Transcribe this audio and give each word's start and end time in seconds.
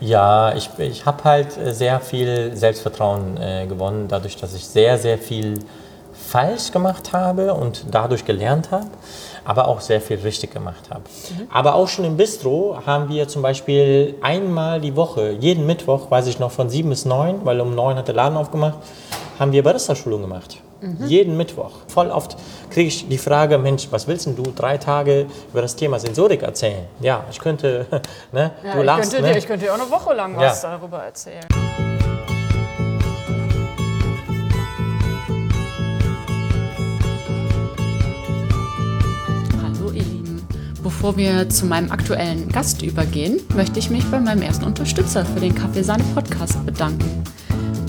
Ja, 0.00 0.54
ich, 0.54 0.70
ich 0.78 1.06
habe 1.06 1.24
halt 1.24 1.52
sehr 1.52 2.00
viel 2.00 2.56
Selbstvertrauen 2.56 3.36
äh, 3.36 3.66
gewonnen, 3.66 4.06
dadurch, 4.08 4.36
dass 4.36 4.54
ich 4.54 4.66
sehr, 4.66 4.98
sehr 4.98 5.18
viel 5.18 5.58
falsch 6.12 6.72
gemacht 6.72 7.12
habe 7.12 7.54
und 7.54 7.86
dadurch 7.90 8.24
gelernt 8.24 8.70
habe, 8.70 8.86
aber 9.44 9.66
auch 9.68 9.80
sehr 9.80 10.00
viel 10.00 10.18
richtig 10.18 10.52
gemacht 10.52 10.90
habe. 10.90 11.00
Mhm. 11.00 11.48
Aber 11.50 11.74
auch 11.74 11.88
schon 11.88 12.04
im 12.04 12.16
Bistro 12.16 12.78
haben 12.84 13.08
wir 13.08 13.28
zum 13.28 13.42
Beispiel 13.42 14.14
einmal 14.20 14.80
die 14.80 14.94
Woche, 14.94 15.30
jeden 15.30 15.66
Mittwoch, 15.66 16.10
weiß 16.10 16.26
ich 16.26 16.38
noch, 16.38 16.50
von 16.50 16.68
sieben 16.68 16.90
bis 16.90 17.04
neun, 17.04 17.44
weil 17.44 17.60
um 17.60 17.74
neun 17.74 17.96
hat 17.96 18.08
der 18.08 18.14
Laden 18.14 18.36
aufgemacht, 18.36 18.78
haben 19.38 19.52
wir 19.52 19.62
Barista-Schulung 19.62 20.20
gemacht. 20.20 20.58
Mhm. 20.80 21.06
Jeden 21.06 21.36
Mittwoch. 21.36 21.72
Voll 21.88 22.10
oft 22.10 22.36
kriege 22.70 22.88
ich 22.88 23.08
die 23.08 23.18
Frage, 23.18 23.58
Mensch, 23.58 23.88
was 23.90 24.06
willst 24.06 24.26
denn 24.26 24.36
du 24.36 24.44
drei 24.54 24.78
Tage 24.78 25.26
über 25.50 25.62
das 25.62 25.74
Thema 25.74 25.98
Sensorik 25.98 26.42
erzählen? 26.42 26.84
Ja, 27.00 27.24
ich 27.30 27.40
könnte, 27.40 27.86
ne, 28.32 28.52
ja, 28.62 28.74
du 28.74 28.80
ich 28.80 28.86
lachst, 28.86 29.12
könnte, 29.12 29.28
ne? 29.28 29.38
Ich 29.38 29.46
könnte 29.46 29.66
dir 29.66 29.74
auch 29.74 29.80
eine 29.80 29.90
Woche 29.90 30.14
lang 30.14 30.36
was 30.36 30.62
ja. 30.62 30.78
darüber 30.78 30.98
erzählen. 30.98 31.44
Hallo 39.60 39.90
ihr 39.90 40.02
Lieben. 40.02 40.46
Bevor 40.80 41.16
wir 41.16 41.48
zu 41.48 41.66
meinem 41.66 41.90
aktuellen 41.90 42.48
Gast 42.50 42.82
übergehen, 42.82 43.40
möchte 43.56 43.80
ich 43.80 43.90
mich 43.90 44.08
bei 44.12 44.20
meinem 44.20 44.42
ersten 44.42 44.64
Unterstützer 44.64 45.24
für 45.24 45.40
den 45.40 45.56
Kaffeesahne 45.56 46.04
Podcast 46.14 46.64
bedanken. 46.64 47.24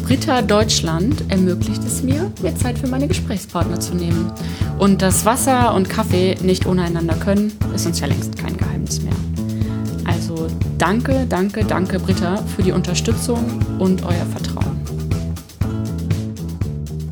Britta 0.10 0.42
Deutschland 0.42 1.24
ermöglicht 1.30 1.84
es 1.84 2.02
mir, 2.02 2.32
mir 2.42 2.56
Zeit 2.56 2.80
für 2.80 2.88
meine 2.88 3.08
Gesprächspartner 3.08 3.80
zu 3.80 3.94
nehmen. 3.94 4.32
Und 4.80 5.04
dass 5.04 5.24
Wasser 5.24 5.76
und 5.76 5.88
Kaffee 5.88 6.36
nicht 6.42 6.66
ohne 6.66 6.82
einander 6.82 7.14
können, 7.14 7.56
ist 7.76 7.86
uns 7.86 8.00
ja 8.00 8.08
längst 8.08 8.36
kein 8.36 8.58
Geheimnis 8.58 9.04
mehr. 9.04 9.14
Also 10.06 10.48
danke, 10.80 11.28
danke, 11.30 11.64
danke 11.64 12.00
Britta 12.00 12.38
für 12.38 12.64
die 12.64 12.72
Unterstützung 12.72 13.62
und 13.78 14.02
euer 14.02 14.26
Vertrauen. 14.26 14.82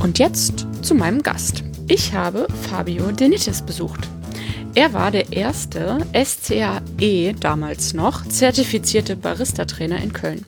Und 0.02 0.18
jetzt 0.18 0.66
zu 0.82 0.96
meinem 0.96 1.22
Gast. 1.22 1.64
Ich 1.88 2.16
habe 2.16 2.48
Fabio 2.68 3.12
Denitis 3.12 3.62
besucht. 3.62 4.10
Er 4.78 4.94
war 4.94 5.10
der 5.10 5.34
erste 5.34 5.98
SCAE 6.14 7.34
damals 7.40 7.96
noch 7.96 8.24
zertifizierte 8.28 9.16
Barista-Trainer 9.16 10.00
in 10.04 10.14
Köln. 10.14 10.46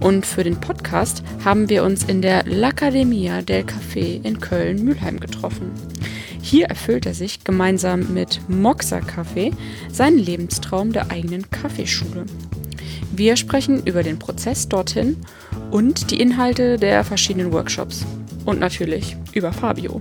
Und 0.00 0.26
für 0.26 0.44
den 0.44 0.60
Podcast 0.60 1.22
haben 1.46 1.70
wir 1.70 1.82
uns 1.82 2.04
in 2.04 2.20
der 2.20 2.44
L'Accademia 2.44 3.40
del 3.40 3.64
Café 3.64 4.22
in 4.22 4.38
Köln-Mülheim 4.38 5.18
getroffen. 5.18 5.70
Hier 6.42 6.66
erfüllt 6.66 7.06
er 7.06 7.14
sich 7.14 7.42
gemeinsam 7.42 8.12
mit 8.12 8.42
Moxa 8.48 8.98
Café 8.98 9.54
seinen 9.90 10.18
Lebenstraum 10.18 10.92
der 10.92 11.10
eigenen 11.10 11.50
Kaffeeschule. 11.50 12.26
Wir 13.16 13.34
sprechen 13.36 13.82
über 13.86 14.02
den 14.02 14.18
Prozess 14.18 14.68
dorthin 14.68 15.16
und 15.70 16.10
die 16.10 16.20
Inhalte 16.20 16.76
der 16.76 17.02
verschiedenen 17.02 17.50
Workshops. 17.50 18.04
Und 18.44 18.60
natürlich 18.60 19.16
über 19.32 19.54
Fabio. 19.54 20.00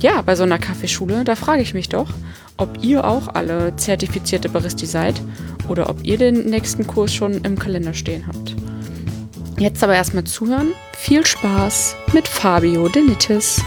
Ja, 0.00 0.22
bei 0.22 0.36
so 0.36 0.44
einer 0.44 0.58
Kaffeeschule, 0.58 1.24
da 1.24 1.34
frage 1.34 1.60
ich 1.60 1.74
mich 1.74 1.90
doch, 1.90 2.14
ob 2.58 2.82
ihr 2.82 3.04
auch 3.04 3.28
alle 3.34 3.74
zertifizierte 3.76 4.48
Baristi 4.48 4.84
seid 4.84 5.22
oder 5.68 5.88
ob 5.88 6.04
ihr 6.04 6.18
den 6.18 6.44
nächsten 6.50 6.86
Kurs 6.86 7.14
schon 7.14 7.42
im 7.44 7.58
Kalender 7.58 7.94
stehen 7.94 8.26
habt. 8.26 8.54
Jetzt 9.58 9.82
aber 9.82 9.94
erstmal 9.94 10.24
zuhören. 10.24 10.72
Viel 10.92 11.24
Spaß 11.24 11.96
mit 12.12 12.28
Fabio 12.28 12.88
Denitis. 12.88 13.62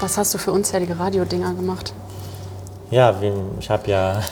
Was 0.00 0.16
hast 0.16 0.32
du 0.34 0.38
für 0.38 0.52
unzählige 0.52 0.98
Radiodinger 0.98 1.54
gemacht? 1.54 1.92
Ja, 2.90 3.14
ich 3.60 3.70
habe 3.70 3.90
ja 3.90 4.22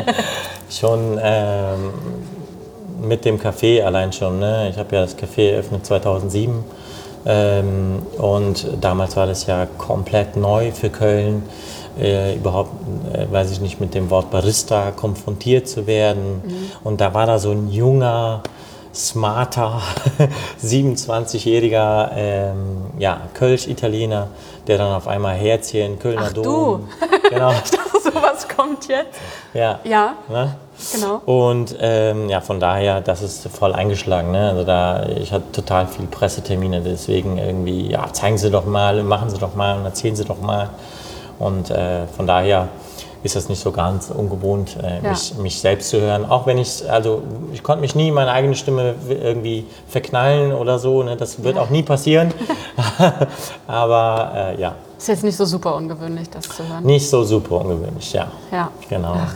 schon 0.70 1.20
ähm, 1.22 1.90
mit 3.02 3.24
dem 3.24 3.38
Café 3.38 3.82
allein 3.82 4.12
schon. 4.12 4.38
Ne? 4.38 4.70
Ich 4.70 4.78
habe 4.78 4.96
ja 4.96 5.02
das 5.02 5.16
Café 5.16 5.50
eröffnet 5.50 5.84
2007 5.84 6.64
ähm, 7.24 8.02
und 8.18 8.66
damals 8.80 9.16
war 9.16 9.26
das 9.26 9.46
ja 9.46 9.66
komplett 9.78 10.36
neu 10.36 10.72
für 10.72 10.90
Köln, 10.90 11.42
äh, 12.00 12.34
überhaupt, 12.36 12.70
äh, 13.12 13.30
weiß 13.30 13.50
ich 13.52 13.60
nicht, 13.60 13.80
mit 13.80 13.94
dem 13.94 14.10
Wort 14.10 14.30
Barista 14.30 14.90
konfrontiert 14.90 15.68
zu 15.68 15.86
werden. 15.86 16.42
Mhm. 16.44 16.70
Und 16.84 17.00
da 17.00 17.14
war 17.14 17.26
da 17.26 17.38
so 17.38 17.50
ein 17.50 17.70
junger, 17.70 18.42
smarter, 18.94 19.80
27-jähriger 20.62 22.10
ähm, 22.14 22.56
ja, 22.98 23.22
Kölsch-Italiener, 23.34 24.28
der 24.66 24.78
dann 24.78 24.92
auf 24.92 25.08
einmal 25.08 25.34
Herzchen, 25.34 25.98
Kölner 25.98 26.28
Ach, 26.28 26.32
Dom. 26.32 26.44
Du. 26.44 26.80
Genau. 27.30 27.52
kommt 28.56 28.88
jetzt. 28.88 29.18
Ja. 29.54 29.80
Ja. 29.84 30.14
Ne? 30.28 30.56
Genau. 30.92 31.22
Und 31.26 31.76
ähm, 31.80 32.28
ja, 32.28 32.40
von 32.40 32.58
daher, 32.58 33.00
das 33.00 33.22
ist 33.22 33.48
voll 33.48 33.72
eingeschlagen. 33.72 34.32
Ne? 34.32 34.50
Also 34.50 34.64
da, 34.64 35.06
ich 35.06 35.32
hatte 35.32 35.52
total 35.52 35.86
viele 35.86 36.08
Pressetermine, 36.08 36.80
deswegen 36.80 37.38
irgendwie, 37.38 37.90
ja, 37.90 38.12
zeigen 38.12 38.38
Sie 38.38 38.50
doch 38.50 38.64
mal, 38.64 39.02
machen 39.02 39.30
Sie 39.30 39.38
doch 39.38 39.54
mal 39.54 39.78
und 39.78 39.84
erzählen 39.84 40.16
Sie 40.16 40.24
doch 40.24 40.40
mal. 40.40 40.70
Und 41.38 41.70
äh, 41.70 42.06
von 42.16 42.26
daher 42.26 42.68
ist 43.22 43.36
das 43.36 43.48
nicht 43.48 43.60
so 43.60 43.70
ganz 43.70 44.10
ungewohnt, 44.10 44.76
äh, 44.82 45.02
ja. 45.02 45.10
mich, 45.10 45.34
mich, 45.38 45.60
selbst 45.60 45.90
zu 45.90 46.00
hören. 46.00 46.24
Auch 46.24 46.46
wenn 46.46 46.58
ich, 46.58 46.90
also 46.90 47.22
ich 47.52 47.62
konnte 47.62 47.80
mich 47.80 47.94
nie 47.94 48.08
in 48.08 48.14
meine 48.14 48.32
eigene 48.32 48.54
Stimme 48.56 48.94
irgendwie 49.08 49.66
verknallen 49.86 50.52
oder 50.52 50.78
so. 50.78 51.02
Ne? 51.02 51.16
Das 51.16 51.42
wird 51.42 51.56
ja. 51.56 51.62
auch 51.62 51.70
nie 51.70 51.82
passieren. 51.82 52.34
Aber 53.66 54.32
äh, 54.34 54.60
ja. 54.60 54.74
Ist 55.02 55.08
jetzt 55.08 55.24
nicht 55.24 55.36
so 55.36 55.44
super 55.46 55.74
ungewöhnlich, 55.74 56.30
das 56.30 56.48
zu 56.48 56.62
hören. 56.62 56.84
Nicht 56.84 57.10
so 57.10 57.24
super 57.24 57.56
ungewöhnlich, 57.56 58.12
ja. 58.12 58.28
Ja. 58.52 58.70
Genau. 58.88 59.16
Ach, 59.16 59.34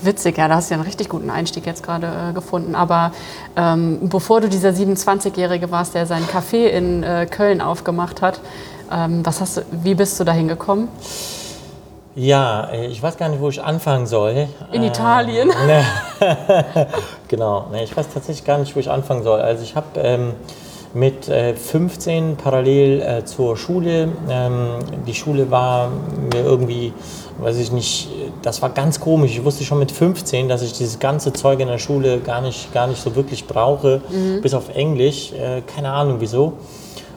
witzig, 0.00 0.38
ja, 0.38 0.48
da 0.48 0.54
hast 0.54 0.70
du 0.70 0.74
ja 0.74 0.78
einen 0.78 0.86
richtig 0.86 1.10
guten 1.10 1.28
Einstieg 1.28 1.66
jetzt 1.66 1.82
gerade 1.82 2.06
äh, 2.06 2.32
gefunden. 2.32 2.74
Aber 2.74 3.12
ähm, 3.54 3.98
bevor 4.08 4.40
du 4.40 4.48
dieser 4.48 4.70
27-Jährige 4.70 5.70
warst, 5.70 5.94
der 5.94 6.06
sein 6.06 6.24
Café 6.24 6.64
in 6.68 7.02
äh, 7.02 7.26
Köln 7.30 7.60
aufgemacht 7.60 8.22
hat, 8.22 8.40
ähm, 8.90 9.20
was 9.26 9.42
hast 9.42 9.58
du, 9.58 9.60
wie 9.70 9.94
bist 9.94 10.18
du 10.18 10.24
dahin 10.24 10.48
gekommen? 10.48 10.88
Ja, 12.14 12.70
äh, 12.70 12.86
ich 12.86 13.02
weiß 13.02 13.18
gar 13.18 13.28
nicht, 13.28 13.42
wo 13.42 13.50
ich 13.50 13.62
anfangen 13.62 14.06
soll. 14.06 14.48
In 14.72 14.82
Italien? 14.82 15.50
Ne. 15.66 15.84
genau, 17.28 17.66
ne, 17.70 17.84
ich 17.84 17.94
weiß 17.94 18.06
tatsächlich 18.14 18.46
gar 18.46 18.56
nicht, 18.56 18.74
wo 18.74 18.80
ich 18.80 18.90
anfangen 18.90 19.24
soll. 19.24 19.42
Also 19.42 19.62
ich 19.62 19.76
habe 19.76 20.00
ähm, 20.00 20.32
mit 20.94 21.28
äh, 21.28 21.54
15 21.54 22.36
parallel 22.36 23.00
äh, 23.00 23.24
zur 23.24 23.56
Schule, 23.56 24.08
ähm, 24.28 24.78
die 25.06 25.14
Schule 25.14 25.50
war 25.50 25.88
mir 26.32 26.44
irgendwie, 26.44 26.92
weiß 27.38 27.58
ich 27.58 27.72
nicht, 27.72 28.08
das 28.42 28.60
war 28.60 28.70
ganz 28.70 29.00
komisch. 29.00 29.32
Ich 29.32 29.44
wusste 29.44 29.64
schon 29.64 29.78
mit 29.78 29.90
15, 29.90 30.48
dass 30.48 30.62
ich 30.62 30.72
dieses 30.72 30.98
ganze 30.98 31.32
Zeug 31.32 31.60
in 31.60 31.68
der 31.68 31.78
Schule 31.78 32.20
gar 32.20 32.40
nicht, 32.40 32.72
gar 32.74 32.86
nicht 32.86 33.02
so 33.02 33.14
wirklich 33.16 33.46
brauche, 33.46 34.02
mhm. 34.10 34.42
bis 34.42 34.52
auf 34.54 34.74
Englisch. 34.74 35.32
Äh, 35.32 35.62
keine 35.62 35.90
Ahnung 35.90 36.16
wieso. 36.20 36.54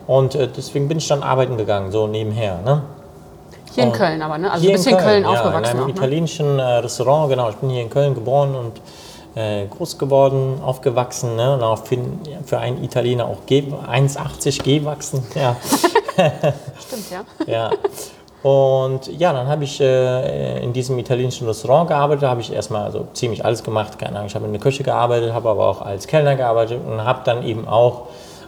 Und 0.08 0.36
äh, 0.36 0.48
deswegen 0.48 0.88
bin 0.88 0.98
ich 0.98 1.08
dann 1.08 1.24
arbeiten 1.24 1.58
gegangen, 1.58 1.92
so 1.92 2.08
nebenher. 2.08 2.60
Ne? 2.64 2.84
Hier 3.74 3.84
in 3.86 3.92
Köln 3.92 4.22
aber, 4.22 4.38
ne? 4.38 4.52
Also 4.52 4.66
du 4.66 4.72
bist 4.72 4.88
in 4.88 4.94
Köln, 4.94 5.06
Köln 5.06 5.26
aufgewachsen. 5.26 5.54
Ja, 5.54 5.60
in 5.60 5.66
einem 5.66 5.80
auch, 5.82 5.88
ne? 5.88 5.94
italienischen 5.94 6.60
äh, 6.60 6.64
Restaurant, 6.64 7.30
genau. 7.30 7.50
Ich 7.50 7.56
bin 7.58 7.70
hier 7.70 7.82
in 7.82 7.90
Köln 7.90 8.14
geboren 8.14 8.56
und 8.56 8.80
äh, 9.36 9.68
groß 9.68 9.98
geworden, 9.98 10.62
aufgewachsen 10.64 11.36
ne? 11.36 11.54
und 11.54 11.64
auch 11.64 11.86
für, 11.86 11.98
für 12.46 12.60
einen 12.60 12.84
Italiener 12.84 13.26
auch 13.26 13.42
1,80 13.48 14.64
gewachsen. 14.64 15.24
Ja. 15.36 15.58
Stimmt, 16.80 17.12
ja. 17.12 17.26
ja. 17.46 17.72
Und 18.42 19.08
ja, 19.08 19.34
dann 19.34 19.48
habe 19.48 19.66
ich 19.66 19.82
äh, 19.82 20.64
in 20.64 20.72
diesem 20.72 20.98
italienischen 20.98 21.46
Restaurant 21.46 21.90
gearbeitet, 21.90 22.24
Da 22.24 22.30
habe 22.30 22.40
ich 22.40 22.54
erstmal 22.54 22.84
also 22.84 23.08
ziemlich 23.12 23.44
alles 23.44 23.64
gemacht, 23.64 23.98
keine 24.00 24.18
Ahnung, 24.18 24.28
ich 24.28 24.36
habe 24.36 24.46
in 24.46 24.54
der 24.54 24.62
Küche 24.62 24.84
gearbeitet, 24.84 25.34
habe 25.34 25.50
aber 25.50 25.68
auch 25.68 25.82
als 25.82 26.08
Kellner 26.08 26.36
gearbeitet 26.36 26.80
und 26.88 27.04
habe 27.04 27.22
dann 27.26 27.44
eben 27.44 27.68
auch 27.68 28.04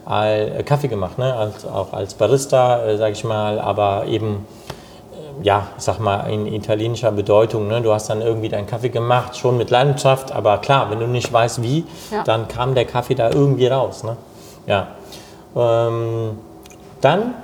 äh, 0.09 0.63
Kaffee 0.63 0.87
gemacht, 0.87 1.17
ne? 1.17 1.33
als, 1.33 1.65
auch 1.65 1.93
als 1.93 2.13
Barista, 2.13 2.85
äh, 2.85 2.97
sage 2.97 3.13
ich 3.13 3.23
mal, 3.23 3.59
aber 3.59 4.05
eben 4.05 4.45
ja, 5.41 5.67
ich 5.77 5.83
sag 5.83 5.99
mal, 5.99 6.21
in 6.31 6.45
italienischer 6.47 7.11
Bedeutung. 7.11 7.67
Ne? 7.67 7.81
Du 7.81 7.93
hast 7.93 8.09
dann 8.09 8.21
irgendwie 8.21 8.49
deinen 8.49 8.67
Kaffee 8.67 8.89
gemacht, 8.89 9.37
schon 9.37 9.57
mit 9.57 9.69
Leidenschaft, 9.69 10.31
aber 10.31 10.57
klar, 10.59 10.89
wenn 10.89 10.99
du 10.99 11.07
nicht 11.07 11.31
weißt 11.31 11.61
wie, 11.61 11.85
ja. 12.11 12.23
dann 12.23 12.47
kam 12.47 12.75
der 12.75 12.85
Kaffee 12.85 13.15
da 13.15 13.29
irgendwie 13.29 13.67
raus. 13.67 14.03
Ne? 14.03 14.17
Ja. 14.65 14.87
Ähm, 15.55 16.37
dann, 17.01 17.35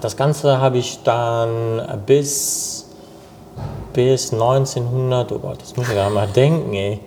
das 0.00 0.16
Ganze 0.16 0.60
habe 0.60 0.78
ich 0.78 1.02
dann 1.02 2.00
bis, 2.06 2.88
bis 3.92 4.32
1900, 4.32 5.32
oh 5.32 5.38
Gott, 5.38 5.62
das 5.62 5.76
muss 5.76 5.88
ich 5.88 5.96
ja 5.96 6.08
mal 6.10 6.26
denken, 6.26 6.72
ey. 6.74 7.00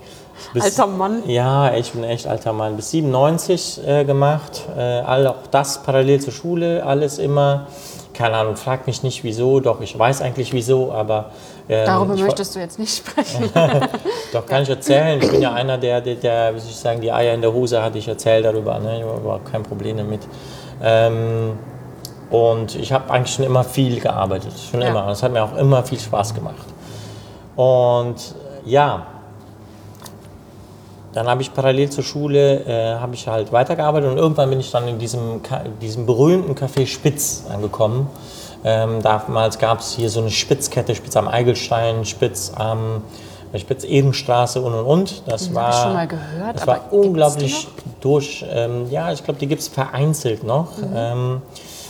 Bis, 0.53 0.63
alter 0.63 0.88
Mann. 0.88 1.24
Ja, 1.27 1.75
ich 1.75 1.91
bin 1.91 2.03
echt 2.03 2.25
alter 2.25 2.53
Mann. 2.53 2.75
Bis 2.77 2.91
97 2.91 3.81
äh, 3.86 4.06
gemacht, 4.06 4.63
äh, 4.75 4.81
all, 4.81 5.27
auch 5.27 5.47
das 5.51 5.83
parallel 5.83 6.21
zur 6.21 6.33
Schule, 6.33 6.83
alles 6.86 7.19
immer 7.19 7.68
keine 8.19 8.36
Ahnung, 8.36 8.57
frag 8.57 8.86
mich 8.86 9.01
nicht 9.01 9.24
wieso, 9.24 9.62
doch 9.62 9.80
ich 9.80 9.98
weiß 9.98 10.21
eigentlich 10.21 10.51
wieso, 10.51 10.92
aber. 10.92 11.31
Ähm, 11.69 11.86
Darüber 11.86 12.18
möchtest 12.18 12.54
du 12.54 12.60
jetzt 12.60 12.77
nicht 12.77 12.98
sprechen. 12.98 13.50
doch, 14.33 14.45
kann 14.45 14.63
ich 14.63 14.69
erzählen. 14.69 15.21
Ich 15.21 15.31
bin 15.31 15.42
ja 15.42 15.54
einer, 15.54 15.77
der, 15.77 16.01
der, 16.01 16.16
der, 16.16 16.54
wie 16.54 16.60
soll 16.60 16.69
ich 16.69 16.75
sagen, 16.75 17.00
die 17.00 17.13
Eier 17.13 17.33
in 17.33 17.39
der 17.39 17.54
Hose 17.54 17.81
hatte. 17.81 17.98
Ich 17.98 18.10
erzähle 18.10 18.44
darüber, 18.44 18.77
ne? 18.77 18.98
ich 18.98 19.06
habe 19.06 19.21
überhaupt 19.21 19.50
kein 19.50 19.63
Problem 19.63 19.95
damit. 19.95 20.19
Ähm, 20.83 21.57
und 22.30 22.75
ich 22.75 22.92
habe 22.92 23.10
eigentlich 23.10 23.33
schon 23.33 23.45
immer 23.45 23.63
viel 23.63 24.01
gearbeitet, 24.01 24.51
schon 24.69 24.81
ja. 24.81 24.89
immer. 24.89 25.06
Und 25.06 25.12
es 25.12 25.24
hat 25.24 25.31
mir 25.31 25.42
auch 25.42 25.56
immer 25.56 25.81
viel 25.83 26.00
Spaß 26.00 26.33
gemacht. 26.33 26.68
Und 27.56 28.18
ja, 28.65 29.07
dann 31.13 31.27
habe 31.27 31.41
ich 31.41 31.53
parallel 31.53 31.89
zur 31.89 32.03
Schule 32.03 32.65
äh, 32.65 33.00
habe 33.00 33.15
ich 33.15 33.27
halt 33.27 33.51
weitergearbeitet 33.51 34.11
und 34.11 34.17
irgendwann 34.17 34.50
bin 34.50 34.59
ich 34.59 34.71
dann 34.71 34.88
in 34.88 35.00
diesem, 35.00 35.41
diesem 35.81 36.06
berühmten 36.06 36.53
Café 36.53 36.85
Spitz 36.85 37.45
angekommen. 37.50 38.07
Ähm, 38.63 39.01
damals 39.01 39.57
gab 39.57 39.79
es 39.79 39.94
hier 39.94 40.09
so 40.09 40.19
eine 40.19 40.29
Spitzkette, 40.29 40.94
Spitz 40.94 41.15
am 41.15 41.27
Eigelstein, 41.27 42.06
Spitz 42.06 42.51
am 42.56 43.03
Spitz 43.57 43.83
Ebenstraße 43.83 44.61
und 44.61 44.73
und 44.73 44.85
und. 44.85 45.23
Das 45.25 45.56
war 45.56 45.67
hab 45.67 45.73
ich 45.73 45.79
schon 45.79 45.94
mal 45.94 46.07
gehört, 46.07 46.56
Das 46.56 46.61
aber 46.63 46.73
war 46.73 46.94
unglaublich 46.94 47.67
durch. 48.01 48.45
Ähm, 48.50 48.88
ja, 48.91 49.12
ich 49.12 49.23
glaube, 49.23 49.39
die 49.39 49.47
gibt 49.47 49.62
es 49.62 49.69
vereinzelt 49.69 50.44
noch. 50.44 50.73
Ähm, 50.94 51.41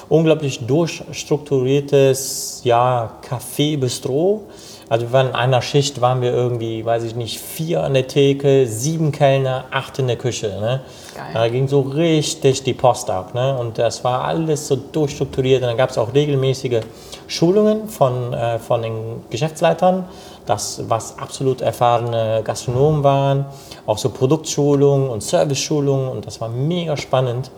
unglaublich 0.08 0.66
durchstrukturiertes 0.66 2.62
ja, 2.64 3.12
Café 3.28 3.78
Bistro. 3.78 4.44
Also 4.90 5.06
wir 5.06 5.14
waren 5.14 5.28
in 5.28 5.36
einer 5.36 5.62
Schicht, 5.62 6.02
waren 6.02 6.22
wir 6.22 6.34
irgendwie, 6.34 6.84
weiß 6.84 7.04
ich 7.04 7.16
nicht, 7.16 7.40
vier 7.40 7.84
an 7.84 7.94
der 7.94 8.08
Theke, 8.08 8.66
sieben 8.66 9.12
Kellner, 9.12 9.66
acht 9.70 10.00
in 10.00 10.08
der 10.08 10.18
Küche. 10.18 10.48
Ne? 10.48 10.82
Geil. 11.16 11.26
Da 11.34 11.48
ging 11.48 11.68
so 11.68 11.82
richtig 11.82 12.64
die 12.64 12.74
Post 12.74 13.10
ab. 13.12 13.36
Ne? 13.36 13.56
Und 13.56 13.78
das 13.78 14.04
war 14.04 14.24
alles 14.24 14.68
so 14.68 14.76
durchstrukturiert. 14.76 15.62
Und 15.62 15.68
dann 15.68 15.78
gab 15.78 15.92
es 15.92 15.98
auch 16.00 16.14
regelmäßige 16.14 16.82
Schulungen 17.28 17.88
von, 17.88 18.34
äh, 18.34 18.58
von 18.58 18.82
den 18.82 19.24
Geschäftsleitern, 19.30 20.06
das, 20.48 20.82
was 20.88 21.20
absolut 21.20 21.62
erfahrene 21.62 22.42
Gastronomen 22.44 23.04
waren, 23.04 23.46
auch 23.86 24.00
so 24.00 24.10
Produktschulungen 24.10 25.08
und 25.10 25.22
Serviceschulungen 25.22 26.10
und 26.10 26.26
das 26.26 26.42
war 26.42 26.50
mega 26.50 26.98
spannend. 26.98 27.52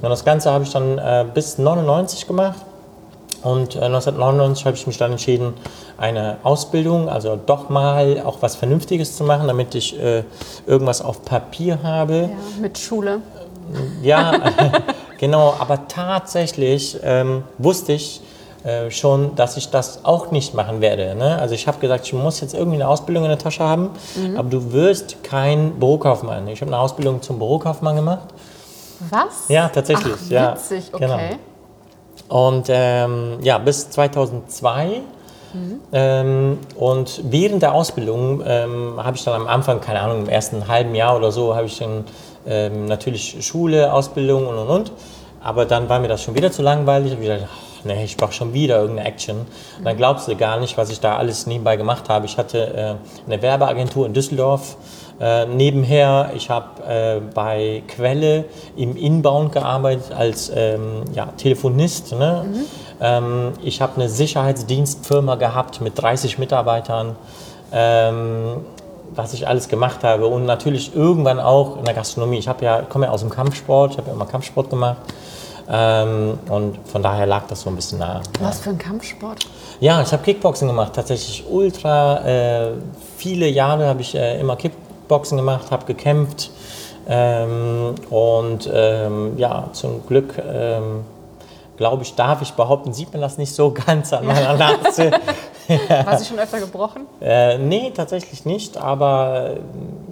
Und 0.00 0.08
das 0.08 0.24
Ganze 0.24 0.52
habe 0.52 0.62
ich 0.62 0.70
dann 0.70 0.98
äh, 0.98 1.24
bis 1.34 1.58
99 1.58 2.28
gemacht. 2.28 2.60
Und 3.42 3.76
äh, 3.76 3.80
1999 3.80 4.66
habe 4.66 4.76
ich 4.76 4.86
mich 4.86 4.98
dann 4.98 5.12
entschieden, 5.12 5.54
eine 5.96 6.38
Ausbildung, 6.42 7.08
also 7.08 7.38
doch 7.44 7.68
mal 7.68 8.22
auch 8.24 8.38
was 8.40 8.56
Vernünftiges 8.56 9.16
zu 9.16 9.24
machen, 9.24 9.48
damit 9.48 9.74
ich 9.74 9.98
äh, 9.98 10.24
irgendwas 10.66 11.02
auf 11.02 11.24
Papier 11.24 11.82
habe. 11.82 12.30
Ja, 12.32 12.60
mit 12.60 12.78
Schule. 12.78 13.20
Ja, 14.02 14.32
genau, 15.18 15.54
aber 15.58 15.86
tatsächlich 15.88 16.98
ähm, 17.02 17.44
wusste 17.58 17.92
ich 17.92 18.20
äh, 18.64 18.90
schon, 18.90 19.36
dass 19.36 19.56
ich 19.56 19.70
das 19.70 20.04
auch 20.04 20.32
nicht 20.32 20.54
machen 20.54 20.80
werde. 20.80 21.14
Ne? 21.14 21.38
Also 21.38 21.54
ich 21.54 21.66
habe 21.66 21.78
gesagt, 21.78 22.06
ich 22.06 22.12
muss 22.12 22.40
jetzt 22.40 22.52
irgendwie 22.52 22.76
eine 22.76 22.88
Ausbildung 22.88 23.24
in 23.24 23.30
der 23.30 23.38
Tasche 23.38 23.64
haben, 23.64 23.90
aber 24.36 24.50
du 24.50 24.72
wirst 24.72 25.22
kein 25.22 25.78
Bürokaufmann. 25.78 26.46
Ich 26.48 26.60
habe 26.60 26.70
eine 26.70 26.80
Ausbildung 26.80 27.22
zum 27.22 27.38
Bürokaufmann 27.38 27.96
gemacht. 27.96 28.28
Was? 29.08 29.48
Ja, 29.48 29.68
tatsächlich. 29.68 30.14
Ach, 30.26 30.30
ja, 30.30 30.54
witzig, 30.54 30.90
okay. 30.92 31.06
genau. 31.06 31.18
Und 32.28 32.66
ähm, 32.68 33.38
ja, 33.42 33.58
bis 33.58 33.90
2002. 33.90 35.02
Ähm, 35.92 36.58
und 36.76 37.22
während 37.24 37.62
der 37.62 37.74
Ausbildung 37.74 38.42
ähm, 38.46 38.94
habe 39.02 39.16
ich 39.16 39.24
dann 39.24 39.40
am 39.40 39.48
Anfang, 39.48 39.80
keine 39.80 40.00
Ahnung, 40.00 40.22
im 40.22 40.28
ersten 40.28 40.68
halben 40.68 40.94
Jahr 40.94 41.16
oder 41.16 41.32
so, 41.32 41.56
habe 41.56 41.66
ich 41.66 41.78
dann 41.78 42.04
ähm, 42.46 42.86
natürlich 42.86 43.44
Schule, 43.44 43.92
Ausbildung 43.92 44.46
und 44.46 44.58
und 44.58 44.68
und. 44.68 44.92
Aber 45.42 45.64
dann 45.64 45.88
war 45.88 45.98
mir 45.98 46.08
das 46.08 46.22
schon 46.22 46.34
wieder 46.34 46.52
zu 46.52 46.62
langweilig. 46.62 47.12
Ich 47.12 47.18
habe 47.18 47.22
gedacht, 47.22 47.48
ach, 47.50 47.84
nee, 47.84 48.04
ich 48.04 48.16
brauche 48.16 48.32
schon 48.32 48.52
wieder 48.52 48.80
irgendeine 48.80 49.08
Action. 49.08 49.38
Und 49.78 49.84
dann 49.84 49.96
glaubst 49.96 50.28
du 50.28 50.36
gar 50.36 50.60
nicht, 50.60 50.76
was 50.76 50.90
ich 50.90 51.00
da 51.00 51.16
alles 51.16 51.46
nebenbei 51.46 51.76
gemacht 51.76 52.08
habe. 52.08 52.26
Ich 52.26 52.36
hatte 52.38 52.98
äh, 53.26 53.30
eine 53.30 53.42
Werbeagentur 53.42 54.06
in 54.06 54.12
Düsseldorf. 54.12 54.76
Äh, 55.20 55.44
nebenher, 55.44 56.30
ich 56.34 56.48
habe 56.48 56.82
äh, 56.82 57.20
bei 57.34 57.82
Quelle 57.88 58.46
im 58.74 58.96
Inbound 58.96 59.52
gearbeitet 59.52 60.12
als 60.16 60.50
ähm, 60.54 61.04
ja, 61.12 61.26
Telefonist. 61.36 62.12
Ne? 62.12 62.46
Ähm, 63.00 63.52
ich 63.62 63.82
habe 63.82 63.96
eine 63.96 64.08
Sicherheitsdienstfirma 64.08 65.34
gehabt 65.34 65.82
mit 65.82 66.00
30 66.00 66.38
Mitarbeitern, 66.38 67.16
ähm, 67.70 68.64
was 69.14 69.34
ich 69.34 69.46
alles 69.46 69.68
gemacht 69.68 70.04
habe. 70.04 70.26
Und 70.26 70.46
natürlich 70.46 70.96
irgendwann 70.96 71.38
auch 71.38 71.76
in 71.76 71.84
der 71.84 71.94
Gastronomie. 71.94 72.38
Ich 72.38 72.48
habe 72.48 72.64
ja, 72.64 72.80
komme 72.80 73.04
ja 73.04 73.12
aus 73.12 73.20
dem 73.20 73.30
Kampfsport, 73.30 73.92
ich 73.92 73.98
habe 73.98 74.08
ja 74.08 74.14
immer 74.14 74.26
Kampfsport 74.26 74.70
gemacht. 74.70 74.98
Ähm, 75.72 76.38
und 76.48 76.78
von 76.88 77.02
daher 77.02 77.26
lag 77.26 77.46
das 77.46 77.60
so 77.60 77.68
ein 77.68 77.76
bisschen 77.76 77.98
nah. 77.98 78.22
Was 78.40 78.60
für 78.60 78.70
ein 78.70 78.78
Kampfsport? 78.78 79.46
Ja, 79.80 80.00
ich 80.00 80.10
habe 80.12 80.22
Kickboxen 80.22 80.66
gemacht, 80.66 80.94
tatsächlich 80.94 81.44
ultra. 81.48 82.24
Äh, 82.26 82.72
viele 83.18 83.46
Jahre 83.48 83.86
habe 83.86 84.00
ich 84.00 84.14
äh, 84.14 84.40
immer 84.40 84.56
Kickboxen 85.10 85.36
gemacht, 85.36 85.72
habe 85.72 85.86
gekämpft. 85.86 86.50
Ähm, 87.08 87.96
und 88.10 88.70
ähm, 88.72 89.36
ja, 89.36 89.68
zum 89.72 90.06
Glück, 90.06 90.34
ähm, 90.38 91.04
glaube 91.76 92.04
ich, 92.04 92.14
darf 92.14 92.42
ich 92.42 92.52
behaupten, 92.52 92.92
sieht 92.92 93.12
man 93.12 93.20
das 93.20 93.36
nicht 93.36 93.52
so 93.52 93.72
ganz 93.86 94.12
an 94.12 94.26
meiner 94.26 94.54
Nase. 94.54 95.10
Warst 96.04 96.24
du 96.24 96.28
schon 96.28 96.38
öfter 96.38 96.60
gebrochen? 96.60 97.06
Äh, 97.20 97.58
nee, 97.58 97.92
tatsächlich 97.94 98.44
nicht, 98.44 98.76
aber 98.76 99.56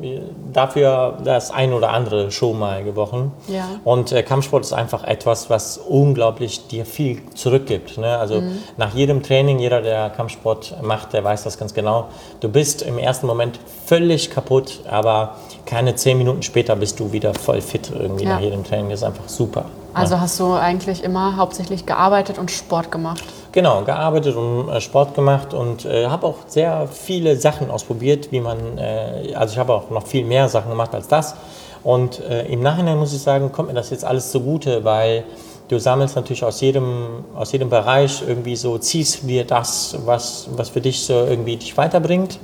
äh, 0.03 0.21
dafür 0.53 1.19
das 1.25 1.51
ein 1.51 1.73
oder 1.73 1.91
andere 1.91 2.31
schon 2.31 2.59
mal 2.59 2.85
gebrochen. 2.85 3.33
Ja. 3.49 3.65
Und 3.85 4.13
äh, 4.13 4.23
Kampfsport 4.23 4.65
ist 4.65 4.73
einfach 4.73 5.05
etwas, 5.05 5.51
was 5.51 5.79
unglaublich 5.79 6.69
dir 6.69 6.85
viel 6.87 7.21
zurückgibt. 7.35 7.99
Ne? 7.99 8.17
Also 8.19 8.41
Mhm. 8.41 8.59
nach 8.77 8.95
jedem 8.95 9.23
Training, 9.23 9.59
jeder, 9.59 9.83
der 9.83 10.11
Kampfsport 10.11 10.77
macht, 10.83 11.13
der 11.13 11.25
weiß 11.25 11.43
das 11.45 11.59
ganz 11.59 11.75
genau. 11.75 12.07
Du 12.41 12.49
bist 12.49 12.83
im 12.83 12.99
ersten 12.99 13.27
Moment 13.27 13.59
völlig 13.87 14.31
kaputt, 14.31 14.81
aber 14.89 15.37
keine 15.67 15.95
zehn 15.97 16.17
Minuten 16.19 16.43
später 16.43 16.77
bist 16.77 16.99
du 17.01 17.13
wieder 17.13 17.35
voll 17.35 17.61
fit 17.61 17.91
irgendwie 17.93 18.25
Ja. 18.25 18.35
nach 18.35 18.41
jedem 18.41 18.65
Training. 18.65 18.91
Das 18.91 19.01
ist 19.01 19.05
einfach 19.07 19.29
super. 19.29 19.65
Also 19.99 20.21
hast 20.21 20.39
du 20.41 20.55
eigentlich 20.55 21.03
immer 21.03 21.37
hauptsächlich 21.37 21.87
gearbeitet 21.87 22.39
und 22.39 22.51
Sport 22.51 22.91
gemacht? 22.91 23.25
Genau, 23.53 23.83
gearbeitet 23.83 24.37
und 24.37 24.69
äh, 24.69 24.81
Sport 24.81 25.15
gemacht 25.15 25.55
und 25.55 25.85
äh, 25.85 26.07
habe 26.07 26.27
auch 26.27 26.37
sehr 26.47 26.87
viele 26.87 27.37
Sachen 27.37 27.71
ausprobiert, 27.71 28.31
wie 28.31 28.41
man, 28.41 28.79
äh, 28.79 29.35
also 29.35 29.53
ich 29.53 29.59
habe 29.59 29.73
auch 29.73 29.91
noch 29.91 30.07
viel 30.07 30.25
mehr 30.25 30.49
Sachen 30.49 30.71
gemacht 30.71 30.95
als 30.95 31.09
das. 31.09 31.35
Und 31.83 32.21
äh, 32.21 32.47
im 32.47 32.61
Nachhinein 32.63 32.99
muss 32.99 33.13
ich 33.13 33.23
sagen, 33.23 33.51
kommt 33.53 33.69
mir 33.69 33.75
das 33.75 33.91
jetzt 33.91 34.05
alles 34.05 34.31
zugute, 34.31 34.85
weil 34.85 35.25
du 35.69 35.79
sammelst 35.79 36.17
natürlich 36.17 36.45
aus 36.45 36.61
jedem, 36.61 37.25
aus 37.35 37.53
jedem 37.53 37.71
Bereich 37.71 38.23
irgendwie 38.27 38.57
so, 38.57 38.79
ziehst 38.79 39.29
dir 39.29 39.45
das, 39.45 39.97
was, 40.05 40.49
was 40.57 40.69
für 40.69 40.81
dich 40.81 41.01
so 41.01 41.25
irgendwie 41.25 41.57
dich 41.57 41.77
weiterbringt. 41.77 42.39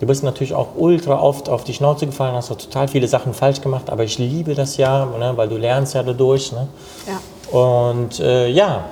Du 0.00 0.06
bist 0.06 0.24
natürlich 0.24 0.54
auch 0.54 0.68
ultra 0.76 1.20
oft 1.20 1.50
auf 1.50 1.62
die 1.62 1.74
Schnauze 1.74 2.06
gefallen, 2.06 2.34
hast 2.34 2.50
auch 2.50 2.56
total 2.56 2.88
viele 2.88 3.06
Sachen 3.06 3.34
falsch 3.34 3.60
gemacht, 3.60 3.90
aber 3.90 4.02
ich 4.02 4.16
liebe 4.18 4.54
das 4.54 4.78
ja, 4.78 5.04
ne, 5.04 5.32
weil 5.36 5.48
du 5.48 5.58
lernst 5.58 5.94
ja 5.94 6.02
dadurch. 6.02 6.52
Ne? 6.52 6.68
Ja. 7.06 7.58
Und 7.58 8.18
äh, 8.18 8.48
ja, 8.48 8.84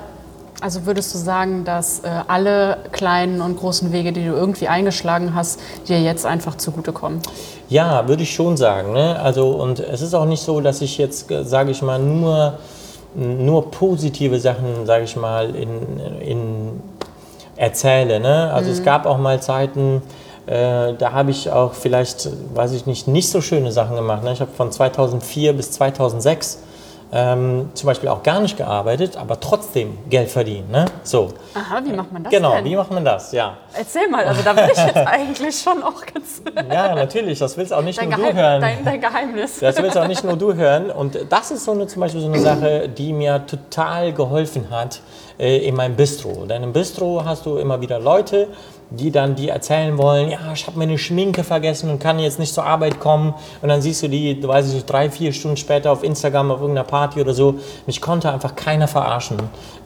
Also 0.61 0.85
würdest 0.85 1.15
du 1.15 1.19
sagen, 1.19 1.65
dass 1.65 2.01
äh, 2.01 2.09
alle 2.27 2.79
kleinen 2.93 3.41
und 3.41 3.57
großen 3.57 3.91
Wege, 3.91 4.13
die 4.13 4.25
du 4.27 4.33
irgendwie 4.33 4.69
eingeschlagen 4.69 5.35
hast, 5.35 5.61
dir 5.89 5.99
jetzt 6.03 6.27
einfach 6.27 6.57
zugutekommen? 6.57 7.21
Ja, 7.71 8.07
würde 8.07 8.25
ich 8.25 8.35
schon 8.35 8.59
sagen. 8.59 8.93
Ne? 8.93 9.19
Also, 9.19 9.49
und 9.49 9.81
es 9.81 10.03
ist 10.03 10.13
auch 10.15 10.27
nicht 10.27 10.43
so, 10.43 10.61
dass 10.61 10.83
ich 10.83 10.99
jetzt, 10.99 11.29
sage 11.45 11.71
ich 11.71 11.81
mal, 11.81 11.99
nur, 11.99 12.59
nur 13.15 13.71
positive 13.71 14.39
Sachen, 14.41 14.85
sage 14.85 15.05
ich 15.05 15.17
mal, 15.17 15.55
in, 15.55 16.01
in 16.21 16.81
erzähle. 17.59 18.21
Ne? 18.21 18.53
Also 18.53 18.71
es 18.71 18.83
gab 18.83 19.05
auch 19.07 19.19
mal 19.19 19.41
Zeiten, 19.43 20.03
äh, 20.49 20.95
da 20.95 21.13
habe 21.13 21.31
ich 21.31 21.51
auch 21.51 21.75
vielleicht, 21.75 22.29
weiß 22.55 22.73
ich 22.73 22.87
nicht, 22.87 23.07
nicht 23.07 23.31
so 23.31 23.41
schöne 23.41 23.71
Sachen 23.71 23.97
gemacht. 23.97 24.23
Ne? 24.25 24.33
Ich 24.33 24.41
habe 24.41 24.51
von 24.51 24.73
2004 24.73 25.53
bis 25.53 25.73
2006 25.73 26.61
ähm, 27.11 27.71
zum 27.75 27.87
Beispiel 27.87 28.09
auch 28.09 28.23
gar 28.23 28.41
nicht 28.41 28.57
gearbeitet, 28.57 29.17
aber 29.17 29.41
trotzdem 29.41 29.99
Geld 30.11 30.31
verdient. 30.31 30.71
Ne? 30.71 30.85
So. 31.03 31.29
Aha, 31.55 31.81
wie 31.85 31.93
macht 31.93 32.13
man 32.13 32.23
das 32.23 32.31
Genau, 32.33 32.55
denn? 32.57 32.65
wie 32.65 32.77
macht 32.77 32.91
man 32.91 33.05
das? 33.05 33.33
Ja. 33.33 33.57
Erzähl 33.75 34.09
mal, 34.09 34.25
also 34.25 34.43
da 34.43 34.53
bin 34.53 34.65
ich 34.71 34.77
jetzt 34.79 34.97
eigentlich 35.07 35.59
schon 35.59 35.83
auch 35.83 36.05
ganz... 36.05 36.43
ja, 36.73 36.95
natürlich, 36.95 37.39
das 37.39 37.57
willst 37.57 37.73
auch 37.73 37.83
nicht 37.83 37.99
Dein, 37.99 38.09
nur 38.11 38.19
du 38.19 38.23
Geheim, 38.25 38.37
hören. 38.37 38.61
dein, 38.61 38.85
dein 38.85 39.01
Geheimnis. 39.01 39.59
Das 39.59 39.77
willst 39.83 39.97
auch 39.97 40.07
nicht 40.07 40.23
nur 40.25 40.37
du 40.37 40.55
hören. 40.55 40.91
Und 40.91 41.19
das 41.31 41.51
ist 41.51 41.65
so 41.65 41.73
eine, 41.73 41.87
zum 41.87 42.01
Beispiel 42.01 42.21
so 42.21 42.29
eine 42.29 42.41
Sache, 42.41 42.89
die 42.89 43.13
mir 43.13 43.47
total 43.47 44.13
geholfen 44.13 44.67
hat 44.71 45.01
in 45.39 45.75
meinem 45.77 45.97
Bistro. 45.97 46.47
Denn 46.47 46.63
im 46.63 46.73
Bistro 46.73 47.25
hast 47.25 47.47
du 47.47 47.57
immer 47.59 47.81
wieder 47.81 47.99
Leute, 48.01 48.49
die 48.91 49.11
dann 49.11 49.35
dir 49.35 49.53
erzählen 49.53 49.99
wollen, 49.99 50.31
ja, 50.31 50.39
ich 50.55 50.67
habe 50.67 50.79
meine 50.79 50.97
Schminke 50.97 51.45
vergessen 51.45 51.91
und 51.91 51.99
kann 51.99 52.19
jetzt 52.19 52.39
nicht 52.39 52.55
zur 52.55 52.65
Arbeit 52.65 53.01
kommen. 53.01 53.35
Und 53.61 53.69
dann 53.69 53.83
siehst 53.83 54.03
du 54.03 54.09
die, 54.09 54.41
du 54.41 54.49
weiß 54.49 54.69
ich 54.69 54.75
nicht, 54.75 54.91
drei, 54.91 55.11
vier 55.11 55.33
Stunden 55.33 55.59
später 55.59 55.93
auf 55.93 56.03
Instagram 56.03 56.51
auf 56.51 56.61
irgendeiner 56.61 56.87
Party 56.87 57.21
oder 57.21 57.35
so. 57.35 57.57
Mich 57.87 58.01
konnte 58.01 58.33
einfach 58.33 58.57
keiner 58.57 58.89
verarschen, 58.89 59.37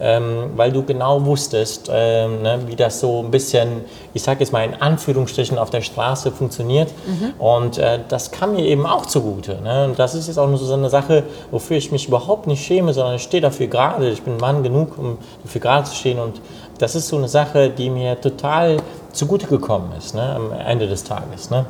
ähm, 0.01 0.51
weil 0.55 0.71
du 0.71 0.85
genau 0.85 1.25
wusstest, 1.25 1.91
ähm, 1.93 2.43
ne, 2.43 2.61
wie 2.67 2.77
das 2.77 3.01
so 3.01 3.21
ein 3.21 3.31
bisschen, 3.33 3.83
ich 4.15 4.23
sage 4.23 4.41
jetzt 4.41 4.53
mal 4.53 4.65
in 4.65 4.75
Anführungsstrichen, 4.75 5.59
auf 5.59 5.71
der 5.71 5.83
Straße 5.83 6.31
funktioniert. 6.31 6.93
Und 7.39 7.79
äh, 7.79 7.99
das 8.09 8.31
kam 8.31 8.53
mir 8.53 8.65
eben 8.65 8.87
auch 8.87 9.07
zugute. 9.07 9.61
Ne? 9.63 9.87
Und 9.87 9.99
das 9.99 10.15
ist 10.15 10.29
jetzt 10.29 10.39
auch 10.39 10.49
nur 10.49 10.59
so 10.59 10.73
eine 10.73 10.91
Sache, 10.91 11.25
wofür 11.51 11.77
ich 11.77 11.91
mich 11.91 12.07
überhaupt 12.07 12.47
nicht 12.47 12.65
schäme, 12.65 12.95
sondern 12.95 13.17
ich 13.17 13.23
stehe 13.23 13.41
dafür 13.41 13.67
gerade. 13.67 14.09
Ich 14.11 14.23
bin 14.23 14.37
Mann 14.37 14.63
genug, 14.63 14.97
um 14.97 15.19
dafür 15.43 15.61
gerade 15.61 15.85
zu 15.85 15.95
stehen. 15.95 16.19
Und 16.19 16.41
das 16.79 16.95
ist 16.95 17.09
so 17.09 17.17
eine 17.17 17.29
Sache, 17.29 17.71
die 17.71 17.91
mir 17.91 18.21
total 18.21 18.79
zugute 19.13 19.47
gekommen 19.47 19.93
ist 19.97 20.15
ne? 20.15 20.35
am 20.35 20.53
Ende 20.53 20.89
des 20.89 21.05
Tages. 21.05 21.51
Ne? 21.51 21.67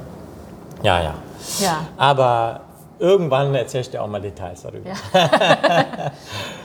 Ja, 0.83 1.03
ja. 1.03 1.15
Ja. 1.61 1.87
Aber 1.97 2.61
irgendwann 3.03 3.55
erzähle 3.55 3.83
ich 3.83 3.91
dir 3.91 4.01
auch 4.03 4.07
mal 4.07 4.21
Details 4.21 4.63
darüber. 4.63 4.89
Ja. 4.89 4.95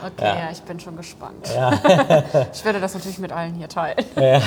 okay, 0.06 0.20
ja. 0.20 0.26
ja. 0.26 0.48
ich 0.52 0.62
bin 0.62 0.78
schon 0.78 0.96
gespannt. 0.96 1.48
Ja. 1.52 1.72
ich 2.52 2.64
werde 2.64 2.80
das 2.80 2.94
natürlich 2.94 3.18
mit 3.18 3.32
allen 3.32 3.54
hier 3.54 3.68
teilen. 3.68 3.98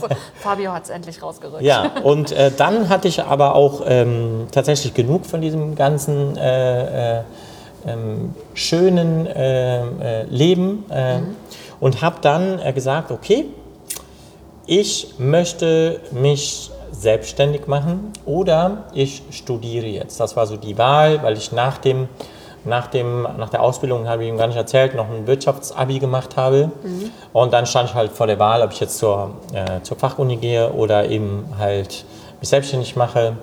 So, 0.00 0.08
Fabio 0.36 0.72
hat 0.72 0.84
es 0.84 0.90
endlich 0.90 1.22
rausgerückt. 1.22 1.62
Ja, 1.62 1.90
und 2.02 2.32
äh, 2.32 2.50
dann 2.56 2.88
hatte 2.88 3.08
ich 3.08 3.22
aber 3.22 3.54
auch 3.54 3.82
ähm, 3.86 4.46
tatsächlich 4.50 4.94
genug 4.94 5.26
von 5.26 5.40
diesem 5.40 5.74
ganzen 5.74 6.36
äh, 6.36 7.18
äh, 7.18 7.22
ähm, 7.86 8.34
schönen 8.54 9.26
äh, 9.26 9.82
äh, 9.82 10.22
Leben 10.24 10.84
äh, 10.90 11.18
mhm. 11.18 11.36
Und 11.84 12.00
habe 12.00 12.16
dann 12.22 12.60
gesagt, 12.74 13.10
okay, 13.10 13.44
ich 14.64 15.16
möchte 15.18 16.00
mich 16.12 16.70
selbstständig 16.90 17.66
machen 17.66 18.10
oder 18.24 18.84
ich 18.94 19.22
studiere 19.28 19.84
jetzt. 19.84 20.18
Das 20.18 20.34
war 20.34 20.46
so 20.46 20.56
die 20.56 20.78
Wahl, 20.78 21.22
weil 21.22 21.36
ich 21.36 21.52
nach, 21.52 21.76
dem, 21.76 22.08
nach, 22.64 22.86
dem, 22.86 23.28
nach 23.36 23.50
der 23.50 23.60
Ausbildung, 23.60 24.08
habe 24.08 24.22
ich 24.22 24.30
ihm 24.30 24.38
gar 24.38 24.46
nicht 24.46 24.56
erzählt, 24.56 24.94
noch 24.94 25.10
ein 25.10 25.26
Wirtschaftsabi 25.26 25.98
gemacht 25.98 26.38
habe. 26.38 26.70
Mhm. 26.82 27.10
Und 27.34 27.52
dann 27.52 27.66
stand 27.66 27.90
ich 27.90 27.94
halt 27.94 28.12
vor 28.12 28.28
der 28.28 28.38
Wahl, 28.38 28.62
ob 28.62 28.72
ich 28.72 28.80
jetzt 28.80 28.96
zur, 28.96 29.32
äh, 29.52 29.82
zur 29.82 29.98
Fachuni 29.98 30.36
gehe 30.36 30.72
oder 30.72 31.10
eben 31.10 31.44
halt 31.58 32.06
mich 32.40 32.48
selbstständig 32.48 32.96
mache. 32.96 33.36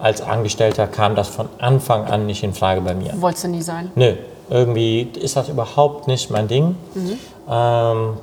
Als 0.00 0.20
Angestellter 0.20 0.88
kam 0.88 1.14
das 1.14 1.28
von 1.28 1.48
Anfang 1.58 2.06
an 2.06 2.26
nicht 2.26 2.42
in 2.42 2.54
Frage 2.54 2.80
bei 2.80 2.96
mir. 2.96 3.12
Wolltest 3.20 3.44
du 3.44 3.48
nie 3.50 3.62
sein? 3.62 3.92
Nö, 3.94 4.14
irgendwie 4.50 5.02
ist 5.02 5.36
das 5.36 5.48
überhaupt 5.48 6.08
nicht 6.08 6.32
mein 6.32 6.48
Ding. 6.48 6.74
Mhm. 6.94 7.20
Ähm, 7.48 8.16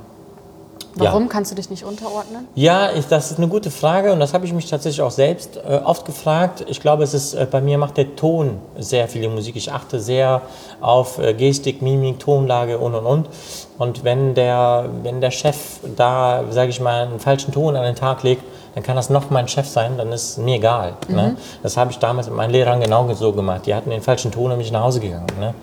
Warum 0.95 1.23
ja. 1.23 1.29
kannst 1.29 1.51
du 1.51 1.55
dich 1.55 1.69
nicht 1.69 1.85
unterordnen? 1.85 2.47
Ja, 2.53 2.91
ich, 2.91 3.07
das 3.07 3.31
ist 3.31 3.37
eine 3.37 3.47
gute 3.47 3.71
Frage 3.71 4.11
und 4.11 4.19
das 4.19 4.33
habe 4.33 4.45
ich 4.45 4.51
mich 4.51 4.69
tatsächlich 4.69 5.01
auch 5.01 5.11
selbst 5.11 5.57
äh, 5.57 5.79
oft 5.83 6.05
gefragt. 6.05 6.65
Ich 6.67 6.81
glaube, 6.81 7.03
es 7.03 7.13
ist 7.13 7.33
äh, 7.33 7.47
bei 7.49 7.61
mir 7.61 7.77
macht 7.77 7.97
der 7.97 8.15
Ton 8.15 8.59
sehr 8.77 9.07
viel 9.07 9.29
Musik. 9.29 9.55
Ich 9.55 9.71
achte 9.71 9.99
sehr 9.99 10.41
auf 10.81 11.17
äh, 11.17 11.33
Gestik, 11.33 11.81
Mimik, 11.81 12.19
Tonlage 12.19 12.77
und 12.77 12.93
und 12.95 13.05
und. 13.05 13.29
Und 13.77 14.03
wenn 14.03 14.35
der, 14.35 14.89
wenn 15.03 15.21
der 15.21 15.31
Chef 15.31 15.79
da, 15.95 16.43
sage 16.49 16.69
ich 16.69 16.81
mal, 16.81 17.03
einen 17.03 17.19
falschen 17.19 17.53
Ton 17.53 17.75
an 17.75 17.83
den 17.83 17.95
Tag 17.95 18.23
legt, 18.23 18.43
dann 18.75 18.83
kann 18.83 18.95
das 18.95 19.09
noch 19.09 19.29
mein 19.29 19.47
Chef 19.47 19.67
sein, 19.67 19.97
dann 19.97 20.11
ist 20.11 20.37
mir 20.37 20.55
egal. 20.55 20.93
Ne? 21.07 21.13
Mhm. 21.13 21.15
Ne? 21.15 21.37
Das 21.63 21.77
habe 21.77 21.91
ich 21.91 21.99
damals 21.99 22.27
mit 22.27 22.35
meinen 22.35 22.51
Lehrern 22.51 22.81
genau 22.81 23.11
so 23.13 23.31
gemacht. 23.31 23.65
Die 23.65 23.73
hatten 23.73 23.89
den 23.89 24.01
falschen 24.01 24.31
Ton 24.31 24.51
und 24.51 24.57
bin 24.57 24.65
ich 24.65 24.71
nach 24.71 24.83
Hause 24.83 24.99
gegangen. 24.99 25.27
Ne? 25.39 25.53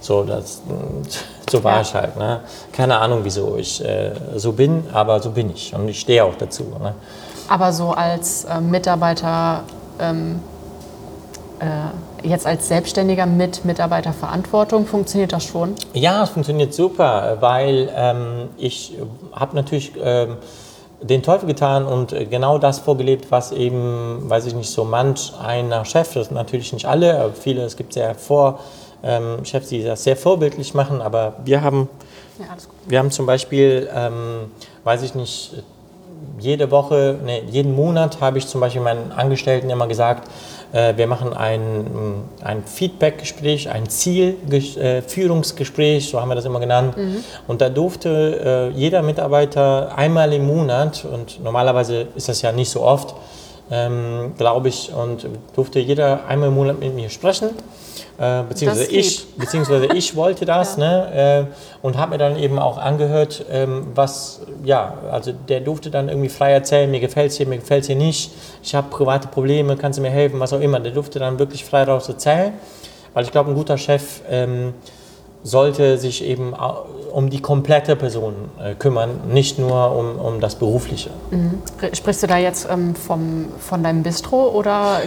So, 0.00 0.22
das, 0.22 0.60
so 1.50 1.62
war 1.62 1.76
ja. 1.76 1.80
ich 1.82 1.94
halt. 1.94 2.16
Ne? 2.16 2.40
Keine 2.72 2.98
Ahnung, 2.98 3.20
wieso 3.22 3.56
ich 3.56 3.84
äh, 3.84 4.12
so 4.36 4.52
bin, 4.52 4.84
aber 4.92 5.20
so 5.20 5.30
bin 5.30 5.50
ich 5.50 5.74
und 5.74 5.88
ich 5.88 6.00
stehe 6.00 6.24
auch 6.24 6.34
dazu. 6.36 6.64
Ne? 6.80 6.94
Aber 7.48 7.72
so 7.72 7.90
als 7.90 8.44
äh, 8.44 8.60
Mitarbeiter, 8.60 9.62
ähm, 10.00 10.40
äh, 11.60 12.26
jetzt 12.26 12.46
als 12.46 12.68
Selbstständiger 12.68 13.26
mit 13.26 13.64
Mitarbeiterverantwortung, 13.64 14.86
funktioniert 14.86 15.32
das 15.32 15.44
schon? 15.44 15.74
Ja, 15.92 16.22
es 16.22 16.30
funktioniert 16.30 16.72
super, 16.72 17.36
weil 17.40 17.90
ähm, 17.94 18.48
ich 18.56 18.96
habe 19.32 19.54
natürlich 19.54 19.92
ähm, 20.02 20.38
den 21.02 21.22
Teufel 21.22 21.46
getan 21.46 21.84
und 21.84 22.14
genau 22.30 22.56
das 22.56 22.78
vorgelebt, 22.78 23.30
was 23.30 23.52
eben, 23.52 24.22
weiß 24.22 24.46
ich 24.46 24.54
nicht, 24.54 24.70
so 24.70 24.84
manch 24.84 25.32
einer 25.38 25.84
Chef, 25.84 26.14
das 26.14 26.28
sind 26.28 26.34
natürlich 26.34 26.72
nicht 26.72 26.86
alle, 26.86 27.20
aber 27.20 27.34
viele, 27.34 27.62
es 27.62 27.76
gibt 27.76 27.92
sehr 27.92 28.14
vor 28.14 28.60
ähm, 29.04 29.44
Chefs, 29.44 29.68
die 29.68 29.82
das 29.82 30.04
sehr 30.04 30.16
vorbildlich 30.16 30.74
machen, 30.74 31.00
aber 31.00 31.34
wir 31.44 31.62
haben, 31.62 31.88
ja, 32.38 32.46
wir 32.86 32.98
haben 32.98 33.10
zum 33.10 33.26
Beispiel, 33.26 33.88
ähm, 33.94 34.50
weiß 34.84 35.02
ich 35.02 35.14
nicht, 35.14 35.52
jede 36.38 36.70
Woche, 36.70 37.18
nee, 37.24 37.42
jeden 37.50 37.74
Monat 37.74 38.20
habe 38.20 38.38
ich 38.38 38.46
zum 38.46 38.60
Beispiel 38.60 38.82
meinen 38.82 39.12
Angestellten 39.12 39.70
immer 39.70 39.86
gesagt, 39.86 40.28
äh, 40.72 40.94
wir 40.96 41.06
machen 41.06 41.32
ein, 41.32 42.24
ein 42.42 42.64
Feedback-Gespräch, 42.64 43.70
ein 43.70 43.88
Zielführungsgespräch, 43.88 46.06
äh, 46.06 46.10
so 46.10 46.20
haben 46.20 46.28
wir 46.28 46.34
das 46.34 46.44
immer 46.44 46.60
genannt. 46.60 46.96
Mhm. 46.96 47.24
Und 47.46 47.60
da 47.60 47.68
durfte 47.68 48.72
äh, 48.74 48.76
jeder 48.76 49.02
Mitarbeiter 49.02 49.96
einmal 49.96 50.32
im 50.32 50.46
Monat, 50.46 51.04
und 51.04 51.42
normalerweise 51.42 52.08
ist 52.16 52.28
das 52.28 52.42
ja 52.42 52.52
nicht 52.52 52.70
so 52.70 52.82
oft, 52.82 53.14
ähm, 53.70 54.34
glaube 54.36 54.68
ich, 54.68 54.92
und 54.92 55.26
durfte 55.54 55.78
jeder 55.78 56.26
einmal 56.26 56.48
im 56.48 56.54
Monat 56.54 56.80
mit 56.80 56.94
mir 56.94 57.08
sprechen. 57.08 57.50
Äh, 58.16 58.44
beziehungsweise, 58.48 58.90
ich, 58.90 59.26
beziehungsweise 59.36 59.86
ich 59.86 60.14
wollte 60.14 60.44
das 60.44 60.76
ja. 60.76 60.84
ne, 60.84 61.48
äh, 61.50 61.86
und 61.86 61.98
habe 61.98 62.12
mir 62.12 62.18
dann 62.18 62.38
eben 62.38 62.58
auch 62.58 62.78
angehört, 62.78 63.44
ähm, 63.50 63.88
was, 63.94 64.42
ja, 64.62 64.98
also 65.10 65.32
der 65.32 65.60
durfte 65.60 65.90
dann 65.90 66.08
irgendwie 66.08 66.28
frei 66.28 66.52
erzählen, 66.52 66.90
mir 66.90 67.00
gefällt 67.00 67.32
es 67.32 67.36
hier, 67.36 67.46
mir 67.46 67.58
gefällt 67.58 67.82
es 67.82 67.86
hier 67.88 67.96
nicht, 67.96 68.30
ich 68.62 68.74
habe 68.74 68.88
private 68.88 69.28
Probleme, 69.28 69.76
kannst 69.76 69.98
du 69.98 70.02
mir 70.02 70.10
helfen, 70.10 70.38
was 70.38 70.52
auch 70.52 70.60
immer. 70.60 70.78
Der 70.78 70.92
durfte 70.92 71.18
dann 71.18 71.38
wirklich 71.38 71.64
frei 71.64 71.82
raus 71.82 72.08
erzählen, 72.08 72.52
weil 73.14 73.24
ich 73.24 73.32
glaube, 73.32 73.50
ein 73.50 73.56
guter 73.56 73.78
Chef 73.78 74.20
ähm, 74.30 74.74
sollte 75.44 75.98
sich 75.98 76.24
eben 76.24 76.54
um 77.12 77.30
die 77.30 77.40
komplette 77.40 77.94
Person 77.94 78.34
äh, 78.58 78.74
kümmern, 78.74 79.20
nicht 79.28 79.58
nur 79.58 79.94
um, 79.94 80.18
um 80.18 80.40
das 80.40 80.56
Berufliche. 80.56 81.10
Mhm. 81.30 81.62
Sprichst 81.92 82.22
du 82.22 82.26
da 82.26 82.38
jetzt 82.38 82.66
ähm, 82.68 82.96
vom, 82.96 83.50
von 83.60 83.82
deinem 83.84 84.02
Bistro 84.02 84.48
oder? 84.48 85.02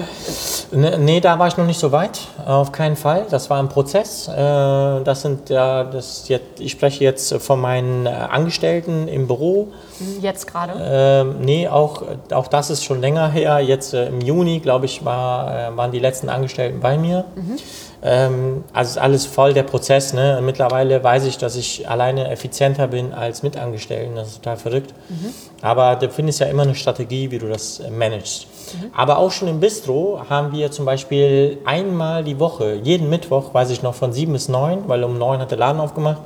Ne, 0.72 0.98
nee, 1.00 1.20
da 1.20 1.38
war 1.39 1.48
ich 1.48 1.58
noch 1.58 1.65
nicht 1.65 1.79
so 1.79 1.91
weit, 1.91 2.20
auf 2.46 2.72
keinen 2.72 2.96
Fall. 2.96 3.25
Das 3.29 3.50
war 3.50 3.60
ein 3.60 3.67
Prozess. 3.67 4.27
Äh, 4.27 4.34
das 4.38 5.24
sind 5.24 5.50
ja, 5.50 5.84
das 5.84 6.29
jetzt, 6.29 6.60
ich 6.60 6.72
spreche 6.72 7.03
jetzt 7.03 7.34
von 7.41 7.60
meinen 7.60 8.06
äh, 8.06 8.10
Angestellten 8.10 9.08
im 9.08 9.27
Büro. 9.27 9.70
Mhm, 10.00 10.22
jetzt 10.22 10.46
gerade? 10.48 10.74
Ähm, 10.79 11.36
nee, 11.41 11.67
auch, 11.67 12.03
auch 12.32 12.48
das 12.48 12.70
ist 12.70 12.86
schon 12.86 13.01
länger 13.01 13.29
her. 13.29 13.60
Jetzt 13.60 13.96
äh, 13.96 14.08
im 14.08 14.22
Juni, 14.22 14.60
glaube 14.60 14.86
ich, 14.86 15.03
war, 15.03 15.75
waren 15.75 15.91
die 15.91 16.00
letzten 16.00 16.29
Angestellten 16.29 16.79
bei 16.79 16.98
mir. 16.98 17.25
Mhm. 17.36 17.58
Ähm, 18.04 18.63
also 18.74 18.92
ist 18.92 18.98
alles 18.98 19.25
voll 19.25 19.54
der 19.54 19.63
Prozess. 19.63 20.13
Ne? 20.13 20.39
Mittlerweile 20.44 21.04
weiß 21.04 21.25
ich, 21.25 21.38
dass 21.38 21.56
ich 21.56 21.89
alleine 21.89 22.30
effizienter 22.30 22.88
bin 22.88 23.13
als 23.13 23.44
Mitangestellten. 23.44 24.16
Das 24.16 24.30
ist 24.30 24.38
total 24.38 24.58
verrückt. 24.58 24.94
Mhm. 25.10 25.34
Aber 25.62 25.96
du 25.96 26.10
findest 26.10 26.39
ja 26.39 26.48
immer 26.48 26.63
eine 26.63 26.75
Strategie, 26.75 27.32
wie 27.32 27.39
du 27.39 27.48
das 27.48 27.80
äh, 27.80 27.89
managst. 27.89 28.48
Mhm. 28.74 28.92
Aber 28.96 29.18
auch 29.18 29.32
schon 29.32 29.48
im 29.48 29.60
Bistro 29.60 30.22
haben 30.30 30.51
wir 30.51 30.72
zum 30.72 30.86
Beispiel 30.86 31.58
einmal 31.66 32.24
die 32.24 32.39
Woche, 32.39 32.75
jeden 32.75 33.10
Mittwoch, 33.10 33.54
weiß 33.54 33.72
ich 33.72 33.82
noch, 33.82 33.96
von 33.96 34.13
sieben 34.13 34.34
bis 34.34 34.48
neun, 34.48 34.84
weil 34.88 35.04
um 35.04 35.18
neun 35.18 35.39
hat 35.39 35.51
der 35.51 35.58
Laden 35.58 35.82
aufgemacht, 35.82 36.22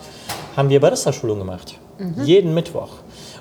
haben 0.58 0.70
wir 0.70 0.82
Barista-Schulung 0.82 1.40
gemacht. 1.40 1.76
Mhm. 1.98 2.24
Jeden 2.26 2.54
Mittwoch. 2.54 2.90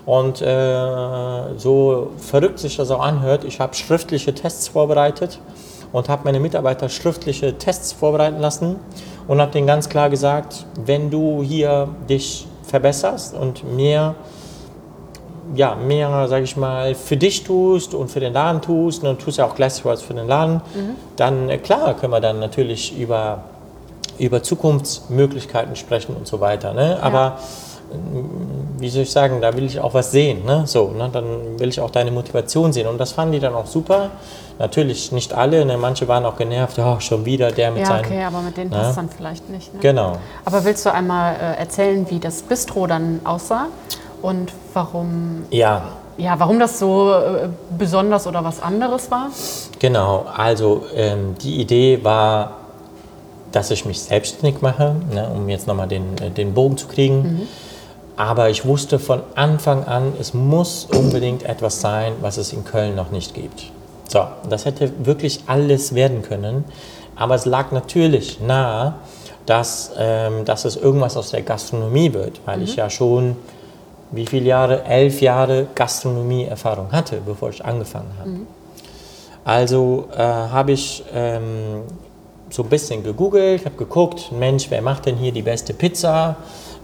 Und 0.07 0.41
äh, 0.41 1.59
so 1.59 2.11
verrückt 2.17 2.59
sich 2.59 2.77
das 2.77 2.91
auch 2.91 3.01
anhört, 3.01 3.45
ich 3.45 3.61
habe 3.61 3.75
schriftliche 3.75 4.35
Tests 4.35 4.69
vorbereitet 4.69 5.41
und 5.92 6.09
habe 6.09 6.23
meine 6.25 6.40
Mitarbeiter 6.40 6.88
schriftliche 6.88 7.59
Tests 7.59 7.92
vorbereiten 7.92 8.40
lassen 8.40 8.76
und 9.28 9.40
habe 9.40 9.52
denen 9.52 9.66
ganz 9.66 9.88
klar 9.88 10.11
gesagt, 10.11 10.66
wenn 10.85 11.11
du 11.11 11.42
hier 11.42 11.88
dich 12.09 12.47
verbesserst 12.64 13.35
und 13.35 13.64
mehr 13.76 14.14
ja, 15.52 15.75
mehr, 15.75 16.28
sage 16.28 16.44
ich 16.44 16.56
mal, 16.56 16.94
für 16.94 17.16
dich 17.16 17.42
tust 17.42 17.92
und 17.92 18.09
für 18.09 18.20
den 18.20 18.32
Laden 18.32 18.62
tust, 18.62 19.02
und 19.02 19.09
dann 19.09 19.18
tust 19.18 19.38
du 19.38 19.42
ja 19.42 19.49
auch 19.49 19.56
gleichzeitig 19.56 19.85
was 19.85 20.00
für 20.00 20.14
den 20.14 20.28
Laden, 20.28 20.62
mhm. 20.75 20.94
dann 21.16 21.50
äh, 21.50 21.59
klar 21.59 21.94
können 21.94 22.12
wir 22.12 22.20
dann 22.20 22.38
natürlich 22.38 22.97
über, 22.97 23.42
über 24.20 24.44
Zukunftsmöglichkeiten 24.44 25.75
sprechen 25.75 26.14
und 26.14 26.28
so 26.28 26.38
weiter. 26.38 26.73
Ne? 26.73 26.99
Aber 27.02 27.18
ja 27.18 27.38
wie 28.78 28.88
soll 28.88 29.02
ich 29.02 29.11
sagen, 29.11 29.40
da 29.40 29.54
will 29.56 29.64
ich 29.64 29.80
auch 29.80 29.94
was 29.94 30.11
sehen. 30.11 30.44
Ne? 30.44 30.66
So, 30.66 30.90
ne? 30.90 31.11
Dann 31.12 31.59
will 31.59 31.68
ich 31.68 31.80
auch 31.80 31.90
deine 31.90 32.11
Motivation 32.11 32.73
sehen. 32.73 32.87
Und 32.87 32.99
das 32.99 33.12
fanden 33.12 33.32
die 33.32 33.40
dann 33.40 33.54
auch 33.54 33.66
super. 33.66 34.11
Natürlich 34.61 35.11
nicht 35.11 35.33
alle, 35.33 35.64
ne? 35.64 35.79
manche 35.79 36.07
waren 36.07 36.26
auch 36.26 36.37
genervt, 36.37 36.79
oh, 36.79 37.00
schon 37.00 37.25
wieder 37.25 37.50
der 37.50 37.71
mit 37.71 37.81
ja, 37.81 37.87
seinen... 37.87 38.05
Ja, 38.05 38.11
okay, 38.11 38.25
aber 38.25 38.43
mit 38.43 38.59
denen 38.59 38.69
ne? 38.69 38.76
passt 38.76 38.99
dann 38.99 39.09
vielleicht 39.09 39.49
nicht. 39.49 39.73
Ne? 39.73 39.81
Genau. 39.81 40.19
Aber 40.45 40.67
willst 40.67 40.85
du 40.85 40.93
einmal 40.93 41.35
äh, 41.35 41.59
erzählen, 41.59 42.05
wie 42.11 42.21
das 42.21 42.43
Bistro 42.43 42.87
dann 42.87 43.21
aussah 43.25 43.69
und 44.21 44.52
warum... 44.75 45.47
Ja. 45.50 45.85
Ja, 46.19 46.38
warum 46.38 46.59
das 46.59 46.79
so 46.79 47.11
äh, 47.11 47.49
besonders 47.79 48.26
oder 48.26 48.45
was 48.45 48.62
anderes 48.62 49.11
war? 49.11 49.31
Genau, 49.79 50.26
also 50.37 50.83
ähm, 50.95 51.37
die 51.43 51.59
Idee 51.59 52.05
war, 52.05 52.59
dass 53.52 53.71
ich 53.71 53.87
mich 53.87 53.99
selbstständig 54.02 54.61
mache, 54.61 54.95
ne, 55.11 55.26
um 55.35 55.49
jetzt 55.49 55.67
nochmal 55.69 55.88
den, 55.88 56.19
äh, 56.19 56.29
den 56.29 56.52
Bogen 56.52 56.76
zu 56.76 56.87
kriegen. 56.87 57.23
Mhm 57.23 57.49
aber 58.17 58.50
ich 58.50 58.67
wusste 58.67 58.99
von 58.99 59.23
Anfang 59.35 59.85
an, 59.85 60.12
es 60.21 60.35
muss 60.35 60.85
unbedingt 60.95 61.43
etwas 61.45 61.81
sein, 61.81 62.12
was 62.21 62.37
es 62.37 62.52
in 62.52 62.67
Köln 62.67 62.95
noch 62.95 63.11
nicht 63.11 63.33
gibt. 63.33 63.73
So, 64.11 64.26
das 64.49 64.64
hätte 64.64 64.93
wirklich 65.07 65.45
alles 65.47 65.95
werden 65.95 66.23
können. 66.23 66.64
Aber 67.14 67.35
es 67.35 67.45
lag 67.45 67.71
natürlich 67.71 68.40
nahe, 68.40 68.95
dass, 69.47 69.93
ähm, 69.97 70.45
dass 70.45 70.64
es 70.64 70.76
irgendwas 70.76 71.17
aus 71.17 71.31
der 71.31 71.43
Gastronomie 71.43 72.12
wird, 72.12 72.40
weil 72.45 72.59
mhm. 72.59 72.64
ich 72.64 72.76
ja 72.76 72.90
schon, 72.90 73.37
wie 74.11 74.26
viele 74.26 74.47
Jahre? 74.47 74.85
Elf 74.85 75.21
Jahre 75.21 75.69
Gastronomie-Erfahrung 75.75 76.90
hatte, 76.90 77.21
bevor 77.25 77.50
ich 77.50 77.64
angefangen 77.64 78.12
habe. 78.19 78.31
Mhm. 78.31 78.47
Also 79.45 80.09
äh, 80.12 80.19
habe 80.19 80.73
ich 80.73 81.05
ähm, 81.14 81.83
so 82.49 82.64
ein 82.64 82.69
bisschen 82.69 83.02
gegoogelt, 83.05 83.64
habe 83.64 83.76
geguckt, 83.76 84.33
Mensch, 84.33 84.67
wer 84.71 84.83
macht 84.83 85.07
denn 85.07 85.17
hier 85.17 85.33
die 85.33 85.43
beste 85.43 85.73
Pizza? 85.73 86.37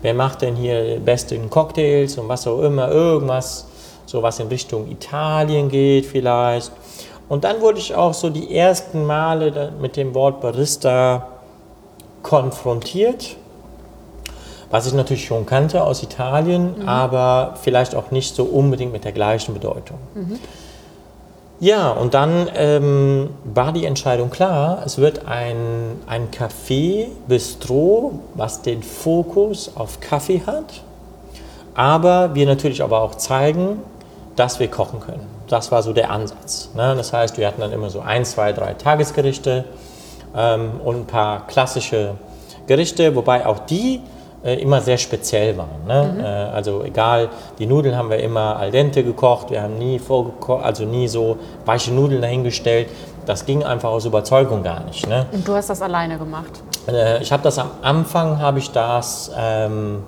wer 0.02 0.14
macht 0.14 0.42
denn 0.42 0.56
hier 0.56 0.94
die 0.94 1.00
besten 1.00 1.50
Cocktails 1.50 2.18
und 2.18 2.28
was 2.28 2.46
auch 2.46 2.62
immer, 2.62 2.90
irgendwas, 2.90 3.66
so 4.06 4.22
was 4.22 4.38
in 4.38 4.48
Richtung 4.48 4.88
Italien 4.90 5.68
geht 5.68 6.06
vielleicht. 6.06 6.70
Und 7.28 7.44
dann 7.44 7.60
wurde 7.60 7.78
ich 7.78 7.94
auch 7.94 8.14
so 8.14 8.30
die 8.30 8.56
ersten 8.56 9.04
Male 9.04 9.72
mit 9.80 9.96
dem 9.96 10.14
Wort 10.14 10.40
Barista 10.40 11.26
konfrontiert, 12.22 13.36
was 14.70 14.86
ich 14.86 14.94
natürlich 14.94 15.24
schon 15.24 15.46
kannte 15.46 15.82
aus 15.82 16.02
Italien, 16.02 16.88
aber 16.88 17.54
vielleicht 17.62 17.94
auch 17.94 18.10
nicht 18.10 18.34
so 18.34 18.44
unbedingt 18.44 18.92
mit 18.92 19.04
der 19.04 19.12
gleichen 19.12 19.54
Bedeutung. 19.54 19.98
Ja, 21.58 21.90
und 21.92 22.12
dann 22.14 22.50
ähm, 22.54 23.30
war 23.44 23.72
die 23.72 23.86
Entscheidung 23.86 24.28
klar, 24.28 24.82
es 24.84 24.98
wird 24.98 25.26
ein, 25.26 26.00
ein 26.06 26.28
Café, 26.30 27.06
Bistro, 27.28 28.20
was 28.34 28.60
den 28.60 28.82
Fokus 28.82 29.72
auf 29.74 30.00
Kaffee 30.00 30.42
hat, 30.46 30.82
aber 31.74 32.34
wir 32.34 32.44
natürlich 32.44 32.82
aber 32.82 33.00
auch 33.00 33.14
zeigen, 33.14 33.78
dass 34.36 34.60
wir 34.60 34.68
kochen 34.68 35.00
können. 35.00 35.35
Das 35.48 35.70
war 35.70 35.82
so 35.82 35.92
der 35.92 36.10
Ansatz. 36.10 36.70
Ne? 36.74 36.94
Das 36.96 37.12
heißt, 37.12 37.38
wir 37.38 37.46
hatten 37.46 37.60
dann 37.60 37.72
immer 37.72 37.90
so 37.90 38.00
ein, 38.00 38.24
zwei, 38.24 38.52
drei 38.52 38.74
Tagesgerichte 38.74 39.64
ähm, 40.36 40.80
und 40.84 40.96
ein 40.96 41.06
paar 41.06 41.46
klassische 41.46 42.14
Gerichte, 42.66 43.14
wobei 43.14 43.46
auch 43.46 43.60
die 43.60 44.00
äh, 44.44 44.54
immer 44.54 44.80
sehr 44.80 44.98
speziell 44.98 45.56
waren. 45.56 45.86
Ne? 45.86 46.22
Äh, 46.22 46.54
also 46.54 46.82
egal, 46.84 47.28
die 47.58 47.66
Nudeln 47.66 47.96
haben 47.96 48.10
wir 48.10 48.18
immer 48.18 48.56
al 48.56 48.70
dente 48.70 49.02
gekocht, 49.02 49.50
wir 49.50 49.62
haben 49.62 49.78
nie 49.78 49.98
vorgekocht, 49.98 50.64
also 50.64 50.84
nie 50.84 51.08
so 51.08 51.36
weiche 51.64 51.92
Nudeln 51.92 52.22
dahingestellt. 52.22 52.88
Das 53.24 53.44
ging 53.44 53.64
einfach 53.64 53.90
aus 53.90 54.04
Überzeugung 54.04 54.62
gar 54.62 54.84
nicht. 54.84 55.08
Ne? 55.08 55.26
Und 55.32 55.46
du 55.46 55.54
hast 55.54 55.70
das 55.70 55.82
alleine 55.82 56.16
gemacht. 56.16 56.62
Äh, 56.86 57.22
ich 57.22 57.32
habe 57.32 57.42
das 57.42 57.58
am 57.58 57.70
Anfang, 57.82 58.38
habe 58.38 58.58
ich 58.58 58.70
das 58.70 59.32
ähm, 59.36 60.04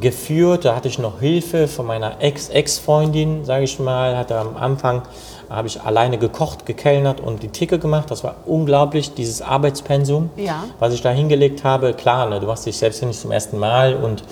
geführt, 0.00 0.64
da 0.64 0.74
hatte 0.76 0.88
ich 0.88 0.98
noch 0.98 1.20
Hilfe 1.20 1.68
von 1.68 1.86
meiner 1.86 2.20
Ex-Ex-Freundin, 2.22 3.44
sage 3.44 3.64
ich 3.64 3.78
mal, 3.78 4.16
hatte 4.16 4.36
am 4.38 4.56
Anfang 4.56 5.02
habe 5.48 5.68
ich 5.68 5.80
alleine 5.80 6.18
gekocht, 6.18 6.66
gekellnert 6.66 7.20
und 7.20 7.42
die 7.42 7.48
Theke 7.48 7.78
gemacht. 7.78 8.10
Das 8.10 8.24
war 8.24 8.34
unglaublich, 8.46 9.14
dieses 9.14 9.42
Arbeitspensum, 9.42 10.30
Ja. 10.36 10.64
was 10.80 10.92
ich 10.92 11.02
da 11.02 11.10
hingelegt 11.10 11.62
habe. 11.62 11.94
Klar, 11.94 12.28
ne, 12.28 12.40
du 12.40 12.46
machst 12.48 12.66
dich 12.66 12.76
selbstständig 12.76 13.18
zum 13.20 13.30
ersten 13.30 13.56
Mal 13.58 13.94
und, 13.94 14.24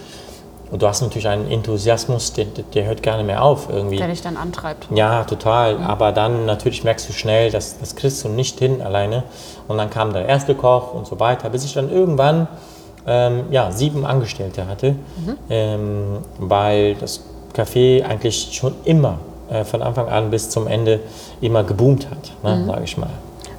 und 0.72 0.82
du 0.82 0.88
hast 0.88 1.02
natürlich 1.02 1.28
einen 1.28 1.48
Enthusiasmus, 1.48 2.32
der, 2.32 2.46
der- 2.46 2.86
hört 2.86 3.04
gar 3.04 3.16
nicht 3.18 3.26
mehr 3.26 3.44
auf 3.44 3.68
irgendwie. 3.70 3.96
Der 3.98 4.08
dich 4.08 4.22
dann 4.22 4.36
antreibt. 4.36 4.88
Ja, 4.92 5.22
total. 5.22 5.76
Aber 5.78 6.10
dann 6.10 6.46
natürlich 6.46 6.82
merkst 6.82 7.08
du 7.08 7.12
schnell, 7.12 7.52
dass 7.52 7.78
das 7.78 7.94
kriegst 7.94 8.24
du 8.24 8.28
nicht 8.28 8.58
hin 8.58 8.82
alleine. 8.82 9.22
Und 9.68 9.78
dann 9.78 9.90
kam 9.90 10.12
der 10.12 10.26
erste 10.26 10.56
Koch 10.56 10.94
und 10.94 11.06
so 11.06 11.20
weiter, 11.20 11.48
bis 11.48 11.64
ich 11.64 11.74
dann 11.74 11.92
irgendwann 11.92 12.48
ähm, 13.06 13.44
ja, 13.50 13.70
sieben 13.70 14.04
Angestellte 14.06 14.66
hatte, 14.66 14.96
ähm, 15.50 16.18
weil 16.38 16.94
das 16.94 17.22
Café 17.54 18.02
eigentlich 18.04 18.50
schon 18.52 18.74
immer 18.84 19.18
äh, 19.50 19.64
von 19.64 19.82
Anfang 19.82 20.08
an 20.08 20.30
bis 20.30 20.50
zum 20.50 20.66
Ende 20.66 21.00
immer 21.40 21.64
geboomt 21.64 22.08
hat, 22.10 22.32
ne, 22.42 22.64
sage 22.66 22.84
ich 22.84 22.96
mal. 22.96 23.10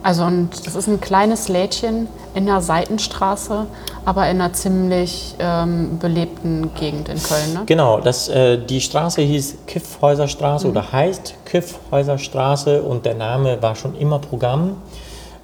Also 0.05 0.23
und 0.23 0.67
das 0.67 0.75
ist 0.75 0.87
ein 0.87 1.01
kleines 1.01 1.47
Lädchen 1.47 2.07
in 2.35 2.45
der 2.45 2.61
Seitenstraße, 2.61 3.65
aber 4.05 4.29
in 4.29 4.39
einer 4.39 4.53
ziemlich 4.53 5.33
ähm, 5.39 5.97
belebten 5.97 6.71
Gegend 6.75 7.09
in 7.09 7.23
Köln. 7.23 7.53
Ne? 7.55 7.63
Genau, 7.65 7.99
das, 7.99 8.29
äh, 8.29 8.59
die 8.59 8.81
Straße 8.81 9.21
hieß 9.23 9.55
Kiffhäuserstraße 9.65 10.67
oder 10.67 10.91
heißt 10.91 11.33
Kiffhäuserstraße 11.45 12.83
und 12.83 13.03
der 13.07 13.15
Name 13.15 13.59
war 13.63 13.75
schon 13.75 13.95
immer 13.95 14.19
Programm. 14.19 14.77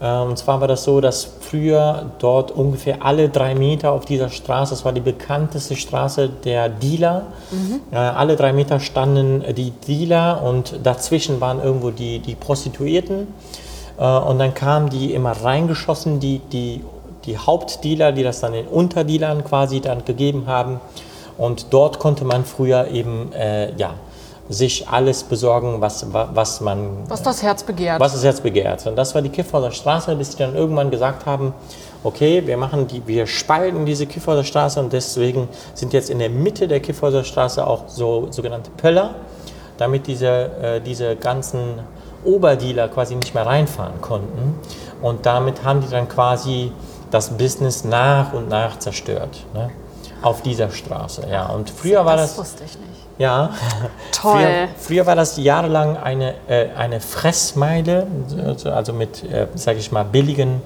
Äh, 0.01 0.17
und 0.19 0.37
zwar 0.37 0.59
war 0.59 0.67
das 0.67 0.83
so, 0.83 0.99
dass 0.99 1.27
früher 1.39 2.11
dort 2.19 2.51
ungefähr 2.51 3.05
alle 3.05 3.29
drei 3.29 3.55
Meter 3.55 3.91
auf 3.91 4.05
dieser 4.05 4.29
Straße, 4.29 4.71
das 4.71 4.83
war 4.83 4.91
die 4.91 5.01
bekannteste 5.01 5.75
Straße 5.75 6.29
der 6.29 6.69
Dealer, 6.69 7.27
äh, 7.91 7.95
alle 7.95 8.35
drei 8.35 8.51
Meter 8.51 8.79
standen 8.79 9.41
äh, 9.43 9.53
die 9.53 9.71
Dealer 9.71 10.41
und 10.43 10.79
dazwischen 10.83 11.39
waren 11.39 11.61
irgendwo 11.63 11.91
die, 11.91 12.19
die 12.19 12.35
Prostituierten. 12.35 13.27
Äh, 13.97 14.03
Und 14.03 14.39
dann 14.39 14.53
kamen 14.53 14.89
die 14.89 15.13
immer 15.13 15.31
reingeschossen, 15.31 16.19
die, 16.19 16.39
die, 16.51 16.83
die 17.25 17.37
Hauptdealer, 17.37 18.11
die 18.11 18.23
das 18.23 18.39
dann 18.39 18.53
den 18.53 18.67
Unterdealern 18.67 19.43
quasi 19.43 19.79
dann 19.79 20.03
gegeben 20.05 20.45
haben. 20.47 20.79
Und 21.37 21.67
dort 21.71 21.99
konnte 21.99 22.25
man 22.25 22.45
früher 22.45 22.87
eben 22.89 23.31
äh, 23.33 23.75
ja, 23.75 23.93
sich 24.49 24.87
alles 24.89 25.23
besorgen, 25.23 25.79
was, 25.79 26.11
wa- 26.13 26.29
was 26.33 26.59
man 26.61 26.89
Was 27.07 27.21
das 27.23 27.41
Herz 27.41 27.63
begehrt. 27.63 27.99
was 27.99 28.13
das 28.13 28.23
Herz 28.23 28.41
begehrt. 28.41 28.85
Und 28.87 28.95
das 28.97 29.15
war 29.15 29.21
die 29.21 29.29
Kiffhauser 29.29 29.71
Straße, 29.71 30.15
bis 30.15 30.31
sie 30.31 30.37
dann 30.37 30.55
irgendwann 30.55 30.91
gesagt 30.91 31.25
haben, 31.25 31.53
okay, 32.03 32.41
wir 32.45 32.57
machen 32.57 32.87
die, 32.87 33.05
wir 33.07 33.27
spalten 33.27 33.85
diese 33.85 34.07
Kiffhauser 34.07 34.43
Straße 34.43 34.79
und 34.79 34.91
deswegen 34.91 35.47
sind 35.73 35.93
jetzt 35.93 36.09
in 36.09 36.19
der 36.19 36.29
Mitte 36.29 36.67
der 36.67 36.79
Kiffhauser 36.79 37.23
Straße 37.23 37.65
auch 37.65 37.83
so 37.87 38.27
sogenannte 38.31 38.71
Pöller, 38.71 39.15
damit 39.77 40.07
diese, 40.07 40.27
äh, 40.61 40.81
diese 40.81 41.15
ganzen 41.15 41.79
Oberdealer 42.25 42.87
quasi 42.89 43.15
nicht 43.15 43.33
mehr 43.33 43.45
reinfahren 43.45 44.01
konnten. 44.01 44.59
Und 45.01 45.25
damit 45.25 45.63
haben 45.63 45.81
die 45.81 45.89
dann 45.89 46.07
quasi 46.09 46.71
das 47.09 47.29
Business 47.29 47.83
nach 47.83 48.33
und 48.33 48.49
nach 48.49 48.79
zerstört. 48.79 49.43
Ne? 49.53 49.69
Auf 50.21 50.41
dieser 50.43 50.69
Straße, 50.69 51.23
ja. 51.31 51.47
Und 51.47 51.69
früher 51.69 52.05
war 52.05 52.15
das, 52.17 52.37
wusste 52.37 52.63
ich 52.63 52.77
nicht. 52.77 53.00
Ja, 53.21 53.51
Toll. 54.11 54.41
Früher, 54.41 54.67
früher 54.77 55.05
war 55.05 55.15
das 55.15 55.37
jahrelang 55.37 55.95
eine, 55.97 56.33
äh, 56.47 56.69
eine 56.75 56.99
Fressmeile, 56.99 58.07
also- 58.65 58.93
mit, 58.93 59.23
äh, 59.23 59.47
sage 59.55 59.77
ich 59.79 59.91
mal, 59.91 60.03
billigen, 60.03 60.61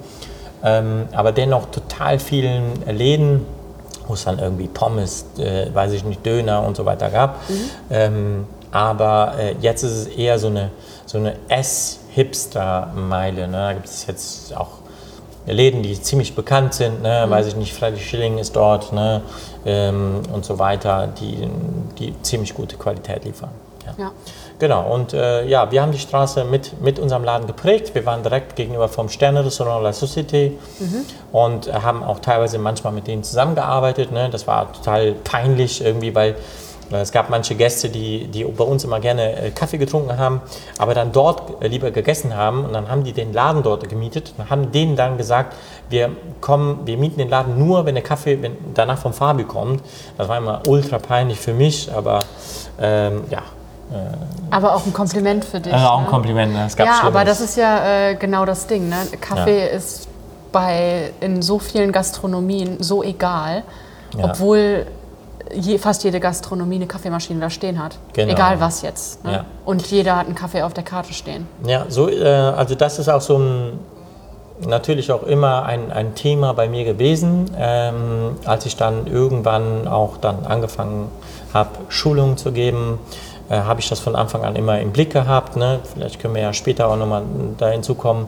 ähm, 0.64 1.08
aber 1.12 1.32
dennoch 1.32 1.66
total 1.72 2.18
vielen 2.18 2.82
Läden, 2.88 3.46
wo 4.08 4.14
es 4.14 4.24
dann 4.24 4.40
irgendwie 4.40 4.68
Pommes, 4.68 5.26
äh, 5.38 5.68
weiß 5.74 5.92
ich 5.92 6.04
nicht, 6.06 6.26
Döner 6.26 6.64
und 6.66 6.78
so 6.78 6.86
weiter 6.86 7.10
gab. 7.10 7.40
Ähm, 7.90 8.46
aber 8.72 9.34
äh, 9.38 9.56
jetzt 9.60 9.84
ist 9.84 9.92
es 9.92 10.08
eher 10.08 10.40
so 10.40 10.48
eine, 10.48 10.72
so 11.06 11.18
eine 11.18 11.36
Ess-Hipster-Meile. 11.50 13.48
Ne? 13.48 13.58
Da 13.58 13.74
gibt 13.74 13.86
es 13.88 14.06
jetzt 14.08 14.56
auch 14.56 14.70
Läden, 15.48 15.84
die 15.84 16.00
ziemlich 16.02 16.36
bekannt 16.36 16.74
sind, 16.74 17.02
ne? 17.02 17.26
weiß 17.28 17.48
ich 17.48 17.56
nicht, 17.56 17.74
Freddy 17.74 18.00
Schilling 18.00 18.38
ist 18.38 18.56
dort 18.56 18.94
ne? 18.94 19.22
ähm, 19.66 20.22
und 20.34 20.46
so 20.46 20.58
weiter, 20.58 21.08
die, 21.20 21.48
die 22.00 22.14
ziemlich 22.22 22.54
gute 22.54 22.78
Qualität 22.78 23.26
liefern. 23.26 23.52
Ja. 23.86 24.06
Ja. 24.06 24.12
Genau, 24.58 24.94
und 24.94 25.14
äh, 25.14 25.46
ja, 25.46 25.70
wir 25.72 25.82
haben 25.82 25.92
die 25.92 26.00
Straße 26.00 26.46
mit, 26.46 26.82
mit 26.82 26.98
unserem 26.98 27.24
Laden 27.26 27.46
geprägt. 27.46 27.94
Wir 27.94 28.06
waren 28.06 28.24
direkt 28.24 28.56
gegenüber 28.56 28.88
vom 28.88 29.10
Sterne-Restaurant 29.10 29.84
La 29.84 29.90
Société 29.90 30.52
und 31.34 31.68
äh, 31.68 31.74
haben 31.74 32.04
auch 32.04 32.20
teilweise 32.20 32.58
manchmal 32.58 32.94
mit 32.94 33.06
denen 33.06 33.24
zusammengearbeitet. 33.24 34.12
Ne? 34.12 34.30
Das 34.30 34.48
war 34.48 34.72
total 34.72 35.12
peinlich 35.12 35.84
irgendwie, 35.84 36.16
weil 36.16 36.36
es 36.92 37.12
gab 37.12 37.30
manche 37.30 37.56
Gäste, 37.56 37.90
die, 37.90 38.28
die 38.28 38.44
bei 38.44 38.64
uns 38.64 38.84
immer 38.84 39.00
gerne 39.00 39.36
äh, 39.36 39.52
Kaffee 39.52 39.78
getrunken 39.78 40.18
haben, 40.18 40.42
aber 40.78 40.94
dann 40.94 41.12
dort 41.12 41.62
äh, 41.64 41.68
lieber 41.68 41.92
gegessen 41.92 42.36
haben 42.36 42.64
und 42.66 42.74
dann 42.74 42.90
haben 42.90 43.04
die 43.04 43.14
den 43.14 43.34
Laden 43.34 43.64
dort 43.64 43.88
gemietet 43.90 44.34
und 44.38 44.50
haben 44.50 44.72
denen 44.72 44.96
dann 44.96 45.18
gesagt, 45.18 45.56
wir 45.90 46.12
kommen, 46.42 46.82
wir 46.86 46.98
mieten 46.98 47.18
den 47.18 47.30
Laden 47.30 47.58
nur, 47.58 47.86
wenn 47.86 47.96
der 47.96 48.04
Kaffee 48.04 48.42
wenn 48.42 48.56
danach 48.74 48.98
vom 49.00 49.14
Fabi 49.14 49.44
kommt. 49.44 49.82
Das 50.18 50.28
war 50.28 50.38
immer 50.38 50.62
ultra 50.68 51.00
peinlich 51.00 51.40
für 51.40 51.54
mich, 51.54 51.92
aber 51.94 52.20
ähm, 52.80 53.24
ja. 53.30 53.42
Aber 54.50 54.76
auch 54.76 54.86
ein 54.86 54.94
Kompliment 54.94 55.46
für 55.46 55.60
dich. 55.60 55.72
Also 55.72 55.86
auch 55.86 56.00
ein 56.00 56.06
ne? 56.06 56.10
Kompliment, 56.10 56.54
ne? 56.54 56.66
es 56.66 56.76
gab 56.76 56.88
Ja, 56.88 56.94
aber 57.02 57.20
Schlimmeres. 57.20 57.38
das 57.38 57.50
ist 57.50 57.58
ja 57.58 58.10
äh, 58.10 58.16
genau 58.16 58.44
das 58.46 58.66
Ding. 58.66 58.90
Ne? 58.90 58.96
Kaffee 59.22 59.70
ist 59.70 60.08
bei 60.52 61.12
in 61.20 61.42
so 61.42 61.60
vielen 61.60 61.92
Gastronomien 61.92 62.78
so 62.82 63.04
egal, 63.04 63.64
Ja. 64.18 64.26
obwohl 64.26 64.88
je, 65.54 65.78
fast 65.78 66.04
jede 66.04 66.20
Gastronomie 66.20 66.76
eine 66.76 66.88
Kaffeemaschine 66.88 67.40
da 67.40 67.50
stehen 67.50 67.82
hat. 67.84 67.98
Genau. 68.14 68.34
Egal 68.34 68.60
was 68.60 68.82
jetzt. 68.82 69.24
Ne? 69.24 69.32
Ja. 69.32 69.46
Und 69.66 69.86
jeder 69.88 70.18
hat 70.18 70.26
einen 70.26 70.36
Kaffee 70.36 70.64
auf 70.64 70.74
der 70.74 70.84
Karte 70.84 71.14
stehen. 71.14 71.48
Ja, 71.66 71.86
so, 71.90 72.10
äh, 72.10 72.26
also 72.26 72.76
das 72.76 73.00
ist 73.00 73.10
auch 73.10 73.22
so 73.22 73.38
ein, 73.38 73.80
natürlich 74.66 75.12
auch 75.12 75.24
immer 75.24 75.66
ein, 75.66 75.92
ein 75.92 76.16
Thema 76.16 76.54
bei 76.54 76.68
mir 76.68 76.86
gewesen, 76.86 77.52
ähm, 77.58 78.38
als 78.46 78.66
ich 78.66 78.76
dann 78.78 79.08
irgendwann 79.08 79.88
auch 79.88 80.18
dann 80.18 80.46
angefangen 80.46 81.10
habe, 81.54 81.70
Schulungen 81.90 82.38
zu 82.38 82.52
geben, 82.52 83.00
äh, 83.50 83.58
habe 83.58 83.80
ich 83.80 83.90
das 83.90 84.00
von 84.00 84.16
Anfang 84.16 84.44
an 84.44 84.56
immer 84.56 84.80
im 84.80 84.92
Blick 84.92 85.12
gehabt. 85.12 85.56
Ne? 85.56 85.80
Vielleicht 85.94 86.20
können 86.20 86.34
wir 86.34 86.42
ja 86.42 86.54
später 86.54 86.88
auch 86.88 86.98
nochmal 86.98 87.24
da 87.58 87.70
hinzukommen, 87.70 88.28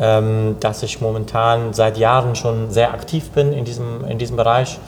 ähm, 0.00 0.56
dass 0.60 0.82
ich 0.82 1.00
momentan 1.00 1.74
seit 1.74 1.98
Jahren 1.98 2.36
schon 2.36 2.70
sehr 2.70 2.94
aktiv 2.94 3.30
bin 3.30 3.52
in 3.52 3.64
diesem, 3.64 4.04
in 4.06 4.18
diesem 4.18 4.36
Bereich. 4.36 4.78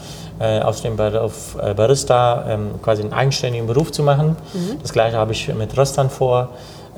Äh, 0.41 0.61
aus 0.61 0.83
dem 0.83 0.97
Beruf 0.97 1.57
Barista 1.75 2.45
ähm, 2.49 2.71
quasi 2.81 3.03
einen 3.03 3.13
eigenständigen 3.13 3.67
Beruf 3.67 3.91
zu 3.91 4.05
machen. 4.05 4.37
Das 4.83 4.93
gleiche 4.93 5.17
habe 5.17 5.33
ich 5.33 5.53
mit 5.53 5.77
Röstern 5.77 6.11
vor. 6.11 6.51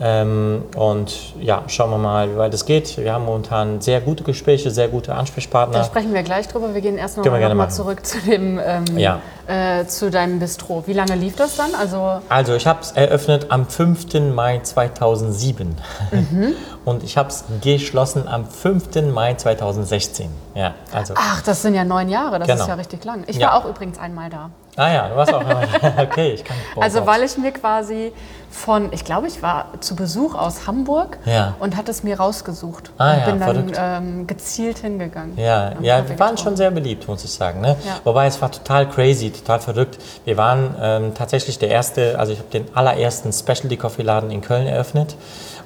Ähm, 0.02 0.62
und 0.76 1.34
ja, 1.38 1.62
schauen 1.66 1.90
wir 1.90 1.98
mal, 1.98 2.32
wie 2.32 2.36
weit 2.38 2.54
es 2.54 2.64
geht. 2.64 2.96
Wir 2.96 3.12
haben 3.12 3.26
momentan 3.26 3.82
sehr 3.82 4.00
gute 4.00 4.24
Gespräche, 4.24 4.70
sehr 4.70 4.88
gute 4.88 5.08
Da 5.10 5.18
Ansprechpartner. 5.18 5.84
sprechen 5.84 6.14
wir 6.14 6.22
gleich 6.22 6.48
drüber. 6.48 6.72
Wir 6.72 6.80
gehen 6.80 6.96
erst 6.96 7.18
noch 7.18 7.24
mal, 7.26 7.38
noch 7.48 7.54
mal 7.54 7.68
zurück 7.68 8.06
zu, 8.06 8.18
dem, 8.20 8.58
ähm, 8.64 8.84
Ja. 8.96 9.20
äh, 9.46 9.84
zu 9.86 10.10
deinem 10.10 10.38
Bistro. 10.38 10.84
Wie 10.86 10.94
lange 10.94 11.16
lief 11.16 11.36
das 11.36 11.56
dann? 11.56 11.74
Also 11.78 12.22
Also 12.30 12.54
ich 12.54 12.66
habe 12.66 12.80
es 12.80 12.92
eröffnet 12.92 13.46
am 13.50 13.66
5. 13.68 14.32
Mai 14.34 14.60
2007 14.62 15.76
Mhm. 16.12 16.54
und 16.86 17.02
ich 17.04 17.18
habe 17.18 17.28
es 17.28 17.44
geschlossen 17.60 18.26
am 18.26 18.46
5. 18.46 19.12
Mai 19.12 19.34
2016. 19.34 20.30
Ja, 20.54 20.74
also 20.92 21.12
Ach, 21.16 21.42
das 21.42 21.60
sind 21.60 21.74
ja 21.74 21.84
neun 21.84 22.08
Jahre, 22.08 22.38
das 22.38 22.48
Genau. 22.48 22.62
ist 22.62 22.68
ja 22.68 22.74
richtig 22.74 23.04
lang. 23.04 23.24
Ich 23.26 23.36
Ja. 23.36 23.48
war 23.48 23.56
auch 23.56 23.68
übrigens 23.68 23.98
einmal 23.98 24.30
da. 24.30 24.48
Ah 24.76 24.92
ja, 24.92 25.08
du 25.08 25.16
warst 25.16 25.34
auch 25.34 25.40
immer. 25.40 25.62
okay, 26.02 26.32
ich 26.32 26.44
kann. 26.44 26.56
Oh 26.76 26.80
also, 26.80 27.00
Gott. 27.00 27.08
weil 27.08 27.22
ich 27.22 27.36
mir 27.36 27.52
quasi 27.52 28.12
von, 28.50 28.92
ich 28.92 29.04
glaube, 29.04 29.28
ich 29.28 29.42
war 29.42 29.66
zu 29.80 29.94
Besuch 29.94 30.34
aus 30.34 30.66
Hamburg 30.66 31.18
ja. 31.24 31.54
und 31.60 31.76
hatte 31.76 31.90
es 31.92 32.02
mir 32.02 32.18
rausgesucht. 32.18 32.90
Ah, 32.98 33.12
und 33.12 33.18
ja, 33.18 33.26
bin 33.26 33.40
dann 33.40 33.72
ähm, 33.76 34.26
gezielt 34.26 34.78
hingegangen. 34.78 35.38
Ja, 35.38 35.72
ja 35.80 36.08
wir 36.08 36.18
waren 36.18 36.36
schon 36.36 36.56
sehr 36.56 36.70
beliebt, 36.70 37.06
muss 37.06 37.24
ich 37.24 37.30
sagen. 37.30 37.60
Ne? 37.60 37.76
Ja. 37.86 38.00
Wobei 38.04 38.26
es 38.26 38.42
war 38.42 38.50
total 38.50 38.88
crazy, 38.88 39.30
total 39.30 39.60
verrückt. 39.60 39.98
Wir 40.24 40.36
waren 40.36 40.74
ähm, 40.80 41.14
tatsächlich 41.14 41.58
der 41.58 41.68
erste, 41.68 42.18
also 42.18 42.32
ich 42.32 42.38
habe 42.38 42.50
den 42.50 42.66
allerersten 42.74 43.32
Specialty 43.32 43.76
Coffee 43.76 44.02
Laden 44.02 44.30
in 44.30 44.40
Köln 44.40 44.66
eröffnet. 44.66 45.16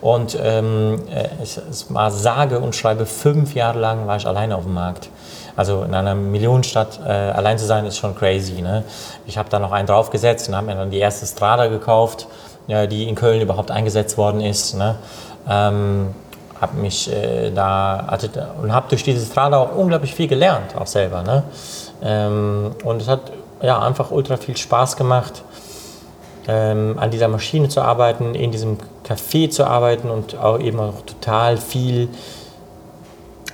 Und 0.01 0.39
ähm, 0.43 1.03
äh, 1.11 1.29
es, 1.43 1.57
es 1.57 1.93
war 1.93 2.11
sage 2.11 2.61
und 2.61 2.77
schreibe 2.77 3.07
fünf 3.07 3.55
Jahre 3.55 3.79
lang 3.79 4.07
war 4.07 4.17
ich 4.17 4.27
alleine 4.27 4.57
auf 4.57 4.65
dem 4.65 4.75
Markt. 4.75 5.09
Also 5.57 5.83
in 5.85 5.95
einer 5.95 6.15
Millionenstadt 6.15 7.01
äh, 7.07 7.11
allein 7.11 7.59
zu 7.59 7.67
sein, 7.67 7.87
ist 7.87 7.99
schon 7.99 8.15
crazy. 8.17 8.61
Ne? 8.61 8.85
Ich 9.27 9.39
habe 9.39 9.49
da 9.49 9.59
noch 9.59 9.73
einen 9.73 9.87
draufgesetzt 9.87 10.49
und 10.49 10.57
habe 10.57 10.67
mir 10.67 10.75
dann 10.75 10.91
die 10.91 10.99
erste 10.99 11.27
Strada 11.27 11.69
gekauft, 11.69 12.27
äh, 12.67 12.89
die 12.89 13.09
in 13.09 13.15
Köln 13.15 13.41
überhaupt 13.41 13.71
eingesetzt 13.71 14.19
worden 14.19 14.41
ist. 14.41 14.75
Ne? 14.75 14.97
Ähm, 15.49 16.15
habe 16.61 16.77
mich 16.79 17.13
äh, 17.13 17.51
da 17.51 18.05
hatte, 18.09 18.49
und 18.63 18.73
habe 18.73 18.87
durch 18.89 19.05
diese 19.05 19.25
Strada 19.25 19.59
auch 19.59 19.77
unglaublich 19.77 20.15
viel 20.15 20.29
gelernt, 20.29 20.75
auch 20.77 20.87
selber. 20.87 21.23
Ne? 21.23 21.43
Ähm, 22.03 22.73
und 22.85 23.03
es 23.03 23.09
hat 23.09 23.33
ja 23.63 23.81
einfach 23.81 24.11
ultra 24.11 24.37
viel 24.37 24.57
Spaß 24.57 24.97
gemacht, 24.97 25.43
ähm, 26.49 26.97
an 26.99 27.11
dieser 27.11 27.29
Maschine 27.29 27.69
zu 27.69 27.81
arbeiten, 27.81 28.35
in 28.35 28.51
diesem 28.51 28.79
Café 29.07 29.51
zu 29.51 29.67
arbeiten 29.67 30.11
und 30.11 30.37
auch 30.37 30.59
eben 30.59 30.81
auch 30.81 31.03
total 31.07 31.57
viel 31.57 32.09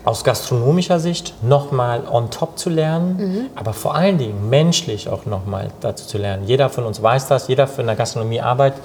aus 0.04 0.24
gastronomischer 0.24 0.98
Sicht 0.98 1.34
nochmal 1.42 2.04
on 2.10 2.30
top 2.30 2.58
zu 2.58 2.70
lernen, 2.70 3.16
mhm. 3.16 3.46
aber 3.54 3.72
vor 3.72 3.94
allen 3.94 4.18
Dingen 4.18 4.48
menschlich 4.48 5.08
auch 5.08 5.26
nochmal 5.26 5.68
dazu 5.80 6.06
zu 6.06 6.18
lernen. 6.18 6.44
Jeder 6.46 6.70
von 6.70 6.84
uns 6.84 7.02
weiß 7.02 7.28
das, 7.28 7.48
jeder 7.48 7.66
für 7.66 7.82
eine 7.82 7.96
Gastronomie 7.96 8.40
arbeitet, 8.40 8.80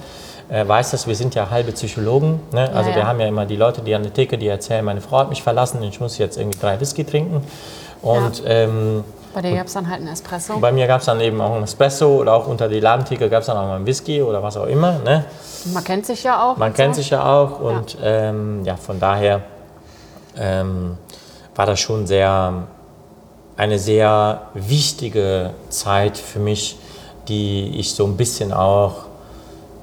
äh, 0.48 0.66
weiß 0.66 0.90
das, 0.90 1.06
wir 1.06 1.16
sind 1.16 1.34
ja 1.34 1.50
halbe 1.50 1.72
Psychologen. 1.72 2.40
Ne? 2.52 2.70
Also 2.72 2.90
ja, 2.90 2.96
wir 2.96 3.06
haben 3.06 3.18
ja 3.20 3.26
immer 3.26 3.46
die 3.46 3.56
Leute, 3.56 3.80
die 3.80 3.94
an 3.94 4.02
der 4.02 4.12
Theke, 4.12 4.38
die 4.38 4.46
erzählen, 4.46 4.84
meine 4.84 5.00
Frau 5.00 5.18
hat 5.18 5.30
mich 5.30 5.42
verlassen, 5.42 5.82
ich 5.82 6.00
muss 6.00 6.18
jetzt 6.18 6.36
irgendwie 6.36 6.58
drei 6.58 6.78
Whisky 6.78 7.04
trinken. 7.04 7.42
Und, 8.02 8.44
ja. 8.44 8.50
ähm, 8.50 9.04
bei 9.34 9.42
dir 9.42 9.54
gab 9.54 9.66
es 9.66 9.74
dann 9.74 9.88
halt 9.88 10.00
einen 10.00 10.08
Espresso? 10.08 10.58
Bei 10.60 10.72
mir 10.72 10.86
gab 10.86 11.00
es 11.00 11.06
dann 11.06 11.20
eben 11.20 11.38
auch 11.42 11.52
einen 11.52 11.64
Espresso 11.64 12.08
oder 12.20 12.32
auch 12.32 12.46
unter 12.46 12.68
die 12.68 12.80
Ladentheke 12.80 13.28
gab 13.28 13.40
es 13.40 13.46
dann 13.48 13.58
auch 13.58 13.66
mal 13.66 13.76
einen 13.76 13.84
Whisky 13.84 14.22
oder 14.22 14.42
was 14.42 14.56
auch 14.56 14.66
immer. 14.66 14.98
Ne? 15.04 15.26
Man 15.74 15.84
kennt 15.84 16.06
sich 16.06 16.22
ja 16.22 16.42
auch. 16.42 16.56
Man 16.56 16.72
kennt 16.72 16.94
so. 16.94 17.02
sich 17.02 17.10
ja 17.10 17.22
auch 17.22 17.60
und 17.60 17.98
ja, 18.00 18.30
ähm, 18.30 18.64
ja 18.64 18.76
von 18.76 18.98
daher 18.98 19.42
ähm, 20.38 20.96
war 21.56 21.66
das 21.66 21.80
schon 21.80 22.06
sehr, 22.06 22.66
eine 23.56 23.78
sehr 23.78 24.42
wichtige 24.54 25.50
Zeit 25.70 26.18
für 26.18 26.38
mich, 26.38 26.78
die 27.28 27.78
ich 27.78 27.94
so 27.94 28.04
ein 28.04 28.16
bisschen 28.16 28.52
auch, 28.52 29.06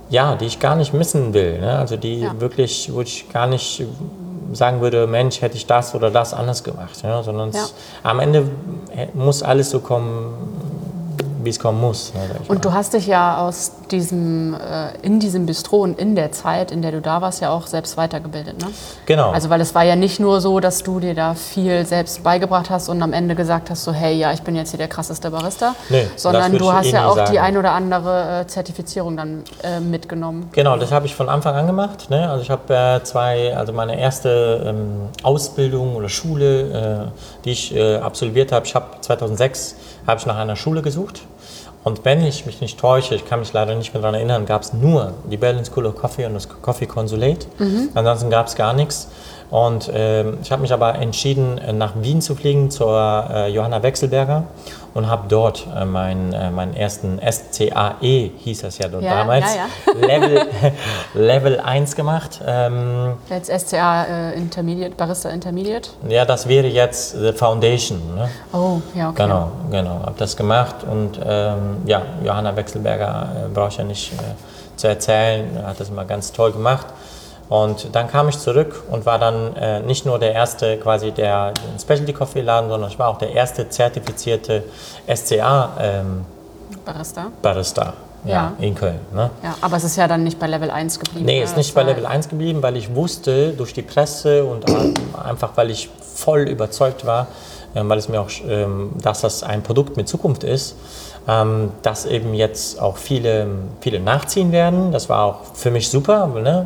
ja, 0.09 0.35
die 0.35 0.45
ich 0.45 0.59
gar 0.59 0.75
nicht 0.75 0.93
missen 0.93 1.33
will. 1.33 1.59
Ne? 1.59 1.77
Also 1.77 1.97
die 1.97 2.21
ja. 2.21 2.39
wirklich, 2.39 2.93
wo 2.93 3.01
ich 3.01 3.27
gar 3.33 3.47
nicht 3.47 3.83
sagen 4.53 4.81
würde, 4.81 5.07
Mensch, 5.07 5.41
hätte 5.41 5.57
ich 5.57 5.65
das 5.65 5.95
oder 5.95 6.11
das 6.11 6.33
anders 6.33 6.63
gemacht. 6.63 7.01
Ja? 7.03 7.23
Sondern 7.23 7.51
ja. 7.51 7.63
Es, 7.63 7.73
am 8.03 8.19
Ende 8.19 8.49
muss 9.15 9.41
alles 9.41 9.71
so 9.71 9.79
kommen, 9.79 10.52
wie 11.43 11.49
es 11.49 11.59
kommen 11.59 11.81
muss. 11.81 12.13
Ne, 12.13 12.21
und 12.47 12.65
du 12.65 12.73
hast 12.73 12.93
dich 12.93 13.07
ja 13.07 13.37
aus 13.37 13.71
diesem, 13.91 14.53
äh, 14.53 14.95
in 15.01 15.19
diesem 15.19 15.45
Bistro 15.45 15.77
und 15.77 15.99
in 15.99 16.15
der 16.15 16.31
Zeit, 16.31 16.71
in 16.71 16.81
der 16.81 16.91
du 16.91 17.01
da 17.01 17.21
warst, 17.21 17.41
ja 17.41 17.51
auch 17.51 17.67
selbst 17.67 17.97
weitergebildet, 17.97 18.59
ne? 18.59 18.67
Genau. 19.05 19.31
Also 19.31 19.49
weil 19.49 19.61
es 19.61 19.75
war 19.75 19.83
ja 19.83 19.95
nicht 19.95 20.19
nur 20.19 20.41
so, 20.41 20.59
dass 20.59 20.83
du 20.83 20.99
dir 20.99 21.13
da 21.13 21.35
viel 21.35 21.85
selbst 21.85 22.23
beigebracht 22.23 22.69
hast 22.69 22.89
und 22.89 23.01
am 23.01 23.13
Ende 23.13 23.35
gesagt 23.35 23.69
hast, 23.69 23.83
so 23.83 23.93
hey, 23.93 24.15
ja, 24.15 24.33
ich 24.33 24.41
bin 24.41 24.55
jetzt 24.55 24.71
hier 24.71 24.79
der 24.79 24.87
krasseste 24.87 25.29
Barista, 25.29 25.75
nee, 25.89 26.07
sondern 26.15 26.57
du 26.57 26.71
hast 26.71 26.87
eh 26.87 26.91
ja 26.91 27.07
auch 27.07 27.15
sagen. 27.15 27.31
die 27.31 27.39
ein 27.39 27.57
oder 27.57 27.71
andere 27.71 28.41
äh, 28.41 28.47
Zertifizierung 28.47 29.17
dann 29.17 29.43
äh, 29.63 29.79
mitgenommen. 29.79 30.49
Genau, 30.51 30.77
das 30.77 30.91
habe 30.91 31.05
ich 31.05 31.15
von 31.15 31.29
Anfang 31.29 31.55
an 31.55 31.67
gemacht. 31.67 32.09
Ne? 32.09 32.29
Also 32.29 32.41
ich 32.41 32.49
habe 32.49 32.73
äh, 32.73 33.03
zwei, 33.03 33.55
also 33.55 33.73
meine 33.73 33.99
erste 33.99 34.63
ähm, 34.65 35.09
Ausbildung 35.21 35.95
oder 35.95 36.09
Schule, 36.09 37.11
die 37.45 37.51
ich 37.51 37.79
absolviert 38.01 38.51
habe, 38.51 38.65
ich 38.65 38.75
habe 38.75 38.85
2006 39.01 39.75
habe 40.07 40.19
ich 40.19 40.25
nach 40.25 40.37
einer 40.37 40.55
Schule 40.55 40.81
gesucht 40.81 41.21
und 41.83 42.05
wenn 42.05 42.23
ich 42.23 42.45
mich 42.45 42.61
nicht 42.61 42.79
täusche, 42.79 43.15
ich 43.15 43.25
kann 43.25 43.39
mich 43.39 43.51
leider 43.51 43.75
nicht 43.75 43.93
mehr 43.93 44.01
daran 44.01 44.15
erinnern, 44.15 44.45
gab 44.45 44.61
es 44.61 44.73
nur 44.73 45.13
die 45.29 45.37
Berlin 45.37 45.65
School 45.65 45.85
of 45.85 45.95
Coffee 45.95 46.25
und 46.25 46.33
das 46.33 46.47
Coffee 46.47 46.85
Consulate. 46.85 47.47
Mhm. 47.59 47.89
Ansonsten 47.93 48.29
gab 48.29 48.47
es 48.47 48.55
gar 48.55 48.73
nichts. 48.73 49.09
Und 49.49 49.89
äh, 49.89 50.31
ich 50.41 50.51
habe 50.51 50.61
mich 50.61 50.73
aber 50.73 50.95
entschieden, 50.95 51.57
äh, 51.57 51.73
nach 51.73 51.93
Wien 52.01 52.21
zu 52.21 52.35
fliegen 52.35 52.71
zur 52.71 53.29
äh, 53.31 53.49
Johanna 53.49 53.83
Wechselberger 53.83 54.45
und 54.93 55.09
habe 55.09 55.27
dort 55.27 55.67
äh, 55.75 55.85
meinen, 55.85 56.33
äh, 56.33 56.51
meinen 56.51 56.75
ersten 56.75 57.19
SCAE, 57.19 58.31
hieß 58.37 58.61
das 58.61 58.77
ja, 58.77 58.87
dort 58.87 59.03
ja 59.03 59.19
damals, 59.19 59.45
ja, 59.55 59.67
ja. 59.87 60.07
Level, 60.07 60.47
Level 61.13 61.59
1 61.59 61.95
gemacht. 61.95 62.41
Ähm, 62.45 63.13
jetzt 63.29 63.51
SCA 63.51 64.03
äh, 64.03 64.33
Intermediate, 64.35 64.95
Barista 64.95 65.29
Intermediate? 65.29 65.89
Ja, 66.07 66.25
das 66.25 66.47
wäre 66.47 66.67
jetzt 66.67 67.11
The 67.13 67.33
Foundation. 67.33 67.99
Ne? 68.15 68.29
Oh, 68.53 68.81
ja, 68.95 69.09
okay. 69.09 69.23
Genau, 69.23 69.51
genau, 69.71 70.01
habe 70.03 70.15
das 70.17 70.37
gemacht 70.37 70.75
und 70.89 71.19
ähm, 71.25 71.77
ja, 71.85 72.01
Johanna 72.23 72.55
Wechselberger 72.55 73.49
brauche 73.53 73.69
ich 73.69 73.77
ja 73.77 73.83
nicht 73.83 74.11
zu 74.75 74.87
erzählen, 74.87 75.59
hat 75.65 75.79
das 75.79 75.89
immer 75.89 76.05
ganz 76.05 76.31
toll 76.31 76.51
gemacht. 76.51 76.87
Und 77.53 77.93
dann 77.93 78.07
kam 78.07 78.29
ich 78.29 78.39
zurück 78.39 78.81
und 78.89 79.05
war 79.05 79.19
dann 79.19 79.55
äh, 79.55 79.79
nicht 79.81 80.07
nur 80.07 80.17
der 80.17 80.33
erste 80.33 80.75
quasi 80.77 81.11
der 81.11 81.53
Specialty 81.79 82.11
Coffee 82.11 82.41
Laden, 82.41 82.67
sondern 82.67 82.89
ich 82.89 82.97
war 82.97 83.09
auch 83.09 83.19
der 83.19 83.31
erste 83.31 83.69
zertifizierte 83.69 84.63
SCA 85.07 85.69
ähm, 85.79 86.25
Barista. 86.83 87.27
Barista. 87.43 87.93
Ja, 88.25 88.31
ja, 88.31 88.53
in 88.57 88.73
Köln. 88.73 89.01
Ne? 89.13 89.29
Ja, 89.43 89.55
aber 89.61 89.77
es 89.77 89.83
ist 89.83 89.97
ja 89.97 90.07
dann 90.07 90.23
nicht 90.23 90.39
bei 90.39 90.47
Level 90.47 90.71
1 90.71 90.97
geblieben. 90.97 91.25
Nee, 91.27 91.43
es 91.43 91.51
ist 91.51 91.57
nicht 91.57 91.75
bei 91.75 91.83
Level 91.83 92.07
1 92.07 92.27
geblieben, 92.29 92.63
weil 92.63 92.75
ich 92.75 92.95
wusste 92.95 93.51
durch 93.51 93.73
die 93.73 93.83
Presse 93.83 94.43
und 94.45 94.65
einfach 95.23 95.51
weil 95.53 95.69
ich 95.69 95.91
voll 96.15 96.49
überzeugt 96.49 97.05
war, 97.05 97.27
ähm, 97.75 97.87
weil 97.87 97.99
es 97.99 98.09
mir 98.09 98.19
auch, 98.19 98.29
ähm, 98.47 98.93
dass 98.99 99.21
das 99.21 99.43
ein 99.43 99.61
Produkt 99.61 99.95
mit 99.95 100.07
Zukunft 100.07 100.43
ist, 100.43 100.75
ähm, 101.27 101.71
dass 101.81 102.05
eben 102.05 102.33
jetzt 102.33 102.81
auch 102.81 102.97
viele, 102.97 103.47
viele 103.79 103.99
nachziehen 103.99 104.51
werden. 104.51 104.91
Das 104.91 105.07
war 105.09 105.23
auch 105.23 105.39
für 105.53 105.71
mich 105.71 105.89
super. 105.89 106.27
Ne? 106.27 106.65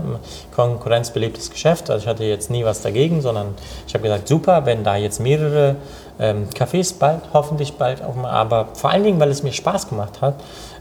Konkurrenzbelebtes 0.55 1.51
Geschäft. 1.51 1.89
Also 1.89 2.03
ich 2.03 2.07
hatte 2.07 2.23
jetzt 2.23 2.49
nie 2.49 2.65
was 2.65 2.81
dagegen, 2.81 3.21
sondern 3.21 3.55
ich 3.87 3.93
habe 3.93 4.03
gesagt, 4.03 4.27
super, 4.27 4.65
wenn 4.65 4.83
da 4.83 4.95
jetzt 4.95 5.19
mehrere 5.19 5.75
ähm, 6.19 6.47
Cafés 6.53 6.97
bald, 6.97 7.21
hoffentlich 7.33 7.73
bald 7.73 8.03
auch 8.03 8.15
mal, 8.15 8.31
aber 8.31 8.69
vor 8.73 8.89
allen 8.89 9.03
Dingen, 9.03 9.19
weil 9.19 9.29
es 9.29 9.43
mir 9.43 9.53
Spaß 9.53 9.89
gemacht 9.89 10.21
hat, 10.21 10.35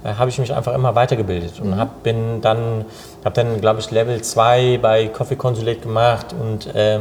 äh, 0.04 0.14
habe 0.14 0.30
ich 0.30 0.38
mich 0.38 0.54
einfach 0.54 0.74
immer 0.74 0.94
weitergebildet 0.94 1.60
und 1.60 1.70
mhm. 1.70 1.76
hab, 1.76 2.02
bin 2.02 2.40
dann, 2.40 2.86
habe 3.24 3.34
dann, 3.34 3.60
glaube 3.60 3.80
ich, 3.80 3.90
Level 3.90 4.22
2 4.22 4.78
bei 4.80 5.08
Coffee 5.08 5.36
Consulate 5.36 5.80
gemacht 5.80 6.34
und 6.38 6.74
äh, 6.74 7.00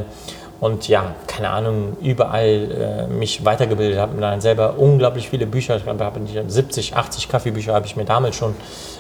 und 0.62 0.88
ja, 0.88 1.16
keine 1.28 1.50
Ahnung, 1.50 1.98
überall 2.02 3.08
äh, 3.10 3.14
mich 3.14 3.44
weitergebildet, 3.44 4.00
habe 4.00 4.20
dann 4.20 4.40
selber 4.40 4.76
unglaublich 4.78 5.30
viele 5.30 5.46
Bücher, 5.46 5.76
ich 5.76 5.84
glaube, 5.84 6.04
habe 6.04 6.20
70, 6.48 6.96
80 6.96 7.28
Kaffeebücher 7.28 7.74
habe 7.74 7.86
ich 7.86 7.96
mir 7.96 8.06
damals 8.06 8.38
schon 8.38 8.56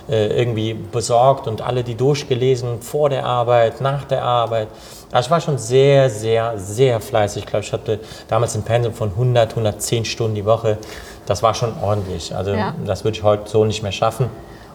äh, 0.09 0.27
irgendwie 0.37 0.73
besorgt 0.73 1.47
und 1.47 1.61
alle 1.61 1.83
die 1.83 1.95
durchgelesen, 1.95 2.81
vor 2.81 3.09
der 3.09 3.25
Arbeit, 3.25 3.79
nach 3.79 4.03
der 4.03 4.23
Arbeit. 4.23 4.67
Also 5.11 5.27
ich 5.27 5.31
war 5.31 5.39
schon 5.39 5.57
sehr, 5.57 6.09
sehr, 6.09 6.57
sehr 6.57 6.99
fleißig. 6.99 7.43
Ich 7.43 7.49
glaube, 7.49 7.63
ich 7.63 7.71
hatte 7.71 7.99
damals 8.27 8.55
ein 8.55 8.63
Pensum 8.63 8.93
von 8.93 9.09
100, 9.11 9.51
110 9.51 10.05
Stunden 10.05 10.35
die 10.35 10.45
Woche. 10.45 10.77
Das 11.25 11.41
war 11.41 11.53
schon 11.53 11.73
ordentlich. 11.81 12.35
Also 12.35 12.51
ja. 12.51 12.75
das 12.85 13.03
würde 13.03 13.17
ich 13.17 13.23
heute 13.23 13.49
so 13.49 13.63
nicht 13.63 13.81
mehr 13.81 13.93
schaffen. 13.93 14.29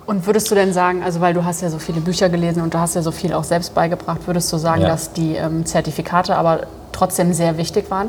Und 0.07 0.27
würdest 0.27 0.51
du 0.51 0.55
denn 0.55 0.73
sagen, 0.73 1.03
also 1.03 1.21
weil 1.21 1.35
du 1.35 1.45
hast 1.45 1.61
ja 1.63 1.71
so 1.71 1.79
viele 1.79 2.01
Bücher 2.01 2.29
gelesen 2.29 2.63
und 2.63 2.75
du 2.75 2.79
hast 2.79 2.95
ja 2.95 3.03
so 3.03 3.13
viel 3.13 3.33
auch 3.33 3.45
selbst 3.45 3.75
beigebracht, 3.75 4.27
würdest 4.27 4.53
du 4.53 4.57
sagen, 4.57 4.83
ja. 4.83 4.89
dass 4.89 5.13
die 5.13 5.37
ähm, 5.37 5.65
Zertifikate 5.67 6.37
aber 6.37 6.67
trotzdem 6.93 7.33
sehr 7.33 7.57
wichtig 7.57 7.91
waren? 7.91 8.09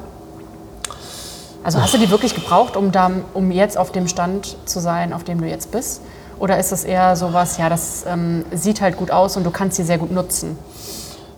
Also 1.63 1.79
hast 1.79 1.93
du 1.93 1.99
die 1.99 2.09
wirklich 2.09 2.33
gebraucht, 2.33 2.75
um, 2.75 2.91
da, 2.91 3.11
um 3.35 3.51
jetzt 3.51 3.77
auf 3.77 3.91
dem 3.91 4.07
Stand 4.07 4.57
zu 4.65 4.79
sein, 4.79 5.13
auf 5.13 5.23
dem 5.23 5.39
du 5.39 5.47
jetzt 5.47 5.71
bist? 5.71 6.01
Oder 6.39 6.57
ist 6.57 6.71
es 6.71 6.83
eher 6.83 7.15
sowas, 7.15 7.57
ja, 7.57 7.69
das 7.69 8.03
ähm, 8.07 8.45
sieht 8.51 8.81
halt 8.81 8.97
gut 8.97 9.11
aus 9.11 9.37
und 9.37 9.43
du 9.43 9.51
kannst 9.51 9.77
sie 9.77 9.83
sehr 9.83 9.99
gut 9.99 10.11
nutzen? 10.11 10.57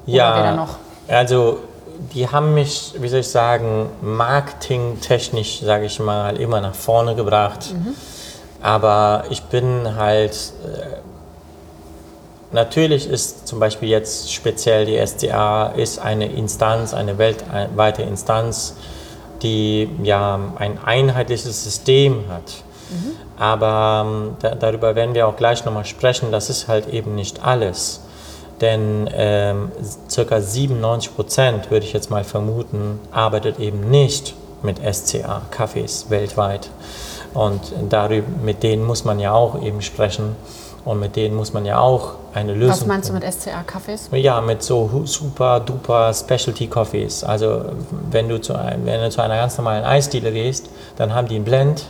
Ja, 0.06 0.56
noch? 0.56 0.78
also 1.10 1.60
die 2.13 2.30
haben 2.30 2.54
mich, 2.54 2.94
wie 3.00 3.10
soll 3.10 3.20
ich 3.20 3.28
sagen, 3.28 3.89
marketingtechnisch, 4.02 5.62
sage 5.62 5.86
ich 5.86 6.00
mal, 6.00 6.38
immer 6.38 6.62
nach 6.62 6.76
vorne 6.76 7.16
gebracht. 7.16 7.74
Mhm 7.74 7.96
aber 8.63 9.26
ich 9.30 9.43
bin 9.43 9.95
halt, 9.97 10.54
äh, 10.65 11.02
natürlich 12.54 13.10
ist 13.10 13.45
zum 13.45 13.60
Beispiel 13.60 13.89
jetzt 13.89 14.34
speziell 14.34 14.86
die 14.86 14.95
SDA 14.95 15.67
ist 15.67 15.99
eine 15.99 16.32
Instanz, 16.32 16.93
eine 16.93 17.17
weltweite 17.17 18.04
Instanz, 18.04 18.76
die 19.41 19.89
ja 20.02 20.39
ein 20.56 20.80
einheitliches 20.84 21.62
System 21.63 22.23
hat. 22.30 22.63
Mhm. 22.89 23.12
Aber 23.38 24.06
ähm, 24.08 24.38
da, 24.39 24.56
darüber 24.56 24.95
werden 24.95 25.13
wir 25.13 25.28
auch 25.28 25.36
gleich 25.36 25.65
nochmal 25.65 25.84
sprechen. 25.84 26.32
Das 26.32 26.49
ist 26.49 26.69
halt 26.69 26.88
eben 26.88 27.15
nicht 27.15 27.43
alles. 27.43 27.99
Denn 28.62 29.10
ähm, 29.13 29.73
circa 30.10 30.39
97 30.39 31.13
Prozent, 31.13 31.69
würde 31.69 31.86
ich 31.86 31.91
jetzt 31.91 32.10
mal 32.10 32.23
vermuten, 32.23 33.02
arbeitet 33.12 33.60
eben 33.60 33.89
nicht 33.89 34.36
mit 34.62 34.80
SCA-Cafés 34.80 36.10
weltweit. 36.10 36.69
Und 37.34 37.74
darüber, 37.89 38.28
mit 38.43 38.63
denen 38.63 38.86
muss 38.86 39.06
man 39.06 39.19
ja 39.19 39.34
auch 39.34 39.62
eben 39.62 39.82
sprechen. 39.82 40.36
Und 40.86 41.00
mit 41.00 41.15
denen 41.15 41.36
muss 41.36 41.54
man 41.54 41.65
ja 41.65 41.80
auch 41.80 42.15
eine 42.34 42.54
Lösung 42.54 42.82
Was 42.82 42.86
meinst 42.86 43.10
du 43.10 43.13
mit 43.13 43.24
SCA-Kaffees? 43.24 44.10
Ja, 44.12 44.41
mit 44.41 44.62
so 44.63 45.04
super 45.06 45.62
duper 45.62 46.13
Specialty 46.13 46.67
Coffees. 46.67 47.24
Also 47.24 47.63
wenn 48.12 48.28
du 48.28 48.41
zu, 48.41 48.54
wenn 48.54 49.02
du 49.02 49.10
zu 49.10 49.22
einer 49.22 49.38
ganz 49.38 49.58
normalen 49.58 49.86
Eisdiele 49.86 50.32
gehst, 50.32 50.69
dann 50.98 51.15
haben 51.15 51.28
die 51.28 51.36
einen 51.36 51.46
Blend. 51.46 51.86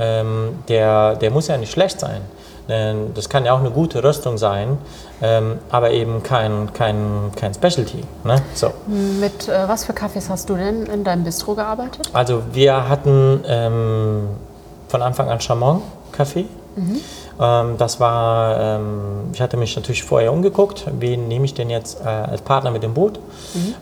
Ähm, 0.00 0.58
der, 0.66 1.14
der 1.14 1.30
muss 1.30 1.46
ja 1.46 1.56
nicht 1.56 1.70
schlecht 1.70 2.00
sein. 2.00 2.22
Denn 2.68 3.12
das 3.14 3.28
kann 3.28 3.44
ja 3.44 3.52
auch 3.52 3.60
eine 3.60 3.70
gute 3.70 4.02
Röstung 4.02 4.38
sein, 4.38 4.78
ähm, 5.20 5.58
aber 5.68 5.90
eben 5.90 6.22
kein, 6.22 6.72
kein, 6.72 7.30
kein 7.36 7.52
Specialty. 7.52 8.02
Ne? 8.24 8.36
So. 8.54 8.72
Mit 8.86 9.48
äh, 9.48 9.68
was 9.68 9.84
für 9.84 9.92
Kaffees 9.92 10.30
hast 10.30 10.48
du 10.48 10.54
denn 10.54 10.86
in 10.86 11.04
deinem 11.04 11.24
Bistro 11.24 11.54
gearbeitet? 11.54 12.08
Also 12.14 12.42
wir 12.52 12.88
hatten 12.88 13.44
ähm, 13.46 14.28
von 14.94 15.02
Anfang 15.02 15.28
an 15.28 15.40
Chamon 15.40 15.82
Kaffee. 16.12 16.46
Ähm, 17.40 17.74
das 17.78 17.98
war, 17.98 18.60
ähm, 18.60 19.30
ich 19.32 19.40
hatte 19.40 19.56
mich 19.56 19.74
natürlich 19.74 20.04
vorher 20.04 20.32
umgeguckt, 20.32 20.86
wen 21.00 21.26
nehme 21.26 21.46
ich 21.46 21.54
denn 21.54 21.68
jetzt 21.68 22.00
äh, 22.00 22.06
als 22.06 22.42
Partner 22.42 22.70
mit 22.70 22.84
dem 22.84 22.94
Boot 22.94 23.18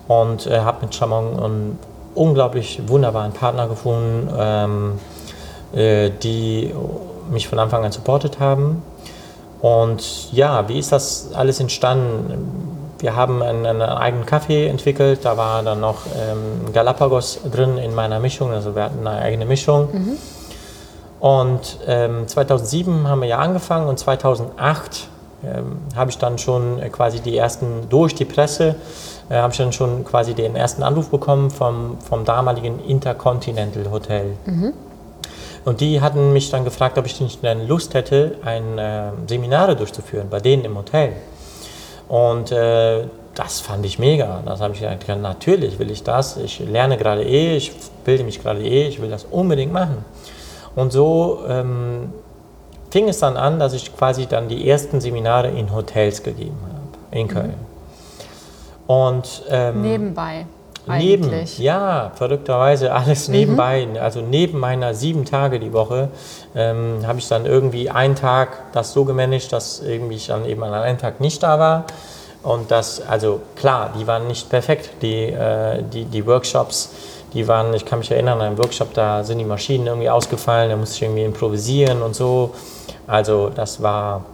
und 0.09 0.47
äh, 0.47 0.61
habe 0.61 0.87
mit 0.87 0.95
Chamon 0.95 1.39
einen 1.39 1.79
unglaublich 2.15 2.81
wunderbaren 2.87 3.33
Partner 3.33 3.69
gefunden, 3.69 4.31
ähm, 4.35 4.99
äh, 5.75 6.09
die 6.23 6.73
mich 7.31 7.47
von 7.47 7.59
Anfang 7.59 7.85
an 7.85 7.93
supportet 7.93 8.41
haben. 8.41 8.83
Und 9.61 10.33
ja, 10.33 10.67
wie 10.71 10.79
ist 10.79 10.93
das 10.93 11.35
alles 11.35 11.61
entstanden? 11.61 12.95
Wir 13.01 13.17
haben 13.17 13.43
einen, 13.43 13.67
einen 13.67 13.83
eigenen 13.83 14.25
Kaffee 14.25 14.67
entwickelt, 14.67 15.27
da 15.27 15.37
war 15.37 15.63
dann 15.63 15.81
noch 15.81 16.07
ähm, 16.07 16.73
Galapagos 16.73 17.41
drin 17.53 17.77
in 17.77 17.95
meiner 17.95 18.19
Mischung, 18.19 18.51
also 18.53 18.75
wir 18.75 18.85
hatten 18.85 19.07
eine 19.07 19.21
eigene 19.21 19.45
Mischung. 19.45 19.91
Und 21.23 21.79
ähm, 21.87 22.27
2007 22.27 23.07
haben 23.07 23.21
wir 23.21 23.29
ja 23.29 23.39
angefangen 23.39 23.87
und 23.87 23.97
2008 23.97 25.07
ähm, 25.45 25.79
habe 25.95 26.11
ich 26.11 26.19
dann 26.19 26.37
schon 26.37 26.81
äh, 26.81 26.89
quasi 26.89 27.21
die 27.21 27.37
ersten, 27.37 27.89
durch 27.89 28.17
die 28.17 28.25
Presse, 28.25 28.75
äh, 29.31 29.37
habe 29.37 29.53
ich 29.53 29.59
dann 29.59 29.73
schon 29.73 30.05
quasi 30.05 30.35
den 30.35 30.57
ersten 30.57 30.83
Anruf 30.83 31.11
bekommen 31.11 31.53
vom, 31.53 31.99
vom 32.01 32.25
damaligen 32.25 32.81
Intercontinental 32.81 33.89
Hotel. 33.93 34.33
Und 35.65 35.81
die 35.81 36.01
hatten 36.01 36.33
mich 36.33 36.51
dann 36.51 36.65
gefragt, 36.65 36.99
ob 36.99 37.07
ich 37.07 37.21
nicht 37.21 37.45
dann 37.45 37.69
Lust 37.69 37.95
hätte, 37.95 38.39
ein 38.45 38.77
äh, 38.79 39.13
Seminare 39.29 39.77
durchzuführen 39.77 40.27
bei 40.29 40.41
denen 40.41 40.65
im 40.65 40.77
Hotel. 40.77 41.13
Und 42.09 42.51
äh, 42.51 43.05
das 43.37 43.61
fand 43.61 43.87
ich 43.87 44.01
mega. 44.01 44.43
Das 44.45 44.61
habe 44.61 44.75
ich 44.75 44.81
gesagt, 44.81 45.07
ja, 45.07 45.15
natürlich 45.15 45.79
will 45.79 45.93
ich 45.93 46.03
das. 46.03 46.37
Ich 46.39 46.59
lerne 46.59 46.97
gerade 46.97 47.23
eh, 47.23 47.57
ich 47.57 47.71
bilde 48.05 48.25
mich 48.25 48.43
gerade 48.43 48.61
eh, 48.61 48.89
ich 48.89 49.01
will 49.01 49.09
das 49.09 49.25
unbedingt 49.31 49.73
machen. 49.73 50.05
Und 50.75 50.93
so 50.93 51.41
ähm, 51.49 52.13
fing 52.91 53.09
es 53.09 53.19
dann 53.19 53.37
an, 53.37 53.59
dass 53.59 53.73
ich 53.73 53.97
quasi 53.97 54.27
dann 54.27 54.49
die 54.49 54.69
ersten 54.69 55.01
Seminare 55.01 55.49
in 55.49 55.75
Hotels 55.75 56.23
gegeben 56.23 56.59
habe, 56.63 57.19
in 57.19 57.29
Köln. 57.29 57.55
Und 58.87 59.43
ähm, 59.49 59.83
Nebenbei. 59.83 60.47
Neben, 60.87 61.25
Eigentlich. 61.25 61.59
ja, 61.61 62.11
verrückterweise 62.17 62.93
alles 62.93 63.29
nebenbei. 63.29 63.87
Also 64.01 64.21
neben 64.21 64.59
meiner 64.59 64.95
sieben 64.95 65.25
Tage 65.25 65.61
die 65.61 65.73
Woche 65.73 66.09
ähm, 66.57 67.07
habe 67.07 67.21
ich 67.21 67.29
dann 67.29 67.47
irgendwie 67.47 67.89
einen 67.89 68.17
Tag 68.17 68.73
das 68.73 68.93
so 68.93 69.05
gemanagt, 69.05 69.53
dass 69.53 69.81
irgendwie 69.81 70.17
ich 70.17 70.27
dann 70.27 70.45
eben 70.45 70.63
an 70.65 70.75
einem 70.75 70.99
Tag 70.99 71.21
nicht 71.21 71.41
da 71.43 71.61
war. 71.61 71.85
Und 72.43 72.73
das, 72.73 73.01
also 73.01 73.41
klar, 73.55 73.93
die 73.97 74.07
waren 74.09 74.27
nicht 74.27 74.51
perfekt. 74.51 74.91
Die, 75.03 75.27
äh, 75.27 75.85
die, 75.85 76.05
die 76.05 76.27
Workshops, 76.27 76.91
die 77.35 77.49
waren, 77.49 77.73
ich 77.75 77.85
kann 77.85 77.99
mich 78.01 78.11
erinnern, 78.11 78.41
an 78.41 78.47
einem 78.49 78.59
Workshop, 78.59 78.95
da 78.95 79.25
sind 79.25 79.39
die 79.39 79.45
Maschinen 79.45 79.87
irgendwie 79.87 80.11
ausgefallen, 80.11 80.71
da 80.71 80.77
musste 80.77 80.97
ich 80.97 81.03
irgendwie 81.03 81.25
improvisieren 81.25 82.03
und 82.03 82.15
so. 82.15 82.51
Also 83.07 83.51
das 83.55 83.83
war, 83.83 84.25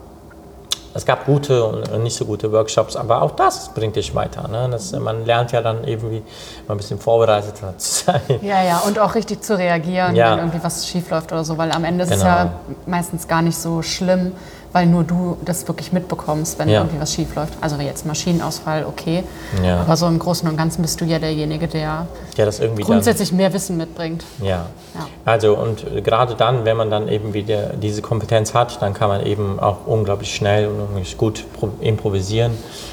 es 0.95 1.05
gab 1.07 1.27
gute 1.27 1.65
und 1.65 2.03
nicht 2.03 2.17
so 2.17 2.25
gute 2.25 2.51
Workshops, 2.51 2.97
aber 2.97 3.23
auch 3.23 3.33
das 3.33 3.69
bringt 3.75 3.95
dich 3.97 4.15
weiter. 4.15 4.49
Ne? 4.49 4.69
Das, 4.71 4.93
man 4.93 5.25
lernt 5.27 5.53
ja 5.53 5.61
dann 5.63 5.85
irgendwie 5.85 6.23
mal 6.67 6.75
ein 6.75 6.79
bisschen 6.79 6.99
vorbereiteter 6.99 7.75
zu 7.79 8.05
sein. 8.07 8.21
Ja, 8.43 8.63
ja, 8.63 8.83
und 8.87 8.99
auch 8.99 9.15
richtig 9.15 9.43
zu 9.43 9.57
reagieren, 9.57 10.17
Ja. 10.17 10.33
wenn 10.33 10.39
irgendwie 10.39 10.63
was 10.63 10.87
schief 10.89 11.11
läuft 11.11 11.31
oder 11.33 11.45
so, 11.45 11.57
weil 11.57 11.71
am 11.73 11.85
Ende 11.85 12.05
ist 12.05 12.11
es 12.11 12.19
Genau. 12.21 12.29
ja 12.31 12.53
meistens 12.87 13.29
gar 13.29 13.43
nicht 13.43 13.59
so 13.59 13.83
schlimm, 13.83 14.33
weil 14.73 14.87
nur 14.87 15.03
du 15.05 15.37
das 15.45 15.67
wirklich 15.67 15.93
mitbekommst, 15.93 16.59
wenn 16.59 16.69
Ja. 16.69 16.81
irgendwie 16.81 17.01
was 17.01 17.13
schief 17.15 17.35
läuft. 17.35 17.55
Also 17.61 17.77
jetzt 17.77 18.05
Maschinenausfall, 18.07 18.85
okay, 18.87 19.25
Ja. 19.65 19.81
aber 19.81 19.97
so 19.97 20.07
im 20.07 20.19
Großen 20.19 20.49
und 20.49 20.57
Ganzen 20.57 20.83
bist 20.83 21.01
du 21.01 21.05
ja 21.05 21.19
derjenige, 21.19 21.69
der 21.69 22.07
Ja, 22.37 22.45
das 22.45 22.61
irgendwie 22.61 22.83
dann, 22.83 22.93
grundsätzlich 22.93 23.33
mehr 23.33 23.53
Wissen 23.53 23.77
mitbringt. 23.77 24.25
ja. 24.43 24.67
Ja. 24.95 25.07
Also 25.25 25.55
und 25.57 25.85
gerade 26.05 26.35
dann, 26.35 26.65
wenn 26.65 26.77
man 26.77 26.91
dann 26.91 27.09
eben 27.09 27.33
wieder 27.35 27.75
diese 27.81 28.03
Kompetenz 28.03 28.55
hat, 28.55 28.81
dann 28.83 28.95
kann 28.95 29.09
man 29.09 29.25
eben 29.25 29.61
auch 29.61 29.87
unglaublich 29.87 30.35
schnell 30.35 30.67
und 30.69 30.81
unglaublich 30.81 31.17
gut 31.17 31.45
pro- 31.53 31.71
improvisieren 31.81 32.53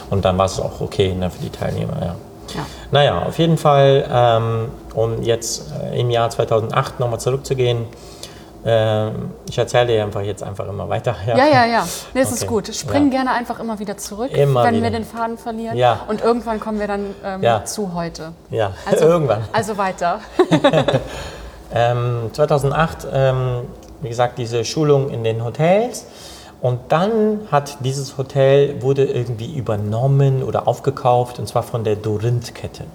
und 0.10 0.24
dann 0.26 0.38
war 0.38 0.46
es 0.46 0.60
auch 0.60 0.82
okay 0.82 1.14
ne, 1.14 1.30
für 1.32 1.42
die 1.42 1.50
Teilnehmer. 1.50 1.94
Ja. 2.02 2.16
Ja. 2.54 2.66
Naja, 2.92 3.24
auf 3.24 3.40
jeden 3.40 3.58
Fall, 3.58 4.06
ähm, 4.10 4.70
um 4.94 5.22
jetzt 5.24 5.72
äh, 5.92 6.00
im 6.00 6.10
Jahr 6.12 6.30
2008 6.30 7.00
nochmal 7.00 7.20
zurückzugehen, 7.20 7.86
ähm, 8.66 9.32
ich 9.48 9.58
erzähle 9.58 9.88
dir 9.88 10.04
einfach 10.04 10.22
jetzt 10.22 10.42
einfach 10.44 10.68
immer 10.68 10.90
weiter. 10.90 11.16
Ja, 11.28 11.38
ja, 11.38 11.66
ja. 11.66 11.88
Nee, 12.14 12.22
es 12.22 12.32
ist 12.32 12.44
Okay. 12.44 12.48
gut. 12.50 12.76
Spring 12.76 13.06
Ja. 13.06 13.18
gerne 13.18 13.32
einfach 13.32 13.60
immer 13.60 13.78
wieder 13.80 13.98
zurück, 13.98 14.32
Immer 14.36 14.64
wenn 14.64 14.76
wieder. 14.76 14.84
wir 14.84 14.90
den 14.92 15.06
Faden 15.06 15.38
verlieren. 15.38 15.78
Ja. 15.78 16.00
Und 16.08 16.22
irgendwann 16.24 16.60
kommen 16.60 16.80
wir 16.80 16.88
dann 16.88 17.14
ähm, 17.24 17.44
Ja. 17.44 17.64
zu 17.64 17.94
heute. 17.94 18.32
Ja, 18.50 18.72
Also, 18.90 19.06
irgendwann. 19.06 19.44
Also 19.54 19.78
weiter. 19.78 20.20
Ähm, 21.74 22.30
2008, 22.32 23.08
ähm, 23.12 23.62
wie 24.02 24.08
gesagt, 24.10 24.38
diese 24.38 24.64
Schulung 24.64 25.10
in 25.10 25.24
den 25.24 25.44
Hotels. 25.44 26.06
Und 26.62 26.80
dann 26.90 27.42
hat 27.52 27.78
dieses 27.82 28.18
Hotel, 28.18 28.82
wurde 28.82 29.04
irgendwie 29.04 29.54
übernommen 29.56 30.42
oder 30.44 30.68
aufgekauft, 30.68 31.38
und 31.40 31.48
zwar 31.48 31.64
von 31.64 31.84
der 31.84 31.96
Dorint-Kette. 31.96 32.86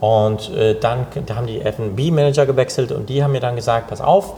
Und 0.00 0.50
äh, 0.54 0.78
dann 0.78 1.06
da 1.26 1.36
haben 1.36 1.46
die 1.46 1.62
F&B-Manager 1.62 2.44
gewechselt 2.44 2.92
und 2.92 3.08
die 3.08 3.24
haben 3.24 3.32
mir 3.32 3.40
dann 3.40 3.56
gesagt, 3.56 3.88
pass 3.88 4.00
auf, 4.00 4.34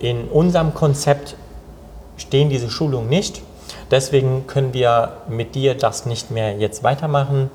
in 0.00 0.28
unserem 0.28 0.74
Konzept 0.74 1.36
stehen 2.16 2.48
diese 2.48 2.68
Schulungen 2.68 3.08
nicht. 3.08 3.42
Deswegen 3.90 4.46
können 4.46 4.72
wir 4.74 5.12
mit 5.28 5.54
dir 5.54 5.74
das 5.74 6.06
nicht 6.06 6.30
mehr 6.30 6.56
jetzt 6.56 6.82
weitermachen. 6.82 7.50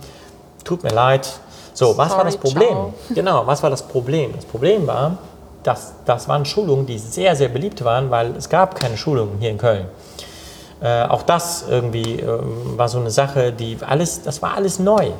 Tut 0.63 0.83
mir 0.83 0.91
leid. 0.91 1.39
So, 1.73 1.97
was 1.97 2.11
war 2.11 2.23
das 2.23 2.35
Sorry, 2.35 2.53
Problem? 2.53 2.69
ciao. 2.69 2.93
Genau, 3.15 3.47
was 3.47 3.61
war 3.61 3.69
das 3.69 3.83
Problem? 3.83 4.33
Das 4.33 4.45
Problem 4.45 4.87
war, 4.87 5.17
dass 5.63 5.93
das 6.05 6.27
waren 6.27 6.45
Schulungen, 6.45 6.85
die 6.85 6.97
sehr, 6.97 7.35
sehr 7.35 7.49
beliebt 7.49 7.83
waren, 7.83 8.11
weil 8.11 8.35
es 8.37 8.49
gab 8.49 8.75
keine 8.75 8.97
Schulungen 8.97 9.37
hier 9.39 9.49
in 9.49 9.57
Köln. 9.57 9.87
Äh, 10.81 11.03
auch 11.03 11.23
das 11.23 11.65
irgendwie 11.69 12.19
ähm, 12.19 12.77
war 12.77 12.87
so 12.89 12.99
eine 12.99 13.11
Sache, 13.11 13.51
die 13.51 13.77
alles, 13.85 14.21
das 14.21 14.41
war 14.41 14.55
alles 14.55 14.79
neu. 14.79 15.11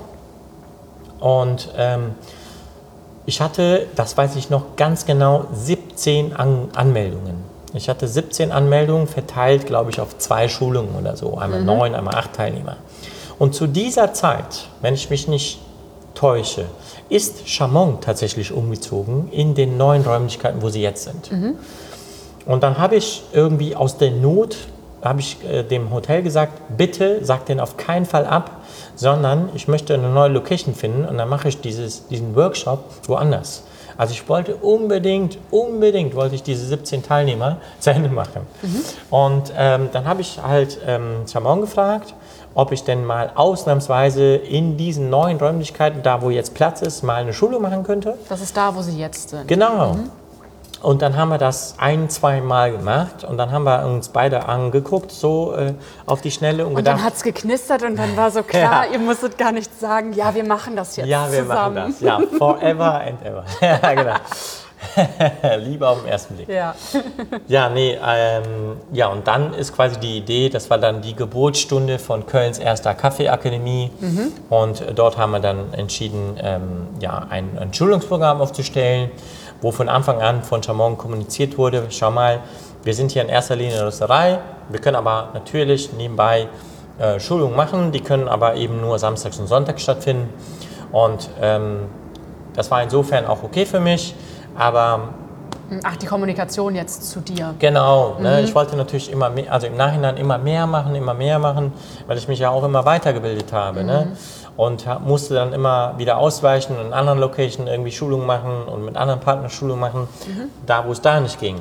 Und 1.20 1.70
ähm, 1.78 2.16
ich 3.26 3.42
hatte, 3.42 3.88
das 3.96 4.18
weiß 4.18 4.36
ich 4.36 4.50
noch 4.50 4.76
ganz 4.76 5.06
genau, 5.06 5.46
17 5.54 6.36
An 6.36 6.70
Anmeldungen. 6.76 7.44
Ich 7.74 7.90
hatte 7.90 8.08
17 8.08 8.52
Anmeldungen 8.52 9.08
verteilt, 9.08 9.66
glaube 9.66 9.92
ich, 9.92 10.00
auf 10.00 10.18
zwei 10.18 10.48
Schulungen 10.48 10.96
oder 10.96 11.18
so. 11.18 11.38
Einmal 11.38 11.62
neun, 11.64 11.94
einmal 11.94 12.16
acht 12.16 12.34
Teilnehmer. 12.34 12.78
Und 13.38 13.54
zu 13.54 13.68
dieser 13.68 14.14
Zeit, 14.14 14.68
wenn 14.82 14.94
ich 14.94 15.10
mich 15.10 15.28
nicht 15.28 15.60
täusche, 16.14 16.66
ist 17.10 17.50
Chamon 17.50 18.00
tatsächlich 18.00 18.54
umgezogen 18.54 19.30
in 19.32 19.56
den 19.56 19.78
neuen 19.78 20.04
Räumlichkeiten, 20.04 20.62
wo 20.62 20.70
sie 20.70 20.82
jetzt 20.82 21.04
sind. 21.04 21.30
Und 22.46 22.64
dann 22.64 22.78
habe 22.78 22.96
ich 22.96 23.24
irgendwie 23.34 23.76
aus 23.76 23.98
der 23.98 24.12
Not, 24.12 24.56
habe 25.02 25.20
ich 25.20 25.38
äh, 25.44 25.64
dem 25.64 25.92
Hotel 25.92 26.24
gesagt, 26.24 26.78
bitte 26.78 27.26
sagt 27.26 27.50
den 27.50 27.60
auf 27.60 27.76
keinen 27.76 28.06
Fall 28.06 28.26
ab, 28.26 28.62
sondern 28.96 29.50
ich 29.54 29.68
möchte 29.68 29.94
eine 29.94 30.10
neue 30.10 30.30
Location 30.30 30.74
finden 30.74 31.06
und 31.06 31.18
dann 31.18 31.30
mache 31.30 31.48
ich 31.48 31.62
dieses, 31.62 32.08
diesen 32.08 32.36
Workshop 32.36 32.84
woanders. 33.08 33.64
Also 33.98 34.14
ich 34.14 34.28
wollte 34.28 34.56
unbedingt, 34.58 35.38
unbedingt 35.52 36.16
wollte 36.16 36.36
ich 36.36 36.44
diese 36.44 36.66
17 36.66 37.04
Teilnehmer 37.04 37.58
zu 37.80 37.92
Ende 37.92 38.10
machen. 38.10 38.42
Und 39.10 39.54
ähm, 39.58 39.90
dann 39.92 40.06
habe 40.06 40.22
ich 40.22 40.42
halt 40.42 40.80
ähm, 40.86 41.24
Chamon 41.32 41.62
gefragt, 41.62 42.14
ob 42.54 42.72
ich 42.72 42.84
denn 42.84 43.06
mal 43.06 43.32
ausnahmsweise 43.36 44.36
in 44.36 44.78
diesen 44.78 45.10
neuen 45.10 45.38
Räumlichkeiten, 45.38 46.04
da 46.04 46.22
wo 46.22 46.30
jetzt 46.30 46.54
Platz 46.54 46.82
ist, 46.82 47.04
mal 47.04 47.16
eine 47.16 47.34
Schulung 47.34 47.62
machen 47.62 47.84
könnte. 47.84 48.18
Das 48.30 48.42
ist 48.42 48.56
da, 48.56 48.74
wo 48.76 48.82
sie 48.82 48.98
jetzt 48.98 49.30
sind. 49.30 49.48
Genau. 49.48 49.98
Und 50.86 51.02
dann 51.02 51.18
haben 51.18 51.30
wir 51.30 51.40
das 51.40 51.74
ein, 51.80 52.12
zwei 52.12 52.42
Mal 52.42 52.72
gemacht 52.72 53.24
und 53.24 53.40
dann 53.40 53.52
haben 53.52 53.64
wir 53.64 53.84
uns 53.88 54.10
beide 54.10 54.48
angeguckt, 54.48 55.12
so 55.12 55.56
äh, 55.56 55.74
auf 56.06 56.22
die 56.22 56.30
Schnelle 56.30 56.64
und, 56.64 56.74
Und 56.74 56.76
gedacht, 56.76 56.98
dann 57.00 57.04
hat 57.04 57.16
es 57.16 57.24
geknistert 57.24 57.82
und 57.82 57.96
dann 57.96 58.16
war 58.16 58.30
so 58.30 58.44
klar, 58.48 58.86
Ja. 58.86 58.94
ihr 58.94 59.00
musstet 59.00 59.36
gar 59.36 59.52
nicht 59.52 59.80
sagen, 59.80 60.14
ja, 60.14 60.36
wir 60.36 60.44
machen 60.44 60.76
das 60.76 60.96
jetzt 60.96 61.08
ja, 61.08 61.26
wir 61.32 61.42
zusammen. 61.42 61.76
machen 61.76 61.96
das. 62.00 62.02
Ja, 62.02 62.22
forever 62.38 63.02
and 63.02 63.20
ever. 63.26 63.44
ja, 63.62 63.94
genau. 63.96 64.16
Liebe 65.66 65.88
auf 65.88 66.02
den 66.04 66.12
ersten 66.12 66.36
Blick. 66.36 66.50
Ja. 66.50 66.76
Ja, 67.48 67.70
nee, 67.70 67.98
ähm, 68.06 68.78
ja, 68.94 69.08
und 69.08 69.28
dann 69.28 69.56
ist 69.56 69.74
quasi 69.76 70.00
die 70.00 70.18
Idee, 70.18 70.50
das 70.50 70.70
war 70.70 70.78
dann 70.78 71.02
die 71.02 71.16
Geburtsstunde 71.16 71.98
von 71.98 72.28
Kölns 72.28 72.60
erster 72.60 72.94
Kaffeeakademie. 72.94 73.90
Und 74.50 74.84
dort 74.94 75.18
haben 75.18 75.32
wir 75.32 75.40
dann 75.40 75.74
entschieden, 75.74 76.38
ähm, 76.40 76.88
ja, 77.00 77.26
ein, 77.28 77.58
ein 77.60 77.74
Schulungsprogramm 77.74 78.40
aufzustellen, 78.42 79.10
wo 79.62 79.72
von 79.72 79.90
Anfang 79.90 80.22
an 80.22 80.44
von 80.44 80.62
Chamon 80.62 80.98
kommuniziert 80.98 81.58
wurde, 81.58 81.86
schau 81.90 82.12
mal, 82.12 82.42
wir 82.84 82.94
sind 82.94 83.12
hier 83.12 83.24
in 83.24 83.30
erster 83.30 83.56
Linie 83.56 83.78
eine 83.78 83.88
Rösterei, 83.88 84.40
wir 84.70 84.80
können 84.80 84.96
aber 84.96 85.30
natürlich 85.34 85.94
nebenbei 85.94 86.48
äh, 87.00 87.20
Schulungen 87.20 87.56
machen, 87.56 87.92
die 87.92 88.02
können 88.02 88.28
aber 88.28 88.56
eben 88.56 88.80
nur 88.82 89.00
samstags 89.00 89.40
und 89.40 89.48
sonntags 89.48 89.84
stattfinden. 89.84 90.30
Und 90.92 91.30
ähm, 91.42 91.88
das 92.54 92.72
war 92.72 92.82
insofern 92.82 93.26
auch 93.26 93.44
okay 93.44 93.66
für 93.66 93.80
mich, 93.80 94.16
aber 94.58 95.10
Ach, 95.84 95.96
die 95.96 96.06
Kommunikation 96.06 96.76
jetzt 96.76 97.10
zu 97.10 97.22
dir. 97.22 97.56
Genau, 97.58 98.18
ne? 98.20 98.42
ich 98.42 98.54
wollte 98.54 98.76
natürlich 98.76 99.12
immer 99.12 99.30
mehr, 99.30 99.52
also 99.52 99.66
im 99.66 99.76
Nachhinein 99.76 100.18
immer 100.18 100.38
mehr 100.38 100.68
machen, 100.68 100.94
immer 100.94 101.16
mehr 101.16 101.40
machen, 101.40 101.74
weil 102.06 102.18
ich 102.18 102.28
mich 102.28 102.40
ja 102.40 102.52
auch 102.52 102.64
immer 102.64 102.86
weitergebildet 102.86 103.52
habe. 103.52 103.84
Ne? 103.84 104.16
Und 104.58 104.86
musste 105.06 105.34
dann 105.34 105.52
immer 105.52 105.96
wieder 105.98 106.18
ausweichen 106.18 106.78
und 106.78 106.88
in 106.88 106.94
anderen 106.94 107.20
Locations 107.20 107.70
irgendwie 107.70 107.92
Schulungen 107.92 108.26
machen 108.26 108.64
und 108.68 108.86
mit 108.86 108.96
anderen 108.96 109.20
Partnern 109.20 109.50
Schulungen 109.50 109.82
machen, 109.82 110.08
da 110.66 110.86
wo 110.88 110.94
es 110.94 111.02
da 111.02 111.20
nicht 111.20 111.40
ging. 111.42 111.58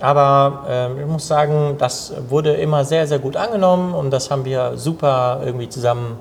Aber 0.00 0.64
ähm, 0.68 1.00
ich 1.00 1.06
muss 1.06 1.28
sagen, 1.28 1.76
das 1.78 2.14
wurde 2.28 2.54
immer 2.54 2.84
sehr, 2.84 3.06
sehr 3.06 3.18
gut 3.18 3.36
angenommen 3.36 3.94
und 3.94 4.10
das 4.10 4.30
haben 4.30 4.44
wir 4.44 4.76
super 4.76 5.40
irgendwie 5.44 5.68
zusammen 5.68 6.18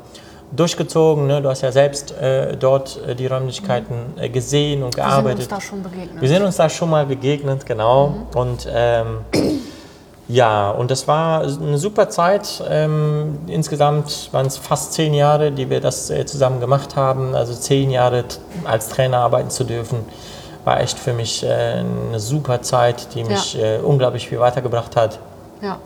durchgezogen. 0.52 1.26
Ne? 1.28 1.42
Du 1.42 1.50
hast 1.50 1.62
ja 1.62 1.72
selbst 1.72 2.12
äh, 2.20 2.56
dort 2.58 3.00
äh, 3.08 3.16
die 3.16 3.26
Räumlichkeiten 3.28 3.96
äh, 4.18 4.30
gesehen 4.30 4.84
und 4.84 4.96
Wir 4.96 5.04
sind 5.04 5.10
gearbeitet. 5.12 5.40
uns 5.40 5.48
da 5.48 5.62
schon 5.62 5.84
begegnet. 5.84 6.22
Wir 6.22 6.30
sind 6.30 6.44
uns 6.44 6.56
da 6.58 6.70
schon 6.70 6.90
mal 6.90 7.06
begegnet, 7.06 7.66
genau. 7.66 8.14
Und 8.36 8.68
ähm, 8.72 9.20
ja, 10.28 10.72
und 10.72 10.90
das 10.90 11.08
war 11.08 11.42
eine 11.42 11.78
super 11.78 12.10
Zeit. 12.10 12.64
Ähm, 12.70 13.40
insgesamt 13.48 14.30
waren 14.32 14.46
es 14.46 14.58
fast 14.58 14.94
zehn 14.94 15.14
Jahre, 15.14 15.52
die 15.52 15.70
wir 15.70 15.82
das 15.82 16.10
äh, 16.10 16.26
zusammen 16.26 16.60
gemacht 16.60 16.96
haben. 16.96 17.36
Also 17.36 17.54
zehn 17.54 17.90
Jahre 17.92 18.24
als 18.64 18.90
Trainer 18.90 19.18
arbeiten 19.18 19.50
zu 19.50 19.64
dürfen, 19.66 20.00
war 20.64 20.80
echt 20.80 20.98
für 20.98 21.14
mich 21.14 21.44
äh, 21.44 21.84
eine 22.10 22.20
super 22.20 22.62
Zeit, 22.62 23.14
die 23.16 23.26
mich 23.26 23.60
äh, 23.62 23.80
unglaublich 23.80 24.30
viel 24.30 24.40
weitergebracht 24.40 24.96
hat. 24.96 25.20
Ja. 25.62 25.78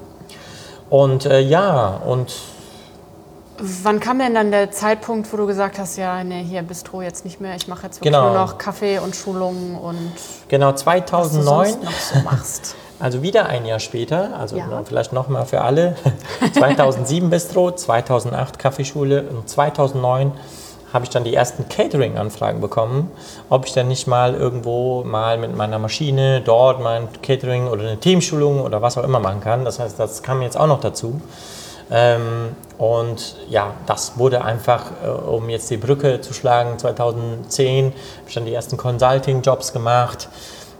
Und 0.89 1.25
äh, 1.25 1.39
ja, 1.39 1.99
und 2.05 2.33
Wann 3.59 3.99
kam 3.99 4.19
denn 4.19 4.35
dann 4.35 4.51
der 4.51 4.69
Zeitpunkt, 4.69 5.33
wo 5.33 5.37
du 5.37 5.47
gesagt 5.47 5.79
hast, 5.79 5.97
ja, 5.97 6.23
nee, 6.23 6.43
hier 6.43 6.61
Bistro 6.61 7.01
jetzt 7.01 7.25
nicht 7.25 7.41
mehr, 7.41 7.55
ich 7.55 7.67
mache 7.67 7.87
jetzt 7.87 7.95
wirklich 7.95 8.13
Genau. 8.13 8.29
nur 8.29 8.37
noch 8.37 8.59
Kaffee 8.59 8.99
und 8.99 9.15
Schulungen 9.15 9.75
und 9.75 10.11
genau 10.47 10.67
was 10.73 10.75
du 10.75 10.83
2009. 10.83 11.71
sonst 11.71 11.83
noch 11.83 11.91
so 11.91 12.19
machst? 12.23 12.75
Also 12.99 13.21
wieder 13.21 13.45
ein 13.47 13.65
Jahr 13.65 13.79
später, 13.79 14.31
also 14.39 14.57
Ja. 14.57 14.65
noch- 14.67 14.85
vielleicht 14.85 15.13
nochmal 15.13 15.45
für 15.45 15.61
alle. 15.61 15.95
2007 16.53 17.29
Bistro, 17.29 17.71
2008 17.71 18.57
Kaffeeschule 18.59 19.23
und 19.29 19.47
2009 19.47 20.31
habe 20.93 21.03
ich 21.03 21.09
dann 21.11 21.23
die 21.25 21.35
ersten 21.35 21.67
Catering-Anfragen 21.69 22.61
bekommen, 22.61 23.11
ob 23.49 23.65
ich 23.65 23.73
dann 23.73 23.87
nicht 23.89 24.07
mal 24.07 24.33
irgendwo 24.33 25.03
mal 25.03 25.37
mit 25.37 25.55
meiner 25.55 25.77
Maschine 25.79 26.41
dort 26.41 26.81
mein 26.81 27.07
Catering 27.21 27.67
oder 27.67 27.81
eine 27.83 27.97
Teamschulung 27.99 28.61
oder 28.61 28.81
was 28.81 28.97
auch 28.97 29.03
immer 29.03 29.19
machen 29.19 29.41
kann. 29.41 29.65
Das 29.65 29.79
heißt, 29.79 29.99
das 29.99 30.23
kam 30.23 30.41
jetzt 30.41 30.57
auch 30.57 30.65
noch 30.67 30.79
dazu. 30.79 31.21
Ähm, 31.91 32.55
und 32.77 33.35
ja, 33.49 33.71
das 33.85 34.17
wurde 34.17 34.43
einfach, 34.43 34.85
äh, 35.05 35.07
um 35.09 35.49
jetzt 35.49 35.69
die 35.69 35.77
Brücke 35.77 36.19
zu 36.21 36.33
schlagen, 36.33 36.77
2010 36.79 37.85
habe 37.87 37.95
ich 38.27 38.33
dann 38.33 38.45
die 38.45 38.53
ersten 38.53 38.77
Consulting-Jobs 38.77 39.73
gemacht. 39.73 40.29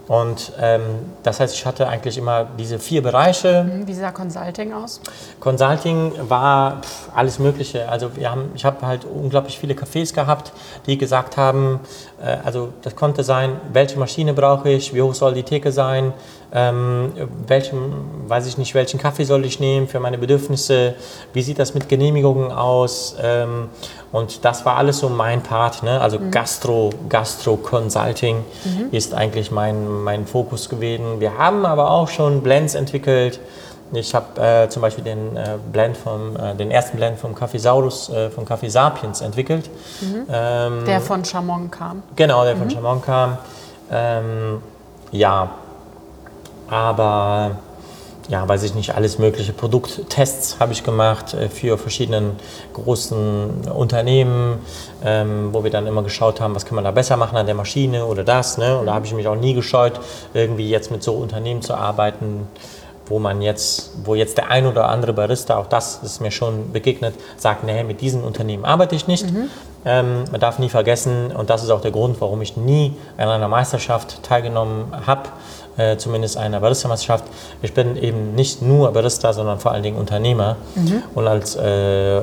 Und 0.08 0.52
ähm, 0.58 0.82
das 1.22 1.38
heißt, 1.38 1.54
ich 1.54 1.66
hatte 1.66 1.86
eigentlich 1.86 2.16
immer 2.16 2.46
diese 2.58 2.78
vier 2.78 3.02
Bereiche. 3.02 3.70
Wie 3.84 3.92
sah 3.92 4.10
Consulting 4.10 4.72
aus? 4.72 5.02
Consulting 5.38 6.12
war 6.28 6.80
pf, 6.80 7.10
alles 7.14 7.38
Mögliche. 7.38 7.86
Also 7.90 8.16
wir 8.16 8.30
haben, 8.30 8.50
ich 8.54 8.64
habe 8.64 8.86
halt 8.86 9.04
unglaublich 9.04 9.58
viele 9.58 9.74
Cafés 9.74 10.14
gehabt, 10.14 10.52
die 10.86 10.96
gesagt 10.96 11.36
haben, 11.36 11.80
äh, 12.22 12.38
also 12.42 12.70
das 12.80 12.96
konnte 12.96 13.22
sein, 13.22 13.60
welche 13.70 13.98
Maschine 13.98 14.32
brauche 14.32 14.70
ich, 14.70 14.94
wie 14.94 15.02
hoch 15.02 15.14
soll 15.14 15.34
die 15.34 15.42
Theke 15.42 15.72
sein, 15.72 16.14
ähm, 16.52 17.12
welchen, 17.46 17.92
weiß 18.28 18.46
ich 18.46 18.56
nicht, 18.58 18.74
welchen 18.74 18.98
Kaffee 18.98 19.24
soll 19.24 19.44
ich 19.44 19.60
nehmen 19.60 19.86
für 19.86 20.00
meine 20.00 20.18
Bedürfnisse, 20.18 20.94
wie 21.32 21.42
sieht 21.42 21.58
das 21.58 21.74
mit 21.74 21.88
Genehmigungen 21.88 22.50
aus 22.52 23.16
ähm, 23.22 23.68
und 24.12 24.44
das 24.44 24.64
war 24.64 24.76
alles 24.76 24.98
so 24.98 25.10
mein 25.10 25.42
Part, 25.42 25.82
ne? 25.82 26.00
also 26.00 26.18
Gastro, 26.30 26.90
Gastro 27.10 27.56
Consulting 27.56 28.44
ist 28.90 29.12
eigentlich 29.12 29.50
mein, 29.50 30.02
mein 30.02 30.26
Fokus 30.26 30.70
gewesen. 30.70 31.20
Wir 31.20 31.36
haben 31.36 31.66
aber 31.66 31.90
auch 31.90 32.08
schon 32.08 32.40
Blends 32.40 32.74
entwickelt, 32.74 33.38
ich 33.92 34.14
habe 34.14 34.40
äh, 34.40 34.68
zum 34.68 34.82
Beispiel 34.82 35.04
den 35.04 35.36
äh, 35.36 35.56
Blend 35.72 35.96
vom, 35.96 36.36
äh, 36.36 36.54
den 36.54 36.70
ersten 36.70 36.96
Blend 36.98 37.18
vom 37.18 37.34
Kaffeesaurus, 37.34 38.10
äh, 38.10 38.30
vom 38.30 38.44
Kaffee 38.44 38.68
Sapiens 38.68 39.20
entwickelt. 39.22 39.70
Ähm, 40.30 40.84
Der 40.86 41.00
von 41.00 41.24
Chamon 41.24 41.70
kam. 41.70 42.02
genau, 42.14 42.44
der 42.44 42.56
von 42.56 42.70
Chamon 42.70 43.00
kam. 43.00 43.38
Ähm, 43.90 44.62
ja, 45.10 45.50
aber 46.68 47.56
ja, 48.28 48.46
weiß 48.46 48.62
ich 48.62 48.74
nicht, 48.74 48.94
alles 48.94 49.18
mögliche 49.18 49.54
Produkttests 49.54 50.60
habe 50.60 50.72
ich 50.72 50.84
gemacht 50.84 51.32
äh, 51.32 51.48
für 51.48 51.78
verschiedene 51.78 52.32
großen 52.74 53.68
Unternehmen, 53.74 54.58
ähm, 55.02 55.48
wo 55.52 55.64
wir 55.64 55.70
dann 55.70 55.86
immer 55.86 56.02
geschaut 56.02 56.40
haben, 56.40 56.54
was 56.54 56.66
kann 56.66 56.74
man 56.74 56.84
da 56.84 56.90
besser 56.90 57.16
machen 57.16 57.38
an 57.38 57.46
der 57.46 57.54
Maschine 57.54 58.04
oder 58.04 58.24
das. 58.24 58.58
Ne? 58.58 58.78
Und 58.78 58.86
da 58.86 58.94
habe 58.94 59.06
ich 59.06 59.14
mich 59.14 59.26
auch 59.26 59.34
nie 59.34 59.54
gescheut, 59.54 59.98
irgendwie 60.34 60.68
jetzt 60.68 60.90
mit 60.90 61.02
so 61.02 61.14
Unternehmen 61.14 61.62
zu 61.62 61.74
arbeiten, 61.74 62.46
wo 63.06 63.18
man 63.18 63.40
jetzt, 63.40 63.92
wo 64.04 64.14
jetzt 64.14 64.36
der 64.36 64.50
ein 64.50 64.66
oder 64.66 64.88
andere 64.88 65.14
Barista, 65.14 65.56
auch 65.56 65.66
das 65.66 66.02
ist 66.02 66.20
mir 66.20 66.30
schon 66.30 66.72
begegnet, 66.72 67.14
sagt, 67.38 67.64
nee, 67.64 67.82
mit 67.82 68.02
diesen 68.02 68.22
Unternehmen 68.22 68.66
arbeite 68.66 68.94
ich 68.94 69.06
nicht. 69.06 69.24
Ähm, 69.86 70.24
man 70.30 70.40
darf 70.40 70.58
nie 70.58 70.68
vergessen, 70.68 71.32
und 71.32 71.48
das 71.48 71.62
ist 71.62 71.70
auch 71.70 71.80
der 71.80 71.92
Grund, 71.92 72.20
warum 72.20 72.42
ich 72.42 72.58
nie 72.58 72.94
an 73.16 73.28
einer 73.28 73.48
Meisterschaft 73.48 74.22
teilgenommen 74.22 74.92
habe, 75.06 75.30
äh, 75.78 75.96
zumindest 75.96 76.36
einer 76.36 76.60
Barista-Meisterschaft. 76.60 77.24
Ich 77.62 77.72
bin 77.72 77.96
eben 77.96 78.34
nicht 78.34 78.60
nur 78.60 78.92
Barista, 78.92 79.32
sondern 79.32 79.58
vor 79.60 79.72
allen 79.72 79.82
Dingen 79.82 79.96
Unternehmer. 79.96 80.56
Und, 81.14 81.26
als, 81.26 81.56
äh, 81.56 82.20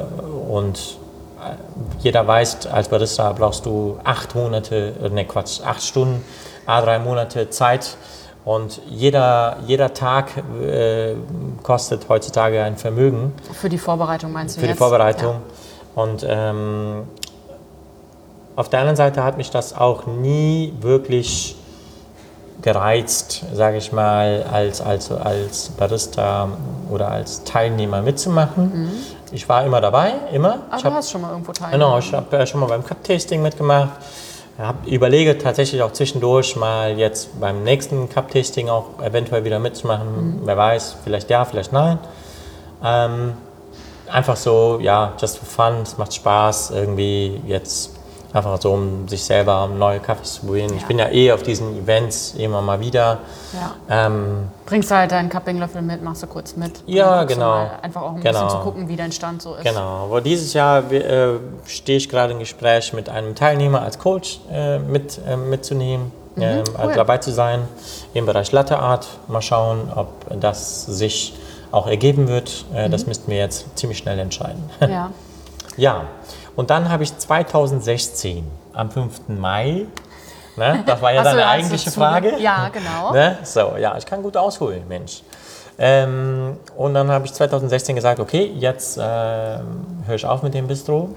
und 0.50 0.78
äh, 0.78 2.04
jeder 2.04 2.28
weiß, 2.28 2.68
als 2.68 2.90
Barista 2.90 3.32
brauchst 3.32 3.66
du 3.66 3.98
acht 4.04 4.36
Monate, 4.36 4.94
ne 5.12 5.26
Quatsch, 5.26 5.62
acht 5.66 5.82
Stunden, 5.82 6.24
a 6.66 6.82
drei 6.82 7.00
Monate 7.00 7.50
Zeit. 7.50 7.98
Und 8.44 8.80
jeder, 8.88 9.58
jeder 9.66 9.94
Tag 9.94 10.32
äh, 10.62 11.16
kostet 11.64 12.08
heutzutage 12.10 12.62
ein 12.62 12.78
Vermögen 12.78 13.34
Für 13.54 13.70
die 13.70 13.80
Vorbereitung 13.80 14.32
meinst 14.32 14.58
du 14.58 14.60
für 14.60 14.68
die 14.68 14.72
jetzt? 14.72 14.78
Vorbereitung. 14.78 15.38
Und 15.96 16.24
ähm, 16.28 17.04
auf 18.56 18.70
der 18.70 18.82
anderen 18.82 18.98
Seite 18.98 19.24
hat 19.24 19.38
mich 19.38 19.50
das 19.50 19.76
auch 19.76 20.06
nie 20.06 20.74
wirklich 20.82 21.56
gereizt, 22.66 23.44
sage 23.54 23.78
ich 23.78 23.92
mal, 23.94 24.44
als, 24.52 24.82
als, 24.82 25.12
als 25.12 25.70
Barista 25.70 26.50
oder 26.90 27.10
als 27.12 27.44
Teilnehmer 27.44 28.02
mitzumachen. 28.02 28.90
Ich 29.32 29.48
war 29.48 29.64
immer 29.64 29.80
dabei, 29.82 30.14
immer. 30.34 30.54
Aber 30.70 30.76
ich 30.78 30.82
du 30.82 30.90
hab- 30.90 30.96
hast 30.96 31.12
schon 31.12 31.22
mal 31.22 31.32
irgendwo 31.32 31.52
teilgenommen. 31.52 31.94
Genau, 31.94 32.00
ich 32.00 32.12
habe 32.14 32.36
äh, 32.38 32.48
schon 32.48 32.60
mal 32.60 32.66
beim 32.66 32.84
Cup-Tasting 32.84 33.42
mitgemacht. 33.42 33.90
Hab, 34.58 34.88
überlege 34.88 35.38
tatsächlich 35.38 35.84
auch 35.84 35.92
zwischendurch 35.92 36.56
mal 36.56 36.98
jetzt 36.98 37.40
beim 37.40 37.64
nächsten 37.64 38.10
Cup-Tasting 38.10 38.68
auch 38.70 38.86
eventuell 39.04 39.44
wieder 39.44 39.60
mitzumachen. 39.60 40.42
Wer 40.44 40.58
weiß, 40.58 40.96
vielleicht 41.04 41.30
ja, 41.30 41.46
vielleicht 41.46 41.72
nein. 41.72 42.00
Ähm, 42.84 43.34
einfach 44.12 44.38
so, 44.38 44.80
ja, 44.82 45.14
just 45.22 45.38
for 45.38 45.46
fun, 45.48 45.82
es 45.84 45.98
macht 46.00 46.16
Spaß, 46.16 46.72
irgendwie 46.72 47.42
jetzt 47.46 47.92
einfach 48.36 48.62
so, 48.62 48.74
um 48.74 49.08
sich 49.08 49.24
selber 49.24 49.64
um 49.64 49.78
neue 49.80 50.00
Kaffees 50.00 50.34
zu 50.36 50.46
probieren. 50.46 50.74
Ich 50.76 50.82
Ja. 50.82 50.88
bin 50.88 51.00
ja 51.00 51.10
eh 51.10 51.32
auf 51.32 51.42
diesen 51.42 51.78
Events 51.82 52.36
immer 52.38 52.62
mal 52.62 52.80
wieder. 52.80 53.20
Ja. 53.54 54.06
Ähm, 54.08 54.50
Bringst 54.66 54.92
du 54.92 54.96
halt 54.96 55.12
deinen 55.12 55.30
Cuppinglöffel 55.30 55.82
mit, 55.82 56.04
machst 56.04 56.24
du 56.24 56.28
kurz 56.28 56.56
mit. 56.58 56.84
Ja, 56.86 57.24
genau. 57.24 57.70
Einfach 57.82 58.02
auch 58.02 58.16
ein 58.16 58.22
Genau. 58.22 58.32
bisschen 58.44 58.50
zu 58.50 58.58
gucken, 58.60 58.88
wie 58.90 58.96
dein 58.98 59.12
Stand 59.12 59.42
so 59.42 59.56
ist. 59.56 59.64
Genau, 59.64 60.06
aber 60.06 60.20
dieses 60.22 60.54
Jahr 60.54 60.92
äh, 60.92 61.40
stehe 61.66 61.98
ich 61.98 62.10
gerade 62.10 62.34
im 62.34 62.40
Gespräch 62.40 62.92
mit 62.94 63.08
einem 63.10 63.36
Teilnehmer 63.36 63.82
als 63.82 63.98
Coach 64.00 64.42
äh, 64.52 64.80
mit, 64.80 65.20
äh, 65.28 65.38
mitzunehmen, 65.38 66.12
Mhm, 66.36 66.64
cool. 66.84 66.92
dabei 66.94 67.20
zu 67.20 67.32
sein 67.32 67.62
im 68.14 68.26
Bereich 68.26 68.52
Latte 68.52 68.78
Art. 68.78 69.08
Mal 69.30 69.42
schauen, 69.42 69.90
ob 69.96 70.10
das 70.42 70.86
sich 70.86 71.34
auch 71.72 71.88
ergeben 71.88 72.28
wird. 72.28 72.66
Äh, 72.74 72.88
Mhm. 72.88 72.92
Das 72.92 73.08
müssten 73.08 73.32
wir 73.32 73.38
jetzt 73.38 73.78
ziemlich 73.78 73.98
schnell 74.00 74.20
entscheiden. 74.20 74.70
Ja. 74.82 75.12
ja, 75.78 76.02
und 76.56 76.70
dann 76.70 76.90
habe 76.90 77.04
ich 77.04 77.18
2016 77.18 78.46
am 78.74 78.92
5. 78.92 79.22
Mai, 79.30 79.86
ne, 80.56 80.84
das 80.86 81.02
war 81.02 81.14
ja 81.14 81.24
deine 81.24 81.42
du 81.42 81.48
eigentliche 81.48 81.92
Frage. 81.92 82.38
Ja, 82.40 82.70
genau. 82.70 83.12
Ne? 83.14 83.38
So, 83.44 83.74
ja, 83.78 83.98
ich 83.98 84.06
kann 84.06 84.22
gut 84.24 84.38
ausholen, 84.38 84.84
Mensch. 84.88 85.24
Ähm, 85.78 86.58
und 86.78 86.94
dann 86.94 87.12
habe 87.12 87.26
ich 87.26 87.34
2016 87.34 87.96
gesagt, 87.96 88.20
okay, 88.20 88.52
jetzt 88.58 88.98
ähm, 89.02 89.86
höre 90.06 90.16
ich 90.16 90.26
auf 90.26 90.42
mit 90.42 90.54
dem 90.54 90.68
Bistro. 90.68 91.10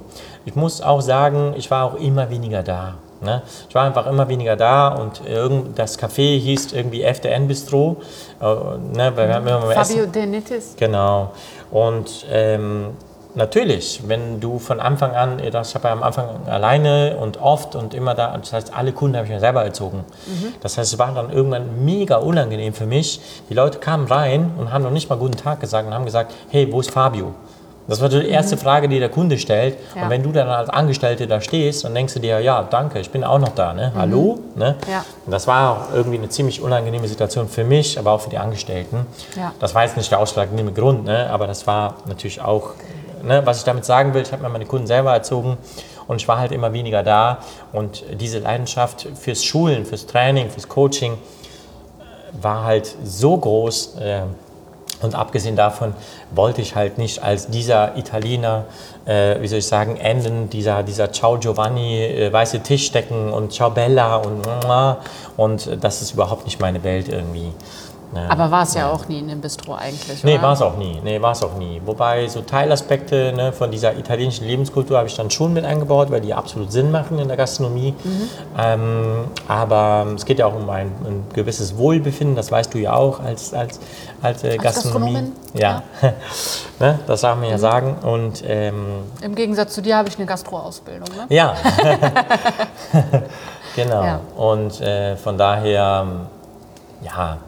Ich 0.45 0.57
muss 0.57 0.83
auch 0.83 1.01
sagen, 1.01 1.55
ich 1.57 1.71
war 1.71 1.85
auch 1.85 1.95
immer 1.95 2.29
weniger 2.29 2.63
da. 2.65 2.95
Ne? 3.21 3.43
Ich 3.69 3.75
war 3.75 3.85
einfach 3.85 4.07
immer 4.07 4.29
weniger 4.29 4.57
da 4.57 4.89
und 4.89 5.25
irgend, 5.27 5.79
das 5.79 5.99
Café 5.99 6.39
hieß 6.41 6.73
irgendwie 6.73 7.03
FDN 7.03 7.47
Bistro. 7.49 7.99
Äh, 8.41 8.45
ne? 8.47 9.13
Weil 9.15 9.29
wir 9.29 9.35
haben 9.35 9.47
immer 9.47 9.61
Fabio 9.61 10.03
Essen- 10.03 10.13
Denitis. 10.13 10.75
Genau. 10.77 11.31
Und 11.71 12.27
ähm, 12.31 12.97
natürlich, 13.39 14.03
wenn 14.07 14.41
du 14.41 14.59
von 14.59 14.81
Anfang 14.81 15.13
an, 15.13 15.39
ich 15.39 15.55
habe 15.55 15.89
ja 15.89 15.93
am 15.93 16.03
Anfang 16.03 16.47
alleine 16.47 17.17
und 17.17 17.41
oft 17.41 17.75
und 17.75 17.95
immer 17.95 18.15
da, 18.15 18.37
das 18.37 18.53
heißt, 18.53 18.75
alle 18.75 18.93
Kunden 18.93 19.17
habe 19.17 19.27
ich 19.27 19.33
mir 19.33 19.41
selber 19.41 19.65
erzogen. 19.65 20.05
Das 20.61 20.77
heißt, 20.77 20.93
es 20.93 20.99
war 20.99 21.15
dann 21.15 21.33
irgendwann 21.33 21.85
mega 21.85 22.17
unangenehm 22.17 22.75
für 22.75 22.87
mich. 22.87 23.21
Die 23.49 23.55
Leute 23.55 23.79
kamen 23.79 24.07
rein 24.07 24.53
und 24.59 24.73
haben 24.73 24.83
noch 24.83 24.91
nicht 24.91 25.09
mal 25.09 25.17
guten 25.17 25.37
Tag 25.37 25.61
gesagt 25.61 25.87
und 25.87 25.95
haben 25.95 26.05
gesagt, 26.05 26.35
hey, 26.51 26.71
wo 26.71 26.81
ist 26.81 26.91
Fabio? 26.91 27.35
Das 27.89 28.03
war 28.03 28.11
die 28.11 28.29
erste 28.29 28.59
Frage, 28.59 28.87
die 28.87 28.99
der 28.99 29.09
Kunde 29.09 29.39
stellt. 29.39 29.79
Ja. 29.97 30.03
Und 30.03 30.11
wenn 30.11 30.23
du 30.23 30.31
dann 30.31 30.47
als 30.47 30.69
Angestellte 30.69 31.27
da 31.27 31.41
stehst, 31.41 31.85
dann 31.85 31.95
denkst 31.95 32.13
du 32.13 32.21
dir, 32.21 32.39
ja, 32.41 32.63
danke, 32.63 33.01
ich 33.01 33.11
bin 33.11 33.25
auch 33.25 33.39
noch 33.39 33.55
da, 33.55 33.73
ne? 33.73 33.93
Hallo? 33.97 34.41
Ne? 34.55 34.77
Ja. 34.91 35.05
Und 35.25 35.33
das 35.33 35.47
war 35.47 35.73
auch 35.73 35.95
irgendwie 35.95 36.19
eine 36.19 36.29
ziemlich 36.29 36.61
unangenehme 36.61 37.09
Situation 37.09 37.49
für 37.49 37.65
mich, 37.65 37.99
aber 37.99 38.13
auch 38.13 38.21
für 38.21 38.29
die 38.29 38.37
Angestellten. 38.37 39.07
Ja. 39.35 39.53
Das 39.59 39.75
war 39.75 39.85
jetzt 39.85 39.97
nicht 39.97 40.11
der 40.11 40.21
ausschlaggebende 40.21 40.73
Grund, 40.73 41.05
ne? 41.05 41.31
aber 41.31 41.47
das 41.47 41.67
war 41.67 41.95
natürlich 42.07 42.43
auch, 42.43 42.73
ne? 43.23 43.43
was 43.45 43.59
ich 43.59 43.65
damit 43.65 43.85
sagen 43.85 44.15
will, 44.15 44.23
ich 44.23 44.33
habe 44.33 44.43
mir 44.43 44.49
meine 44.49 44.67
Kunden 44.67 44.87
selber 44.87 45.13
erzogen 45.13 45.57
und 46.07 46.17
ich 46.17 46.27
war 46.29 46.39
halt 46.39 46.53
immer 46.53 46.73
weniger 46.73 47.03
da. 47.03 47.39
Und 47.73 48.05
diese 48.21 48.39
Leidenschaft 48.39 49.09
fürs 49.15 49.45
Schulen, 49.45 49.85
fürs 49.85 50.07
Training, 50.07 50.51
fürs 50.51 50.69
Coaching 50.69 51.13
äh, 51.13 51.17
war 52.43 52.65
halt 52.65 52.95
so 53.05 53.37
groß. 53.37 53.97
Äh, 54.01 54.23
und 55.01 55.15
abgesehen 55.15 55.55
davon 55.55 55.95
wollte 56.33 56.61
ich 56.61 56.75
halt 56.75 56.99
nicht 56.99 57.23
als 57.23 57.47
dieser 57.47 57.97
Italiener, 57.97 58.65
äh, 59.05 59.41
wie 59.41 59.47
soll 59.47 59.61
ich 59.61 59.67
sagen, 59.67 59.97
enden, 59.97 60.51
dieser, 60.51 60.83
dieser 60.83 61.13
Ciao 61.13 61.39
Giovanni, 61.39 62.03
äh, 62.03 62.33
weiße 62.33 62.61
Tischdecken 62.61 63.33
und 63.33 63.53
Ciao 63.53 63.71
Bella 63.71 64.17
und 64.17 64.49
und 65.37 65.85
das 65.85 66.03
ist 66.03 66.15
überhaupt 66.15 66.47
nicht 66.47 66.59
meine 66.59 66.83
Welt 66.83 67.09
irgendwie. 67.09 67.53
Ne? 68.13 68.27
Aber 68.31 68.51
war 68.51 68.63
es 68.63 68.73
ja 68.73 68.91
auch 68.91 69.07
nie 69.09 69.19
in 69.19 69.29
dem 69.29 69.41
Bistro 69.43 69.75
eigentlich, 69.75 70.25
Nee, 70.25 70.41
war 70.41 70.55
es 70.55 70.63
auch 70.63 70.79
nie. 70.79 70.99
Nee, 71.05 71.21
war 71.21 71.33
es 71.33 71.43
auch 71.43 71.57
nie. 71.59 71.81
Wobei 71.85 72.27
so 72.29 72.41
Teilaspekte 72.41 73.35
ne, 73.35 73.53
von 73.53 73.71
dieser 73.71 73.99
italienischen 73.99 74.47
Lebenskultur 74.47 74.97
habe 74.97 75.09
ich 75.09 75.17
dann 75.17 75.31
schon 75.31 75.53
mit 75.53 75.67
eingebaut, 75.67 76.11
weil 76.11 76.23
die 76.23 76.33
absolut 76.33 76.73
Sinn 76.73 76.91
machen 76.91 77.19
in 77.19 77.29
der 77.29 77.37
Gastronomie. 77.37 77.95
Ähm, 78.59 79.27
aber 79.47 80.07
es 80.17 80.25
geht 80.25 80.39
ja 80.39 80.47
auch 80.47 80.55
um 80.55 80.71
ein, 80.71 80.87
ein 81.05 81.25
gewisses 81.35 81.77
Wohlbefinden, 81.77 82.35
das 82.35 82.51
weißt 82.51 82.73
du 82.73 82.79
ja 82.79 82.95
auch 82.95 83.21
als, 83.21 83.53
als, 83.53 83.79
als, 84.23 84.43
äh, 84.43 84.57
Gastronomie. 84.57 85.13
Gastronomin? 85.13 85.33
Ja, 85.53 85.83
ne, 86.81 86.99
das 87.07 87.21
darf 87.21 87.39
man 87.39 87.51
ja 87.51 87.59
sagen. 87.59 87.97
Und 88.03 88.43
ähm, 88.47 89.03
Im 89.21 89.35
Gegensatz 89.35 89.75
zu 89.75 89.83
dir 89.83 89.99
habe 89.99 90.09
ich 90.09 90.17
eine 90.17 90.25
Gastro-Ausbildung, 90.25 91.09
ne? 91.15 91.27
ja, 91.29 91.55
genau. 93.77 94.03
Ja. 94.03 94.21
Und 94.35 94.81
äh, 94.81 95.17
von 95.17 95.37
daher, 95.37 96.07
ja, 97.03 97.39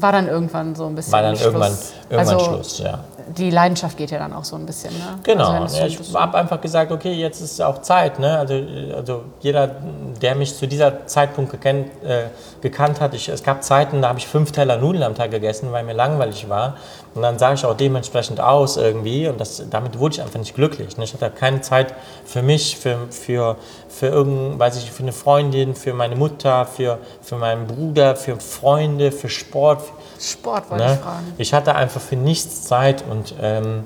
War 0.00 0.12
dann 0.12 0.28
irgendwann 0.28 0.74
so 0.74 0.86
ein 0.86 0.94
bisschen 0.94 1.12
war 1.12 1.22
dann 1.22 1.36
Schluss. 1.36 1.46
irgendwann, 1.46 1.78
irgendwann 2.10 2.34
also, 2.34 2.46
Schluss, 2.46 2.78
ja. 2.78 3.04
Die 3.36 3.50
Leidenschaft 3.50 3.96
geht 3.96 4.10
ja 4.10 4.18
dann 4.18 4.32
auch 4.32 4.44
so 4.44 4.56
ein 4.56 4.64
bisschen, 4.64 4.92
ne? 4.94 5.18
Genau, 5.22 5.50
Also 5.50 5.76
ja, 5.76 5.84
ein 5.84 5.88
ich 5.88 6.14
habe 6.14 6.38
einfach 6.38 6.60
gesagt, 6.60 6.92
okay, 6.92 7.12
jetzt 7.12 7.40
ist 7.40 7.60
auch 7.60 7.82
Zeit. 7.82 8.18
Ne? 8.18 8.38
Also, 8.38 8.54
also 8.94 9.24
jeder, 9.40 9.76
der 10.20 10.34
mich 10.34 10.56
zu 10.56 10.66
dieser 10.66 11.06
Zeitpunkt 11.06 11.50
gekannt, 11.50 11.88
äh, 12.04 12.24
gekannt 12.60 13.00
hat, 13.00 13.14
ich, 13.14 13.28
es 13.28 13.42
gab 13.42 13.62
Zeiten, 13.62 14.02
da 14.02 14.08
habe 14.08 14.18
ich 14.18 14.26
fünf 14.26 14.52
Teller 14.52 14.76
Nudeln 14.76 15.02
am 15.02 15.14
Tag 15.14 15.30
gegessen, 15.30 15.72
weil 15.72 15.84
mir 15.84 15.94
langweilig 15.94 16.48
war. 16.48 16.76
Und 17.14 17.22
dann 17.22 17.38
sah 17.38 17.52
ich 17.52 17.64
auch 17.64 17.74
dementsprechend 17.74 18.40
aus 18.40 18.76
irgendwie 18.76 19.26
und 19.28 19.40
das, 19.40 19.62
damit 19.70 19.98
wurde 19.98 20.14
ich 20.14 20.22
einfach 20.22 20.38
nicht 20.38 20.54
glücklich. 20.54 20.96
Ne? 20.96 21.04
Ich 21.04 21.14
hatte 21.14 21.30
keine 21.30 21.60
Zeit 21.62 21.94
für 22.24 22.42
mich, 22.42 22.76
für, 22.76 23.08
für, 23.10 23.56
für 23.88 24.06
irgend, 24.06 24.58
weiß 24.58 24.76
ich, 24.76 24.92
für 24.92 25.02
eine 25.02 25.12
Freundin, 25.12 25.74
für 25.74 25.94
meine 25.94 26.16
Mutter, 26.16 26.64
für, 26.66 26.98
für 27.20 27.36
meinen 27.36 27.66
Bruder, 27.66 28.14
für 28.14 28.38
Freunde, 28.38 29.10
für 29.10 29.28
Sport, 29.28 29.82
Sport 30.18 30.70
wollte 30.70 30.84
Ne? 30.84 30.92
ich 30.94 31.00
fragen. 31.00 31.32
Ich 31.38 31.54
hatte 31.54 31.74
einfach 31.74 32.00
für 32.00 32.16
nichts 32.16 32.64
Zeit 32.64 33.04
und 33.08 33.34
ähm, 33.40 33.84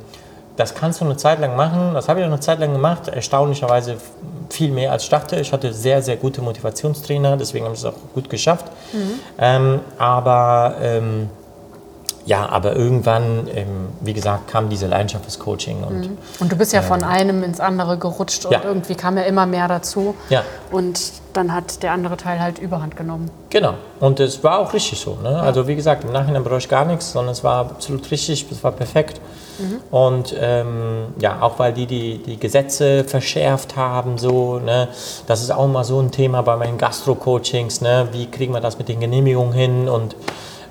das 0.57 0.75
kannst 0.75 1.01
du 1.01 1.05
eine 1.07 1.17
Zeit 1.17 1.41
lang 1.41 1.57
machen. 1.57 1.95
Das 1.95 2.09
habe 2.09 2.21
ich 2.21 2.27
auch 2.27 2.31
eine 2.31 2.41
Zeit 2.41 2.59
lang 2.61 2.73
gemacht. 2.73 3.09
Erstaunlicherweise 3.09 3.97
viel 4.51 4.71
mehr 4.71 4.93
als 4.93 5.05
ich 5.05 5.09
dachte. 5.09 5.37
Ich 5.37 5.53
hatte 5.53 5.73
sehr, 5.73 6.03
sehr 6.03 6.17
gute 6.17 6.43
Motivationstrainer, 6.43 7.37
deswegen 7.39 7.65
habe 7.65 7.75
ich 7.75 7.81
es 7.81 7.87
auch 7.87 7.95
gut 8.15 8.29
geschafft. 8.29 8.67
Ähm, 9.39 9.81
aber 9.99 10.75
ähm, 10.83 11.31
ja, 12.25 12.49
aber 12.49 12.77
irgendwann, 12.77 13.49
ähm, 13.55 13.89
wie 14.01 14.13
gesagt, 14.13 14.49
kam 14.49 14.69
diese 14.69 14.87
Leidenschaft 14.87 15.25
fürs 15.25 15.39
Coaching 15.39 15.83
und 15.83 16.11
Und 16.39 16.53
du 16.53 16.57
bist 16.57 16.73
ja 16.73 16.83
von 16.83 17.03
einem 17.03 17.43
ins 17.43 17.59
andere 17.61 17.99
gerutscht 17.99 18.45
und 18.47 18.53
Ja. 18.53 18.61
irgendwie 18.65 18.95
kam 18.95 19.17
ja 19.17 19.25
immer 19.25 19.47
mehr 19.47 19.67
dazu. 19.69 20.15
ja. 20.29 20.43
Und 20.71 21.01
dann 21.33 21.53
hat 21.55 21.83
der 21.83 21.93
andere 21.93 22.17
Teil 22.19 22.41
halt 22.41 22.59
Überhand 22.59 22.95
genommen. 22.97 23.31
Genau. 23.51 23.75
Und 24.01 24.21
es 24.21 24.45
war 24.45 24.59
auch 24.59 24.73
richtig 24.75 25.01
so. 25.01 25.17
Ne? 25.23 25.41
Also 25.41 25.67
wie 25.67 25.75
gesagt, 25.75 26.05
im 26.05 26.13
Nachhinein 26.13 26.45
bereue 26.45 26.59
ich 26.59 26.69
gar 26.69 26.85
nichts, 26.85 27.13
sondern 27.13 27.33
es 27.33 27.43
war 27.43 27.61
absolut 27.61 28.11
richtig, 28.11 28.47
es 28.51 28.63
war 28.63 28.73
perfekt. 28.73 29.21
Und 29.91 30.35
ähm, 30.41 31.07
ja, 31.21 31.41
auch 31.43 31.59
weil 31.59 31.73
die, 31.73 31.87
die 31.87 32.19
die 32.19 32.37
Gesetze 32.39 33.05
verschärft 33.05 33.77
haben, 33.77 34.19
so, 34.19 34.59
ne? 34.59 34.89
das 35.27 35.43
ist 35.43 35.51
auch 35.53 35.69
mal 35.69 35.85
so 35.85 36.01
ein 36.01 36.11
Thema 36.11 36.43
bei 36.43 36.57
meinen 36.57 36.79
Gastro-Coachings, 36.79 37.81
ne? 37.81 38.09
wie 38.13 38.27
kriegen 38.31 38.53
wir 38.55 38.61
das 38.61 38.79
mit 38.79 38.89
den 38.89 39.01
Genehmigungen 39.01 39.53
hin 39.53 39.89
und 39.89 40.17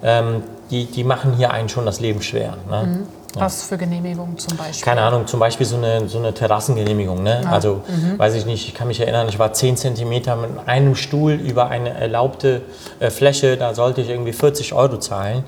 ähm, 0.04 0.44
die, 0.72 0.86
die 0.86 1.04
machen 1.04 1.34
hier 1.34 1.52
einen 1.52 1.70
schon 1.70 1.86
das 1.86 2.00
Leben 2.00 2.22
schwer. 2.22 2.58
Ne? 2.70 3.04
Was 3.36 3.64
für 3.64 3.78
Genehmigungen 3.78 4.38
zum 4.38 4.58
Beispiel? 4.58 4.84
Keine 4.84 5.02
Ahnung, 5.02 5.26
zum 5.28 5.40
Beispiel 5.40 5.66
so 5.66 5.78
eine, 5.78 6.08
so 6.10 6.18
eine 6.18 6.34
Terrassengenehmigung. 6.34 7.24
Ne? 7.24 7.42
Also, 7.50 7.82
weiß 8.18 8.36
ich 8.36 8.46
nicht, 8.46 8.68
ich 8.68 8.74
kann 8.74 8.88
mich 8.88 9.00
erinnern, 9.00 9.28
ich 9.30 9.40
war 9.40 9.54
10 9.54 9.78
cm 9.78 10.10
mit 10.10 10.28
einem 10.66 10.96
Stuhl 10.96 11.34
über 11.34 11.70
eine 11.70 11.92
erlaubte 11.92 12.62
äh, 13.00 13.10
Fläche, 13.10 13.58
da 13.58 13.74
sollte 13.74 14.02
ich 14.02 14.10
irgendwie 14.10 14.34
40 14.34 14.74
Euro 14.74 14.98
zahlen. 14.98 15.44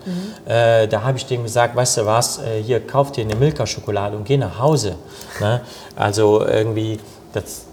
Äh, 0.45 0.87
da 0.87 1.03
habe 1.03 1.17
ich 1.17 1.25
dem 1.25 1.43
gesagt, 1.43 1.75
weißt 1.75 1.97
du 1.97 2.05
was, 2.05 2.39
äh, 2.39 2.61
hier, 2.61 2.85
kauf 2.85 3.11
dir 3.11 3.25
eine 3.25 3.35
Milka-Schokolade 3.35 4.15
und 4.15 4.25
geh 4.25 4.37
nach 4.37 4.59
Hause. 4.59 4.95
Ne? 5.39 5.61
Also 5.95 6.45
irgendwie, 6.45 6.99
das, 7.33 7.65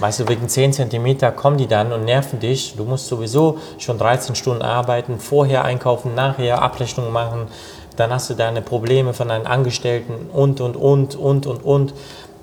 weißt 0.00 0.20
du, 0.20 0.28
wegen 0.28 0.48
10 0.48 0.72
cm 0.72 1.34
kommen 1.36 1.56
die 1.56 1.66
dann 1.66 1.92
und 1.92 2.04
nerven 2.04 2.40
dich. 2.40 2.74
Du 2.76 2.84
musst 2.84 3.06
sowieso 3.06 3.58
schon 3.78 3.98
13 3.98 4.34
Stunden 4.34 4.62
arbeiten, 4.62 5.18
vorher 5.18 5.64
einkaufen, 5.64 6.14
nachher 6.14 6.62
Abrechnung 6.62 7.12
machen 7.12 7.48
dann 7.96 8.12
hast 8.12 8.30
du 8.30 8.34
deine 8.34 8.62
Probleme 8.62 9.14
von 9.14 9.28
deinen 9.28 9.46
Angestellten 9.46 10.28
und, 10.32 10.60
und, 10.60 10.76
und, 10.76 11.16
und, 11.16 11.46
und, 11.46 11.64
und. 11.64 11.94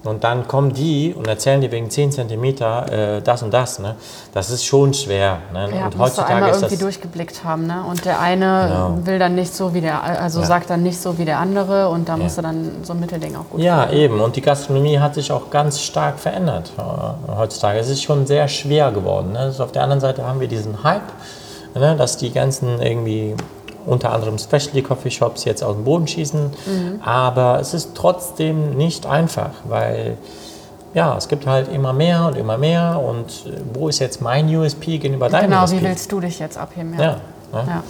Und 0.03 0.25
dann 0.25 0.47
kommen 0.49 0.73
die 0.73 1.13
und 1.13 1.27
erzählen 1.27 1.61
dir 1.61 1.71
wegen 1.71 1.89
10 1.89 2.11
cm 2.11 2.43
äh, 2.43 3.21
das 3.21 3.41
und 3.41 3.53
das. 3.53 3.79
Ne? 3.79 3.95
Das 4.33 4.49
ist 4.49 4.65
schon 4.65 4.93
schwer. 4.93 5.37
Ne? 5.53 5.69
Ja, 5.73 5.85
und 5.85 5.93
du 5.93 6.03
einmal 6.23 6.49
ist 6.49 6.57
irgendwie 6.57 6.75
das. 6.75 6.79
durchgeblickt 6.79 7.43
haben. 7.45 7.67
Ne? 7.67 7.83
Und 7.89 8.03
der 8.03 8.19
eine 8.19 8.43
Genau. 8.67 8.97
will 9.05 9.17
dann 9.17 9.35
nicht 9.35 9.55
so 9.55 9.73
wie 9.73 9.79
der, 9.79 10.03
also 10.03 10.41
Ja. 10.41 10.45
sagt 10.45 10.69
dann 10.69 10.83
nicht 10.83 10.99
so 11.01 11.17
wie 11.17 11.23
der 11.25 11.39
andere 11.39 11.87
und 11.87 12.09
da 12.09 12.17
Ja. 12.17 12.23
musst 12.23 12.37
du 12.37 12.41
dann 12.41 12.71
so 12.83 12.91
ein 12.93 12.99
Mittelding 12.99 13.35
auch 13.37 13.49
gut 13.49 13.61
Ja, 13.61 13.89
eben. 13.91 14.19
Und 14.19 14.35
die 14.35 14.41
Gastronomie 14.41 14.99
hat 14.99 15.15
sich 15.15 15.31
auch 15.31 15.49
ganz 15.49 15.79
stark 15.79 16.19
verändert 16.19 16.71
äh, 16.77 17.31
heutzutage. 17.37 17.79
Es 17.79 17.87
ist 17.89 18.03
schon 18.03 18.27
sehr 18.27 18.47
schwer 18.49 18.91
geworden. 18.91 19.31
Ne? 19.31 19.39
Also 19.39 19.63
auf 19.63 19.71
der 19.71 19.83
anderen 19.83 20.01
Seite 20.01 20.25
haben 20.25 20.41
wir 20.41 20.49
diesen 20.49 20.83
Hype, 20.83 21.01
ne? 21.75 21.95
dass 21.95 22.17
die 22.17 22.31
ganzen 22.31 22.81
irgendwie 22.81 23.35
unter 23.85 24.11
anderem 24.11 24.37
Specialty 24.37 24.81
Coffee 24.81 25.11
Shops 25.11 25.45
jetzt 25.45 25.63
aus 25.63 25.75
dem 25.75 25.83
Boden 25.83 26.07
schießen. 26.07 26.41
Mhm. 26.65 27.01
Aber 27.03 27.59
es 27.59 27.73
ist 27.73 27.95
trotzdem 27.95 28.75
nicht 28.75 29.05
einfach, 29.05 29.51
weil 29.65 30.17
ja, 30.93 31.17
es 31.17 31.27
gibt 31.27 31.47
halt 31.47 31.71
immer 31.71 31.91
mehr 31.93 32.27
und 32.27 32.37
immer 32.37 32.57
mehr. 32.57 33.01
Und 33.03 33.45
äh, 33.47 33.59
wo 33.73 33.89
ist 33.89 33.99
jetzt 33.99 34.21
mein 34.21 34.53
USP 34.55 34.97
gegenüber 34.99 35.29
deinem 35.29 35.49
Genau, 35.49 35.63
USP? 35.63 35.77
wie 35.77 35.81
willst 35.83 36.11
du 36.11 36.19
dich 36.19 36.39
jetzt 36.39 36.57
abheben? 36.57 36.93
ja, 36.93 36.99
ne? 36.99 37.21
ja. 37.53 37.83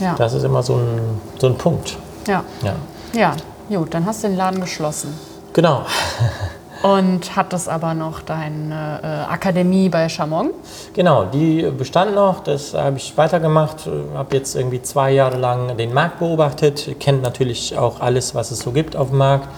ja. 0.00 0.14
das 0.16 0.34
ist 0.34 0.44
immer 0.44 0.62
so 0.62 0.76
ein, 0.76 1.20
so 1.38 1.48
ein 1.48 1.56
Punkt. 1.56 1.96
ja. 2.26 2.44
Ja. 2.62 2.74
ja. 3.12 3.36
Gut, 3.68 3.94
dann 3.94 4.06
hast 4.06 4.22
du 4.22 4.28
den 4.28 4.36
Laden 4.36 4.60
geschlossen. 4.60 5.12
Genau. 5.52 5.82
Und 6.86 7.34
hattest 7.34 7.68
aber 7.68 7.94
noch 7.94 8.22
deine 8.22 9.00
äh, 9.02 9.32
Akademie 9.32 9.88
bei 9.88 10.08
Chamon. 10.08 10.50
Genau, 10.94 11.24
die 11.24 11.62
bestand 11.76 12.14
noch, 12.14 12.44
das 12.44 12.74
habe 12.74 12.96
ich 12.98 13.16
weitergemacht, 13.16 13.88
habe 14.14 14.36
jetzt 14.36 14.54
irgendwie 14.54 14.80
zwei 14.82 15.10
Jahre 15.10 15.36
lang 15.36 15.76
den 15.76 15.92
Markt 15.92 16.20
beobachtet, 16.20 16.94
kennt 17.00 17.22
natürlich 17.22 17.76
auch 17.76 18.00
alles, 18.00 18.36
was 18.36 18.52
es 18.52 18.60
so 18.60 18.70
gibt 18.70 18.94
auf 18.94 19.08
dem 19.08 19.18
Markt, 19.18 19.48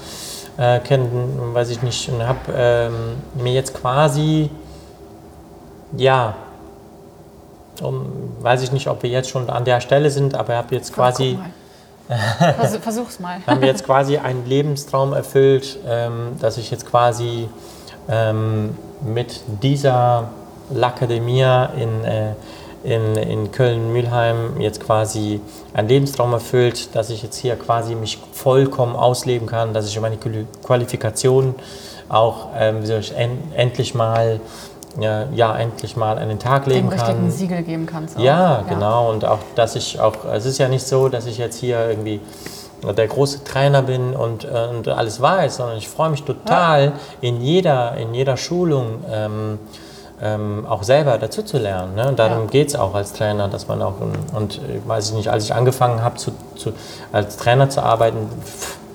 äh, 0.56 0.78
kennt, 0.78 1.10
weiß 1.52 1.68
ich 1.68 1.82
nicht, 1.82 2.08
und 2.08 2.26
habe 2.26 2.38
ähm, 2.56 2.92
mir 3.34 3.52
jetzt 3.52 3.74
quasi, 3.74 4.48
ja, 5.98 6.34
um, 7.82 8.06
weiß 8.40 8.62
ich 8.62 8.72
nicht, 8.72 8.88
ob 8.88 9.02
wir 9.02 9.10
jetzt 9.10 9.28
schon 9.28 9.50
an 9.50 9.66
der 9.66 9.82
Stelle 9.82 10.10
sind, 10.10 10.34
aber 10.34 10.56
habe 10.56 10.74
jetzt 10.74 10.94
quasi... 10.94 11.36
Vers 11.36 11.57
versuch's 12.80 13.20
mal. 13.20 13.38
haben 13.46 13.60
wir 13.60 13.68
jetzt 13.68 13.84
quasi 13.84 14.16
einen 14.16 14.46
Lebenstraum 14.46 15.12
erfüllt, 15.12 15.78
ähm, 15.86 16.36
dass 16.40 16.56
ich 16.56 16.70
jetzt 16.70 16.86
quasi 16.86 17.48
ähm, 18.08 18.76
mit 19.02 19.40
dieser 19.62 20.28
L'Accademia 20.74 21.70
in, 21.74 22.04
äh, 22.04 22.32
in, 22.84 23.16
in 23.16 23.52
Köln-Mühlheim 23.52 24.60
jetzt 24.60 24.80
quasi 24.84 25.40
einen 25.74 25.88
Lebenstraum 25.88 26.32
erfüllt, 26.32 26.94
dass 26.94 27.10
ich 27.10 27.22
jetzt 27.22 27.36
hier 27.36 27.56
quasi 27.56 27.94
mich 27.94 28.18
vollkommen 28.32 28.96
ausleben 28.96 29.46
kann, 29.46 29.74
dass 29.74 29.86
ich 29.88 30.00
meine 30.00 30.16
Quali- 30.16 30.46
Qualifikation 30.64 31.54
auch 32.08 32.48
ähm, 32.56 32.82
endlich 33.54 33.94
mal 33.94 34.40
ja, 35.00 35.24
ja 35.32 35.56
endlich 35.56 35.96
mal 35.96 36.18
an 36.18 36.28
den 36.28 36.38
Tag 36.38 36.66
legen 36.66 36.88
richtigen 36.88 37.18
kann. 37.20 37.30
Siegel 37.30 37.62
geben 37.62 37.86
kannst. 37.86 38.16
auch. 38.16 38.20
Ja, 38.20 38.64
genau. 38.68 39.10
Und 39.10 39.24
auch, 39.24 39.38
dass 39.54 39.76
ich 39.76 40.00
auch, 40.00 40.24
es 40.32 40.44
ist 40.46 40.58
ja 40.58 40.68
nicht 40.68 40.86
so, 40.86 41.08
dass 41.08 41.26
ich 41.26 41.38
jetzt 41.38 41.58
hier 41.58 41.88
irgendwie 41.88 42.20
der 42.96 43.08
große 43.08 43.42
Trainer 43.44 43.82
bin 43.82 44.14
und, 44.14 44.44
äh, 44.44 44.68
und 44.70 44.86
alles 44.88 45.20
weiß, 45.20 45.56
sondern 45.56 45.78
ich 45.78 45.88
freue 45.88 46.10
mich 46.10 46.22
total, 46.22 46.92
in, 47.20 47.40
jeder, 47.40 47.96
in 47.96 48.14
jeder 48.14 48.36
Schulung 48.36 49.02
ähm, 49.10 49.58
ähm, 50.22 50.66
auch 50.68 50.82
selber 50.82 51.18
dazu 51.18 51.42
zu 51.42 51.58
lernen. 51.58 51.94
Ne? 51.94 52.08
Und 52.08 52.18
darum 52.18 52.44
Ja. 52.44 52.50
geht 52.50 52.68
es 52.68 52.76
auch 52.76 52.94
als 52.94 53.12
Trainer, 53.12 53.48
dass 53.48 53.68
man 53.68 53.82
auch, 53.82 53.94
und 54.34 54.58
äh, 54.58 54.80
weiß 54.86 55.10
ich 55.10 55.14
nicht, 55.16 55.28
als 55.28 55.44
ich 55.44 55.54
angefangen 55.54 56.02
habe, 56.02 56.16
zu, 56.16 56.32
zu, 56.56 56.72
als 57.12 57.36
Trainer 57.36 57.68
zu 57.70 57.82
arbeiten, 57.82 58.28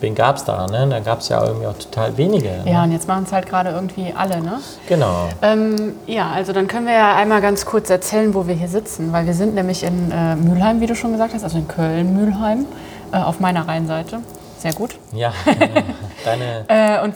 wen 0.04 0.14
gab 0.14 0.36
es 0.36 0.44
da? 0.44 0.68
Ne? 0.68 0.88
Da 0.90 1.00
gab 1.00 1.22
es 1.22 1.30
ja 1.30 1.44
irgendwie 1.44 1.66
auch 1.66 1.78
total 1.78 2.16
wenige. 2.18 2.50
Ne? 2.50 2.64
Ja, 2.72 2.84
und 2.84 2.92
jetzt 2.92 3.08
machen 3.08 3.24
es 3.26 3.32
halt 3.32 3.48
gerade 3.48 3.72
irgendwie 3.72 4.14
alle, 4.16 4.42
ne? 4.42 4.60
Genau. 4.88 5.30
Ähm, 5.42 5.96
ja, 6.06 6.30
also 6.30 6.54
dann 6.54 6.68
können 6.68 6.86
wir 6.86 6.94
ja 6.94 7.16
einmal 7.16 7.42
ganz 7.42 7.66
kurz 7.66 7.90
erzählen, 7.90 8.34
wo 8.36 8.46
wir 8.46 8.54
hier 8.54 8.68
sitzen, 8.68 9.12
weil 9.14 9.26
wir 9.26 9.34
sind 9.34 9.56
nämlich 9.56 9.82
in 9.84 10.12
äh, 10.12 10.36
Mülheim, 10.36 10.82
wie 10.82 10.86
du 10.88 10.96
schon 10.96 11.14
gesagt 11.14 11.34
hast, 11.34 11.44
also 11.44 11.58
in 11.58 11.68
Köln-Mülheim, 11.68 12.66
äh, 13.12 13.18
auf 13.18 13.40
meiner 13.40 13.68
Rheinseite. 13.68 14.20
Sehr 14.60 14.74
gut. 14.74 14.96
Ja, 15.14 15.34
deine, 16.26 16.66
Äh, 16.68 17.04
und, 17.04 17.16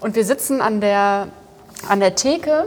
und 0.00 0.16
wir 0.16 0.24
sitzen 0.24 0.60
an 0.60 0.80
der, 0.80 1.28
an 1.88 2.00
der 2.00 2.16
Theke 2.16 2.66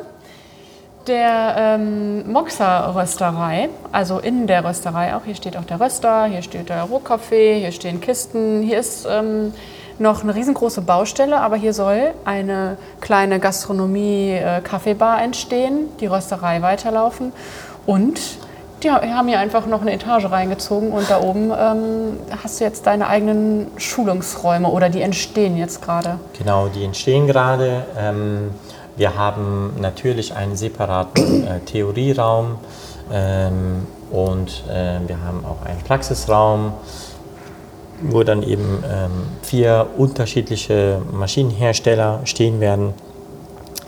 der 1.08 1.56
ähm, 1.58 2.32
Moxa 2.32 2.92
Rösterei, 2.92 3.70
also 3.92 4.20
in 4.20 4.48
der 4.48 4.66
Rösterei 4.66 5.16
auch. 5.16 5.22
Hier 5.26 5.36
steht 5.36 5.58
auch 5.58 5.64
der 5.64 5.80
Röster, 5.80 6.26
hier 6.26 6.42
steht 6.42 6.70
der 6.70 6.84
Rohkaffee, 6.84 7.60
hier 7.60 7.72
stehen 7.72 8.02
Kisten. 8.02 8.62
Hier 8.62 8.80
ist 8.80 9.08
ähm, 9.10 9.54
noch 10.00 10.24
eine 10.24 10.36
riesengroße 10.36 10.82
Baustelle, 10.82 11.40
aber 11.40 11.56
hier 11.56 11.74
soll 11.74 12.14
eine 12.26 12.78
kleine 13.02 13.40
Gastronomie-Kaffeebar 13.40 15.22
entstehen, 15.22 15.90
die 16.00 16.08
Rösterei 16.08 16.62
weiterlaufen 16.62 17.32
und 17.86 18.20
die 18.84 18.92
haben 18.92 19.28
hier 19.28 19.40
einfach 19.40 19.66
noch 19.66 19.82
eine 19.82 19.92
Etage 19.92 20.26
reingezogen 20.26 20.92
und 20.92 21.10
da 21.10 21.20
oben 21.22 21.52
ähm, 21.52 22.20
hast 22.44 22.60
du 22.60 22.64
jetzt 22.64 22.86
deine 22.86 23.08
eigenen 23.08 23.72
Schulungsräume 23.78 24.68
oder 24.68 24.90
die 24.90 25.02
entstehen 25.02 25.58
jetzt 25.58 25.82
gerade. 25.82 26.20
Genau, 26.38 26.68
die 26.68 26.84
entstehen 26.84 27.26
gerade. 27.26 27.86
Ähm, 27.98 28.52
wir 28.98 29.16
haben 29.16 29.74
natürlich 29.80 30.36
einen 30.36 30.56
separaten 30.56 31.48
äh, 31.48 31.60
Theorieraum 31.62 32.58
ähm, 33.12 33.86
und 34.12 34.64
äh, 34.70 35.00
wir 35.08 35.22
haben 35.22 35.46
auch 35.46 35.66
einen 35.66 35.82
Praxisraum, 35.82 36.74
wo 38.02 38.24
dann 38.24 38.44
eben 38.44 38.84
ähm, 38.92 39.12
vier 39.44 39.88
unterschiedliche 39.98 41.02
Maschinenhersteller 41.12 42.22
stehen 42.26 42.60
werden, 42.60 42.94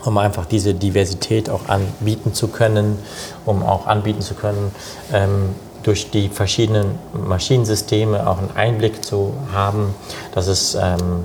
um 0.04 0.16
einfach 0.16 0.46
diese 0.46 0.74
Diversität 0.74 1.50
auch 1.50 1.68
anbieten 1.68 2.32
zu 2.32 2.48
können, 2.48 2.98
um 3.44 3.62
auch 3.64 3.86
anbieten 3.86 4.22
zu 4.22 4.34
können, 4.34 4.72
ähm, 5.12 5.50
durch 5.82 6.10
die 6.10 6.28
verschiedenen 6.28 6.98
Maschinensysteme 7.14 8.28
auch 8.28 8.38
einen 8.38 8.50
Einblick 8.54 9.04
zu 9.04 9.34
haben. 9.52 9.94
Das 10.34 10.46
ist 10.46 10.76
ähm, 10.80 11.24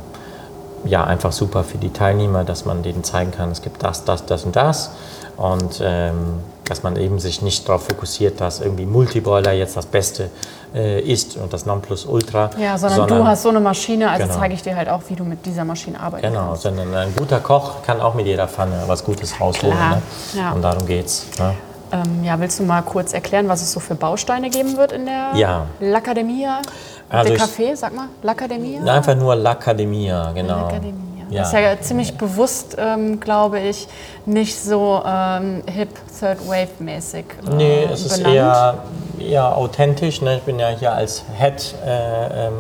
ja 0.85 1.03
einfach 1.03 1.31
super 1.31 1.63
für 1.63 1.77
die 1.77 1.91
Teilnehmer, 1.91 2.43
dass 2.43 2.65
man 2.65 2.83
denen 2.83 3.03
zeigen 3.03 3.31
kann, 3.31 3.51
es 3.51 3.61
gibt 3.61 3.83
das, 3.83 4.03
das, 4.05 4.25
das 4.25 4.43
und 4.45 4.55
das 4.55 4.91
und 5.37 5.81
ähm, 5.83 6.39
dass 6.67 6.81
man 6.81 6.95
eben 6.95 7.19
sich 7.19 7.41
nicht 7.43 7.67
darauf 7.67 7.85
fokussiert, 7.85 8.41
dass 8.41 8.59
irgendwie 8.59 8.85
Multiboiler 8.87 9.51
jetzt 9.51 9.77
das 9.77 9.85
Beste 9.85 10.29
äh, 10.73 10.99
ist 11.01 11.37
und 11.37 11.53
das 11.53 11.65
Nonplusultra. 11.67 12.49
Ja, 12.59 12.75
sondern, 12.77 13.01
du 13.01 13.07
sondern- 13.09 13.27
hast 13.27 13.43
so 13.43 13.49
eine 13.49 13.59
Maschine, 13.59 14.09
also 14.09 14.23
Genau. 14.25 14.39
zeige 14.39 14.53
ich 14.55 14.63
dir 14.63 14.75
halt 14.75 14.89
auch, 14.89 15.01
wie 15.07 15.15
du 15.15 15.23
mit 15.23 15.45
dieser 15.45 15.63
Maschine 15.63 15.99
arbeiten 15.99 16.25
Genau, 16.27 16.47
kannst. 16.47 16.63
sondern 16.63 16.93
ein 16.95 17.13
guter 17.15 17.39
Koch 17.39 17.83
kann 17.85 18.01
auch 18.01 18.15
mit 18.15 18.25
jeder 18.25 18.47
Pfanne 18.47 18.81
was 18.87 19.03
Gutes 19.03 19.39
rausholen. 19.39 19.77
Ne? 19.77 20.01
ja. 20.33 20.51
Und 20.53 20.63
darum 20.63 20.87
geht's. 20.87 21.27
Ne? 21.37 21.53
Ähm, 21.91 22.23
ja, 22.23 22.39
willst 22.39 22.59
du 22.59 22.63
mal 22.63 22.81
kurz 22.81 23.13
erklären, 23.13 23.47
was 23.47 23.61
es 23.61 23.71
so 23.71 23.79
für 23.79 23.95
Bausteine 23.95 24.49
geben 24.49 24.77
wird 24.77 24.91
in 24.91 25.05
der 25.05 25.31
Ja. 25.35 25.65
L'Accademia? 25.81 26.57
Also 27.09 27.33
der 27.33 27.39
Café, 27.39 27.75
sag 27.75 27.93
mal, 27.95 28.07
L'Accademia? 28.23 28.85
Einfach 28.87 29.15
nur 29.15 29.33
L'Accademia, 29.35 30.31
genau. 30.33 30.69
Ja. 31.29 31.41
Das 31.41 31.47
ist 31.47 31.53
ja 31.59 31.81
ziemlich 31.81 32.17
bewusst, 32.17 32.75
ähm, 32.79 33.19
glaube 33.19 33.59
ich, 33.59 33.87
nicht 34.25 34.59
so 34.59 35.01
ähm, 35.05 35.63
hip, 35.65 35.89
Third 36.19 36.47
Wave-mäßig 36.47 37.25
äh, 37.47 37.55
Nee, 37.55 37.87
es 37.91 38.05
ist 38.05 38.17
benannt. 38.17 38.35
eher, 38.35 38.77
eher 39.19 39.57
authentisch. 39.57 40.21
Ne? 40.21 40.37
Ich 40.37 40.43
bin 40.43 40.59
ja 40.59 40.69
hier 40.69 40.91
als 40.93 41.23
Head 41.39 41.75
äh, 41.85 42.47
ähm, 42.47 42.53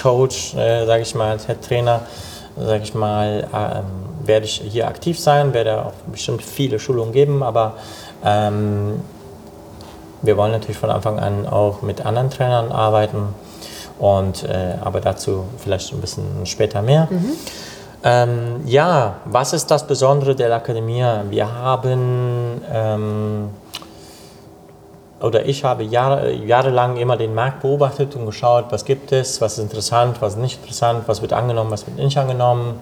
Coach, 0.00 0.54
äh, 0.54 0.86
sage 0.86 1.02
ich 1.02 1.14
mal, 1.14 1.32
als 1.32 1.46
Head 1.46 1.62
Trainer, 1.62 2.02
sage 2.56 2.84
ich 2.84 2.94
mal, 2.94 3.48
ähm, 3.52 3.84
werde 4.26 4.46
ich 4.46 4.60
hier 4.68 4.86
aktiv 4.88 5.18
sein, 5.18 5.52
werde 5.54 5.86
auch 5.86 5.92
bestimmt 6.10 6.42
viele 6.42 6.78
Schulungen 6.78 7.12
geben, 7.12 7.42
aber 7.42 7.74
ähm, 8.26 9.00
wir 10.22 10.36
wollen 10.36 10.52
natürlich 10.52 10.78
von 10.78 10.90
Anfang 10.90 11.18
an 11.18 11.46
auch 11.46 11.82
mit 11.82 12.04
anderen 12.04 12.30
Trainern 12.30 12.72
arbeiten. 12.72 13.28
Und, 13.98 14.44
äh, 14.44 14.74
aber 14.82 15.00
dazu 15.00 15.44
vielleicht 15.58 15.92
ein 15.92 16.00
bisschen 16.00 16.44
später 16.44 16.82
mehr. 16.82 17.08
Ähm, 18.04 18.60
ja, 18.66 19.16
was 19.24 19.52
ist 19.52 19.70
das 19.70 19.86
Besondere 19.86 20.34
der 20.34 20.54
Akademie? 20.54 21.04
Wir 21.30 21.50
haben, 21.50 22.60
ähm, 22.70 23.48
oder 25.20 25.46
ich 25.46 25.64
habe 25.64 25.82
Jahre, 25.82 26.30
jahrelang 26.30 26.98
immer 26.98 27.16
den 27.16 27.34
Markt 27.34 27.62
beobachtet 27.62 28.14
und 28.16 28.26
geschaut, 28.26 28.66
was 28.68 28.84
gibt 28.84 29.12
es, 29.12 29.40
was 29.40 29.54
ist 29.54 29.64
interessant, 29.64 30.20
was 30.20 30.34
ist 30.34 30.40
nicht 30.40 30.60
interessant, 30.60 31.04
was 31.06 31.22
wird 31.22 31.32
angenommen, 31.32 31.70
was 31.70 31.86
wird 31.86 31.96
nicht 31.96 32.18
angenommen 32.18 32.80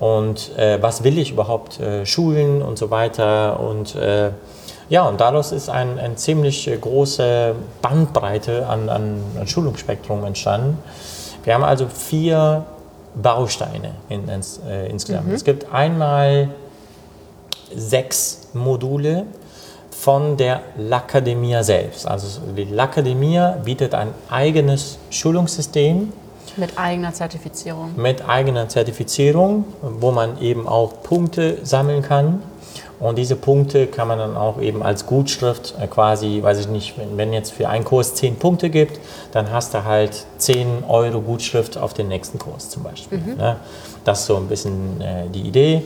und 0.00 0.56
äh, 0.58 0.82
was 0.82 1.04
will 1.04 1.16
ich 1.18 1.30
überhaupt 1.30 1.78
äh, 1.78 2.04
schulen 2.04 2.60
und 2.60 2.76
so 2.76 2.90
weiter. 2.90 3.60
Und 3.60 3.94
äh, 3.94 4.30
ja, 4.90 5.08
und 5.08 5.20
daraus 5.20 5.52
ist 5.52 5.70
ein, 5.70 5.98
ein 5.98 6.16
ziemlich 6.18 6.68
äh, 6.68 6.76
große 6.76 7.54
Bandbreite 7.80 8.66
an, 8.66 8.88
an, 8.88 9.22
an 9.38 9.46
Schulungsspektrum 9.46 10.24
entstanden. 10.24 10.78
Wir 11.44 11.54
haben 11.54 11.64
also 11.64 11.86
vier 11.88 12.66
Bausteine 13.14 13.92
in, 14.08 14.28
ins, 14.28 14.60
äh, 14.68 14.88
insgesamt. 14.88 15.32
Es 15.32 15.44
gibt 15.44 15.72
einmal 15.72 16.50
sechs 17.74 18.48
Module 18.52 19.24
von 19.90 20.36
der 20.36 20.60
L'Accademia 20.78 21.62
selbst. 21.62 22.06
Also 22.06 22.40
die 22.56 22.66
L'Accademia 22.66 23.52
bietet 23.64 23.94
ein 23.94 24.08
eigenes 24.28 24.98
Schulungssystem 25.10 26.12
Mit 26.56 26.78
eigener 26.78 27.12
Zertifizierung. 27.12 27.92
mit 27.96 28.28
eigener 28.28 28.68
Zertifizierung, 28.68 29.64
wo 29.82 30.10
man 30.10 30.40
eben 30.40 30.66
auch 30.66 31.02
Punkte 31.02 31.58
sammeln 31.62 32.02
kann. 32.02 32.42
Und 33.00 33.16
diese 33.16 33.34
Punkte 33.34 33.86
kann 33.86 34.06
man 34.08 34.18
dann 34.18 34.36
auch 34.36 34.60
eben 34.60 34.82
als 34.82 35.06
Gutschrift 35.06 35.74
äh, 35.80 35.86
quasi, 35.86 36.42
weiß 36.42 36.60
ich 36.60 36.68
nicht, 36.68 36.94
wenn, 37.16 37.32
jetzt 37.32 37.52
für 37.52 37.68
einen 37.68 37.84
Kurs 37.84 38.14
10 38.14 38.36
Punkte 38.36 38.68
gibt, 38.68 39.00
dann 39.32 39.50
hast 39.50 39.72
du 39.74 39.84
halt 39.84 40.26
10 40.36 40.84
Euro 40.86 41.22
Gutschrift 41.22 41.78
auf 41.78 41.94
den 41.94 42.08
nächsten 42.08 42.38
Kurs 42.38 42.68
zum 42.68 42.82
Beispiel. 42.82 43.18
Ne? 43.18 43.56
Das 44.04 44.20
ist 44.20 44.26
so 44.26 44.36
ein 44.36 44.46
bisschen 44.48 45.00
äh, 45.00 45.28
die 45.32 45.40
Idee. 45.40 45.82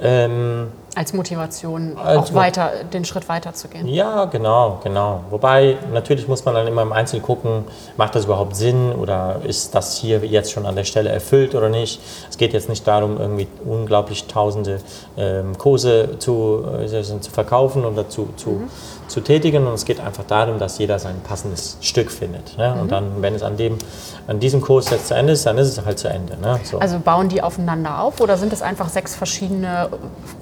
Ähm, 0.00 0.68
Als 0.98 1.12
Motivation, 1.12 1.96
Als 1.96 2.30
auch 2.30 2.34
weiter, 2.34 2.72
den 2.92 3.04
Schritt 3.04 3.28
weiter 3.28 3.54
zu 3.54 3.68
gehen. 3.68 3.86
ja, 3.86 4.24
genau, 4.24 4.80
genau. 4.82 5.20
Wobei 5.30 5.76
natürlich 5.92 6.26
muss 6.26 6.44
man 6.44 6.56
dann 6.56 6.66
immer 6.66 6.82
im 6.82 6.92
Einzelnen 6.92 7.22
gucken, 7.22 7.66
macht 7.96 8.16
das 8.16 8.24
überhaupt 8.24 8.56
Sinn 8.56 8.90
oder 8.90 9.40
ist 9.44 9.76
das 9.76 9.96
hier 9.96 10.18
jetzt 10.24 10.50
schon 10.50 10.66
an 10.66 10.74
der 10.74 10.82
Stelle 10.82 11.10
erfüllt 11.10 11.54
oder 11.54 11.68
nicht. 11.68 12.00
Es 12.28 12.36
geht 12.36 12.52
jetzt 12.52 12.68
nicht 12.68 12.84
darum, 12.84 13.16
irgendwie 13.20 13.46
unglaublich 13.64 14.26
tausende 14.26 14.80
ähm, 15.16 15.56
Kurse 15.56 16.18
zu, 16.18 16.64
äh, 16.82 16.88
zu 16.88 17.30
verkaufen 17.30 17.84
oder 17.84 18.08
zu, 18.08 18.30
zu, 18.34 18.62
zu 19.08 19.20
tätigen 19.20 19.66
und 19.66 19.74
es 19.74 19.84
geht 19.84 20.00
einfach 20.00 20.24
darum, 20.24 20.58
dass 20.58 20.78
jeder 20.78 20.98
sein 20.98 21.16
passendes 21.26 21.78
Stück 21.80 22.10
findet. 22.10 22.56
Ne? 22.58 22.76
Und 22.80 22.92
dann, 22.92 23.20
wenn 23.20 23.34
es 23.34 23.42
an, 23.42 23.56
dem, 23.56 23.78
an 24.26 24.38
diesem 24.38 24.60
Kurs 24.60 24.90
jetzt 24.90 25.08
zu 25.08 25.14
Ende 25.14 25.32
ist, 25.32 25.46
dann 25.46 25.58
ist 25.58 25.68
es 25.68 25.84
halt 25.84 25.98
zu 25.98 26.08
Ende. 26.08 26.38
Ne? 26.40 26.60
So. 26.64 26.78
Also 26.78 26.98
bauen 26.98 27.28
die 27.28 27.42
aufeinander 27.42 28.00
auf 28.00 28.20
oder 28.20 28.36
sind 28.36 28.52
es 28.52 28.62
einfach 28.62 28.88
sechs 28.88 29.14
verschiedene 29.14 29.88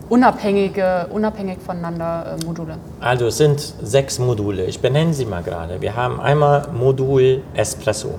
unabhängige, 0.08 1.06
unabhängig 1.10 1.58
voneinander 1.64 2.36
äh, 2.40 2.44
Module? 2.44 2.78
Also 3.00 3.26
es 3.26 3.38
sind 3.38 3.74
sechs 3.82 4.18
Module. 4.18 4.64
Ich 4.64 4.80
benenne 4.80 5.14
sie 5.14 5.24
mal 5.24 5.42
gerade. 5.42 5.80
Wir 5.80 5.96
haben 5.96 6.20
einmal 6.20 6.68
Modul 6.72 7.42
Espresso. 7.54 8.18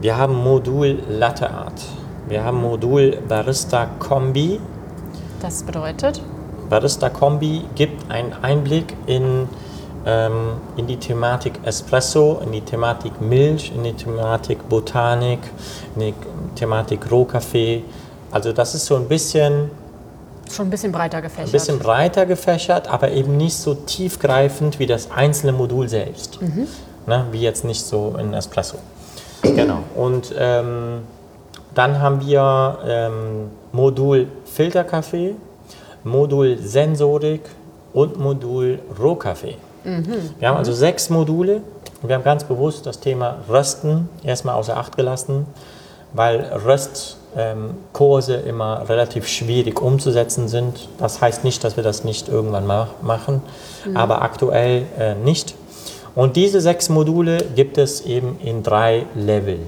Wir 0.00 0.16
haben 0.16 0.34
Modul 0.34 0.98
Latte 1.08 1.50
Art. 1.50 1.82
Wir 2.28 2.42
haben 2.42 2.62
Modul 2.62 3.18
Barista 3.28 3.86
Kombi. 3.98 4.58
Das 5.40 5.62
bedeutet, 5.62 6.22
Barista 6.68 7.08
Kombi 7.08 7.64
gibt 7.74 8.10
einen 8.10 8.32
Einblick 8.42 8.96
in, 9.06 9.48
ähm, 10.06 10.54
in 10.76 10.86
die 10.86 10.96
Thematik 10.96 11.60
Espresso, 11.64 12.40
in 12.44 12.52
die 12.52 12.60
Thematik 12.60 13.20
Milch, 13.20 13.72
in 13.74 13.84
die 13.84 13.92
Thematik 13.92 14.68
Botanik, 14.68 15.40
in 15.94 16.00
die 16.00 16.14
Thematik 16.54 17.10
Rohkaffee. 17.10 17.84
Also 18.30 18.52
das 18.52 18.74
ist 18.74 18.86
so 18.86 18.96
ein 18.96 19.08
bisschen 19.08 19.70
schon 20.50 20.66
ein 20.66 20.70
bisschen 20.70 20.92
breiter 20.92 21.22
gefächert. 21.22 21.48
ein 21.48 21.52
bisschen 21.52 21.78
breiter 21.78 22.26
gefächert, 22.26 22.88
aber 22.88 23.10
eben 23.10 23.36
nicht 23.36 23.56
so 23.56 23.74
tiefgreifend 23.74 24.78
wie 24.78 24.86
das 24.86 25.10
einzelne 25.10 25.52
Modul 25.52 25.88
selbst. 25.88 26.38
Ne, 27.06 27.26
wie 27.32 27.40
jetzt 27.40 27.64
nicht 27.64 27.82
so 27.82 28.16
in 28.18 28.32
Espresso. 28.32 28.78
genau. 29.42 29.80
Und 29.94 30.34
ähm, 30.38 31.02
dann 31.74 32.00
haben 32.00 32.24
wir 32.24 32.78
ähm, 32.86 33.50
Modul 33.72 34.28
Filterkaffee. 34.46 35.34
Modul 36.04 36.58
Sensorik 36.58 37.42
und 37.92 38.18
Modul 38.18 38.78
Rohkaffee. 39.00 39.56
Wir 40.38 40.48
haben 40.48 40.56
also 40.56 40.72
sechs 40.72 41.10
Module 41.10 41.62
und 42.02 42.08
wir 42.08 42.16
haben 42.16 42.24
ganz 42.24 42.44
bewusst 42.44 42.86
das 42.86 43.00
Thema 43.00 43.38
Rösten 43.48 44.08
erstmal 44.22 44.54
außer 44.54 44.76
Acht 44.76 44.96
gelassen, 44.96 45.46
weil 46.14 46.40
Röstkurse 46.64 48.34
immer 48.36 48.88
relativ 48.88 49.26
schwierig 49.28 49.80
umzusetzen 49.82 50.48
sind. 50.48 50.88
Das 50.98 51.20
heißt 51.20 51.44
nicht, 51.44 51.62
dass 51.64 51.76
wir 51.76 51.84
das 51.84 52.04
nicht 52.04 52.28
irgendwann 52.28 52.66
ma 52.66 52.88
machen, 53.02 53.42
aber 53.94 54.22
aktuell 54.22 54.84
äh, 54.98 55.14
nicht. 55.14 55.54
Und 56.14 56.36
diese 56.36 56.60
sechs 56.60 56.88
Module 56.88 57.38
gibt 57.56 57.76
es 57.76 58.00
eben 58.02 58.38
in 58.42 58.62
drei 58.62 59.06
Level. 59.14 59.58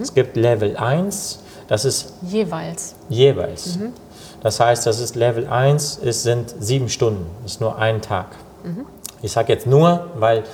Es 0.00 0.12
gibt 0.14 0.36
Level 0.36 0.76
1, 0.76 1.40
das 1.68 1.84
ist 1.84 2.12
Jeweils. 2.28 2.94
jeweils. 3.08 3.78
Das 4.46 4.60
heißt, 4.60 4.86
das 4.86 5.00
ist 5.00 5.16
Level 5.16 5.48
1, 5.48 5.98
es 6.04 6.22
sind 6.22 6.54
sieben 6.60 6.88
Stunden, 6.88 7.26
das 7.42 7.54
ist 7.54 7.60
nur 7.60 7.78
ein 7.78 8.00
Tag. 8.00 8.26
Ich 9.20 9.32
sage 9.32 9.52
jetzt 9.52 9.66
nur, 9.66 10.06
weil, 10.14 10.44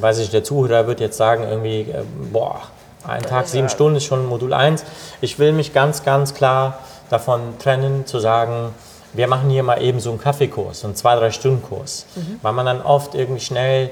weiß 0.00 0.18
ich, 0.18 0.30
der 0.30 0.42
Zuhörer 0.42 0.88
wird 0.88 0.98
jetzt 0.98 1.16
sagen, 1.16 1.44
irgendwie, 1.44 1.82
äh, 1.82 2.02
boah, 2.32 2.62
ein 3.06 3.22
Tag, 3.22 3.46
sieben 3.46 3.68
Stunden 3.68 3.98
ist 3.98 4.04
schon 4.04 4.26
Modul 4.26 4.52
1. 4.52 4.82
Ich 5.20 5.38
will 5.38 5.52
mich 5.52 5.72
ganz, 5.72 6.02
ganz 6.02 6.34
klar 6.34 6.80
davon 7.08 7.56
trennen, 7.60 8.04
zu 8.04 8.18
sagen, 8.18 8.74
wir 9.12 9.28
machen 9.28 9.48
hier 9.48 9.62
mal 9.62 9.80
eben 9.80 10.00
so 10.00 10.10
einen 10.10 10.20
Kaffeekurs, 10.20 10.80
so 10.80 10.88
einen 10.88 10.96
zwei, 10.96 11.14
drei 11.14 11.30
Stunden 11.30 11.62
Kurs, 11.62 12.06
weil 12.42 12.52
man 12.52 12.66
dann 12.66 12.82
oft 12.82 13.14
irgendwie 13.14 13.42
schnell 13.42 13.90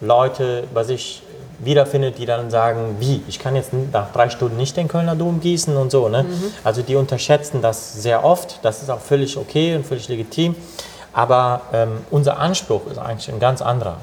Leute 0.00 0.64
bei 0.72 0.82
sich 0.82 1.22
wiederfindet, 1.58 2.18
die 2.18 2.26
dann 2.26 2.50
sagen, 2.50 2.96
wie, 2.98 3.22
ich 3.28 3.38
kann 3.38 3.56
jetzt 3.56 3.72
nach 3.92 4.12
drei 4.12 4.28
Stunden 4.28 4.56
nicht 4.56 4.76
den 4.76 4.88
Kölner 4.88 5.16
Dom 5.16 5.40
gießen 5.40 5.76
und 5.76 5.90
so. 5.90 6.08
Ne? 6.08 6.26
Also 6.62 6.82
die 6.82 6.96
unterschätzen 6.96 7.62
das 7.62 7.94
sehr 8.02 8.24
oft, 8.24 8.60
das 8.62 8.82
ist 8.82 8.90
auch 8.90 9.00
völlig 9.00 9.36
okay 9.36 9.74
und 9.76 9.86
völlig 9.86 10.08
legitim, 10.08 10.54
aber 11.12 11.62
ähm, 11.72 11.98
unser 12.10 12.38
Anspruch 12.38 12.86
ist 12.90 12.98
eigentlich 12.98 13.32
ein 13.32 13.40
ganz 13.40 13.62
anderer. 13.62 13.98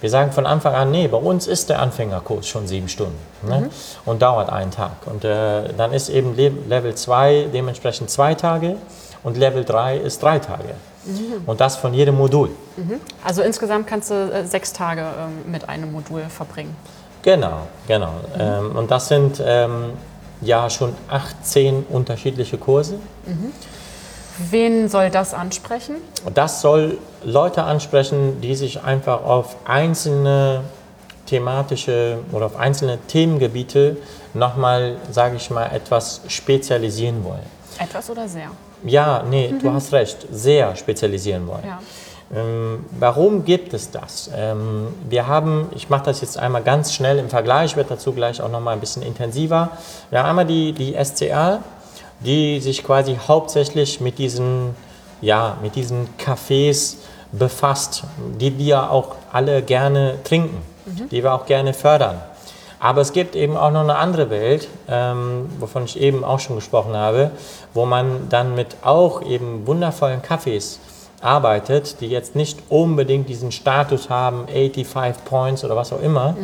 Wir 0.00 0.10
sagen 0.10 0.30
von 0.30 0.44
Anfang 0.44 0.74
an, 0.74 0.90
nee, 0.90 1.08
bei 1.08 1.16
uns 1.16 1.46
ist 1.46 1.70
der 1.70 1.80
Anfängerkurs 1.80 2.46
schon 2.46 2.66
sieben 2.66 2.88
Stunden 2.88 3.18
ne? 3.42 3.70
und 4.04 4.20
dauert 4.20 4.50
einen 4.50 4.70
Tag. 4.70 4.92
Und 5.06 5.24
äh, 5.24 5.72
dann 5.74 5.92
ist 5.94 6.10
eben 6.10 6.36
Le 6.36 6.52
Level 6.68 6.94
2 6.94 7.48
dementsprechend 7.52 8.10
zwei 8.10 8.34
Tage 8.34 8.76
und 9.22 9.38
Level 9.38 9.64
3 9.64 9.96
ist 9.96 10.22
drei 10.22 10.38
Tage. 10.38 10.74
Und 11.46 11.60
das 11.60 11.76
von 11.76 11.94
jedem 11.94 12.16
Modul. 12.16 12.50
Also 13.24 13.42
insgesamt 13.42 13.86
kannst 13.86 14.10
du 14.10 14.14
äh, 14.14 14.44
sechs 14.44 14.72
Tage 14.72 15.02
ähm, 15.02 15.50
mit 15.50 15.68
einem 15.68 15.92
Modul 15.92 16.22
verbringen. 16.28 16.76
Genau, 17.26 17.66
genau. 17.88 18.12
Ähm, 18.38 18.76
und 18.76 18.88
das 18.88 19.08
sind 19.08 19.42
ähm, 19.44 19.94
ja 20.42 20.70
schon 20.70 20.94
18 21.08 21.84
unterschiedliche 21.88 22.56
Kurse. 22.56 23.00
Wen 24.38 24.88
soll 24.88 25.10
das 25.10 25.34
ansprechen? 25.34 25.96
Das 26.32 26.60
soll 26.60 26.98
Leute 27.24 27.64
ansprechen, 27.64 28.40
die 28.40 28.54
sich 28.54 28.80
einfach 28.80 29.24
auf 29.24 29.56
einzelne 29.64 30.60
thematische 31.26 32.18
oder 32.30 32.46
auf 32.46 32.54
einzelne 32.54 32.98
Themengebiete 33.08 33.96
nochmal, 34.32 34.94
sage 35.10 35.34
ich 35.34 35.50
mal, 35.50 35.66
etwas 35.74 36.20
spezialisieren 36.28 37.24
wollen. 37.24 37.42
Etwas 37.80 38.08
oder 38.08 38.28
sehr? 38.28 38.50
Ja, 38.84 39.24
nee, 39.28 39.52
du 39.60 39.72
hast 39.72 39.92
recht, 39.92 40.28
sehr 40.30 40.76
spezialisieren 40.76 41.44
wollen. 41.48 41.64
Ja. 41.66 41.80
Ähm, 42.34 42.84
warum 42.98 43.44
gibt 43.44 43.72
es 43.72 43.90
das? 43.90 44.30
Ähm, 44.34 44.88
wir 45.08 45.28
haben, 45.28 45.68
ich 45.74 45.88
mache 45.90 46.06
das 46.06 46.20
jetzt 46.20 46.38
einmal 46.38 46.62
ganz 46.62 46.92
schnell 46.92 47.18
im 47.18 47.28
Vergleich, 47.28 47.76
werde 47.76 47.90
dazu 47.90 48.12
gleich 48.12 48.42
auch 48.42 48.50
noch 48.50 48.60
mal 48.60 48.72
ein 48.72 48.80
bisschen 48.80 49.02
intensiver. 49.02 49.70
Wir 50.10 50.20
haben 50.20 50.30
einmal 50.30 50.46
die, 50.46 50.72
die 50.72 50.96
SCA, 51.02 51.60
die 52.20 52.60
sich 52.60 52.82
quasi 52.82 53.16
hauptsächlich 53.28 54.00
mit 54.00 54.18
diesen, 54.18 54.74
ja, 55.20 55.56
mit 55.62 55.76
diesen 55.76 56.08
Cafés 56.18 56.96
befasst, 57.30 58.04
die 58.40 58.58
wir 58.58 58.90
auch 58.90 59.14
alle 59.32 59.62
gerne 59.62 60.18
trinken, 60.24 60.62
die 61.10 61.22
wir 61.22 61.32
auch 61.32 61.46
gerne 61.46 61.74
fördern. 61.74 62.20
Aber 62.78 63.00
es 63.00 63.12
gibt 63.12 63.36
eben 63.36 63.56
auch 63.56 63.70
noch 63.70 63.80
eine 63.80 63.96
andere 63.96 64.30
Welt, 64.30 64.68
ähm, 64.88 65.48
wovon 65.58 65.84
ich 65.84 65.98
eben 65.98 66.24
auch 66.24 66.40
schon 66.40 66.56
gesprochen 66.56 66.94
habe, 66.94 67.30
wo 67.72 67.86
man 67.86 68.28
dann 68.28 68.54
mit 68.54 68.76
auch 68.82 69.22
eben 69.22 69.66
wundervollen 69.66 70.22
Kaffees 70.22 70.78
arbeitet, 71.26 72.00
die 72.00 72.06
jetzt 72.06 72.36
nicht 72.36 72.58
unbedingt 72.68 73.28
diesen 73.28 73.50
Status 73.52 74.08
haben, 74.08 74.46
85 74.46 75.24
Points 75.24 75.64
oder 75.64 75.76
was 75.76 75.92
auch 75.92 76.00
immer, 76.00 76.36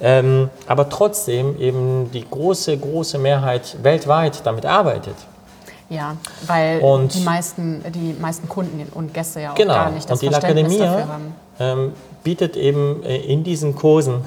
ähm, 0.00 0.50
aber 0.66 0.88
trotzdem 0.88 1.58
eben 1.60 2.10
die 2.12 2.24
große, 2.28 2.76
große 2.76 3.18
Mehrheit 3.18 3.76
weltweit 3.82 4.40
damit 4.44 4.66
arbeitet. 4.66 5.14
Ja, 5.88 6.16
weil 6.46 6.80
Und- 6.80 7.14
die, 7.14 7.20
meisten, 7.20 7.82
die 7.94 8.14
meisten 8.20 8.48
Kunden 8.48 8.84
und 8.94 9.14
Gäste 9.14 9.40
ja 9.40 9.52
auch 9.52 9.54
Genau. 9.54 9.74
gar 9.74 9.90
nicht 9.90 10.10
das 10.10 10.20
Und 10.20 10.22
die 10.22 10.32
Verständnis 10.34 10.64
Akademie 10.80 10.96
dafür 10.98 11.12
haben. 11.12 11.34
ähm, 11.60 11.92
bietet 12.24 12.56
eben 12.56 13.02
äh, 13.04 13.16
in 13.18 13.44
diesen 13.44 13.74
Kursen 13.76 14.24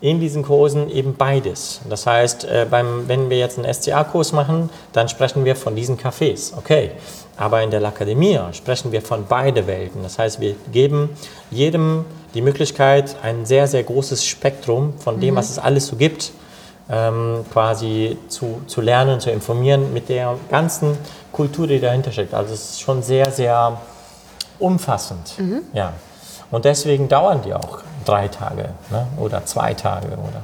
in 0.00 0.20
diesen 0.20 0.44
Kursen 0.44 0.88
eben 0.90 1.16
beides. 1.16 1.80
Das 1.90 2.06
heißt, 2.06 2.44
äh, 2.44 2.66
beim, 2.70 3.08
wenn 3.08 3.30
wir 3.30 3.38
jetzt 3.38 3.58
einen 3.58 3.66
SCA-Kurs 3.74 4.32
machen, 4.32 4.70
dann 4.92 5.08
sprechen 5.08 5.44
wir 5.44 5.56
von 5.56 5.74
diesen 5.74 5.98
Cafés, 5.98 6.52
okay. 6.56 6.92
Aber 7.38 7.62
in 7.62 7.70
der 7.70 7.82
Akademie 7.84 8.38
sprechen 8.52 8.90
wir 8.92 9.00
von 9.00 9.24
beide 9.28 9.66
Welten. 9.66 10.02
Das 10.02 10.18
heißt, 10.18 10.40
wir 10.40 10.56
geben 10.72 11.10
jedem 11.50 12.04
die 12.34 12.42
Möglichkeit, 12.42 13.16
ein 13.22 13.46
sehr, 13.46 13.66
sehr 13.68 13.84
großes 13.84 14.24
Spektrum 14.24 14.94
von 14.98 15.20
dem, 15.20 15.36
was 15.36 15.48
es 15.50 15.58
alles 15.58 15.86
so 15.86 15.96
gibt, 15.96 16.32
ähm, 16.90 17.44
quasi 17.52 18.18
zu, 18.28 18.62
zu 18.66 18.80
lernen, 18.80 19.20
zu 19.20 19.30
informieren 19.30 19.92
mit 19.92 20.08
der 20.08 20.36
ganzen 20.50 20.98
Kultur, 21.32 21.66
die 21.66 21.80
dahinter 21.80 22.10
steckt. 22.10 22.34
Also 22.34 22.52
es 22.52 22.70
ist 22.70 22.80
schon 22.80 23.02
sehr, 23.02 23.30
sehr 23.30 23.80
umfassend. 24.58 25.34
Ja. 25.72 25.92
Und 26.50 26.64
deswegen 26.64 27.08
dauern 27.08 27.42
die 27.44 27.54
auch 27.54 27.78
drei 28.04 28.28
Tage 28.28 28.70
ne? 28.90 29.06
oder 29.18 29.44
zwei 29.44 29.74
Tage. 29.74 30.08
Oder. 30.08 30.42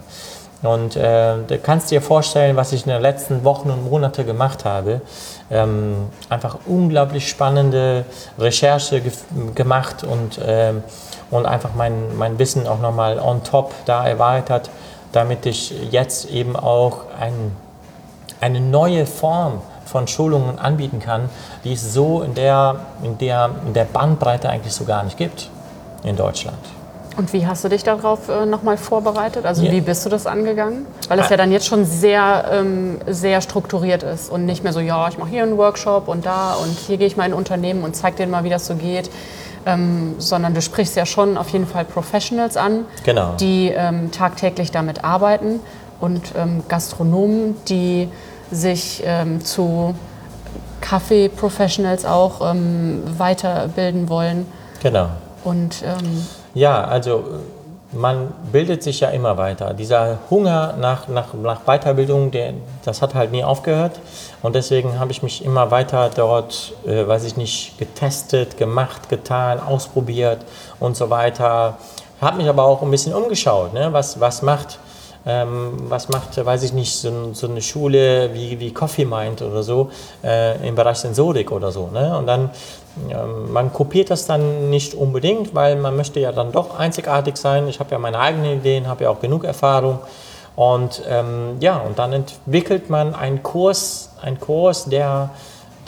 Und 0.64 0.96
äh, 0.96 1.36
du 1.46 1.58
kannst 1.58 1.90
dir 1.90 2.02
vorstellen, 2.02 2.56
was 2.56 2.72
ich 2.72 2.86
in 2.86 2.92
den 2.92 3.02
letzten 3.02 3.44
Wochen 3.44 3.70
und 3.70 3.88
Monate 3.88 4.24
gemacht 4.24 4.64
habe. 4.64 5.00
Ähm, 5.50 6.08
einfach 6.30 6.58
unglaublich 6.66 7.28
spannende 7.28 8.04
Recherche 8.38 8.96
gef- 8.96 9.52
gemacht 9.54 10.04
und, 10.04 10.40
ähm, 10.44 10.82
und 11.30 11.46
einfach 11.46 11.70
mein, 11.76 12.16
mein 12.16 12.38
Wissen 12.38 12.66
auch 12.66 12.80
nochmal 12.80 13.18
on 13.18 13.44
top 13.44 13.72
da 13.84 14.06
erweitert, 14.06 14.70
damit 15.12 15.46
ich 15.46 15.72
jetzt 15.92 16.30
eben 16.30 16.56
auch 16.56 17.02
ein 17.20 17.52
eine 18.40 18.60
neue 18.60 19.06
Form 19.06 19.62
von 19.86 20.06
Schulungen 20.06 20.58
anbieten 20.58 20.98
kann, 20.98 21.30
die 21.64 21.72
es 21.72 21.94
so 21.94 22.20
in 22.20 22.34
der, 22.34 22.76
in 23.02 23.16
der, 23.16 23.50
in 23.66 23.72
der 23.72 23.84
Bandbreite 23.84 24.50
eigentlich 24.50 24.74
so 24.74 24.84
gar 24.84 25.02
nicht 25.02 25.16
gibt 25.16 25.48
in 26.02 26.14
Deutschland. 26.14 26.58
Und 27.16 27.32
wie 27.32 27.46
hast 27.46 27.62
du 27.62 27.68
dich 27.68 27.84
darauf 27.84 28.28
äh, 28.28 28.44
nochmal 28.44 28.76
vorbereitet? 28.76 29.46
Also 29.46 29.62
Ja. 29.64 29.70
wie 29.72 29.80
bist 29.80 30.04
du 30.04 30.08
das 30.10 30.26
angegangen? 30.26 30.84
Weil 31.08 31.20
es 31.20 31.28
ja 31.28 31.36
dann 31.36 31.52
jetzt 31.52 31.66
schon 31.66 31.84
sehr, 31.84 32.44
ähm, 32.50 32.98
sehr 33.06 33.40
strukturiert 33.40 34.02
ist 34.02 34.30
und 34.30 34.46
nicht 34.46 34.64
mehr 34.64 34.72
so, 34.72 34.80
ja, 34.80 35.08
ich 35.08 35.16
mache 35.18 35.30
hier 35.30 35.44
einen 35.44 35.56
Workshop 35.56 36.08
und 36.08 36.26
da 36.26 36.54
und 36.54 36.76
hier 36.76 36.96
gehe 36.96 37.06
ich 37.06 37.16
mal 37.16 37.26
in 37.26 37.32
ein 37.32 37.38
Unternehmen 37.38 37.84
und 37.84 37.94
zeig 37.94 38.16
denen 38.16 38.32
mal, 38.32 38.42
wie 38.44 38.50
das 38.50 38.66
so 38.66 38.74
geht. 38.74 39.10
Ähm, 39.66 40.16
sondern 40.18 40.52
du 40.52 40.60
sprichst 40.60 40.94
ja 40.96 41.06
schon 41.06 41.38
auf 41.38 41.48
jeden 41.48 41.66
Fall 41.66 41.84
Professionals 41.86 42.56
an, 42.58 42.84
Genau. 43.04 43.32
die 43.40 43.68
ähm, 43.74 44.10
tagtäglich 44.10 44.70
damit 44.72 45.04
arbeiten 45.04 45.60
und 46.00 46.20
ähm, 46.36 46.62
Gastronomen, 46.68 47.56
die 47.68 48.08
sich 48.50 49.02
ähm, 49.06 49.42
zu 49.42 49.94
Kaffee-Professionals 50.82 52.04
auch 52.04 52.50
ähm, 52.50 53.02
weiterbilden 53.16 54.08
wollen. 54.10 54.46
Genau. 54.82 55.06
Und 55.44 55.82
Ja, 56.54 56.84
also 56.84 57.18
äh, 57.18 57.96
man 57.96 58.32
bildet 58.50 58.82
sich 58.82 59.00
ja 59.00 59.08
immer 59.10 59.36
weiter. 59.36 59.74
Dieser 59.74 60.18
Hunger 60.30 60.74
nach, 60.78 61.08
nach, 61.08 61.34
nach 61.34 61.60
Weiterbildung, 61.66 62.30
der, 62.30 62.54
das 62.84 63.02
hat 63.02 63.14
halt 63.14 63.32
nie 63.32 63.44
aufgehört. 63.44 64.00
Und 64.42 64.54
deswegen 64.54 64.98
habe 64.98 65.12
ich 65.12 65.22
mich 65.22 65.44
immer 65.44 65.70
weiter 65.70 66.10
dort, 66.14 66.72
äh, 66.86 67.06
weiß 67.06 67.24
ich 67.24 67.36
nicht, 67.36 67.78
getestet, 67.78 68.56
gemacht, 68.56 69.08
getan, 69.08 69.60
ausprobiert 69.60 70.38
und 70.80 70.96
so 70.96 71.10
weiter. 71.10 71.78
Habe 72.20 72.38
mich 72.38 72.48
aber 72.48 72.64
auch 72.64 72.82
ein 72.82 72.90
bisschen 72.90 73.14
umgeschaut. 73.14 73.74
Ne? 73.74 73.92
Was, 73.92 74.20
was 74.20 74.42
macht 74.42 74.78
ähm, 75.26 75.72
was 75.88 76.08
macht, 76.08 76.44
weiß 76.44 76.62
ich 76.64 76.72
nicht, 76.72 76.94
so, 76.94 77.32
so 77.32 77.48
eine 77.48 77.62
Schule 77.62 78.32
wie, 78.34 78.60
wie 78.60 78.72
Coffee 78.72 79.04
Mind 79.04 79.40
oder 79.42 79.62
so 79.62 79.90
äh, 80.22 80.66
im 80.66 80.74
Bereich 80.74 80.98
Sensorik 80.98 81.50
oder 81.50 81.72
so. 81.72 81.88
Ne? 81.88 82.16
Und 82.16 82.26
dann, 82.26 82.50
man 83.52 83.72
kopiert 83.72 84.10
das 84.10 84.26
dann 84.26 84.70
nicht 84.70 84.94
unbedingt, 84.94 85.54
weil 85.54 85.76
man 85.76 85.96
möchte 85.96 86.20
ja 86.20 86.32
dann 86.32 86.52
doch 86.52 86.78
einzigartig 86.78 87.36
sein. 87.36 87.68
Ich 87.68 87.80
habe 87.80 87.90
ja 87.90 87.98
meine 87.98 88.18
eigenen 88.18 88.58
Ideen, 88.58 88.86
habe 88.86 89.04
ja 89.04 89.10
auch 89.10 89.20
genug 89.20 89.44
Erfahrung. 89.44 89.98
Und 90.56 91.02
ähm, 91.08 91.56
ja, 91.60 91.78
und 91.78 91.98
dann 91.98 92.12
entwickelt 92.12 92.88
man 92.90 93.14
einen 93.14 93.42
Kurs, 93.42 94.10
einen 94.22 94.38
Kurs, 94.38 94.84
der, 94.84 95.30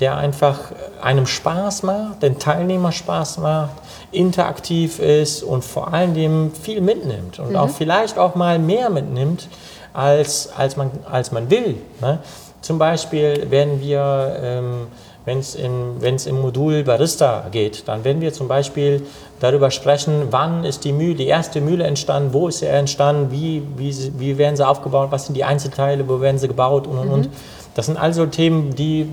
der 0.01 0.17
einfach 0.17 0.59
einem 1.01 1.27
Spaß 1.27 1.85
macht, 1.85 2.23
den 2.23 2.41
Teilnehmer 2.41 2.91
Spaß 2.91 3.39
macht, 3.39 3.75
interaktiv 4.11 4.99
ist 4.99 5.45
und 5.45 5.65
vor 5.65 5.93
allen 5.93 6.15
Dingen 6.15 6.53
viel 6.53 6.81
mitnimmt 6.81 7.39
und 7.39 7.55
auch 7.55 7.71
vielleicht 7.71 8.19
auch 8.19 8.35
mal 8.35 8.59
mehr 8.59 8.91
mitnimmt, 8.91 9.49
als, 9.93 10.51
als, 10.57 10.77
man, 10.77 10.91
als 11.11 11.31
man 11.31 11.49
will. 11.49 11.77
Ne? 12.01 12.19
Zum 12.61 12.79
Beispiel 12.79 13.49
werden 13.51 13.81
wir 13.81 14.37
ähm, 14.43 14.87
wenn 15.27 15.41
es 15.41 16.27
im 16.27 16.41
Modul 16.41 16.85
Barista 16.85 17.47
geht, 17.51 17.87
dann 17.87 18.05
werden 18.05 18.23
wir 18.23 18.33
zum 18.33 18.47
Beispiel 18.47 19.03
darüber 19.41 19.71
sprechen, 19.73 20.29
wann 20.31 20.65
ist 20.65 20.85
die 20.85 20.93
Mühle, 20.93 21.17
die 21.17 21.27
erste 21.27 21.61
Mühle 21.61 21.85
entstanden, 21.85 22.33
wo 22.33 22.49
ist 22.49 22.61
sie 22.61 22.67
entstanden, 22.67 23.33
wie, 23.33 23.63
wie, 23.77 23.95
wie 24.19 24.39
werden 24.39 24.57
sie 24.57 24.67
aufgebaut, 24.67 25.09
was 25.11 25.27
sind 25.27 25.35
die 25.35 25.45
Einzelteile, 25.45 26.09
wo 26.09 26.21
werden 26.21 26.39
sie 26.39 26.49
gebaut 26.49 26.87
und 26.87 26.99
und 26.99 27.09
und. 27.09 27.27
Mhm. 27.27 27.33
Das 27.75 27.87
sind 27.87 27.99
also 27.99 28.25
Themen, 28.27 28.75
die, 28.75 29.09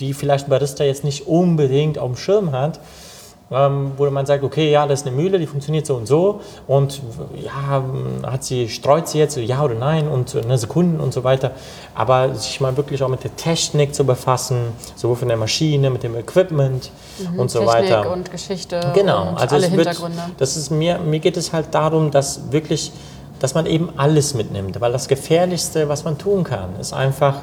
die 0.00 0.12
vielleicht 0.12 0.48
Barista 0.48 0.84
jetzt 0.84 1.04
nicht 1.04 1.26
unbedingt 1.26 1.98
auf 1.98 2.10
dem 2.10 2.16
Schirm 2.16 2.52
hat 2.52 2.80
ähm, 3.54 3.92
wo 3.96 4.08
man 4.10 4.26
sagt, 4.26 4.42
okay, 4.44 4.70
ja, 4.70 4.86
das 4.86 5.00
ist 5.00 5.06
eine 5.06 5.16
Mühle, 5.16 5.38
die 5.38 5.46
funktioniert 5.46 5.86
so 5.86 5.94
und 5.94 6.06
so 6.06 6.40
und 6.66 7.00
ja, 7.34 7.82
hat 8.30 8.44
sie, 8.44 8.68
streut 8.68 9.08
sie 9.08 9.18
jetzt, 9.18 9.36
ja 9.36 9.62
oder 9.62 9.74
nein 9.74 10.08
und 10.08 10.34
eine 10.36 10.58
Sekunden 10.58 11.00
und 11.00 11.12
so 11.12 11.24
weiter. 11.24 11.52
Aber 11.94 12.34
sich 12.34 12.60
mal 12.60 12.76
wirklich 12.76 13.02
auch 13.02 13.08
mit 13.08 13.24
der 13.24 13.34
Technik 13.36 13.94
zu 13.94 14.04
befassen, 14.04 14.72
sowohl 14.96 15.16
von 15.16 15.28
der 15.28 15.36
Maschine, 15.36 15.90
mit 15.90 16.02
dem 16.02 16.16
Equipment 16.16 16.90
mhm, 17.18 17.38
und 17.38 17.50
so 17.50 17.60
Technik 17.60 17.74
weiter. 17.74 18.10
und 18.10 18.30
Geschichte 18.30 18.80
genau, 18.94 19.28
und 19.30 19.40
also 19.40 19.56
alle 19.56 19.70
wird, 19.72 19.88
Hintergründe. 19.88 20.22
Das 20.38 20.56
ist 20.56 20.70
mir, 20.70 20.98
mir 20.98 21.20
geht 21.20 21.36
es 21.36 21.52
halt 21.52 21.66
darum, 21.72 22.10
dass 22.10 22.52
wirklich, 22.52 22.92
dass 23.38 23.54
man 23.54 23.66
eben 23.66 23.90
alles 23.96 24.34
mitnimmt, 24.34 24.80
weil 24.80 24.92
das 24.92 25.08
Gefährlichste, 25.08 25.88
was 25.88 26.04
man 26.04 26.18
tun 26.18 26.44
kann, 26.44 26.76
ist 26.80 26.92
einfach 26.92 27.42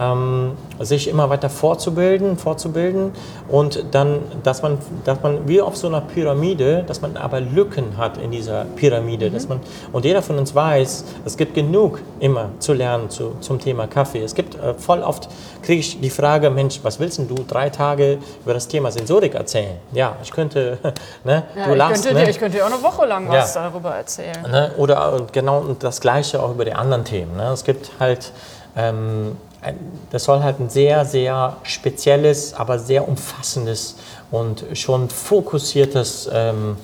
ähm, 0.00 0.52
sich 0.80 1.08
immer 1.08 1.30
weiter 1.30 1.50
fortzubilden, 1.50 2.36
fortzubilden 2.36 3.12
und 3.48 3.84
dann, 3.90 4.20
dass 4.42 4.62
man, 4.62 4.78
dass 5.04 5.22
man 5.22 5.48
wie 5.48 5.60
auf 5.60 5.76
so 5.76 5.88
einer 5.88 6.00
Pyramide, 6.00 6.84
dass 6.86 7.00
man 7.00 7.16
aber 7.16 7.40
Lücken 7.40 7.96
hat 7.96 8.18
in 8.18 8.30
dieser 8.30 8.64
Pyramide, 8.76 9.30
mhm. 9.30 9.34
dass 9.34 9.48
man 9.48 9.60
und 9.92 10.04
jeder 10.04 10.22
von 10.22 10.38
uns 10.38 10.54
weiß, 10.54 11.04
es 11.24 11.36
gibt 11.36 11.54
genug 11.54 12.00
immer 12.20 12.50
zu 12.58 12.72
lernen 12.72 13.10
zu, 13.10 13.34
zum 13.40 13.58
Thema 13.58 13.86
Kaffee. 13.86 14.22
Es 14.22 14.34
gibt 14.34 14.54
äh, 14.54 14.74
voll 14.74 15.02
oft 15.02 15.28
kriege 15.62 15.80
ich 15.80 16.00
die 16.00 16.10
Frage, 16.10 16.50
Mensch, 16.50 16.80
was 16.82 17.00
willst 17.00 17.18
denn 17.18 17.28
du 17.28 17.36
drei 17.46 17.70
Tage 17.70 18.18
über 18.42 18.54
das 18.54 18.68
Thema 18.68 18.90
Sensorik 18.90 19.34
erzählen? 19.34 19.78
Ja, 19.92 20.16
ich 20.22 20.30
könnte, 20.30 20.78
ne, 21.24 21.44
ja, 21.56 21.66
du 21.66 21.72
ich 21.72 21.78
lachst, 21.78 22.04
könnte, 22.04 22.22
ne? 22.22 22.30
ich 22.30 22.38
könnte 22.38 22.58
dir 22.58 22.66
auch 22.66 22.72
eine 22.72 22.82
Woche 22.82 23.06
lang 23.06 23.28
was 23.28 23.54
ja. 23.54 23.68
darüber 23.68 23.94
erzählen. 23.94 24.42
Ne? 24.42 24.72
Oder 24.76 25.16
äh, 25.16 25.22
genau 25.32 25.64
das 25.78 26.00
Gleiche 26.00 26.42
auch 26.42 26.50
über 26.50 26.64
die 26.64 26.74
anderen 26.74 27.04
Themen. 27.04 27.36
Ne? 27.36 27.50
Es 27.52 27.64
gibt 27.64 27.92
halt 28.00 28.32
ähm, 28.76 29.36
das 30.10 30.24
soll 30.24 30.42
halt 30.42 30.60
ein 30.60 30.68
sehr, 30.68 31.04
sehr 31.04 31.56
spezielles, 31.62 32.54
aber 32.54 32.78
sehr 32.78 33.08
umfassendes 33.08 33.96
und 34.30 34.64
schon 34.74 35.08
fokussiertes 35.08 36.28
ähm, 36.32 36.76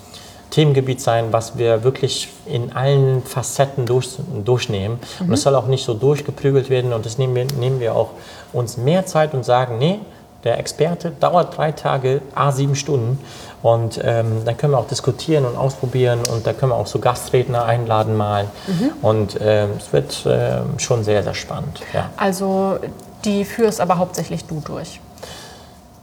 Themengebiet 0.51 1.01
sein, 1.01 1.33
was 1.33 1.59
wir 1.59 1.85
wirklich 1.85 2.29
in 2.47 2.72
allen 2.72 3.22
Facetten 3.22 3.85
durch, 3.85 4.09
durchnehmen. 4.45 4.99
Mhm. 5.20 5.26
Und 5.26 5.33
es 5.35 5.43
soll 5.43 5.55
auch 5.55 5.66
nicht 5.66 5.85
so 5.85 5.95
durchgeprügelt 5.95 6.70
werden 6.70 6.93
und 6.93 7.05
das 7.05 7.18
nehmen 7.18 7.35
wir, 7.35 7.47
nehmen 7.59 7.81
wir 7.81 7.95
auch 7.95 8.11
uns 8.53 8.76
mehr 8.76 9.05
Zeit 9.07 9.35
und 9.35 9.45
sagen, 9.45 9.79
nee, 9.79 10.01
der 10.45 10.59
Experte 10.59 11.11
dauert 11.11 11.57
drei 11.57 11.72
Tage, 11.72 12.22
a 12.35 12.53
sieben 12.53 12.76
Stunden 12.76 13.18
und 13.62 14.00
ähm, 14.02 14.44
dann 14.44 14.56
können 14.56 14.72
wir 14.72 14.78
auch 14.78 14.86
diskutieren 14.86 15.44
und 15.44 15.56
ausprobieren 15.56 16.20
und 16.32 16.46
da 16.46 16.52
können 16.52 16.72
wir 16.72 16.76
auch 16.76 16.86
so 16.86 16.98
Gastredner 16.98 17.64
einladen 17.64 18.16
mal. 18.16 18.44
Mhm. 18.66 18.90
Und 19.02 19.38
ähm, 19.40 19.70
es 19.78 19.92
wird 19.92 20.26
äh, 20.26 20.59
schon 20.78 21.04
sehr, 21.04 21.22
sehr 21.22 21.34
spannend. 21.34 21.80
Ja. 21.92 22.11
Also 22.16 22.78
die 23.24 23.44
führst 23.44 23.80
aber 23.80 23.98
hauptsächlich 23.98 24.44
du 24.44 24.61
durch. 24.64 25.00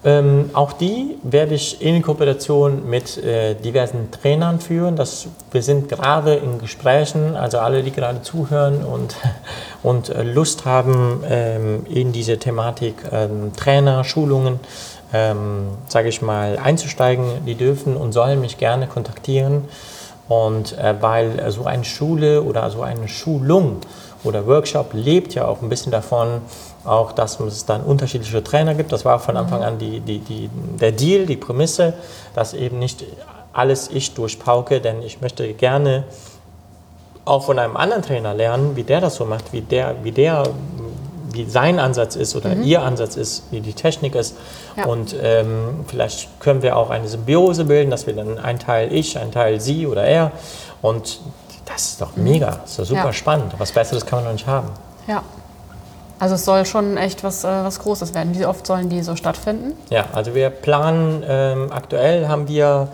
Ähm, 0.06 0.52
auch 0.54 0.74
die 0.74 1.18
werde 1.24 1.56
ich 1.56 1.82
in 1.82 2.04
Kooperation 2.04 2.88
mit 2.88 3.18
äh, 3.18 3.56
diversen 3.56 4.12
Trainern 4.12 4.60
führen. 4.60 4.96
Das, 4.96 5.28
wir 5.52 5.64
sind 5.64 5.90
gerade 5.90 6.36
in 6.36 6.60
Gesprächen, 6.60 7.36
also 7.36 7.58
alle, 7.58 7.82
die 7.82 7.90
gerade 7.90 8.22
zuhören 8.22 8.86
und, 8.86 9.16
und 9.82 10.10
äh, 10.10 10.22
Lust 10.22 10.66
haben 10.66 11.24
ähm, 11.28 11.88
in 11.90 12.12
diese 12.12 12.38
Thematik 12.38 12.98
ähm, 13.12 13.54
Trainer, 13.56 14.04
Schulungen 14.04 14.60
ähm, 15.16 15.70
sage 15.88 16.10
ich 16.10 16.22
mal, 16.22 16.58
einzusteigen, 16.58 17.46
die 17.46 17.56
dürfen 17.56 17.96
und 17.96 18.12
sollen 18.12 18.42
mich 18.42 18.58
gerne 18.58 18.88
kontaktieren. 18.88 19.66
Und 20.28 20.78
äh, 20.78 20.96
weil 21.00 21.52
so 21.52 21.66
eine 21.66 21.86
Schule 21.86 22.42
oder 22.42 22.70
so 22.70 22.82
eine 22.82 23.08
Schulung 23.08 23.78
oder 24.24 24.46
Workshop 24.48 24.94
lebt 24.94 25.36
ja 25.36 25.46
auch 25.46 25.62
ein 25.62 25.70
bisschen 25.70 25.92
davon, 25.92 26.42
auch 26.84 27.12
dass 27.12 27.40
es 27.40 27.66
dann 27.66 27.84
unterschiedliche 27.84 28.44
Trainer 28.44 28.74
gibt. 28.74 28.92
Das 28.92 29.06
war 29.06 29.20
von 29.20 29.38
Anfang 29.38 29.64
an 29.64 29.78
die, 29.78 30.00
die, 30.00 30.20
die, 30.20 30.50
der 30.80 30.92
Deal, 30.92 31.26
die 31.26 31.38
Prämisse, 31.38 31.94
dass 32.34 32.54
eben 32.54 32.80
nicht 32.80 33.06
alles 33.54 33.90
ich 33.90 34.16
durchpauke, 34.16 34.82
denn 34.82 35.02
ich 35.02 35.22
möchte 35.22 35.54
gerne 35.54 36.04
auch 37.24 37.44
von 37.44 37.58
einem 37.58 37.78
anderen 37.78 38.04
Trainer 38.04 38.34
lernen, 38.34 38.76
wie 38.76 38.84
der 38.84 39.02
das 39.02 39.16
so 39.16 39.26
macht, 39.26 39.54
wie 39.54 39.62
der, 39.62 39.96
wie 40.04 40.12
der 40.12 40.44
wie 41.36 41.46
sein 41.46 41.80
Ansatz 41.80 42.16
ist 42.16 42.36
oder 42.36 42.56
mhm. 42.56 42.64
ihr 42.64 42.82
Ansatz 42.82 43.16
ist, 43.16 43.44
wie 43.52 43.62
die 43.62 43.74
Technik 43.74 44.16
ist. 44.16 44.36
Ja. 44.78 44.86
Und 44.86 45.16
ähm, 45.22 45.86
vielleicht 45.88 46.40
können 46.40 46.62
wir 46.62 46.78
auch 46.78 46.90
eine 46.90 47.08
Symbiose 47.08 47.66
bilden, 47.66 47.92
dass 47.92 48.08
wir 48.08 48.14
dann 48.16 48.40
ein 48.40 48.60
Teil 48.60 48.92
ich, 48.92 49.18
ein 49.18 49.32
Teil 49.32 49.60
sie 49.60 49.88
oder 49.88 50.04
er. 50.04 50.32
Und 50.82 51.20
das 51.66 51.84
ist 51.92 52.02
doch 52.02 52.16
mega, 52.16 52.60
das 52.62 52.72
ist 52.72 52.80
doch 52.80 52.86
super 52.86 53.06
ja. 53.06 53.14
spannend. 53.14 53.54
Was 53.58 53.72
Besseres 53.72 54.06
kann 54.06 54.20
man 54.20 54.26
noch 54.26 54.34
nicht 54.34 54.48
haben. 54.48 54.70
Ja. 55.08 55.24
Also 56.18 56.36
es 56.36 56.46
soll 56.46 56.66
schon 56.66 56.96
echt 56.96 57.24
was, 57.24 57.44
äh, 57.44 57.48
was 57.48 57.80
Großes 57.80 58.14
werden. 58.14 58.38
Wie 58.38 58.46
oft 58.46 58.66
sollen 58.66 58.90
die 58.90 59.04
so 59.04 59.16
stattfinden? 59.16 59.74
Ja, 59.90 60.06
also 60.14 60.34
wir 60.34 60.50
planen, 60.50 61.24
ähm, 61.28 61.72
aktuell 61.72 62.28
haben 62.28 62.48
wir 62.48 62.88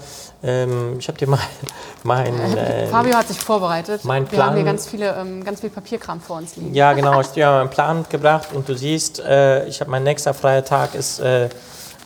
ähm, 0.43 0.95
ich 0.97 1.07
habe 1.07 1.17
dir 1.17 1.27
mal 1.29 1.39
mein. 2.03 2.39
Äh, 2.57 2.87
Fabio 2.87 3.15
hat 3.15 3.27
sich 3.27 3.39
vorbereitet. 3.39 4.03
Mein 4.05 4.25
Plan, 4.25 4.37
Wir 4.37 4.45
haben 4.45 4.55
hier 4.55 4.65
ganz, 4.65 4.87
viele, 4.87 5.15
ähm, 5.15 5.43
ganz 5.43 5.61
viel 5.61 5.69
Papierkram 5.69 6.19
vor 6.19 6.37
uns 6.37 6.55
liegen. 6.55 6.73
Ja, 6.73 6.93
genau. 6.93 7.11
Ich 7.21 7.27
habe 7.27 7.33
dir 7.35 7.51
meinen 7.51 7.69
Plan 7.69 7.97
mitgebracht 7.99 8.49
und 8.53 8.67
du 8.67 8.75
siehst, 8.75 9.19
äh, 9.19 9.65
ich 9.67 9.81
habe 9.81 9.91
mein 9.91 10.03
nächster 10.03 10.33
freier 10.33 10.65
Tag 10.65 10.95
ist 10.95 11.19
äh, 11.19 11.49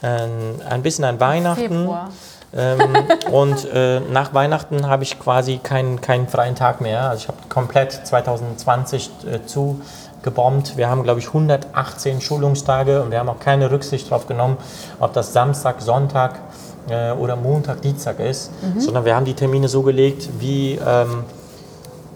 ein 0.02 0.82
bisschen 0.82 1.04
an 1.04 1.18
Weihnachten. 1.18 1.62
Februar. 1.62 2.10
ähm, 2.54 2.96
und 3.32 3.64
äh, 3.72 4.00
nach 4.00 4.34
Weihnachten 4.34 4.86
habe 4.86 5.02
ich 5.04 5.18
quasi 5.18 5.58
keinen, 5.62 6.00
keinen 6.02 6.28
freien 6.28 6.54
Tag 6.54 6.80
mehr. 6.82 7.08
Also 7.08 7.22
ich 7.22 7.28
habe 7.28 7.38
komplett 7.48 8.06
2020 8.06 9.10
äh, 9.24 9.46
zugebombt. 9.46 10.76
Wir 10.76 10.90
haben, 10.90 11.02
glaube 11.02 11.20
ich, 11.20 11.28
118 11.28 12.20
Schulungstage 12.20 13.02
und 13.02 13.10
wir 13.10 13.18
haben 13.18 13.30
auch 13.30 13.40
keine 13.40 13.70
Rücksicht 13.70 14.10
darauf 14.10 14.26
genommen, 14.26 14.58
ob 15.00 15.14
das 15.14 15.32
Samstag, 15.32 15.80
Sonntag 15.80 16.34
äh, 16.88 17.12
oder 17.12 17.36
Montag, 17.36 17.82
Dienstag 17.82 18.20
ist, 18.20 18.50
mhm. 18.62 18.80
sondern 18.80 19.04
wir 19.04 19.14
haben 19.14 19.24
die 19.24 19.34
Termine 19.34 19.68
so 19.68 19.82
gelegt, 19.82 20.28
wie 20.38 20.78
ähm, 20.84 21.24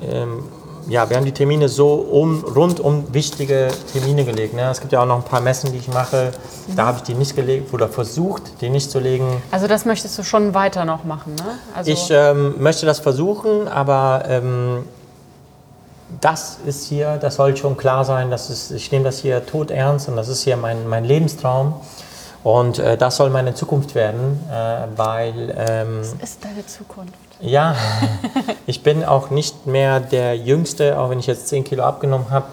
ähm, 0.03 0.45
ja, 0.89 1.09
wir 1.09 1.17
haben 1.17 1.25
die 1.25 1.33
Termine 1.33 1.69
so 1.69 1.95
um, 1.95 2.43
rund 2.43 2.81
um 2.81 3.13
wichtige 3.13 3.69
Termine 3.93 4.25
gelegt. 4.25 4.55
Ne? 4.55 4.69
Es 4.71 4.81
gibt 4.81 4.93
ja 4.93 5.03
auch 5.03 5.07
noch 5.07 5.17
ein 5.17 5.25
paar 5.25 5.41
Messen, 5.41 5.73
die 5.73 5.79
ich 5.79 5.89
mache. 5.89 6.33
Mhm. 6.67 6.77
Da 6.77 6.87
habe 6.87 6.99
ich 6.99 7.03
die 7.05 7.15
nicht 7.15 7.37
gelegt 7.37 7.73
oder 7.73 7.89
versucht, 7.89 8.43
die 8.61 8.71
nicht 8.71 8.91
zu 8.91 8.99
legen. 8.99 9.43
Also 9.51 9.67
das 9.67 9.85
möchtest 9.85 10.19
du 10.19 10.23
schon 10.23 10.55
weiter 10.55 10.85
noch 10.85 11.05
machen, 11.05 11.35
ne? 11.35 11.59
Also 11.75 11.91
ich 11.91 12.09
ähm, 12.11 12.55
möchte 12.59 12.87
das 12.87 12.99
versuchen, 12.99 13.69
aber 13.69 14.25
ähm, 14.27 14.85
das 16.21 16.59
ist 16.67 16.89
hier, 16.89 17.19
das 17.19 17.37
soll 17.37 17.57
schon 17.57 17.77
klar 17.77 18.05
sein, 18.05 18.31
das 18.31 18.51
ist, 18.51 18.73
ich 18.73 18.91
nehme 18.91 19.05
das 19.05 19.19
hier 19.19 19.47
tot 19.47 19.71
ernst 19.71 20.09
und 20.09 20.17
das 20.17 20.29
ist 20.29 20.43
hier 20.43 20.57
mein, 20.57 20.89
mein 20.89 21.05
Lebenstraum. 21.05 21.75
Und 22.43 22.79
äh, 22.79 22.97
das 22.97 23.17
soll 23.17 23.31
meine 23.31 23.55
Zukunft 23.55 23.95
werden, 23.95 24.41
äh, 24.51 24.87
weil... 24.97 25.55
Ähm, 25.57 25.99
Was 26.01 26.13
ist 26.31 26.45
deine 26.45 26.67
Zukunft? 26.67 27.15
Ja, 27.41 27.75
ich 28.67 28.83
bin 28.83 29.05
auch 29.05 29.31
nicht 29.31 29.67
mehr 29.67 30.01
der 30.01 30.37
Jüngste, 30.37 30.99
auch 30.99 31.11
wenn 31.11 31.19
ich 31.19 31.27
jetzt 31.27 31.49
10 31.49 31.65
Kilo 31.65 31.83
abgenommen 31.83 32.31
habe. 32.31 32.47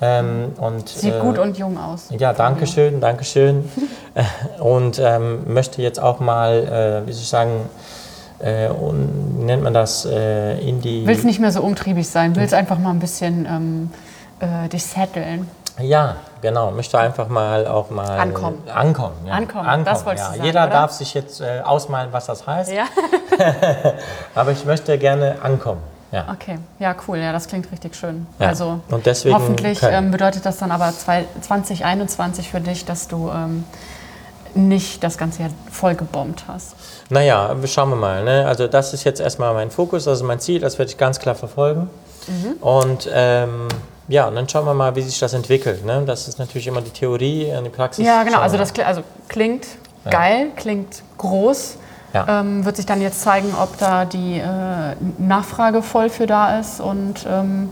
Ähm, 0.00 0.52
und, 0.58 0.88
Sieht 0.88 1.14
äh, 1.14 1.20
gut 1.20 1.38
und 1.38 1.56
jung 1.56 1.78
aus. 1.78 2.08
Ja, 2.18 2.32
danke 2.32 2.66
schön, 2.66 3.00
danke 3.00 3.24
schön. 3.24 3.70
und 4.60 4.98
ähm, 4.98 5.52
möchte 5.52 5.82
jetzt 5.82 6.00
auch 6.00 6.20
mal, 6.20 7.02
äh, 7.04 7.06
wie 7.06 7.12
soll 7.12 7.22
ich 7.22 7.28
sagen, 7.28 7.70
äh, 8.40 8.68
und, 8.68 9.44
nennt 9.46 9.62
man 9.62 9.72
das, 9.72 10.04
äh, 10.04 10.58
in 10.58 10.80
die... 10.80 11.06
Willst 11.06 11.24
nicht 11.24 11.40
mehr 11.40 11.52
so 11.52 11.62
umtriebig 11.62 12.08
sein, 12.08 12.34
willst 12.36 12.54
einfach 12.54 12.78
mal 12.78 12.90
ein 12.90 12.98
bisschen 12.98 13.46
ähm, 13.46 13.90
äh, 14.40 14.68
dich 14.68 14.84
setteln. 14.84 15.48
Ja, 15.78 16.16
genau. 16.40 16.70
Möchte 16.70 16.98
einfach 16.98 17.28
mal 17.28 17.66
auch 17.66 17.90
mal 17.90 18.18
ankommen. 18.18 18.62
Ankommen, 18.72 19.14
ja. 19.26 19.32
Ankommen, 19.32 19.66
ankommen 19.66 19.84
das 19.84 20.06
wolltest 20.06 20.26
ja. 20.26 20.30
du 20.32 20.36
sagen, 20.36 20.46
Jeder 20.46 20.64
oder? 20.64 20.72
darf 20.72 20.92
sich 20.92 21.14
jetzt 21.14 21.40
äh, 21.40 21.60
ausmalen, 21.64 22.12
was 22.12 22.26
das 22.26 22.46
heißt. 22.46 22.72
Ja. 22.72 22.84
Aber 24.34 24.52
ich 24.52 24.64
möchte 24.64 24.96
gerne 24.98 25.36
ankommen. 25.42 25.82
Ja. 26.12 26.26
Okay, 26.32 26.58
ja, 26.78 26.94
cool. 27.08 27.18
Ja, 27.18 27.32
das 27.32 27.48
klingt 27.48 27.70
richtig 27.72 27.96
schön. 27.96 28.28
Ja. 28.38 28.48
Also 28.48 28.78
Und 28.88 29.04
deswegen 29.04 29.34
hoffentlich 29.34 29.80
ähm, 29.82 30.12
bedeutet 30.12 30.46
das 30.46 30.58
dann 30.58 30.70
aber 30.70 30.92
2021 30.92 32.50
für 32.50 32.60
dich, 32.60 32.84
dass 32.84 33.08
du 33.08 33.32
ähm, 33.34 33.64
nicht 34.54 35.02
das 35.02 35.18
ganze 35.18 35.42
Jahr 35.42 35.50
voll 35.72 35.96
gebombt 35.96 36.44
hast. 36.46 36.76
Naja, 37.10 37.56
schauen 37.66 37.90
wir 37.90 37.96
mal. 37.96 38.22
Ne? 38.22 38.46
Also 38.46 38.68
das 38.68 38.94
ist 38.94 39.02
jetzt 39.02 39.20
erstmal 39.20 39.52
mein 39.54 39.72
Fokus, 39.72 40.06
ist 40.06 40.22
mein 40.22 40.38
Ziel, 40.38 40.60
das 40.60 40.78
werde 40.78 40.92
ich 40.92 40.98
ganz 40.98 41.18
klar 41.18 41.34
verfolgen. 41.34 41.90
Mhm. 42.28 42.52
Und 42.62 43.10
ähm, 43.12 43.66
ja, 44.08 44.28
und 44.28 44.34
dann 44.34 44.48
schauen 44.48 44.66
wir 44.66 44.74
mal, 44.74 44.94
wie 44.96 45.02
sich 45.02 45.18
das 45.18 45.32
entwickelt. 45.32 45.84
Ne? 45.84 46.02
Das 46.06 46.28
ist 46.28 46.38
natürlich 46.38 46.66
immer 46.66 46.80
die 46.80 46.90
Theorie, 46.90 47.52
die 47.64 47.70
Praxis. 47.70 48.04
Ja, 48.04 48.22
genau. 48.22 48.40
Also 48.40 48.56
das 48.56 48.72
also 48.80 49.02
klingt 49.28 49.66
ja. 50.04 50.10
geil, 50.10 50.46
klingt 50.56 51.02
groß. 51.18 51.78
Ja. 52.12 52.40
Ähm, 52.40 52.64
wird 52.64 52.76
sich 52.76 52.86
dann 52.86 53.00
jetzt 53.00 53.22
zeigen, 53.22 53.52
ob 53.60 53.76
da 53.78 54.04
die 54.04 54.38
äh, 54.38 54.94
Nachfrage 55.18 55.82
voll 55.82 56.08
für 56.10 56.26
da 56.26 56.60
ist 56.60 56.80
und 56.80 57.26
ähm, 57.28 57.70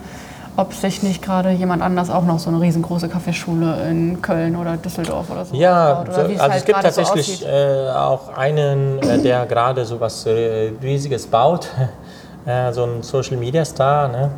ob 0.56 0.74
sich 0.74 1.02
nicht 1.02 1.22
gerade 1.22 1.50
jemand 1.50 1.80
anders 1.80 2.10
auch 2.10 2.24
noch 2.24 2.40
so 2.40 2.50
eine 2.50 2.60
riesengroße 2.60 3.08
Kaffeeschule 3.08 3.88
in 3.88 4.20
Köln 4.20 4.56
oder 4.56 4.76
Düsseldorf 4.76 5.30
oder 5.30 5.44
so 5.44 5.54
Ja, 5.54 6.04
so, 6.04 6.12
oder 6.12 6.28
wie 6.28 6.32
also 6.32 6.42
halt 6.42 6.54
es 6.56 6.64
gibt 6.64 6.78
so 6.78 6.82
tatsächlich 6.82 7.32
aussieht. 7.34 7.48
äh, 7.48 7.90
auch 7.90 8.36
einen, 8.36 8.98
äh, 8.98 9.18
der 9.22 9.46
gerade 9.46 9.84
so 9.84 10.00
was 10.00 10.26
äh, 10.26 10.72
Riesiges 10.82 11.26
baut, 11.26 11.68
äh, 12.46 12.72
so 12.72 12.84
ein 12.84 13.02
Social 13.02 13.36
Media 13.36 13.64
Star, 13.64 14.08
ne? 14.08 14.30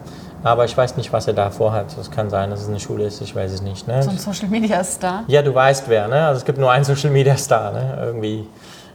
Aber 0.44 0.64
ich 0.66 0.76
weiß 0.76 0.96
nicht, 0.96 1.12
was 1.12 1.26
er 1.26 1.32
da 1.32 1.50
vorhat. 1.50 1.86
Es 1.98 2.10
kann 2.10 2.30
sein, 2.30 2.50
dass 2.50 2.60
es 2.62 2.68
eine 2.68 2.78
Schule 2.78 3.04
ist, 3.06 3.20
ich 3.20 3.34
weiß 3.34 3.50
es 3.50 3.62
nicht. 3.62 3.88
Ne? 3.88 4.00
so 4.02 4.10
ein 4.10 4.18
Social 4.18 4.46
Media 4.48 4.84
Star. 4.84 5.24
Ja, 5.26 5.42
du 5.42 5.52
weißt 5.54 5.88
wer, 5.88 6.06
ne? 6.06 6.26
Also 6.26 6.38
es 6.40 6.44
gibt 6.44 6.58
nur 6.58 6.70
einen 6.70 6.84
Social 6.84 7.10
Media 7.10 7.36
Star, 7.36 7.72
ne? 7.72 7.98
Irgendwie. 8.04 8.46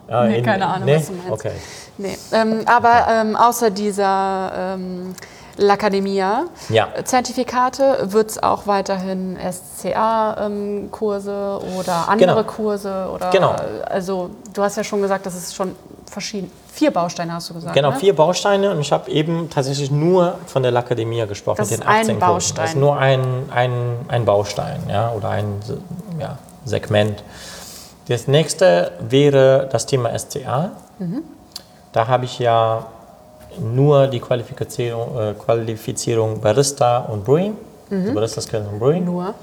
äh, 0.07 0.27
Nee, 0.27 0.41
keine 0.43 0.65
Ahnung, 0.67 0.85
nee? 0.85 0.95
was 0.97 1.07
du 1.07 1.13
meinst. 1.13 1.31
Okay. 1.31 1.51
Nee, 1.97 2.17
ähm, 2.31 2.61
aber 2.65 3.07
ähm, 3.09 3.35
außer 3.35 3.69
dieser 3.71 4.51
ähm, 4.75 5.13
L'Accademia 5.57 6.43
Ja. 6.69 6.87
Zertifikate 7.03 7.97
wird 8.13 8.29
es 8.31 8.41
auch 8.41 8.65
weiterhin 8.65 9.37
SCA-Kurse 10.39 11.59
oder 11.77 12.07
andere 12.07 12.35
Genau. 12.35 12.43
Kurse 12.47 13.09
oder 13.13 13.29
Genau. 13.31 13.55
also 13.89 14.29
du 14.53 14.61
hast 14.63 14.77
ja 14.77 14.83
schon 14.83 15.01
gesagt, 15.01 15.25
dass 15.25 15.35
es 15.35 15.53
schon 15.53 15.75
verschieden 16.09 16.49
vier 16.79 16.91
Bausteine 16.91 17.33
hast 17.33 17.49
du 17.49 17.53
gesagt. 17.55 17.75
Genau, 17.75 17.91
ne? 17.91 17.97
vier 17.97 18.15
Bausteine 18.15 18.71
und 18.71 18.79
ich 18.79 18.91
habe 18.91 19.11
eben 19.11 19.49
tatsächlich 19.49 19.91
nur 19.91 20.35
von 20.47 20.63
der 20.63 20.71
L'Accademia 20.71 21.25
gesprochen, 21.25 21.57
Das 21.57 21.71
mit 21.71 21.79
ist 21.79 21.85
den 21.85 21.89
18 21.89 21.99
ein 21.99 22.05
Kursen. 22.05 22.19
Baustein. 22.19 22.63
Das 22.63 22.73
ist 22.73 22.79
nur 22.79 22.97
ein, 22.97 23.49
ein, 23.53 23.71
ein 24.07 24.25
Baustein 24.25 24.79
ja, 24.89 25.11
oder 25.11 25.29
ein 25.29 25.59
ja, 26.19 26.37
Segment. 26.63 27.21
Das 28.07 28.27
nächste 28.27 28.93
wäre 29.01 29.67
das 29.71 29.85
Thema 29.85 30.17
SCA. 30.17 30.71
Mhm. 30.99 31.21
Da 31.91 32.07
habe 32.07 32.25
ich 32.25 32.39
ja 32.39 32.85
nur 33.59 34.07
die 34.07 34.19
Qualifizierung, 34.19 35.19
äh, 35.19 35.33
Qualifizierung 35.33 36.39
Barista 36.39 36.99
und 36.99 37.25
Brewing. 37.25 37.57
Barista 37.89 38.39
Skills 38.41 38.67
und 38.71 38.79
Brewing. 38.79 39.03
Mhm. 39.03 39.11
Nur. 39.11 39.33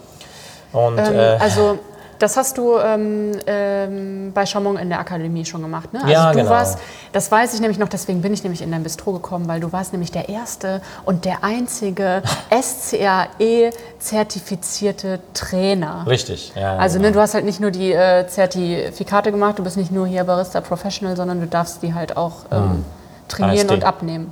Und, 0.72 0.98
Ähm, 0.98 1.14
äh, 1.14 1.36
also 1.38 1.78
das 2.18 2.36
hast 2.36 2.58
du 2.58 2.76
ähm, 2.78 3.32
ähm, 3.46 4.32
bei 4.32 4.46
Chamon 4.46 4.76
in 4.76 4.88
der 4.88 5.00
Akademie 5.00 5.44
schon 5.44 5.62
gemacht, 5.62 5.92
ne? 5.92 6.00
Also 6.00 6.12
Ja, 6.12 6.32
du 6.32 6.38
genau. 6.38 6.50
warst, 6.50 6.78
das 7.12 7.30
weiß 7.30 7.54
ich 7.54 7.60
nämlich 7.60 7.78
noch, 7.78 7.88
deswegen 7.88 8.22
bin 8.22 8.32
ich 8.32 8.42
nämlich 8.42 8.62
in 8.62 8.70
dein 8.70 8.82
Bistro 8.82 9.12
gekommen, 9.12 9.48
weil 9.48 9.60
du 9.60 9.72
warst 9.72 9.92
nämlich 9.92 10.12
der 10.12 10.28
erste 10.28 10.80
und 11.04 11.24
der 11.24 11.44
einzige 11.44 12.22
SCAE-zertifizierte 12.50 15.20
Trainer. 15.34 16.04
richtig, 16.06 16.52
ja. 16.54 16.76
Also 16.76 16.98
genau. 16.98 17.08
ne, 17.08 17.14
du 17.14 17.20
hast 17.20 17.34
halt 17.34 17.44
nicht 17.44 17.60
nur 17.60 17.70
die 17.70 17.92
äh, 17.92 18.26
Zertifikate 18.26 19.32
gemacht, 19.32 19.58
du 19.58 19.64
bist 19.64 19.76
nicht 19.76 19.92
nur 19.92 20.06
hier 20.06 20.24
Barista 20.24 20.60
Professional, 20.60 21.16
sondern 21.16 21.40
du 21.40 21.46
darfst 21.46 21.82
die 21.82 21.94
halt 21.94 22.16
auch 22.16 22.46
ähm, 22.50 22.84
trainieren 23.28 23.68
ASD. 23.68 23.74
und 23.74 23.84
abnehmen. 23.84 24.30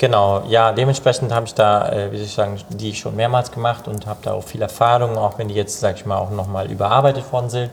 Genau, 0.00 0.44
ja, 0.48 0.72
dementsprechend 0.72 1.30
habe 1.30 1.44
ich 1.44 1.52
da, 1.52 1.86
äh, 1.90 2.10
wie 2.10 2.16
soll 2.16 2.24
ich 2.24 2.32
sagen, 2.32 2.58
die 2.70 2.94
schon 2.94 3.14
mehrmals 3.16 3.52
gemacht 3.52 3.86
und 3.86 4.06
habe 4.06 4.20
da 4.22 4.32
auch 4.32 4.42
viel 4.42 4.62
Erfahrung, 4.62 5.18
auch 5.18 5.36
wenn 5.38 5.48
die 5.48 5.54
jetzt, 5.54 5.78
sag 5.78 5.96
ich 5.96 6.06
mal, 6.06 6.16
auch 6.16 6.30
nochmal 6.30 6.70
überarbeitet 6.70 7.30
worden 7.30 7.50
sind. 7.50 7.70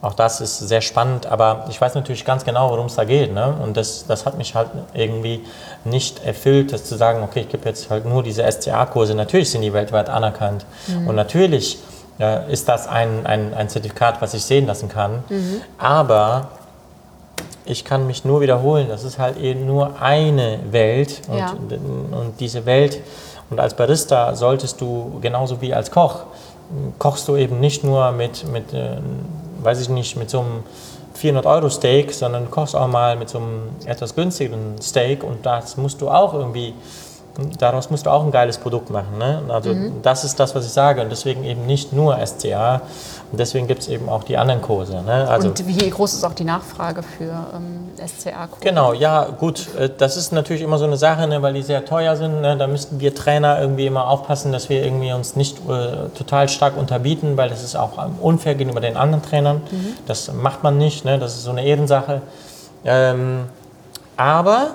Auch 0.00 0.14
das 0.14 0.40
ist 0.40 0.58
sehr 0.58 0.80
spannend, 0.80 1.26
aber 1.26 1.66
ich 1.70 1.80
weiß 1.80 1.94
natürlich 1.94 2.24
ganz 2.24 2.44
genau, 2.44 2.70
worum 2.70 2.86
es 2.86 2.96
da 2.96 3.04
geht. 3.04 3.32
Ne? 3.32 3.54
Und 3.62 3.76
das, 3.76 4.06
das 4.08 4.26
hat 4.26 4.36
mich 4.38 4.56
halt 4.56 4.70
irgendwie 4.92 5.44
nicht 5.84 6.24
erfüllt, 6.24 6.72
das 6.72 6.82
zu 6.84 6.96
sagen, 6.96 7.22
okay, 7.22 7.42
ich 7.42 7.48
gebe 7.48 7.68
jetzt 7.68 7.88
halt 7.90 8.06
nur 8.06 8.24
diese 8.24 8.42
SCA-Kurse. 8.42 9.14
Natürlich 9.14 9.52
sind 9.52 9.62
die 9.62 9.72
weltweit 9.72 10.08
anerkannt 10.08 10.66
und 11.06 11.14
natürlich 11.14 11.78
äh, 12.18 12.52
ist 12.52 12.68
das 12.68 12.88
ein, 12.88 13.24
ein, 13.24 13.54
ein 13.54 13.68
Zertifikat, 13.68 14.20
was 14.20 14.34
ich 14.34 14.44
sehen 14.44 14.66
lassen 14.66 14.88
kann. 14.88 15.22
Aber 15.78 16.48
ich 17.64 17.84
kann 17.84 18.06
mich 18.06 18.24
nur 18.24 18.40
wiederholen, 18.40 18.88
das 18.88 19.04
ist 19.04 19.18
halt 19.18 19.36
eben 19.36 19.66
nur 19.66 20.00
eine 20.00 20.58
Welt 20.70 21.22
und, 21.28 21.38
Ja. 21.38 21.50
und 21.52 22.40
diese 22.40 22.66
Welt 22.66 23.00
und 23.50 23.60
als 23.60 23.74
Barista 23.74 24.34
solltest 24.34 24.80
du 24.80 25.18
genauso 25.20 25.60
wie 25.60 25.74
als 25.74 25.90
Koch 25.90 26.20
kochst 26.98 27.28
du 27.28 27.36
eben 27.36 27.60
nicht 27.60 27.84
nur 27.84 28.12
mit, 28.12 28.50
mit 28.50 28.72
äh, 28.72 28.96
weiß 29.62 29.80
ich 29.80 29.88
nicht, 29.88 30.16
mit 30.16 30.30
so 30.30 30.40
einem 30.40 30.62
400 31.14 31.44
Euro 31.46 31.68
Steak, 31.68 32.12
sondern 32.12 32.44
du 32.44 32.50
kochst 32.50 32.74
auch 32.74 32.86
mal 32.88 33.16
mit 33.16 33.28
so 33.28 33.38
einem 33.38 33.68
etwas 33.84 34.14
günstigeren 34.14 34.80
Steak 34.80 35.22
und 35.22 35.44
das 35.44 35.76
musst 35.76 36.00
du 36.00 36.08
auch 36.08 36.32
irgendwie 36.34 36.74
daraus 37.58 37.90
musst 37.90 38.06
du 38.06 38.10
auch 38.10 38.24
ein 38.24 38.30
geiles 38.30 38.58
Produkt 38.58 38.90
machen. 38.90 39.18
Ne? 39.18 39.42
Also 39.48 39.74
das 40.02 40.24
ist 40.24 40.38
das, 40.38 40.54
was 40.54 40.66
ich 40.66 40.72
sage 40.72 41.00
und 41.02 41.10
deswegen 41.10 41.44
eben 41.44 41.66
nicht 41.66 41.92
nur 41.92 42.18
SCA 42.26 42.82
und 43.32 43.38
deswegen 43.38 43.66
gibt 43.66 43.80
es 43.80 43.88
eben 43.88 44.10
auch 44.10 44.24
die 44.24 44.36
anderen 44.36 44.60
Kurse. 44.60 45.02
Ne? 45.02 45.26
Also 45.26 45.48
und 45.48 45.66
wie 45.66 45.88
groß 45.88 46.12
ist 46.12 46.22
auch 46.24 46.34
die 46.34 46.44
Nachfrage 46.44 47.02
für 47.02 47.32
ähm, 47.54 47.88
SCA-Kurse? 47.96 48.60
Genau, 48.60 48.92
ja, 48.92 49.24
gut. 49.24 49.68
äh, 49.78 49.88
Das 49.96 50.18
ist 50.18 50.32
natürlich 50.32 50.60
immer 50.60 50.76
so 50.76 50.84
eine 50.84 50.98
Sache, 50.98 51.26
ne, 51.26 51.40
weil 51.40 51.54
die 51.54 51.62
sehr 51.62 51.84
teuer 51.86 52.14
sind. 52.14 52.42
Ne, 52.42 52.58
da 52.58 52.66
müssten 52.66 53.00
wir 53.00 53.14
Trainer 53.14 53.58
irgendwie 53.58 53.86
immer 53.86 54.06
aufpassen, 54.06 54.52
dass 54.52 54.68
wir 54.68 54.84
irgendwie 54.84 55.12
uns 55.12 55.34
nicht 55.34 55.58
äh, 55.66 56.10
total 56.16 56.50
stark 56.50 56.76
unterbieten, 56.76 57.38
weil 57.38 57.48
das 57.48 57.64
ist 57.64 57.74
auch 57.74 57.96
ähm, 58.04 58.16
unfair 58.20 58.54
gegenüber 58.54 58.82
den 58.82 58.98
anderen 58.98 59.22
Trainern. 59.22 59.62
Das 60.06 60.30
macht 60.30 60.62
man 60.62 60.76
nicht, 60.76 61.06
ne, 61.06 61.18
das 61.18 61.34
ist 61.34 61.44
so 61.44 61.50
eine 61.52 61.64
Ehrensache. 61.64 62.20
Ähm, 62.84 63.44
aber 64.18 64.72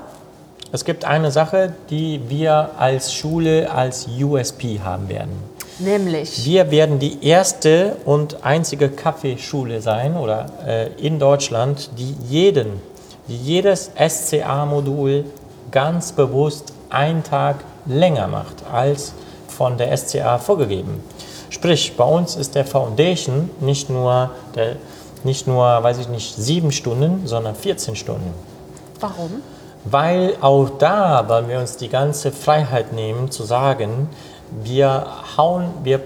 es 0.71 0.83
gibt 0.83 1.05
eine 1.05 1.29
Sache, 1.29 1.73
die 1.91 2.21
wir 2.27 2.71
als 2.79 3.13
Schule 3.13 3.69
als 3.71 4.07
USP 4.19 4.81
haben 4.83 5.09
werden. 5.09 5.56
Nämlich. 5.79 6.43
Wir 6.45 6.71
werden 6.71 6.99
die 6.99 7.23
erste 7.23 7.97
und 8.05 8.43
einzige 8.43 8.89
Kaffeeschule 8.89 9.81
sein 9.81 10.15
oder 10.15 10.47
äh, 10.65 10.87
in 10.93 11.19
Deutschland, 11.19 11.91
die 11.97 12.15
jeden, 12.27 12.81
die 13.27 13.37
jedes 13.37 13.91
SCA-Modul 13.95 15.25
ganz 15.71 16.11
bewusst 16.11 16.73
einen 16.89 17.23
Tag 17.23 17.57
länger 17.85 18.27
macht 18.27 18.63
als 18.71 19.13
von 19.47 19.77
der 19.77 19.95
SCA 19.95 20.37
vorgegeben. 20.39 21.03
Sprich, 21.49 21.95
bei 21.95 22.03
uns 22.03 22.35
ist 22.35 22.55
der 22.55 22.65
Foundation 22.65 23.49
nicht 23.59 23.89
nur, 23.89 24.31
der, 24.55 24.75
nicht 25.23 25.47
nur, 25.47 25.63
weiß 25.63 25.99
ich 25.99 26.09
nicht, 26.09 26.35
sieben 26.35 26.71
Stunden, 26.71 27.25
sondern 27.25 27.55
14 27.55 27.95
Stunden. 27.95 28.33
Warum? 28.99 29.41
Weil 29.85 30.35
auch 30.41 30.69
da 30.79 31.27
wollen 31.29 31.47
wir 31.47 31.59
uns 31.59 31.77
die 31.77 31.87
ganze 31.87 32.31
Freiheit 32.31 32.93
nehmen, 32.93 33.31
zu 33.31 33.43
sagen, 33.43 34.09
wir 34.63 35.07
hauen, 35.37 35.65
wir, 35.83 36.01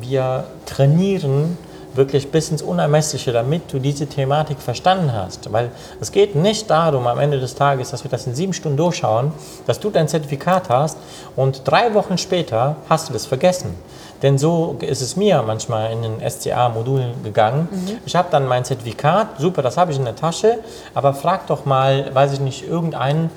wir 0.00 0.44
trainieren 0.66 1.58
wirklich 1.96 2.30
bis 2.30 2.50
ins 2.50 2.62
Unermessliche, 2.62 3.32
damit 3.32 3.72
du 3.72 3.78
diese 3.78 4.06
Thematik 4.06 4.58
verstanden 4.60 5.12
hast. 5.12 5.50
Weil 5.52 5.70
es 6.00 6.12
geht 6.12 6.34
nicht 6.34 6.68
darum 6.70 7.06
am 7.06 7.18
Ende 7.18 7.40
des 7.40 7.54
Tages, 7.54 7.90
dass 7.90 8.04
wir 8.04 8.10
das 8.10 8.26
in 8.26 8.34
sieben 8.34 8.52
Stunden 8.52 8.76
durchschauen, 8.76 9.32
dass 9.66 9.80
du 9.80 9.90
dein 9.90 10.08
Zertifikat 10.08 10.68
hast 10.68 10.98
und 11.34 11.62
drei 11.64 11.94
Wochen 11.94 12.18
später 12.18 12.76
hast 12.88 13.08
du 13.08 13.12
das 13.12 13.26
vergessen. 13.26 13.74
Denn 14.22 14.38
so 14.38 14.76
ist 14.80 15.02
es 15.02 15.16
mir 15.16 15.42
manchmal 15.42 15.92
in 15.92 16.02
den 16.02 16.30
SCA-Modulen 16.30 17.22
gegangen. 17.22 17.68
Ich 18.06 18.16
habe 18.16 18.28
dann 18.30 18.46
mein 18.46 18.64
Zertifikat, 18.64 19.38
super, 19.38 19.62
das 19.62 19.76
habe 19.76 19.92
ich 19.92 19.98
in 19.98 20.04
der 20.04 20.16
Tasche, 20.16 20.58
aber 20.94 21.12
frag 21.12 21.46
doch 21.48 21.66
mal, 21.66 22.14
weiß 22.14 22.32
ich 22.32 22.40
nicht, 22.40 22.66
irgendeinen, 22.66 23.30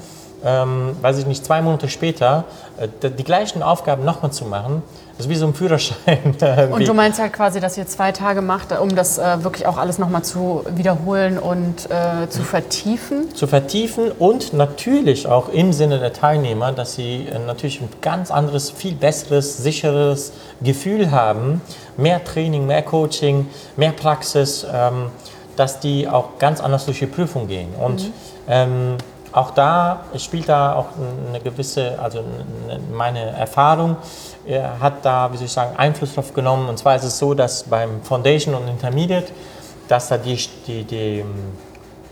ähm, 0.43 0.95
weiß 1.01 1.19
ich 1.19 1.25
nicht, 1.25 1.45
zwei 1.45 1.61
Monate 1.61 1.89
später, 1.89 2.45
äh, 2.77 3.09
die 3.09 3.23
gleichen 3.23 3.63
Aufgaben 3.63 4.05
nochmal 4.05 4.31
zu 4.31 4.45
machen. 4.45 4.83
Das 5.17 5.25
ist 5.25 5.31
wie 5.31 5.35
so 5.35 5.47
ein 5.47 5.53
Führerschein. 5.53 6.33
Und 6.71 6.87
du 6.87 6.93
meinst 6.93 7.19
halt 7.19 7.33
quasi, 7.33 7.59
dass 7.59 7.77
ihr 7.77 7.85
zwei 7.85 8.13
Tage 8.13 8.41
macht, 8.41 8.71
um 8.79 8.95
das 8.95 9.17
äh, 9.17 9.43
wirklich 9.43 9.67
auch 9.67 9.77
alles 9.77 9.99
nochmal 9.99 10.23
zu 10.23 10.63
wiederholen 10.75 11.37
und 11.37 11.89
äh, 11.91 12.29
zu 12.29 12.41
vertiefen? 12.41 13.35
zu 13.35 13.45
vertiefen 13.45 14.11
und 14.17 14.53
natürlich 14.53 15.27
auch 15.27 15.49
im 15.49 15.73
Sinne 15.73 15.99
der 15.99 16.13
Teilnehmer, 16.13 16.71
dass 16.71 16.95
sie 16.95 17.27
äh, 17.27 17.37
natürlich 17.37 17.81
ein 17.81 17.89
ganz 18.01 18.31
anderes, 18.31 18.69
viel 18.69 18.93
besseres, 18.93 19.57
sicheres 19.57 20.31
Gefühl 20.61 21.11
haben, 21.11 21.61
mehr 21.97 22.23
Training, 22.23 22.65
mehr 22.65 22.81
Coaching, 22.81 23.47
mehr 23.75 23.91
Praxis, 23.91 24.65
ähm, 24.73 25.07
dass 25.57 25.81
die 25.81 26.07
auch 26.07 26.37
ganz 26.39 26.61
anders 26.61 26.85
durch 26.85 26.99
die 26.99 27.07
Prüfung 27.07 27.49
gehen. 27.49 27.73
Und 27.77 28.09
ähm, 28.47 28.95
auch 29.39 29.51
da 29.51 30.01
spielt 30.17 30.47
da 30.49 30.75
auch 30.75 30.87
eine 31.29 31.39
gewisse, 31.39 31.97
also 31.99 32.19
eine- 32.19 32.79
meine 32.91 33.31
Erfahrung 33.31 33.95
äh, 34.47 34.59
hat 34.79 35.03
da, 35.03 35.31
wie 35.31 35.37
soll 35.37 35.45
ich 35.45 35.51
sagen, 35.51 35.75
Einfluss 35.77 36.13
drauf 36.15 36.33
genommen. 36.33 36.69
Und 36.69 36.77
zwar 36.77 36.95
ist 36.95 37.03
es 37.03 37.17
so, 37.17 37.33
dass 37.33 37.63
beim 37.63 38.01
Foundation 38.03 38.53
und 38.55 38.67
Intermediate, 38.67 39.31
dass 39.87 40.07
da 40.09 40.17
die, 40.17 40.35
die, 40.67 40.83
die 40.83 41.25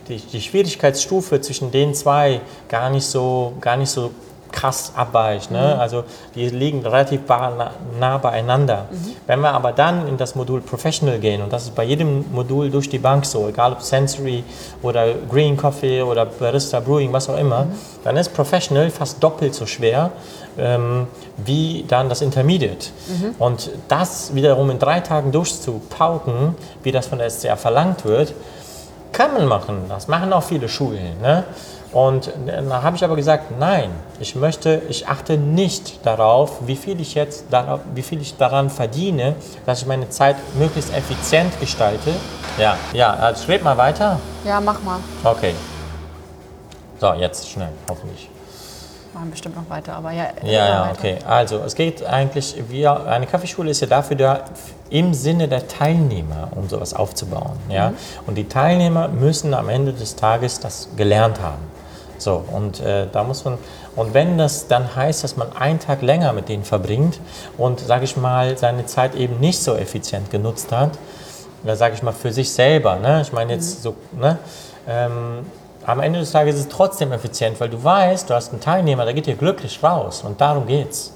die, 0.07 0.17
die 0.17 0.39
Schwierigkeitsstufe 0.41 1.41
zwischen 1.41 1.69
den 1.69 1.93
zwei 1.93 2.39
gar 2.69 2.89
nicht 2.89 3.05
so, 3.05 3.51
gar 3.59 3.75
nicht 3.75 3.89
so 3.89 4.11
krass 4.51 4.91
abweicht. 4.95 5.51
Ne? 5.51 5.77
Also 5.79 6.03
die 6.35 6.49
liegen 6.49 6.85
relativ 6.85 7.21
ba- 7.21 7.51
na- 7.57 7.71
nah 7.99 8.17
beieinander. 8.17 8.85
Wenn 9.27 9.39
wir 9.41 9.51
aber 9.51 9.71
dann 9.71 10.07
in 10.07 10.17
das 10.17 10.35
Modul 10.35 10.61
Professional 10.61 11.19
gehen, 11.19 11.41
und 11.41 11.51
das 11.53 11.63
ist 11.63 11.75
bei 11.75 11.83
jedem 11.83 12.25
Modul 12.31 12.69
durch 12.69 12.89
die 12.89 12.99
Bank 12.99 13.25
so, 13.25 13.47
egal 13.47 13.73
ob 13.73 13.81
Sensory 13.81 14.43
oder 14.81 15.13
Green 15.29 15.57
Coffee 15.57 16.01
oder 16.01 16.25
Barista 16.25 16.79
Brewing, 16.79 17.11
was 17.13 17.29
auch 17.29 17.37
immer, 17.37 17.67
dann 18.03 18.17
ist 18.17 18.33
Professional 18.33 18.89
fast 18.89 19.21
doppelt 19.23 19.53
so 19.55 19.65
schwer 19.65 20.11
ähm, 20.57 21.07
wie 21.45 21.85
dann 21.87 22.09
das 22.09 22.21
Intermediate. 22.21 22.87
Und 23.37 23.69
das 23.89 24.33
wiederum 24.33 24.69
in 24.71 24.79
drei 24.79 25.01
Tagen 25.01 25.31
durchzupauken, 25.31 26.55
wie 26.83 26.91
das 26.91 27.07
von 27.07 27.19
der 27.19 27.29
SCA 27.29 27.55
verlangt 27.55 28.05
wird, 28.05 28.33
kann 29.11 29.33
man 29.33 29.47
machen. 29.47 29.85
Das 29.89 30.07
machen 30.07 30.31
auch 30.33 30.43
viele 30.43 30.69
Schulen. 30.69 31.19
Ne? 31.21 31.43
Und 31.91 32.31
dann 32.45 32.71
habe 32.71 32.95
ich 32.95 33.03
aber 33.03 33.15
gesagt, 33.15 33.59
nein, 33.59 33.89
ich 34.19 34.35
möchte, 34.35 34.81
ich 34.89 35.07
achte 35.07 35.37
nicht 35.37 36.05
darauf, 36.05 36.67
wie 36.67 36.75
viel 36.75 36.99
ich 36.99 37.15
jetzt, 37.15 37.45
darauf, 37.49 37.79
wie 37.93 38.01
viel 38.01 38.21
ich 38.21 38.35
daran 38.35 38.69
verdiene, 38.69 39.35
dass 39.65 39.81
ich 39.81 39.87
meine 39.87 40.09
Zeit 40.09 40.35
möglichst 40.55 40.93
effizient 40.93 41.59
gestalte. 41.59 42.11
Ja, 42.57 42.77
ja, 42.93 43.13
also 43.13 43.47
rede 43.47 43.63
mal 43.63 43.77
weiter. 43.77 44.19
Ja, 44.43 44.59
mach 44.59 44.81
mal. 44.83 44.99
Okay. 45.23 45.55
So, 46.99 47.13
jetzt 47.13 47.49
schnell, 47.49 47.69
hoffentlich. 47.89 48.29
Machen 49.17 49.31
bestimmt 49.31 49.55
noch 49.55 49.67
weiter, 49.67 49.95
aber 49.95 50.11
ja. 50.11 50.27
Ja, 50.43 50.51
ja, 50.51 50.91
okay. 50.91 51.17
Also, 51.25 51.57
es 51.65 51.73
geht 51.73 52.05
eigentlich, 52.05 52.55
wir, 52.69 53.07
eine 53.07 53.25
Kaffeeschule 53.25 53.71
ist 53.71 53.81
ja 53.81 53.87
dafür 53.87 54.15
da, 54.15 54.45
im 54.91 55.15
Sinne 55.15 55.47
der 55.47 55.67
Teilnehmer, 55.67 56.49
um 56.51 56.69
sowas 56.69 56.93
aufzubauen. 56.93 57.57
Ja? 57.67 57.93
Und 58.27 58.35
die 58.35 58.47
Teilnehmer 58.47 59.07
müssen 59.07 59.55
am 59.55 59.69
Ende 59.69 59.91
des 59.93 60.15
Tages 60.15 60.59
das 60.59 60.89
gelernt 60.95 61.41
haben. 61.41 61.63
So, 62.19 62.43
und 62.51 62.79
äh, 62.79 63.07
da 63.11 63.23
muss 63.23 63.43
man, 63.43 63.57
und 63.95 64.13
wenn 64.13 64.37
das 64.37 64.67
dann 64.67 64.95
heißt, 64.95 65.23
dass 65.23 65.35
man 65.35 65.51
einen 65.57 65.79
Tag 65.79 66.03
länger 66.03 66.31
mit 66.33 66.47
denen 66.47 66.63
verbringt 66.63 67.19
und, 67.57 67.79
sage 67.79 68.03
ich 68.03 68.17
mal, 68.17 68.55
seine 68.55 68.85
Zeit 68.85 69.15
eben 69.15 69.39
nicht 69.39 69.63
so 69.63 69.75
effizient 69.75 70.29
genutzt 70.29 70.71
hat, 70.71 70.91
sage 71.65 71.95
ich 71.95 72.03
mal, 72.03 72.13
für 72.13 72.31
sich 72.31 72.51
selber, 72.51 72.97
ne? 72.97 73.21
ich 73.23 73.33
meine 73.33 73.53
jetzt 73.53 73.81
so, 73.81 73.95
ne? 74.11 74.37
Ähm, 74.87 75.39
am 75.87 76.01
Ende 76.01 76.19
des 76.19 76.31
Tages 76.31 76.55
ist 76.55 76.61
es 76.61 76.67
trotzdem 76.67 77.13
effizient, 77.13 77.59
weil 77.59 77.69
du 77.69 77.81
weißt, 77.81 78.29
du 78.29 78.33
hast 78.33 78.51
einen 78.51 78.61
Teilnehmer, 78.61 79.05
der 79.05 79.13
geht 79.13 79.25
dir 79.25 79.35
glücklich 79.35 79.81
raus 79.81 80.21
und 80.23 80.39
darum 80.39 80.67
geht's. 80.67 81.13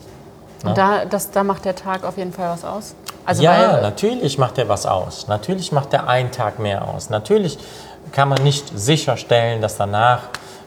Und 0.63 0.77
da, 0.77 1.05
das, 1.05 1.29
da 1.31 1.43
macht 1.43 1.65
der 1.65 1.75
Tag 1.75 2.03
auf 2.05 2.17
jeden 2.17 2.31
Fall 2.31 2.49
was 2.49 2.63
aus? 2.63 2.95
Also 3.25 3.43
ja, 3.43 3.73
weil, 3.73 3.81
natürlich 3.81 4.37
macht 4.37 4.57
er 4.57 4.69
was 4.69 4.85
aus. 4.85 5.27
Natürlich 5.27 5.71
macht 5.71 5.93
er 5.93 6.07
einen 6.07 6.31
Tag 6.31 6.59
mehr 6.59 6.87
aus. 6.87 7.09
Natürlich 7.09 7.57
kann 8.11 8.29
man 8.29 8.41
nicht 8.43 8.71
sicherstellen, 8.77 9.61
dass 9.61 9.77
danach 9.77 10.21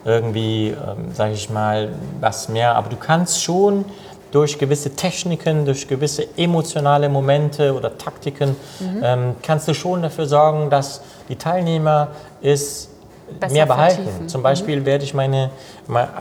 irgendwie, 0.04 0.68
ähm, 0.68 1.14
sage 1.14 1.32
ich 1.32 1.48
mal, 1.48 1.90
was 2.20 2.48
mehr, 2.48 2.76
aber 2.76 2.90
du 2.90 2.96
kannst 2.96 3.42
schon 3.42 3.86
durch 4.32 4.58
gewisse 4.58 4.90
Techniken, 4.90 5.64
durch 5.64 5.88
gewisse 5.88 6.26
emotionale 6.36 7.08
Momente 7.08 7.72
oder 7.72 7.96
Taktiken, 7.96 8.56
mhm. 8.80 9.00
ähm, 9.02 9.36
kannst 9.42 9.66
du 9.68 9.74
schon 9.74 10.02
dafür 10.02 10.26
sorgen, 10.26 10.68
dass 10.68 11.00
die 11.28 11.36
Teilnehmer 11.36 12.08
es 12.42 12.90
mehr 13.50 13.66
behalten. 13.66 14.04
Vertiefen. 14.04 14.28
Zum 14.28 14.42
Beispiel 14.42 14.80
mhm. 14.80 14.86
werde 14.86 15.04
ich 15.04 15.14
meine, 15.14 15.50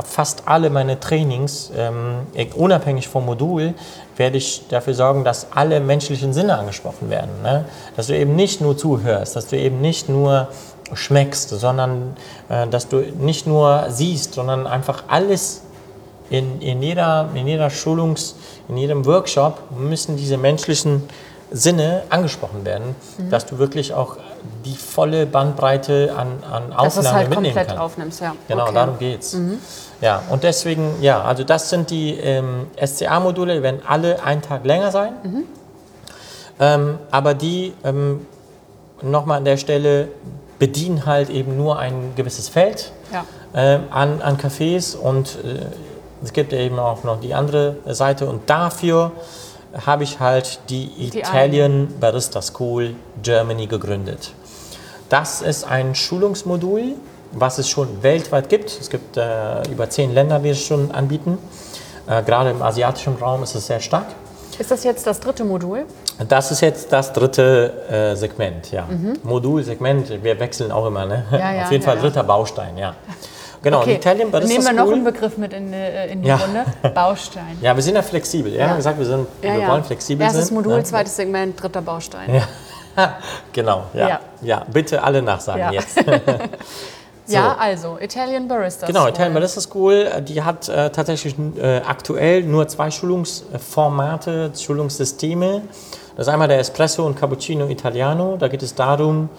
fast 0.05 0.43
alle 0.45 0.69
meine 0.69 0.99
Trainings, 0.99 1.71
ähm, 1.75 2.27
unabhängig 2.55 3.07
vom 3.07 3.25
Modul, 3.25 3.73
werde 4.17 4.37
ich 4.37 4.63
dafür 4.69 4.93
sorgen, 4.93 5.23
dass 5.23 5.47
alle 5.51 5.79
menschlichen 5.79 6.33
Sinne 6.33 6.57
angesprochen 6.57 7.09
werden. 7.09 7.41
Ne? 7.41 7.65
Dass 7.95 8.07
du 8.07 8.17
eben 8.17 8.35
nicht 8.35 8.61
nur 8.61 8.77
zuhörst, 8.77 9.35
dass 9.35 9.47
du 9.47 9.57
eben 9.57 9.81
nicht 9.81 10.09
nur 10.09 10.49
schmeckst, 10.93 11.49
sondern 11.49 12.15
äh, 12.49 12.67
dass 12.67 12.87
du 12.87 12.97
nicht 12.97 13.47
nur 13.47 13.85
siehst, 13.89 14.33
sondern 14.33 14.67
einfach 14.67 15.03
alles 15.07 15.61
in, 16.29 16.61
in, 16.61 16.81
jeder, 16.81 17.29
in 17.33 17.47
jeder 17.47 17.69
Schulungs-, 17.69 18.35
in 18.67 18.77
jedem 18.77 19.05
Workshop 19.05 19.59
müssen 19.77 20.17
diese 20.17 20.37
menschlichen 20.37 21.03
Sinne 21.51 22.03
angesprochen 22.09 22.65
werden, 22.65 22.95
mhm. 23.17 23.29
dass 23.29 23.45
du 23.45 23.59
wirklich 23.59 23.93
auch 23.93 24.17
die 24.65 24.75
volle 24.75 25.25
Bandbreite 25.25 26.13
an, 26.17 26.43
an 26.49 26.73
Aufnahme 26.73 27.13
halt 27.13 27.29
mitnehmen 27.29 27.55
komplett 27.55 27.77
aufnimmst, 27.77 28.21
ja. 28.21 28.35
Genau, 28.47 28.63
okay. 28.63 28.73
darum 28.73 28.99
geht's. 28.99 29.33
Mhm. 29.33 29.59
Ja, 30.01 30.21
und 30.29 30.43
deswegen, 30.43 31.01
ja, 31.01 31.21
also 31.21 31.43
das 31.43 31.69
sind 31.69 31.89
die 31.89 32.11
ähm, 32.11 32.67
SCA-Module, 32.83 33.55
die 33.55 33.63
werden 33.63 33.81
alle 33.87 34.23
einen 34.23 34.41
Tag 34.41 34.65
länger 34.65 34.91
sein. 34.91 35.13
Mhm. 35.23 35.43
Ähm, 36.59 36.99
aber 37.11 37.33
die, 37.33 37.73
ähm, 37.83 38.25
nochmal 39.01 39.37
an 39.37 39.45
der 39.45 39.57
Stelle, 39.57 40.09
bedienen 40.59 41.05
halt 41.05 41.29
eben 41.29 41.57
nur 41.57 41.79
ein 41.79 42.13
gewisses 42.15 42.47
Feld 42.47 42.91
ja. 43.11 43.25
äh, 43.53 43.79
an, 43.89 44.21
an 44.21 44.37
Cafés 44.37 44.95
und 44.95 45.37
äh, 45.43 45.65
es 46.23 46.31
gibt 46.31 46.53
ja 46.53 46.59
eben 46.59 46.79
auch 46.79 47.03
noch 47.03 47.19
die 47.19 47.33
andere 47.33 47.75
Seite 47.87 48.27
und 48.27 48.49
dafür 48.49 49.11
habe 49.85 50.03
ich 50.03 50.19
halt 50.19 50.59
die, 50.69 50.85
Italian. 51.07 51.87
Barista 51.99 52.41
School 52.41 52.95
Germany 53.21 53.67
gegründet. 53.67 54.33
Das 55.09 55.41
ist 55.41 55.65
ein 55.65 55.95
Schulungsmodul, 55.95 56.95
was 57.31 57.57
es 57.57 57.69
schon 57.69 58.03
weltweit 58.03 58.49
gibt. 58.49 58.69
Es 58.69 58.89
gibt 58.89 59.17
äh, 59.17 59.63
über 59.69 59.89
zehn 59.89 60.13
Länder, 60.13 60.39
die 60.39 60.49
es 60.49 60.61
schon 60.61 60.91
anbieten. 60.91 61.37
Äh, 62.07 62.23
gerade 62.23 62.51
im 62.51 62.61
asiatischen 62.61 63.15
Raum 63.15 63.43
ist 63.43 63.55
es 63.55 63.67
sehr 63.67 63.79
stark. 63.79 64.07
Ist 64.59 64.69
das 64.69 64.83
jetzt 64.83 65.07
das 65.07 65.19
dritte 65.19 65.43
Modul? 65.43 65.85
Das 66.29 66.51
ist 66.51 66.61
jetzt 66.61 66.91
das 66.93 67.11
dritte 67.11 67.73
äh, 67.89 68.15
Segment, 68.15 68.71
ja. 68.71 68.85
Mhm. 68.85 69.17
Modul, 69.23 69.63
Segment, 69.63 70.23
wir 70.23 70.39
wechseln 70.39 70.71
auch 70.71 70.85
immer, 70.85 71.05
ne? 71.05 71.25
Ja, 71.31 71.53
ja, 71.53 71.63
Auf 71.63 71.71
jeden 71.71 71.83
ja, 71.83 71.89
Fall 71.89 71.99
dritter 71.99 72.23
Baustein, 72.23 72.77
ja. 72.77 72.95
Genau, 73.63 73.79
okay. 73.79 73.95
Italien 73.95 74.29
Barista 74.29 74.53
Nehmen 74.53 74.65
wir 74.65 74.83
noch 74.83 74.91
einen 74.91 75.03
Begriff 75.05 75.37
mit 75.37 75.53
in, 75.53 75.71
äh, 75.71 76.07
in 76.07 76.21
die 76.21 76.27
ja. 76.27 76.35
Runde. 76.35 76.65
Baustein. 76.93 77.57
Ja, 77.61 77.75
wir 77.75 77.81
sind 77.81 77.95
ja 77.95 78.01
flexibel. 78.01 78.51
Ja, 78.51 78.57
ja. 78.57 78.63
Wir 78.65 78.69
haben 78.69 78.77
gesagt, 78.77 78.99
wir, 78.99 79.05
sind, 79.05 79.27
ja, 79.41 79.57
wir 79.57 79.67
wollen 79.69 79.83
flexibel 79.85 80.25
Erstes 80.25 80.47
sind. 80.47 80.55
Modul, 80.55 80.83
zweites 80.83 81.15
Segment, 81.15 81.61
dritter 81.61 81.81
Baustein. 81.81 82.35
Ja. 82.95 83.17
genau, 83.53 83.85
ja. 83.93 84.19
ja. 84.41 84.65
bitte 84.71 85.01
alle 85.01 85.21
nachsagen 85.21 85.73
jetzt. 85.73 85.97
So. 87.25 87.35
Ja, 87.35 87.55
also 87.57 87.97
Italian 88.01 88.49
Barista 88.49 88.85
genau, 88.85 88.99
School. 88.99 89.05
Genau, 89.05 89.15
Italian 89.15 89.33
Barista 89.33 89.61
School, 89.61 90.21
die 90.27 90.41
hat 90.41 90.67
äh, 90.67 90.89
tatsächlich 90.89 91.35
äh, 91.57 91.77
aktuell 91.77 92.43
nur 92.43 92.67
zwei 92.67 92.91
Schulungsformate, 92.91 94.51
Schulungssysteme. 94.53 95.61
Das 96.17 96.27
ist 96.27 96.33
einmal 96.33 96.49
der 96.49 96.59
Espresso 96.59 97.05
und 97.05 97.17
Cappuccino 97.17 97.67
Italiano. 97.67 98.35
Da 98.35 98.49
geht 98.49 98.61
es 98.61 98.75
darum, 98.75 99.29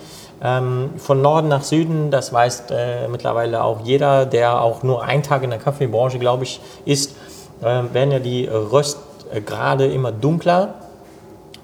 ähm, 0.44 0.90
von 0.98 1.22
Norden 1.22 1.48
nach 1.48 1.62
Süden, 1.62 2.10
das 2.10 2.32
weiß 2.32 2.64
äh, 2.70 3.08
mittlerweile 3.08 3.64
auch 3.64 3.80
jeder, 3.82 4.26
der 4.26 4.60
auch 4.60 4.82
nur 4.82 5.02
einen 5.02 5.22
Tag 5.22 5.42
in 5.42 5.50
der 5.50 5.58
Kaffeebranche, 5.58 6.18
glaube 6.18 6.44
ich, 6.44 6.60
ist, 6.84 7.16
äh, 7.62 7.82
werden 7.92 8.12
ja 8.12 8.18
die 8.18 8.46
Röstgrade 8.46 9.86
immer 9.86 10.12
dunkler. 10.12 10.74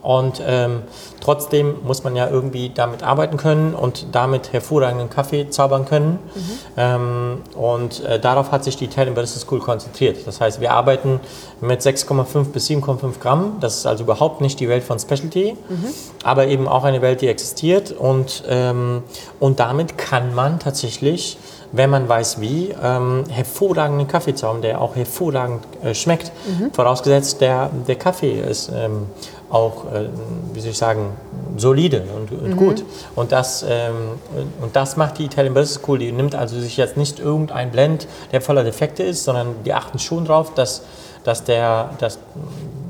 Und 0.03 0.42
ähm, 0.46 0.82
trotzdem 1.20 1.76
muss 1.84 2.05
man 2.05 2.16
ja 2.16 2.28
irgendwie 2.28 2.70
damit 2.74 3.03
arbeiten 3.03 3.36
können 3.36 3.74
und 3.74 4.07
damit 4.12 4.53
hervorragenden 4.53 5.11
Kaffee 5.11 5.51
zaubern 5.51 5.84
können. 5.84 6.18
Mhm. 6.34 6.40
Ähm, 6.76 7.42
und 7.55 8.03
äh, 8.05 8.18
darauf 8.18 8.51
hat 8.51 8.64
sich 8.64 8.76
die 8.76 8.86
Italian 8.86 9.14
Barista 9.14 9.40
School 9.40 9.61
konzentriert. 9.61 10.26
Das 10.26 10.40
heißt, 10.40 10.61
wir 10.61 10.72
arbeiten 10.72 11.20
mit 11.61 11.82
6,5 11.82 12.44
bis 12.44 12.68
7,5 12.68 13.20
Gramm. 13.20 13.59
Das 13.61 13.76
ist 13.76 13.86
also 13.86 14.05
überhaupt 14.05 14.40
nicht 14.40 14.59
die 14.61 14.68
Welt 14.68 14.84
von 14.84 14.98
Specialty, 14.98 15.57
mhm. 15.68 15.86
aber 16.24 16.46
eben 16.46 16.66
auch 16.66 16.84
eine 16.84 17.03
Welt, 17.03 17.20
die 17.20 17.28
existiert. 17.28 17.92
Und, 17.92 18.44
ähm, 18.48 19.03
und 19.38 19.61
damit 19.61 19.98
kann 19.98 20.34
man 20.34 20.59
tatsächlich 20.59 21.36
wenn 21.72 21.90
man 21.90 22.09
weiß 22.09 22.40
wie, 22.40 22.74
ähm, 22.82 23.24
hervorragenden 23.30 24.09
Kaffee 24.09 24.34
zaubern, 24.34 24.62
der 24.62 24.80
auch 24.80 24.96
hervorragend 24.96 25.64
äh, 25.82 25.94
schmeckt. 25.94 26.32
Mhm. 26.46 26.72
Vorausgesetzt, 26.72 27.40
der, 27.40 27.70
der 27.86 27.96
Kaffee 27.96 28.40
ist 28.40 28.70
ähm, 28.74 29.07
auch, 29.51 29.92
äh, 29.92 30.09
wie 30.53 30.61
soll 30.61 30.70
ich 30.70 30.78
sagen, 30.78 31.12
solide 31.57 32.05
und, 32.16 32.32
und 32.32 32.51
mhm. 32.51 32.57
gut. 32.57 32.84
Und 33.16 33.32
das, 33.32 33.64
ähm, 33.68 34.18
und 34.61 34.74
das 34.76 34.96
macht 34.96 35.18
die 35.18 35.24
Italian 35.24 35.55
Business 35.55 35.82
School. 35.82 35.98
Die 35.98 36.12
nimmt 36.12 36.34
also 36.34 36.59
sich 36.59 36.76
jetzt 36.76 36.96
nicht 36.96 37.18
irgendein 37.18 37.70
Blend, 37.70 38.07
der 38.32 38.40
voller 38.40 38.64
Defekte 38.64 39.03
ist, 39.03 39.24
sondern 39.24 39.57
die 39.64 39.72
achten 39.72 39.98
schon 39.98 40.24
drauf, 40.24 40.55
dass, 40.55 40.82
dass 41.24 41.44
der, 41.44 41.90
dass, 41.98 42.18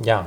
ja, 0.04 0.26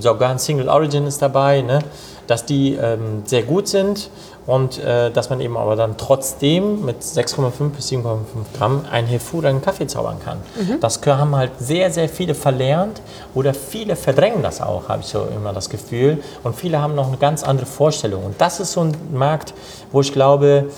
sogar 0.00 0.30
ein 0.30 0.38
Single 0.38 0.68
Origin 0.68 1.06
ist 1.06 1.22
dabei, 1.22 1.62
ne? 1.62 1.80
dass 2.26 2.44
die 2.44 2.74
ähm, 2.74 3.22
sehr 3.24 3.42
gut 3.42 3.68
sind 3.68 4.10
und 4.48 4.78
äh, 4.78 5.10
dass 5.10 5.28
man 5.28 5.42
eben 5.42 5.58
aber 5.58 5.76
dann 5.76 5.98
trotzdem 5.98 6.82
mit 6.82 7.02
6,5 7.02 7.68
bis 7.68 7.90
7,5 7.92 8.16
Gramm 8.56 8.86
einen 8.90 9.06
hervorragenden 9.06 9.62
Kaffee 9.62 9.86
zaubern 9.86 10.16
kann. 10.24 10.38
Mhm. 10.56 10.80
Das 10.80 11.02
haben 11.06 11.36
halt 11.36 11.52
sehr, 11.58 11.90
sehr 11.90 12.08
viele 12.08 12.34
verlernt 12.34 13.02
oder 13.34 13.52
viele 13.52 13.94
verdrängen 13.94 14.42
das 14.42 14.62
auch, 14.62 14.88
habe 14.88 15.02
ich 15.02 15.08
so 15.08 15.28
immer 15.36 15.52
das 15.52 15.68
Gefühl. 15.68 16.22
Und 16.44 16.56
viele 16.56 16.80
haben 16.80 16.94
noch 16.94 17.08
eine 17.08 17.18
ganz 17.18 17.42
andere 17.42 17.66
Vorstellung. 17.66 18.24
Und 18.24 18.40
das 18.40 18.58
ist 18.58 18.72
so 18.72 18.80
ein 18.80 18.96
Markt, 19.12 19.52
wo 19.92 20.00
ich 20.00 20.14
glaube, 20.14 20.70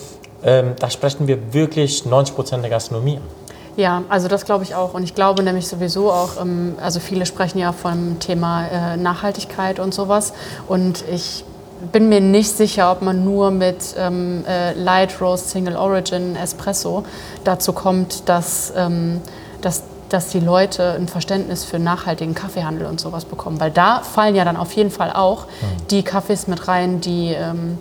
ähm, 0.43 0.73
da 0.77 0.89
sprechen 0.89 1.29
wir 1.29 1.53
wirklich 1.53 2.05
90 2.05 2.35
Prozent 2.35 2.63
der 2.63 2.71
Gastronomie 2.71 3.17
an. 3.17 3.41
Ja, 3.77 4.03
also 4.09 4.27
das 4.27 4.43
glaube 4.43 4.65
ich 4.65 4.75
auch. 4.75 4.93
Und 4.93 5.03
ich 5.03 5.15
glaube 5.15 5.43
nämlich 5.43 5.69
sowieso 5.69 6.11
auch, 6.11 6.41
ähm, 6.41 6.75
also 6.81 6.99
viele 6.99 7.25
sprechen 7.25 7.57
ja 7.57 7.71
vom 7.71 8.19
Thema 8.19 8.67
äh, 8.67 8.97
Nachhaltigkeit 8.97 9.79
und 9.79 9.93
sowas. 9.93 10.33
Und 10.67 11.05
ich 11.09 11.45
bin 11.91 12.09
mir 12.09 12.21
nicht 12.21 12.55
sicher, 12.55 12.91
ob 12.91 13.01
man 13.01 13.23
nur 13.23 13.51
mit 13.51 13.95
ähm, 13.97 14.43
äh, 14.47 14.73
Light 14.73 15.19
Roast 15.21 15.49
Single 15.49 15.75
Origin 15.75 16.35
Espresso 16.35 17.03
dazu 17.43 17.73
kommt, 17.73 18.27
dass, 18.29 18.73
ähm, 18.75 19.21
dass, 19.61 19.83
dass 20.09 20.29
die 20.29 20.39
Leute 20.39 20.93
ein 20.93 21.07
Verständnis 21.07 21.63
für 21.63 21.79
nachhaltigen 21.79 22.35
Kaffeehandel 22.35 22.87
und 22.87 22.99
sowas 22.99 23.25
bekommen. 23.25 23.59
Weil 23.59 23.71
da 23.71 23.99
fallen 23.99 24.35
ja 24.35 24.45
dann 24.45 24.57
auf 24.57 24.73
jeden 24.73 24.91
Fall 24.91 25.11
auch 25.11 25.45
mhm. 25.45 25.87
die 25.89 26.03
Kaffees 26.03 26.47
mit 26.47 26.67
rein, 26.67 27.01
die, 27.01 27.33
ähm, 27.33 27.77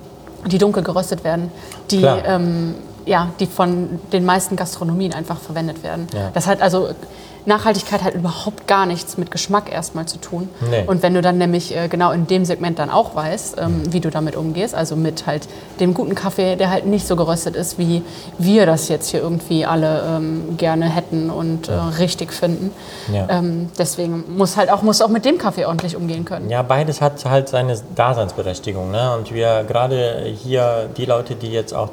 die 0.46 0.58
dunkel 0.58 0.82
geröstet 0.82 1.24
werden, 1.24 1.50
die, 1.90 2.04
ähm, 2.04 2.74
ja, 3.06 3.28
die 3.40 3.46
von 3.46 4.00
den 4.12 4.24
meisten 4.24 4.56
Gastronomien 4.56 5.14
einfach 5.14 5.38
verwendet 5.38 5.82
werden. 5.82 6.06
Ja. 6.14 6.30
Das 6.32 6.46
hat 6.46 6.62
also 6.62 6.90
Nachhaltigkeit 7.46 8.02
hat 8.02 8.14
überhaupt 8.14 8.66
gar 8.66 8.86
nichts 8.86 9.16
mit 9.18 9.30
Geschmack 9.30 9.72
erstmal 9.72 10.06
zu 10.06 10.18
tun. 10.18 10.48
Nee. 10.70 10.84
Und 10.86 11.02
wenn 11.02 11.14
du 11.14 11.22
dann 11.22 11.38
nämlich 11.38 11.76
äh, 11.76 11.88
genau 11.88 12.12
in 12.12 12.26
dem 12.26 12.44
Segment 12.44 12.78
dann 12.78 12.90
auch 12.90 13.14
weißt, 13.14 13.58
ähm, 13.58 13.82
wie 13.92 14.00
du 14.00 14.10
damit 14.10 14.36
umgehst, 14.36 14.74
also 14.74 14.96
mit 14.96 15.26
halt 15.26 15.48
dem 15.80 15.94
guten 15.94 16.14
Kaffee, 16.14 16.56
der 16.56 16.70
halt 16.70 16.86
nicht 16.86 17.06
so 17.06 17.16
geröstet 17.16 17.56
ist, 17.56 17.78
wie 17.78 18.02
wir 18.38 18.66
das 18.66 18.88
jetzt 18.88 19.10
hier 19.10 19.20
irgendwie 19.20 19.64
alle 19.64 20.02
ähm, 20.06 20.56
gerne 20.56 20.86
hätten 20.86 21.30
und 21.30 21.68
äh, 21.68 21.72
richtig 21.72 22.32
finden. 22.32 22.72
Ja. 23.12 23.26
Ähm, 23.28 23.70
deswegen 23.78 24.36
muss 24.36 24.56
halt 24.56 24.70
auch, 24.70 24.82
muss 24.82 25.00
auch 25.02 25.08
mit 25.08 25.24
dem 25.24 25.38
Kaffee 25.38 25.66
ordentlich 25.66 25.96
umgehen 25.96 26.24
können. 26.24 26.50
Ja, 26.50 26.62
beides 26.62 27.00
hat 27.00 27.24
halt 27.24 27.48
seine 27.48 27.76
Daseinsberechtigung. 27.94 28.90
Ne? 28.90 29.16
Und 29.16 29.32
wir 29.32 29.64
gerade 29.64 30.24
hier, 30.36 30.88
die 30.96 31.04
Leute, 31.04 31.34
die 31.34 31.50
jetzt 31.50 31.74
auch 31.74 31.90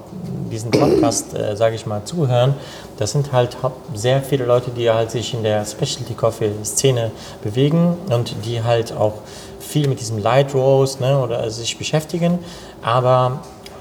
diesen 0.49 0.71
Podcast, 0.71 1.33
äh, 1.33 1.55
sage 1.55 1.75
ich 1.75 1.85
mal, 1.85 2.03
zuhören, 2.05 2.55
das 2.97 3.11
sind 3.11 3.31
halt 3.31 3.57
sehr 3.93 4.21
viele 4.21 4.45
Leute, 4.45 4.71
die 4.71 4.89
halt 4.89 5.11
sich 5.11 5.33
in 5.33 5.43
der 5.43 5.65
Specialty 5.65 6.13
Coffee 6.13 6.51
Szene 6.63 7.11
bewegen 7.43 7.97
und 8.09 8.35
die 8.45 8.63
halt 8.63 8.93
auch 8.93 9.13
viel 9.59 9.87
mit 9.87 9.99
diesem 9.99 10.17
Light 10.17 10.53
Roast 10.53 11.01
ne, 11.01 11.19
oder 11.19 11.49
sich 11.51 11.77
beschäftigen. 11.77 12.39
Aber 12.81 13.39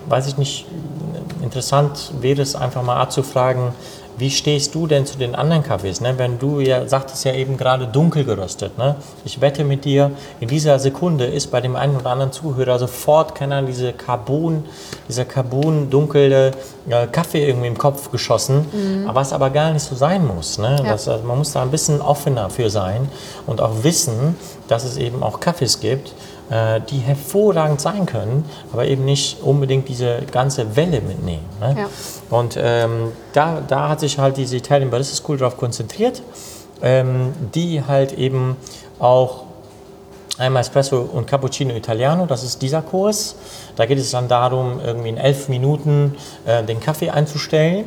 weiß 0.09 0.27
ich 0.29 0.37
nicht, 0.37 0.67
interessant 1.43 2.13
wäre 2.21 2.43
es 2.43 2.57
einfach 2.57 2.83
mal 2.83 2.97
abzufragen, 2.97 3.73
wie 4.19 4.31
stehst 4.31 4.75
du 4.75 4.87
denn 4.87 5.07
zu 5.07 5.19
den 5.19 5.35
anderen 5.35 5.63
Kaffees? 5.63 6.01
Ne? 6.01 6.15
Wenn 6.17 6.39
du 6.39 6.61
ja 6.61 6.87
sagtest 6.89 7.25
ja 7.25 7.35
eben 7.35 7.57
gerade 7.57 7.87
dunkel 7.87 8.25
geröstet. 8.25 8.79
Ne? 8.79 8.97
Ich 9.25 9.41
wette 9.41 9.65
mit 9.65 9.85
dir, 9.85 10.11
in 10.41 10.49
dieser 10.49 10.79
Sekunde 10.79 11.27
ist 11.27 11.51
bei 11.51 11.61
dem 11.61 11.77
einen 11.77 11.97
oder 11.97 12.11
anderen 12.11 12.33
Zuhörer 12.33 12.79
sofort 12.79 13.35
keine 13.35 13.57
Ahnung, 13.57 13.69
diese 13.69 13.93
Carbon, 13.93 14.65
dieser 15.09 15.25
Carbon 15.25 15.91
dunkle 15.91 16.53
äh, 16.89 17.07
Kaffee 17.09 17.47
irgendwie 17.47 17.69
im 17.69 17.79
Kopf 17.79 18.11
geschossen, 18.11 19.05
aber 19.07 19.21
was 19.21 19.33
aber 19.33 19.51
gar 19.51 19.73
nicht 19.73 19.83
so 19.83 19.95
sein 19.95 20.27
muss. 20.27 20.59
Ne? 20.59 20.77
Ja. 20.83 20.93
Das, 20.93 21.09
also 21.09 21.25
man 21.25 21.39
muss 21.39 21.53
da 21.53 21.63
ein 21.63 21.71
bisschen 21.71 22.01
offener 22.01 22.51
für 22.51 22.71
sein 22.71 23.09
und 23.47 23.61
auch 23.61 23.83
wissen, 23.83 24.37
dass 24.69 24.85
es 24.85 24.97
eben 24.97 25.23
auch 25.23 25.41
Kaffees 25.41 25.81
gibt, 25.81 26.13
die 26.49 26.99
hervorragend 26.99 27.81
sein 27.81 28.07
können, 28.07 28.45
aber 28.73 28.87
eben 28.87 29.05
nicht 29.05 29.43
unbedingt 29.43 29.89
diese 29.89 30.21
ganze 30.31 30.77
Welle 30.77 31.01
mitnehmen. 31.01 31.45
Ne? 31.61 31.77
Ja. 31.77 31.89
Und 32.31 32.57
ähm, 32.61 33.13
da, 33.33 33.61
da 33.67 33.89
hat 33.89 34.01
sich 34.01 34.19
halt 34.19 34.37
diese 34.37 34.57
Italian 34.57 34.91
Barista 34.91 35.17
School 35.17 35.39
darauf 35.39 35.57
konzentriert, 35.57 36.23
ähm, 36.83 37.33
die 37.53 37.83
halt 37.83 38.13
eben 38.13 38.57
auch 39.01 39.46
einmal 40.39 40.61
Espresso 40.61 41.01
und 41.01 41.27
Cappuccino 41.27 41.75
Italiano, 41.75 42.27
das 42.27 42.43
ist 42.43 42.61
dieser 42.63 42.83
Kurs. 42.83 43.37
Da 43.77 43.87
geht 43.87 43.99
es 43.99 44.11
dann 44.11 44.29
darum, 44.29 44.81
irgendwie 44.85 45.11
in 45.11 45.17
elf 45.19 45.49
Minuten 45.49 46.17
äh, 46.47 46.63
den 46.63 46.81
Kaffee 46.81 47.11
einzustellen. 47.11 47.85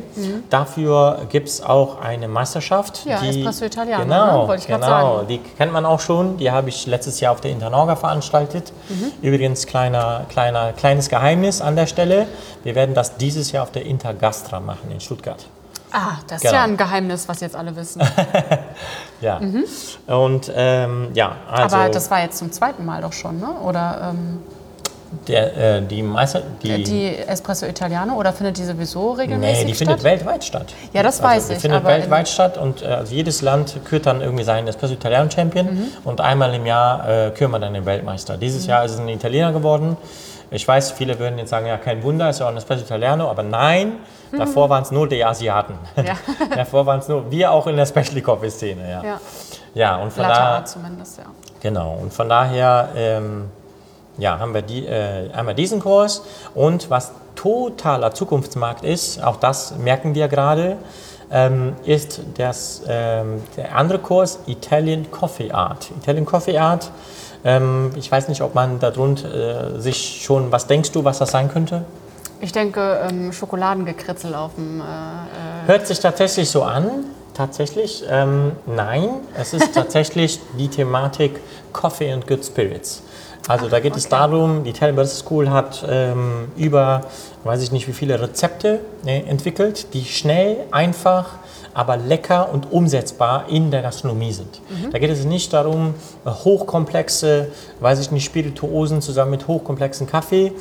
Dafür 0.50 1.26
gibt 1.28 1.48
es 1.48 1.62
auch 1.62 2.00
eine 2.00 2.28
Meisterschaft. 2.28 3.04
Mhm. 3.04 3.10
Ja, 3.10 3.24
Espresso 3.24 3.64
Italiano, 3.64 4.04
Genau, 4.04 4.42
ne? 4.42 4.48
Wollte 4.48 4.62
ich 4.62 4.68
grad 4.68 4.80
genau. 4.82 5.16
sagen. 5.16 5.28
Die 5.28 5.38
kennt 5.38 5.72
man 5.72 5.84
auch 5.86 6.00
schon. 6.00 6.36
Die 6.36 6.50
habe 6.50 6.68
ich 6.68 6.86
letztes 6.86 7.20
Jahr 7.20 7.32
auf 7.32 7.40
der 7.40 7.50
Internorga 7.50 7.96
veranstaltet. 7.96 8.72
Mhm. 8.88 9.12
Übrigens, 9.22 9.66
kleiner, 9.66 10.26
kleiner, 10.28 10.72
kleines 10.72 11.08
Geheimnis 11.08 11.60
an 11.60 11.76
der 11.76 11.86
Stelle. 11.86 12.26
Wir 12.62 12.74
werden 12.74 12.94
das 12.94 13.16
dieses 13.16 13.52
Jahr 13.52 13.62
auf 13.64 13.72
der 13.72 13.84
Intergastra 13.84 14.60
machen 14.60 14.90
in 14.92 15.00
Stuttgart. 15.00 15.46
Ah, 15.92 16.18
das 16.28 16.36
ist 16.38 16.42
Genau. 16.42 16.54
ja 16.54 16.64
ein 16.64 16.76
Geheimnis, 16.76 17.28
was 17.28 17.40
jetzt 17.40 17.56
alle 17.56 17.74
wissen. 17.76 18.00
Ja. 19.20 19.38
Und 20.06 20.50
ähm, 20.54 21.08
ja, 21.12 21.36
also 21.50 21.76
Mhm. 21.76 21.82
Aber 21.82 21.92
das 21.92 22.10
war 22.10 22.22
jetzt 22.22 22.38
zum 22.38 22.50
zweiten 22.52 22.86
Mal 22.86 23.02
doch 23.02 23.12
schon, 23.12 23.38
ne? 23.38 23.50
Oder 23.62 24.12
ähm, 24.14 24.38
der, 25.28 25.56
äh, 25.76 25.82
die 25.82 26.02
Meister, 26.02 26.40
die, 26.62 26.82
die 26.84 27.16
Espresso 27.18 27.66
Italiano 27.66 28.14
oder 28.14 28.32
findet 28.32 28.56
die 28.56 28.64
sowieso 28.64 29.12
regelmäßig 29.12 29.58
nee, 29.58 29.64
die 29.66 29.74
statt? 29.74 29.88
findet 29.88 30.04
weltweit 30.04 30.42
statt. 30.44 30.72
Ja, 30.94 31.02
das 31.02 31.20
also, 31.20 31.34
weiß 31.34 31.48
die 31.48 31.52
ich, 31.54 31.58
findet 31.60 31.80
aber 31.80 31.94
in- 31.96 32.00
weltweit 32.02 32.28
statt 32.28 32.56
und 32.56 32.80
äh, 32.80 32.86
also 32.86 33.14
jedes 33.14 33.42
Land 33.42 33.78
kürt 33.84 34.06
dann 34.06 34.22
irgendwie 34.22 34.44
seinen 34.44 34.68
Espresso 34.68 34.94
Italiano 34.94 35.30
Champion 35.30 35.66
Mhm. 35.66 35.86
und 36.04 36.22
einmal 36.22 36.54
im 36.54 36.64
Jahr 36.64 37.06
äh, 37.06 37.30
küren 37.32 37.50
wir 37.50 37.58
dann 37.58 37.74
den 37.74 37.84
Weltmeister. 37.84 38.38
Dieses 38.38 38.64
Jahr 38.66 38.86
ist 38.86 38.92
es 38.92 39.00
ein 39.00 39.08
Italiener 39.10 39.52
geworden. 39.52 39.98
Ich 40.50 40.66
weiß, 40.66 40.92
viele 40.92 41.18
würden 41.18 41.38
jetzt 41.38 41.50
sagen, 41.50 41.66
ja, 41.66 41.76
kein 41.76 42.02
Wunder, 42.02 42.30
ist 42.30 42.40
ja 42.40 42.46
auch 42.46 42.50
ein 42.50 42.56
Espresso 42.56 42.82
Italiano, 42.82 43.30
aber 43.30 43.42
nein, 43.42 43.98
davor 44.36 44.68
waren 44.68 44.82
es 44.82 44.90
nur 44.90 45.08
die 45.08 45.24
Asiaten. 45.24 45.74
Mhm. 45.96 46.04
Ja. 46.04 46.14
davor 46.56 46.86
waren 46.86 46.98
es 47.00 47.08
nur, 47.08 47.30
wir 47.30 47.52
auch 47.52 47.66
in 47.66 47.76
der 47.76 47.86
Specialty 47.86 48.20
Coffee 48.20 48.50
Szene, 48.50 48.90
ja. 48.90 49.04
Ja, 49.04 49.20
Ja, 49.74 49.96
und 49.96 50.12
von 50.12 50.22
Latte 50.22 50.34
da, 50.34 50.48
Art 50.56 50.68
zumindest, 50.68 51.18
ja. 51.18 51.24
Genau, 51.60 51.98
und 52.00 52.12
von 52.12 52.28
daher 52.28 52.88
ähm, 52.96 53.50
ja, 54.18 54.38
haben 54.38 54.54
wir 54.54 54.62
die, 54.62 54.86
äh, 54.86 55.30
einmal 55.32 55.54
diesen 55.54 55.80
Kurs 55.80 56.22
und 56.54 56.90
was 56.90 57.12
totaler 57.34 58.12
Zukunftsmarkt 58.12 58.84
ist, 58.84 59.22
auch 59.22 59.36
das 59.36 59.76
merken 59.78 60.14
wir 60.14 60.28
gerade, 60.28 60.76
ähm, 61.30 61.74
ist 61.84 62.20
das, 62.36 62.82
ähm, 62.88 63.42
der 63.56 63.76
andere 63.76 63.98
Kurs 63.98 64.40
Italian 64.46 65.10
Coffee 65.10 65.50
Art. 65.52 65.90
Italian 66.02 66.26
Coffee 66.26 66.58
Art, 66.58 66.90
ähm, 67.44 67.90
ich 67.96 68.10
weiß 68.10 68.28
nicht, 68.28 68.42
ob 68.42 68.54
man 68.54 68.78
darunter 68.80 69.76
äh, 69.76 69.80
sich 69.80 70.22
schon, 70.22 70.52
was 70.52 70.66
denkst 70.66 70.92
du, 70.92 71.04
was 71.04 71.18
das 71.18 71.30
sein 71.30 71.50
könnte? 71.50 71.84
Ich 72.40 72.52
denke, 72.52 73.00
ähm, 73.08 73.32
Schokoladengekritzel 73.32 74.34
auf 74.34 74.54
dem. 74.54 74.80
Äh, 74.80 74.84
Hört 75.66 75.86
sich 75.86 76.00
tatsächlich 76.00 76.48
so 76.50 76.62
an. 76.62 77.04
Tatsächlich, 77.34 78.04
ähm, 78.08 78.52
nein, 78.66 79.08
es 79.38 79.54
ist 79.54 79.74
tatsächlich 79.74 80.40
die 80.58 80.68
Thematik 80.68 81.40
Coffee 81.72 82.12
and 82.12 82.26
Good 82.26 82.44
Spirits. 82.44 83.02
Also 83.48 83.68
da 83.68 83.80
geht 83.80 83.96
es 83.96 84.06
okay. 84.06 84.16
darum, 84.16 84.64
die 84.64 84.72
Barista 84.72 85.24
School 85.24 85.50
hat 85.50 85.84
ähm, 85.88 86.48
über, 86.56 87.02
weiß 87.44 87.62
ich 87.62 87.72
nicht 87.72 87.88
wie 87.88 87.92
viele 87.92 88.20
Rezepte 88.20 88.80
äh, 89.04 89.20
entwickelt, 89.20 89.92
die 89.94 90.04
schnell, 90.04 90.58
einfach, 90.70 91.36
aber 91.72 91.96
lecker 91.96 92.52
und 92.52 92.72
umsetzbar 92.72 93.46
in 93.48 93.70
der 93.70 93.82
Gastronomie 93.82 94.32
sind. 94.32 94.60
Da 94.92 94.98
geht 94.98 95.10
es 95.10 95.24
nicht 95.24 95.52
darum, 95.52 95.94
äh, 96.24 96.30
hochkomplexe, 96.30 97.48
weiß 97.80 98.00
ich 98.00 98.10
nicht, 98.10 98.24
Spirituosen 98.24 99.00
zusammen 99.02 99.32
mit 99.32 99.46
hochkomplexen 99.46 100.06
Kaffee 100.06 100.52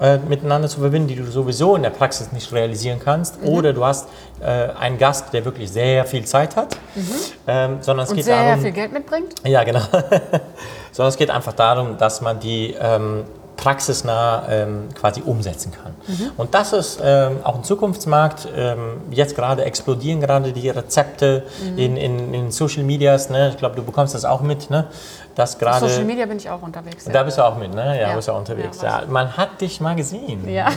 äh, 0.00 0.18
miteinander 0.18 0.68
zu 0.68 0.80
verbinden, 0.80 1.08
die 1.08 1.16
du 1.16 1.24
sowieso 1.24 1.74
in 1.76 1.82
der 1.82 1.90
Praxis 1.90 2.30
nicht 2.32 2.52
realisieren 2.52 3.00
kannst. 3.04 3.42
Mhm. 3.42 3.48
Oder 3.48 3.72
du 3.72 3.84
hast 3.84 4.08
äh, 4.40 4.44
einen 4.78 4.98
Gast, 4.98 5.32
der 5.32 5.44
wirklich 5.44 5.70
sehr 5.70 6.04
viel 6.04 6.24
Zeit 6.24 6.54
hat, 6.56 6.76
ähm, 7.46 7.78
sondern 7.80 8.04
es 8.04 8.10
Mhm. 8.10 8.12
und 8.12 8.16
geht 8.16 8.24
sehr 8.24 8.44
darum, 8.44 8.60
viel 8.62 8.72
Geld 8.72 8.92
mitbringt. 8.92 9.34
ja, 9.44 9.64
genau. 9.64 9.80
Sondern 10.92 11.10
es 11.10 11.16
geht 11.16 11.30
einfach 11.30 11.52
darum, 11.52 11.96
dass 11.98 12.20
man 12.20 12.40
die 12.40 12.74
ähm, 12.80 13.24
praxisnah 13.58 14.44
ähm, 14.48 14.88
quasi 14.94 15.20
umsetzen 15.20 15.72
kann. 15.72 15.94
Und 16.36 16.54
das 16.54 16.72
ist 16.72 17.00
ähm, 17.04 17.40
auch 17.42 17.56
ein 17.56 17.64
Zukunftsmarkt. 17.64 18.48
Ähm, 18.56 19.02
jetzt 19.10 19.34
gerade 19.34 19.64
explodieren 19.64 20.20
gerade 20.20 20.52
die 20.52 20.70
Rezepte 20.70 21.42
in, 21.76 21.96
in, 21.96 22.32
in 22.32 22.50
Social 22.50 22.84
Medias. 22.84 23.28
Ne? 23.28 23.50
Ich 23.50 23.58
glaube, 23.58 23.76
du 23.76 23.82
bekommst 23.82 24.14
das 24.14 24.24
auch 24.24 24.40
mit, 24.40 24.70
ne? 24.70 24.86
dass 25.34 25.58
gerade... 25.58 25.88
Social 25.88 26.04
Media 26.04 26.26
bin 26.26 26.38
ich 26.38 26.48
auch 26.48 26.62
unterwegs. 26.62 27.04
Da 27.04 27.22
bist 27.24 27.36
du 27.38 27.42
auch 27.42 27.56
mit, 27.56 27.74
ne? 27.74 28.00
Ja, 28.00 28.10
Ja. 28.10 28.16
bist 28.16 28.28
du 28.28 28.32
auch 28.32 28.38
unterwegs. 28.38 28.80
Ja, 28.80 29.00
Ja, 29.00 29.06
man 29.08 29.36
hat 29.36 29.60
dich 29.60 29.80
mal 29.80 29.94
gesehen. 29.96 30.48
Ja. 30.48 30.68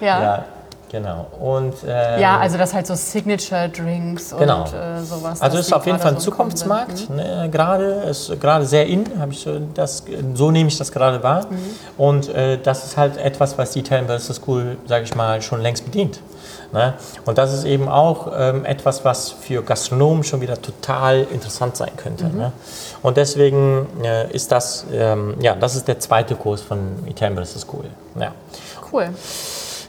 ja. 0.00 0.44
Genau. 0.90 1.26
Und, 1.38 1.74
ähm, 1.86 2.20
Ja, 2.20 2.38
also 2.38 2.56
das 2.56 2.72
halt 2.72 2.86
so 2.86 2.94
Signature 2.94 3.68
Drinks 3.68 4.34
Genau. 4.38 4.60
und 4.62 4.72
äh, 4.72 5.02
sowas. 5.02 5.40
Also 5.42 5.58
ist 5.58 5.72
auf 5.72 5.84
jeden 5.86 5.98
Fall 5.98 6.12
ein 6.14 6.20
so. 6.20 6.30
Zukunftsmarkt, 6.30 7.10
ne, 7.10 7.48
gerade 7.50 7.84
ist 8.08 8.40
gerade 8.40 8.64
sehr 8.64 8.86
in, 8.86 9.04
habe 9.20 9.32
ich 9.32 9.40
so 9.40 9.58
das 9.74 10.04
so 10.34 10.50
nehme 10.50 10.68
ich 10.68 10.78
das 10.78 10.90
gerade 10.90 11.22
wahr 11.22 11.46
Mhm. 11.50 11.56
und 11.98 12.28
äh, 12.30 12.58
das 12.62 12.84
ist 12.84 12.96
halt 12.96 13.16
etwas, 13.18 13.58
was 13.58 13.72
die 13.72 13.80
Italian 13.80 14.06
Barista 14.06 14.32
School, 14.34 14.76
sage 14.86 15.04
ich 15.04 15.14
mal, 15.14 15.42
schon 15.42 15.60
längst 15.60 15.84
bedient. 15.84 16.20
Ne? 16.72 16.94
Und 17.24 17.38
das 17.38 17.52
ist 17.54 17.64
eben 17.64 17.88
auch 17.88 18.30
ähm, 18.36 18.64
etwas, 18.66 19.02
was 19.04 19.30
für 19.30 19.62
Gastronomen 19.62 20.22
schon 20.22 20.42
wieder 20.42 20.60
total 20.60 21.26
interessant 21.32 21.76
sein 21.76 21.92
könnte. 21.96 22.24
Mhm. 22.24 22.36
Ne? 22.38 22.52
Und 23.02 23.16
deswegen 23.16 23.86
äh, 24.04 24.30
ist 24.32 24.52
das, 24.52 24.84
ähm, 24.92 25.34
ja, 25.40 25.54
das 25.54 25.76
ist 25.76 25.88
der 25.88 25.98
zweite 25.98 26.34
Kurs 26.34 26.60
von 26.60 26.78
Italian 27.06 27.36
Barista 27.36 27.58
School. 27.58 27.86
Ja. 28.20 28.32
Cool. 28.92 29.08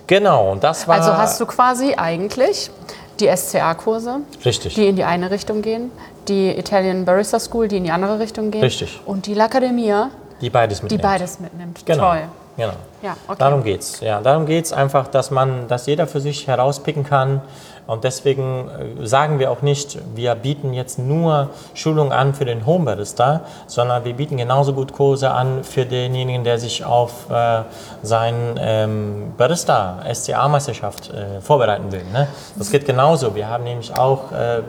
Genau, 0.10 0.53
und 0.53 0.64
das 0.64 0.88
war 0.88 0.95
Also 0.95 1.16
hast 1.16 1.39
du 1.39 1.45
quasi 1.45 1.93
eigentlich 1.95 2.72
die 3.20 3.28
SCA-Kurse, 3.28 4.22
richtig. 4.43 4.74
die 4.74 4.88
in 4.88 4.95
die 4.95 5.03
eine 5.03 5.30
Richtung 5.30 5.62
gehen, 5.62 5.91
die 6.28 6.49
Italian 6.57 7.05
Barista 7.05 7.39
School, 7.39 7.68
die 7.68 7.78
in 7.78 7.84
die 7.84 7.91
andere 7.91 8.18
Richtung 8.18 8.49
gehen. 8.49 8.62
Richtig. 8.64 8.99
Und 9.05 9.28
die 9.28 9.36
L'Accademia, 9.36 10.07
die 10.41 10.49
beides 10.49 10.80
die 10.80 10.86
mitnimmt. 10.86 11.03
beides 11.03 11.39
mitnimmt. 11.39 11.86
Genau. 11.86 12.10
Toll. 12.10 12.22
Genau. 12.57 12.74
Ja, 13.03 13.16
okay. 13.28 13.38
Darum 13.38 13.64
geht's. 13.64 13.99
Ja, 14.01 14.20
darum 14.20 14.47
geht's 14.47 14.74
einfach, 14.74 15.07
dass 15.07 15.30
man, 15.30 15.68
dass 15.68 15.86
jeder 15.86 16.07
für 16.07 16.20
sich 16.20 16.47
herauspicken 16.47 17.03
kann. 17.03 17.41
Und 17.89 18.03
deswegen 18.03 18.69
äh, 19.01 19.07
sagen 19.07 19.39
wir 19.39 19.49
auch 19.49 19.63
nicht, 19.63 19.97
wir 20.13 20.36
bieten 20.36 20.74
jetzt 20.74 20.99
nur 20.99 21.49
Schulung 21.74 22.11
an 22.11 22.36
für 22.36 22.45
den 22.45 22.67
Home 22.67 22.86
Barista, 22.86 23.41
sondern 23.66 24.05
wir 24.05 24.13
bieten 24.13 24.37
genauso 24.37 24.74
gut 24.74 24.93
Kurse 24.93 25.32
an 25.32 25.63
für 25.63 25.87
denjenigen, 25.87 26.43
der 26.43 26.59
sich 26.59 26.86
auf 26.86 27.32
äh, 27.32 27.63
seinen 28.03 28.59
ähm, 28.61 29.33
Barista 29.37 30.03
SCA 30.13 30.47
Meisterschaft 30.47 31.09
äh, 31.09 31.41
vorbereiten 31.41 31.91
will. 31.91 32.03
Ne? 32.13 32.28
Das 32.57 32.70
geht 32.70 32.86
genauso. 32.86 33.33
Wir 33.33 33.49
haben 33.49 33.63
nämlich 33.63 33.97
auch 33.97 34.32
äh, 34.32 34.61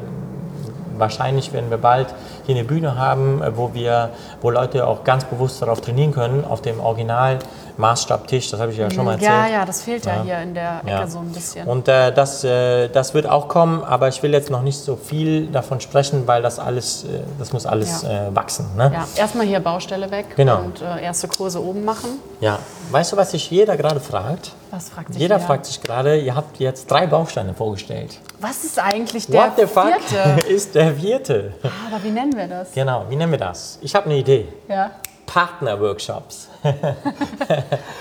wahrscheinlich 0.96 1.52
werden 1.52 1.68
wir 1.68 1.78
bald 1.78 2.14
hier 2.50 2.58
eine 2.60 2.64
Bühne 2.68 2.96
haben, 2.98 3.42
äh, 3.42 3.56
wo 3.56 3.72
wir, 3.74 4.10
wo 4.42 4.50
Leute 4.50 4.86
auch 4.86 5.04
ganz 5.04 5.24
bewusst 5.24 5.62
darauf 5.62 5.80
trainieren 5.80 6.12
können, 6.12 6.44
auf 6.44 6.60
dem 6.62 6.80
Original 6.80 7.38
Maßstabtisch, 7.76 8.50
das 8.50 8.60
habe 8.60 8.72
ich 8.72 8.78
ja 8.78 8.90
schon 8.90 9.04
mal 9.06 9.12
erzählt. 9.12 9.30
Ja, 9.30 9.46
ja, 9.48 9.64
das 9.64 9.82
fehlt 9.82 10.04
ja, 10.04 10.22
hier 10.22 10.38
in 10.40 10.52
der 10.54 10.80
Ecke 10.80 10.90
Ja. 10.90 11.06
so 11.06 11.18
ein 11.20 11.32
bisschen. 11.32 11.66
Und 11.66 11.88
äh, 11.88 12.12
das, 12.12 12.44
äh, 12.44 12.88
das 12.88 13.14
wird 13.14 13.26
auch 13.26 13.48
kommen, 13.48 13.82
aber 13.82 14.08
ich 14.08 14.22
will 14.22 14.32
jetzt 14.32 14.50
noch 14.50 14.60
nicht 14.60 14.78
so 14.78 14.96
viel 14.96 15.46
davon 15.46 15.80
sprechen, 15.80 16.26
weil 16.26 16.42
das 16.42 16.58
alles, 16.58 17.04
äh, 17.04 17.20
das 17.38 17.52
muss 17.54 17.64
alles 17.64 18.02
Ja. 18.02 18.28
äh, 18.28 18.36
wachsen. 18.36 18.66
Ne? 18.76 18.90
ja, 18.92 19.06
erstmal 19.16 19.46
hier 19.46 19.60
Baustelle 19.60 20.10
weg 20.10 20.26
Genau. 20.36 20.58
und 20.58 20.82
äh, 20.82 21.02
erste 21.02 21.28
Kurse 21.28 21.62
oben 21.62 21.84
machen. 21.84 22.10
Ja. 22.40 22.58
Weißt 22.90 23.12
du, 23.12 23.16
was 23.16 23.30
sich 23.30 23.50
jeder 23.50 23.76
gerade 23.78 24.00
fragt? 24.00 24.52
Was 24.72 24.88
fragt 24.90 25.12
sich 25.12 25.20
Jeder 25.22 25.36
wer? 25.38 25.46
fragt 25.46 25.66
sich 25.66 25.80
gerade, 25.82 26.16
ihr 26.18 26.34
habt 26.36 26.58
jetzt 26.60 26.90
drei 26.90 27.06
Bausteine 27.06 27.54
vorgestellt. 27.54 28.18
Was 28.40 28.62
ist 28.64 28.78
eigentlich 28.78 29.26
der 29.26 29.40
What 29.42 29.52
the 29.56 29.66
fuck 29.66 30.00
vierte? 30.00 30.48
ist 30.48 30.74
der 30.74 30.94
vierte? 30.94 31.54
Aber 31.62 32.02
wie 32.04 32.10
nennen 32.10 32.36
wir 32.36 32.39
das? 32.48 32.72
Genau, 32.72 33.06
wie 33.08 33.16
nennen 33.16 33.32
wir 33.32 33.38
das? 33.38 33.78
Ich 33.82 33.94
habe 33.94 34.06
eine 34.06 34.16
Idee. 34.16 34.48
Ja. 34.68 34.90
Partnerworkshops. 35.26 36.48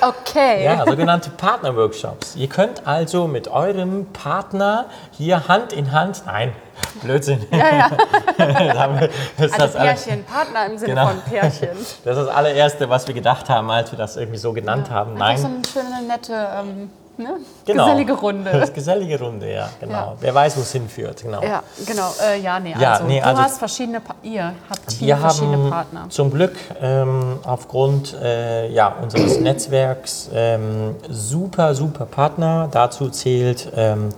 Okay. 0.01 0.63
Ja, 0.63 0.85
sogenannte 0.85 1.29
Partnerworkshops. 1.31 2.35
Ihr 2.35 2.47
könnt 2.47 2.87
also 2.87 3.27
mit 3.27 3.47
eurem 3.47 4.05
Partner 4.13 4.85
hier 5.11 5.47
Hand 5.47 5.73
in 5.73 5.91
Hand, 5.91 6.23
nein, 6.25 6.53
Blödsinn. 7.03 7.45
Ja, 7.51 7.75
ja. 7.77 7.89
das, 9.37 9.45
ist 9.47 9.53
Also 9.53 9.57
das, 9.59 9.73
Pärchen, 9.73 10.23
Partner 10.25 10.65
im 10.67 10.77
Sinne 10.77 10.93
Genau. 10.93 11.07
von 11.07 11.21
Pärchen. 11.21 11.69
das 11.77 11.89
ist 11.89 12.05
das 12.05 12.27
allererste, 12.27 12.89
was 12.89 13.07
wir 13.07 13.13
gedacht 13.13 13.49
haben, 13.49 13.69
als 13.69 13.91
wir 13.91 13.97
das 13.97 14.15
irgendwie 14.17 14.37
so 14.39 14.53
genannt 14.53 14.89
haben. 14.89 15.21
Einfach 15.21 15.37
so 15.37 15.47
Nein, 15.47 15.61
eine 15.63 15.67
schöne, 15.67 16.07
nette, 16.07 16.47
ähm, 16.57 16.89
ne? 17.19 17.35
genau. 17.65 17.85
gesellige 17.85 18.13
Runde. 18.13 18.71
Gesellige 18.73 19.19
Runde, 19.19 19.51
ja, 19.51 19.69
genau. 19.79 19.93
Ja. 19.93 20.13
Wer 20.19 20.33
weiß, 20.35 20.57
wo 20.57 20.61
es 20.61 20.71
hinführt, 20.71 21.21
genau. 21.21 21.41
Ja, 21.43 21.61
genau. 21.85 22.11
Äh, 22.23 22.39
ja, 22.41 22.59
nee, 22.59 22.73
Ja, 22.79 22.93
also, 22.93 23.03
nee, 23.05 23.19
du 23.19 23.25
also- 23.25 23.41
hast 23.41 23.57
verschiedene, 23.59 23.99
pa 23.99 24.15
ihr 24.23 24.53
habt 24.69 24.91
hier 24.91 25.07
Wir 25.07 25.17
verschiedene 25.17 25.57
haben 25.57 25.69
Partner. 25.69 26.05
zum 26.09 26.31
Glück 26.31 26.55
ähm, 26.81 27.39
aufgrund 27.45 28.13
äh, 28.21 28.69
ja, 28.71 28.95
unseres 29.01 29.39
Netzwerks 29.39 30.29
ähm, 30.33 30.95
super, 31.09 31.75
super 31.75 32.05
Partner. 32.05 32.67
Dazu 32.71 33.09
zählt 33.09 33.71
ähm, 33.75 34.09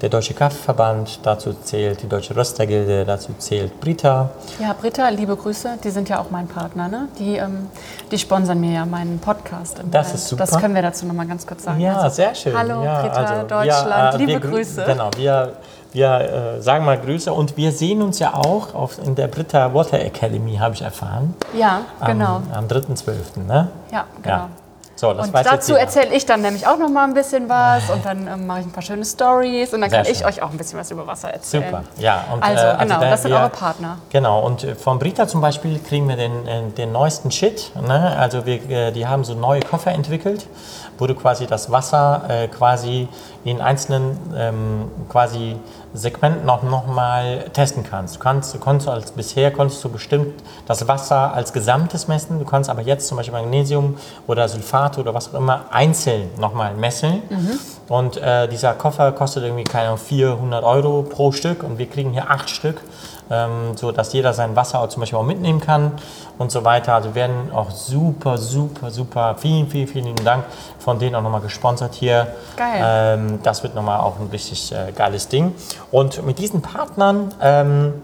der 0.00 0.08
Deutsche 0.10 0.34
Kaffeeverband, 0.34 1.20
dazu 1.22 1.54
zählt 1.54 2.02
die 2.02 2.08
Deutsche 2.08 2.36
Röstergilde, 2.36 3.04
dazu 3.04 3.32
zählt 3.38 3.80
Brita. 3.80 4.30
Ja, 4.60 4.74
Britta, 4.74 5.08
liebe 5.08 5.36
Grüße, 5.36 5.78
die 5.82 5.90
sind 5.90 6.08
ja 6.08 6.20
auch 6.20 6.30
mein 6.30 6.46
Partner, 6.46 6.88
ne? 6.88 7.08
Die, 7.18 7.36
ähm, 7.36 7.68
die 8.10 8.18
sponsern 8.18 8.60
mir 8.60 8.72
ja 8.72 8.84
meinen 8.86 9.18
Podcast. 9.18 9.78
Das 9.78 9.84
Moment. 9.84 10.14
ist 10.14 10.28
super. 10.28 10.44
Das 10.44 10.60
können 10.60 10.74
wir 10.74 10.82
dazu 10.82 11.06
nochmal 11.06 11.26
ganz 11.26 11.46
kurz 11.46 11.64
sagen. 11.64 11.80
Ja, 11.80 11.96
Also, 11.96 12.16
sehr 12.16 12.34
schön. 12.34 12.56
Hallo, 12.56 12.84
ja, 12.84 13.02
Britta, 13.02 13.24
also, 13.24 13.48
Deutschland, 13.48 14.18
wir, 14.18 14.20
äh, 14.20 14.24
liebe 14.24 14.40
Grüße. 14.40 14.84
Genau, 14.84 15.10
wir, 15.16 15.52
wir 15.92 16.56
äh, 16.56 16.62
sagen 16.62 16.84
mal 16.84 16.98
Grüße 16.98 17.32
und 17.32 17.56
wir 17.56 17.72
sehen 17.72 18.02
uns 18.02 18.18
ja 18.18 18.34
auch 18.34 18.74
auf, 18.74 18.98
in 19.02 19.14
der 19.14 19.28
Britta 19.28 19.72
Water 19.72 19.98
Academy, 19.98 20.56
habe 20.56 20.74
ich 20.74 20.82
erfahren. 20.82 21.34
Ja, 21.54 21.80
genau. 22.04 22.36
Am, 22.36 22.52
am 22.52 22.66
3.12. 22.66 23.46
Ne? 23.46 23.68
Ja, 23.90 24.04
genau. 24.22 24.34
Ja. 24.36 24.48
So, 24.98 25.10
Und 25.10 25.30
dazu 25.34 25.74
erzähle 25.74 26.14
ich 26.14 26.24
dann 26.24 26.40
nämlich 26.40 26.66
auch 26.66 26.78
noch 26.78 26.88
mal 26.88 27.04
ein 27.04 27.12
bisschen 27.12 27.50
was 27.50 27.90
und 27.90 28.04
dann 28.06 28.26
ähm, 28.26 28.46
mache 28.46 28.60
ich 28.60 28.66
ein 28.66 28.72
paar 28.72 28.82
schöne 28.82 29.04
Stories 29.04 29.74
und 29.74 29.82
dann 29.82 29.90
Sehr 29.90 30.02
kann 30.02 30.10
ich 30.10 30.18
schön. 30.18 30.26
euch 30.26 30.40
auch 30.42 30.50
ein 30.50 30.56
bisschen 30.56 30.78
was 30.78 30.90
über 30.90 31.06
Wasser 31.06 31.28
erzählen. 31.30 31.64
Super, 31.66 31.84
ja. 31.98 32.24
Und, 32.32 32.42
Also, 32.42 32.64
äh, 32.64 32.76
genau, 32.80 33.00
da 33.00 33.10
das 33.10 33.22
sind 33.22 33.30
wir- 33.30 33.38
eure 33.40 33.50
Partner. 33.50 33.98
Genau, 34.08 34.40
und 34.40 34.64
äh, 34.64 34.74
von 34.74 34.98
Brita 34.98 35.28
zum 35.28 35.42
Beispiel 35.42 35.78
kriegen 35.80 36.08
wir 36.08 36.16
den, 36.16 36.46
äh, 36.48 36.62
den 36.70 36.92
neuesten 36.92 37.30
Shit. 37.30 37.72
Ne? 37.78 38.16
Also 38.18 38.46
wir, 38.46 38.70
äh, 38.70 38.90
die 38.92 39.06
haben 39.06 39.22
so 39.24 39.34
neue 39.34 39.60
Koffer 39.60 39.92
entwickelt, 39.92 40.46
wo 40.96 41.06
du 41.06 41.14
quasi 41.14 41.46
das 41.46 41.70
Wasser 41.70 42.48
quasi 42.56 43.06
in 43.44 43.60
einzelnen 43.60 44.18
ähm, 44.34 44.90
quasi 45.10 45.56
Segmenten 45.96 46.48
auch 46.50 46.62
nochmal 46.62 47.46
testen 47.52 47.82
kannst. 47.82 48.16
Du 48.16 48.18
kannst, 48.20 48.54
du 48.54 48.58
konntest 48.58 48.88
als 48.88 49.10
bisher 49.12 49.50
konntest 49.50 49.82
du 49.82 49.88
bestimmt 49.88 50.42
das 50.66 50.86
Wasser 50.86 51.32
als 51.32 51.52
Gesamtes 51.52 52.08
messen. 52.08 52.38
Du 52.38 52.44
kannst 52.44 52.70
aber 52.70 52.82
jetzt 52.82 53.08
zum 53.08 53.16
Beispiel 53.16 53.34
Magnesium 53.34 53.96
oder 54.26 54.48
Sulfate 54.48 55.00
oder 55.00 55.14
was 55.14 55.32
auch 55.32 55.38
immer 55.38 55.64
einzeln 55.70 56.28
nochmal 56.38 56.74
messen. 56.74 57.22
Und 57.88 58.16
äh, 58.16 58.48
dieser 58.48 58.74
Koffer 58.74 59.12
kostet 59.12 59.44
irgendwie 59.44 59.64
keine 59.64 59.88
Ahnung, 59.88 59.98
400 59.98 60.64
Euro 60.64 61.02
pro 61.02 61.32
Stück 61.32 61.62
und 61.62 61.78
wir 61.78 61.86
kriegen 61.86 62.10
hier 62.12 62.30
acht 62.30 62.50
Stück, 62.50 62.80
ähm, 63.30 63.76
so 63.76 63.92
dass 63.92 64.12
jeder 64.12 64.32
sein 64.32 64.56
Wasser 64.56 64.80
auch 64.80 64.88
zum 64.88 65.00
Beispiel 65.00 65.18
auch 65.18 65.24
mitnehmen 65.24 65.60
kann 65.60 65.92
und 66.38 66.50
so 66.50 66.64
weiter. 66.64 66.94
Also 66.94 67.14
werden 67.14 67.52
auch 67.52 67.70
super, 67.70 68.38
super, 68.38 68.90
super, 68.90 69.36
vielen, 69.38 69.68
vielen, 69.68 69.86
vielen 69.86 70.04
lieben 70.06 70.24
Dank 70.24 70.44
von 70.86 71.00
denen 71.00 71.16
auch 71.16 71.22
nochmal 71.22 71.40
gesponsert 71.40 71.94
hier. 71.94 72.28
Geil. 72.56 72.80
Ähm, 73.18 73.40
das 73.42 73.64
wird 73.64 73.74
nochmal 73.74 73.98
auch 73.98 74.20
ein 74.20 74.28
richtig 74.30 74.70
äh, 74.70 74.92
geiles 74.92 75.26
Ding. 75.26 75.52
Und 75.90 76.24
mit 76.24 76.38
diesen 76.38 76.62
Partnern, 76.62 77.34
ähm, 77.42 77.94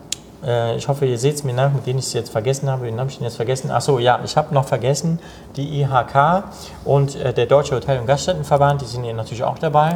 äh, 0.45 0.75
ich 0.75 0.89
hoffe, 0.89 1.07
ihr 1.07 1.17
seht 1.17 1.37
es 1.37 1.45
mir 1.45 1.55
nach, 1.55 1.73
mit 1.73 1.87
denen 1.87 2.01
ich 2.01 2.07
es 2.07 2.13
jetzt 2.13 2.33
vergessen 2.33 2.69
habe. 2.69 2.83
Wen 2.83 2.99
habe 2.99 3.09
ich 3.09 3.19
denn 3.19 3.25
jetzt 3.25 3.37
vergessen? 3.37 3.71
Achso, 3.71 4.01
ja, 4.01 4.19
ich 4.25 4.37
habe 4.37 4.53
noch 4.53 4.65
vergessen, 4.65 5.21
die 5.55 5.81
IHK 5.81 6.43
und 6.85 7.15
äh, 7.15 7.33
der 7.33 7.47
Deutsche 7.47 7.77
Hotel- 7.77 8.01
und 8.01 8.07
Gaststättenverband, 8.07 8.81
die 8.81 8.87
sind 8.87 9.05
hier 9.05 9.15
natürlich 9.15 9.45
auch 9.45 9.61
dabei. 9.61 9.95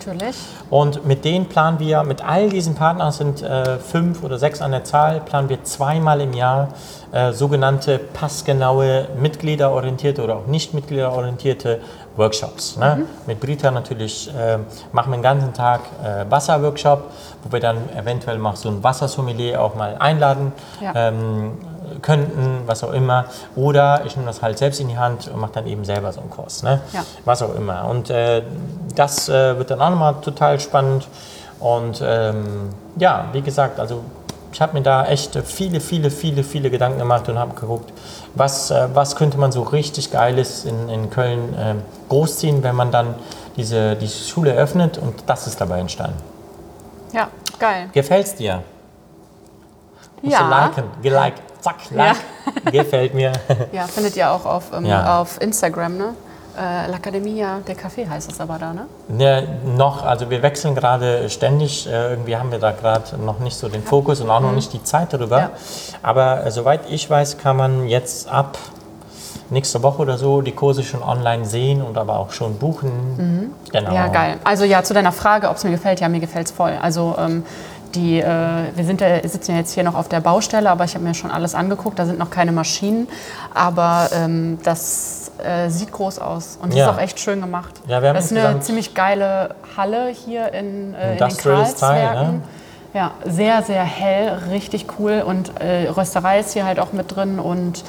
Natürlich. 0.00 0.36
Und 0.70 1.06
mit 1.06 1.24
denen 1.24 1.46
planen 1.46 1.78
wir, 1.78 2.02
mit 2.04 2.24
all 2.24 2.48
diesen 2.48 2.74
Partnern, 2.74 3.08
es 3.08 3.18
sind 3.18 3.42
äh, 3.42 3.78
fünf 3.78 4.22
oder 4.22 4.38
sechs 4.38 4.62
an 4.62 4.70
der 4.70 4.84
Zahl, 4.84 5.20
planen 5.20 5.48
wir 5.48 5.62
zweimal 5.64 6.20
im 6.20 6.32
Jahr 6.32 6.68
äh, 7.12 7.32
sogenannte 7.32 7.98
passgenaue, 7.98 9.08
mitgliederorientierte 9.20 10.22
oder 10.22 10.36
auch 10.36 10.46
nicht 10.46 10.72
mitgliederorientierte 10.74 11.80
Workshops. 12.16 12.76
Ne? 12.76 13.06
Mit 13.26 13.40
Brita 13.40 13.70
natürlich 13.70 14.28
äh, 14.34 14.58
machen 14.92 15.10
wir 15.12 15.16
den 15.18 15.22
ganzen 15.22 15.52
Tag 15.54 15.80
äh, 16.04 16.30
Wasserworkshop, 16.30 17.04
wo 17.44 17.52
wir 17.52 17.60
dann 17.60 17.88
eventuell 17.96 18.38
mal 18.38 18.56
so 18.56 18.68
ein 18.68 18.82
Wassersommelier 18.82 19.60
auch 19.60 19.74
mal 19.74 19.96
einladen 19.98 20.52
Ja. 20.80 20.92
ähm, 20.94 21.52
könnten, 22.02 22.62
was 22.66 22.84
auch 22.84 22.92
immer. 22.92 23.24
Oder 23.56 24.02
ich 24.04 24.16
nehme 24.16 24.28
das 24.28 24.42
halt 24.42 24.58
selbst 24.58 24.80
in 24.80 24.88
die 24.88 24.98
Hand 24.98 25.28
und 25.28 25.40
mache 25.40 25.52
dann 25.54 25.66
eben 25.66 25.84
selber 25.84 26.12
so 26.12 26.20
einen 26.20 26.30
Kurs. 26.30 26.62
Ne? 26.62 26.80
Ja. 26.92 27.04
Was 27.24 27.42
auch 27.42 27.54
immer. 27.54 27.84
Und 27.86 28.10
äh, 28.10 28.42
das 28.94 29.28
äh, 29.28 29.58
wird 29.58 29.70
dann 29.70 29.80
auch 29.80 29.90
nochmal 29.90 30.14
total 30.22 30.58
spannend. 30.60 31.08
Und 31.58 32.00
ähm, 32.02 32.70
ja, 32.96 33.26
wie 33.32 33.42
gesagt, 33.42 33.78
also 33.78 34.02
ich 34.52 34.60
habe 34.60 34.72
mir 34.74 34.82
da 34.82 35.06
echt 35.06 35.36
viele, 35.44 35.80
viele, 35.80 36.10
viele, 36.10 36.42
viele 36.42 36.70
Gedanken 36.70 36.98
gemacht 36.98 37.28
und 37.28 37.38
habe 37.38 37.54
geguckt, 37.54 37.92
was, 38.34 38.70
äh, 38.70 38.88
was 38.94 39.16
könnte 39.16 39.38
man 39.38 39.52
so 39.52 39.62
richtig 39.62 40.10
Geiles 40.10 40.64
in, 40.64 40.88
in 40.88 41.10
Köln 41.10 41.54
äh, 41.54 41.74
großziehen, 42.08 42.62
wenn 42.62 42.74
man 42.74 42.90
dann 42.90 43.14
diese, 43.56 43.96
diese 43.96 44.28
Schule 44.28 44.52
eröffnet. 44.52 44.98
Und 44.98 45.14
das 45.26 45.46
ist 45.46 45.60
dabei 45.60 45.78
entstanden. 45.80 46.16
Ja, 47.12 47.28
geil. 47.58 47.88
Gefällt's 47.92 48.34
dir? 48.34 48.62
Musst 50.22 50.36
Ja. 50.38 50.48
liken, 50.48 50.84
geliked, 51.02 51.42
zack, 51.60 51.76
like. 51.90 52.16
Gefällt 52.72 53.14
mir. 53.14 53.32
Ja, 53.72 53.86
findet 53.86 54.16
ihr 54.16 54.30
auch 54.30 54.44
auf, 54.44 54.72
ähm, 54.74 54.84
Ja. 54.84 55.20
auf 55.20 55.40
Instagram, 55.40 55.96
ne? 55.96 56.14
Äh, 56.60 56.90
L'Accademia 56.90 57.60
del 57.66 57.74
Café 57.74 58.06
heißt 58.06 58.30
es 58.30 58.38
aber 58.38 58.58
da, 58.58 58.74
ne? 58.74 58.86
Ne, 59.08 59.48
noch, 59.64 60.04
also 60.04 60.28
wir 60.28 60.42
wechseln 60.42 60.74
gerade 60.74 61.30
ständig. 61.30 61.86
Äh, 61.86 62.10
irgendwie 62.10 62.36
haben 62.36 62.50
wir 62.50 62.58
da 62.58 62.72
gerade 62.72 63.16
noch 63.16 63.38
nicht 63.38 63.56
so 63.56 63.68
den 63.68 63.82
Fokus 63.82 64.20
und 64.20 64.28
auch 64.28 64.40
noch 64.40 64.52
nicht 64.52 64.72
die 64.74 64.82
Zeit 64.84 65.12
darüber. 65.14 65.38
Ja. 65.38 65.50
Aber 66.02 66.44
äh, 66.44 66.50
soweit 66.50 66.82
ich 66.90 67.08
weiß, 67.08 67.38
kann 67.38 67.56
man 67.56 67.88
jetzt 67.88 68.28
ab 68.28 68.58
nächste 69.48 69.82
Woche 69.82 70.02
oder 70.02 70.18
so 70.18 70.42
die 70.42 70.52
Kurse 70.52 70.82
schon 70.82 71.02
online 71.02 71.46
sehen 71.46 71.82
und 71.82 71.96
aber 71.96 72.18
auch 72.18 72.32
schon 72.32 72.56
buchen. 72.58 73.54
Genau. 73.72 73.94
Ja, 73.94 74.08
geil. 74.08 74.36
Also 74.44 74.64
ja, 74.64 74.82
zu 74.82 74.92
deiner 74.92 75.12
Frage, 75.12 75.48
ob 75.48 75.56
es 75.56 75.64
mir 75.64 75.70
gefällt, 75.70 76.00
ja, 76.00 76.08
mir 76.08 76.20
gefällt 76.20 76.46
es 76.46 76.52
voll. 76.52 76.72
Also 76.80 77.16
ähm, 77.18 77.44
die, 77.94 78.20
äh, 78.20 78.26
wir 78.74 78.84
sind 78.84 79.02
sitzen 79.24 79.52
ja 79.52 79.58
jetzt 79.58 79.72
hier 79.72 79.82
noch 79.82 79.94
auf 79.94 80.08
der 80.08 80.20
Baustelle, 80.20 80.70
aber 80.70 80.84
ich 80.84 80.94
habe 80.94 81.04
mir 81.04 81.14
schon 81.14 81.30
alles 81.30 81.54
angeguckt. 81.54 81.98
Da 81.98 82.06
sind 82.06 82.18
noch 82.18 82.30
keine 82.30 82.52
Maschinen, 82.52 83.08
aber 83.54 84.08
ähm, 84.12 84.58
das 84.62 85.19
äh, 85.44 85.68
sieht 85.70 85.92
groß 85.92 86.18
aus 86.18 86.58
und 86.62 86.74
Ja. 86.74 86.88
ist 86.90 86.94
auch 86.96 87.00
echt 87.00 87.20
schön 87.20 87.40
gemacht. 87.40 87.72
Ja, 87.86 88.00
wir 88.02 88.08
haben 88.10 88.16
das 88.16 88.30
ist 88.30 88.36
eine 88.38 88.60
ziemlich 88.60 88.94
geile 88.94 89.54
Halle 89.76 90.08
hier 90.08 90.52
in, 90.52 90.94
äh, 90.94 91.12
in 91.12 91.18
den 91.18 91.36
Karlswerken. 91.36 92.32
ne? 92.36 92.42
Ja, 92.92 93.12
sehr, 93.24 93.62
sehr 93.62 93.84
hell, 93.84 94.36
richtig 94.50 94.86
cool. 94.98 95.22
Und 95.24 95.60
äh, 95.60 95.88
Rösterei 95.90 96.40
ist 96.40 96.54
hier 96.54 96.64
halt 96.64 96.80
auch 96.80 96.92
mit 96.92 97.14
drin 97.14 97.38
und 97.38 97.84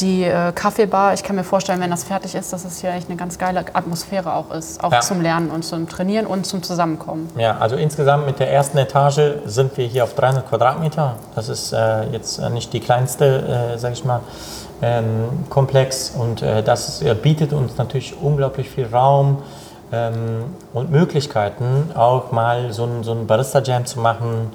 die 0.00 0.24
äh, 0.24 0.50
Kaffeebar. 0.52 1.14
Ich 1.14 1.22
kann 1.22 1.36
mir 1.36 1.44
vorstellen, 1.44 1.78
wenn 1.80 1.90
das 1.90 2.02
fertig 2.02 2.34
ist, 2.34 2.52
dass 2.52 2.64
es 2.64 2.80
hier 2.80 2.90
echt 2.90 3.08
eine 3.08 3.16
ganz 3.16 3.38
geile 3.38 3.60
Atmosphäre 3.74 4.34
auch 4.34 4.50
ist. 4.50 4.82
Auch 4.82 4.90
Ja. 4.90 5.00
zum 5.02 5.20
Lernen 5.20 5.50
und 5.50 5.62
zum 5.64 5.88
Trainieren 5.88 6.26
und 6.26 6.46
zum 6.46 6.64
Zusammenkommen. 6.64 7.30
Ja, 7.36 7.58
also 7.58 7.76
insgesamt 7.76 8.26
mit 8.26 8.40
der 8.40 8.50
ersten 8.52 8.78
Etage 8.78 9.20
sind 9.44 9.76
wir 9.76 9.86
hier 9.86 10.02
auf 10.02 10.14
300 10.14 10.48
Quadratmeter. 10.48 11.14
Das 11.36 11.48
ist 11.48 11.72
äh, 11.72 12.04
jetzt 12.10 12.38
äh, 12.40 12.50
nicht 12.50 12.72
die 12.72 12.80
kleinste, 12.80 13.72
äh, 13.74 13.78
sag 13.78 13.92
ich 13.92 14.04
mal, 14.04 14.20
ähm, 14.82 15.44
Komplex 15.48 16.10
und 16.10 16.42
äh, 16.42 16.62
das 16.62 17.02
ist, 17.02 17.22
bietet 17.22 17.52
uns 17.52 17.76
natürlich 17.76 18.16
unglaublich 18.20 18.68
viel 18.70 18.86
Raum 18.86 19.42
ähm, 19.92 20.44
und 20.72 20.90
Möglichkeiten, 20.90 21.90
auch 21.94 22.32
mal 22.32 22.72
so 22.72 22.84
ein, 22.84 23.02
so 23.02 23.14
Barista-Jam 23.14 23.84
zu 23.86 24.00
machen 24.00 24.52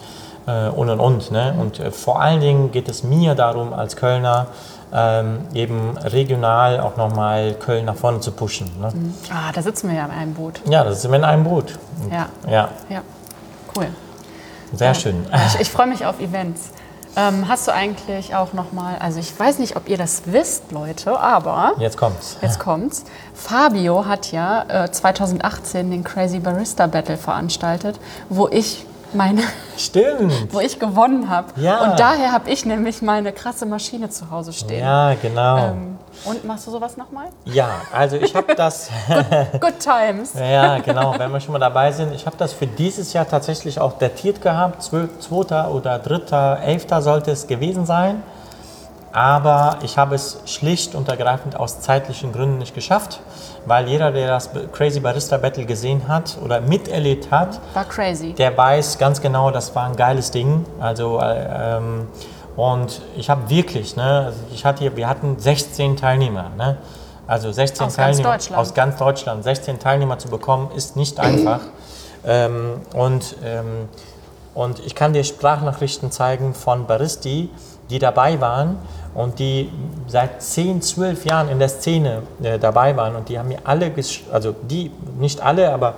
äh, 0.48 0.70
und 0.70 0.90
und 0.90 1.00
und. 1.00 1.32
Ne? 1.32 1.54
Und 1.60 1.80
äh, 1.80 1.92
vor 1.92 2.22
allen 2.22 2.40
Dingen 2.40 2.72
geht 2.72 2.90
es 2.90 3.04
mir 3.04 3.36
darum, 3.36 3.74
als 3.74 3.96
Kölner 3.96 4.48
ähm, 4.94 5.40
eben 5.54 5.98
regional 5.98 6.80
auch 6.80 6.96
nochmal 6.96 7.54
Köln 7.54 7.86
nach 7.86 7.96
vorne 7.96 8.20
zu 8.20 8.32
pushen. 8.32 8.70
Ne? 8.80 8.90
Ah, 9.30 9.52
da 9.54 9.62
sitzen 9.62 9.90
wir 9.90 9.98
ja 9.98 10.06
in 10.06 10.12
einem 10.12 10.34
Boot. 10.34 10.62
Ja, 10.70 10.84
das 10.84 11.00
ist 11.00 11.06
immer 11.06 11.18
in 11.18 11.24
einem 11.24 11.44
Boot. 11.44 11.78
Und, 12.04 12.14
Ja. 12.14 12.28
ja, 12.50 12.70
Ja, 12.90 13.02
cool. 13.76 13.88
sehr 14.74 14.94
schön. 14.94 15.26
Ich, 15.48 15.60
ich 15.62 15.70
freue 15.70 15.88
mich 15.88 16.06
auf 16.06 16.20
Events. 16.20 16.72
Ähm, 17.18 17.48
hast 17.48 17.68
du 17.68 17.74
eigentlich 17.74 18.36
auch 18.36 18.54
nochmal, 18.54 18.98
also 19.00 19.20
ich 19.20 19.38
weiß 19.40 19.60
nicht, 19.60 19.78
ob 19.78 19.88
ihr 19.88 19.98
das 19.98 20.24
wisst, 20.26 20.72
Leute, 20.72 21.18
aber 21.20 21.74
Jetzt 21.80 21.98
kommt's. 21.98 22.38
jetzt 22.42 22.60
kommt's. 22.60 23.06
Fabio 23.34 24.06
hat 24.06 24.32
ja 24.32 24.84
äh, 24.86 24.92
2018 24.92 25.92
den 25.92 26.04
Crazy 26.04 26.40
Barista 26.40 26.88
Battle 26.88 27.18
veranstaltet, 27.18 28.00
wo 28.30 28.48
ich 28.50 28.86
meine, 29.14 29.42
Stimmt. 29.78 30.34
wo 30.54 30.60
ich 30.60 30.80
gewonnen 30.80 31.30
habe. 31.30 31.48
Ja. 31.60 31.84
Und 31.84 32.00
daher 32.00 32.32
habe 32.32 32.50
ich 32.50 32.66
nämlich 32.66 33.02
meine 33.02 33.32
krasse 33.32 33.66
Maschine 33.66 34.10
zu 34.10 34.30
Hause 34.32 34.54
stehen. 34.54 34.80
Ja, 34.80 35.14
genau. 35.22 35.58
Ähm, 35.58 35.98
und 36.24 36.46
machst 36.46 36.66
du 36.68 36.72
sowas 36.72 36.98
nochmal? 36.98 37.28
Ja, 37.46 37.70
also 37.92 38.16
ich 38.16 38.36
habe 38.36 38.56
das. 38.56 38.90
Good 39.60 39.80
times. 39.80 40.34
Ja, 40.56 40.80
genau, 40.80 41.16
wenn 41.18 41.32
wir 41.32 41.40
schon 41.40 41.54
mal 41.54 41.60
dabei 41.60 41.92
sind. 41.92 42.14
Ich 42.14 42.26
habe 42.26 42.38
das 42.38 42.54
für 42.54 42.68
dieses 42.68 43.14
Jahr 43.14 43.28
tatsächlich 43.28 43.80
auch 43.80 43.98
datiert 43.98 44.42
gehabt. 44.42 44.84
2. 44.84 45.68
oder 45.68 46.00
3. 46.00 46.64
11. 46.64 46.86
sollte 47.00 47.32
es 47.32 47.48
gewesen 47.48 47.86
sein. 47.86 48.24
Aber 49.16 49.78
ich 49.82 49.98
habe 49.98 50.14
es 50.14 50.42
schlicht 50.46 50.94
und 50.94 51.08
ergreifend 51.08 51.58
aus 51.58 51.80
zeitlichen 51.80 52.34
Gründen 52.34 52.58
nicht 52.58 52.76
geschafft, 52.76 53.22
weil 53.66 53.88
jeder, 53.88 54.12
der 54.12 54.28
das 54.28 54.50
Crazy 54.74 55.00
Barista 55.00 55.38
Battle 55.38 55.64
gesehen 55.64 56.10
hat 56.10 56.38
oder 56.44 56.60
miterlebt 56.60 57.32
hat, 57.32 57.62
War 57.74 57.86
crazy. 57.86 58.34
der 58.34 58.58
weiß 58.58 58.98
ganz 58.98 59.22
genau, 59.22 59.52
das 59.52 59.74
war 59.74 59.86
ein 59.86 59.96
geiles 59.96 60.32
Ding. 60.32 60.66
Also 60.82 61.22
äh, 61.22 61.78
ähm, 61.78 62.10
und 62.58 63.02
ich 63.16 63.30
habe 63.30 63.50
wirklich, 63.50 63.96
ne, 63.96 64.34
ich 64.54 64.66
hatte 64.66 64.94
wir 64.98 65.08
hatten 65.08 65.40
16 65.40 65.96
Teilnehmer, 65.96 66.52
ne? 66.58 66.76
Also 67.26 67.54
16 67.54 67.88
Aus 67.88 67.96
ganz 67.96 68.18
Teilnehmer 68.18 68.34
Deutschland. 68.34 68.62
aus 68.62 68.74
ganz 68.74 68.98
Deutschland. 68.98 69.44
16 69.46 69.80
Teilnehmer 69.80 70.20
zu 70.20 70.28
bekommen 70.28 70.72
ist 70.76 70.98
nicht 70.98 71.22
einfach. 71.22 71.62
ähm, 72.26 72.82
und 72.94 73.38
ähm, 73.46 73.88
und 74.54 74.80
ich 74.86 74.94
kann 74.96 75.14
dir 75.14 75.24
Sprachnachrichten 75.24 76.12
zeigen 76.12 76.54
von 76.54 76.86
Baristi, 76.86 77.50
die 77.90 78.00
dabei 78.00 78.40
waren 78.42 78.78
und 79.16 79.40
die 79.40 79.72
seit 80.08 80.44
10, 80.44 80.82
12 80.82 81.26
Jahren 81.26 81.50
in 81.50 81.58
der 81.58 81.70
Szene 81.70 82.22
äh, 82.44 82.60
dabei 82.60 82.96
waren. 82.96 83.16
Und 83.16 83.30
die 83.30 83.40
haben 83.40 83.48
mir 83.48 83.60
alle, 83.64 83.92
also 84.32 84.52
die, 84.70 84.92
nicht 85.18 85.42
alle, 85.42 85.74
aber 85.74 85.96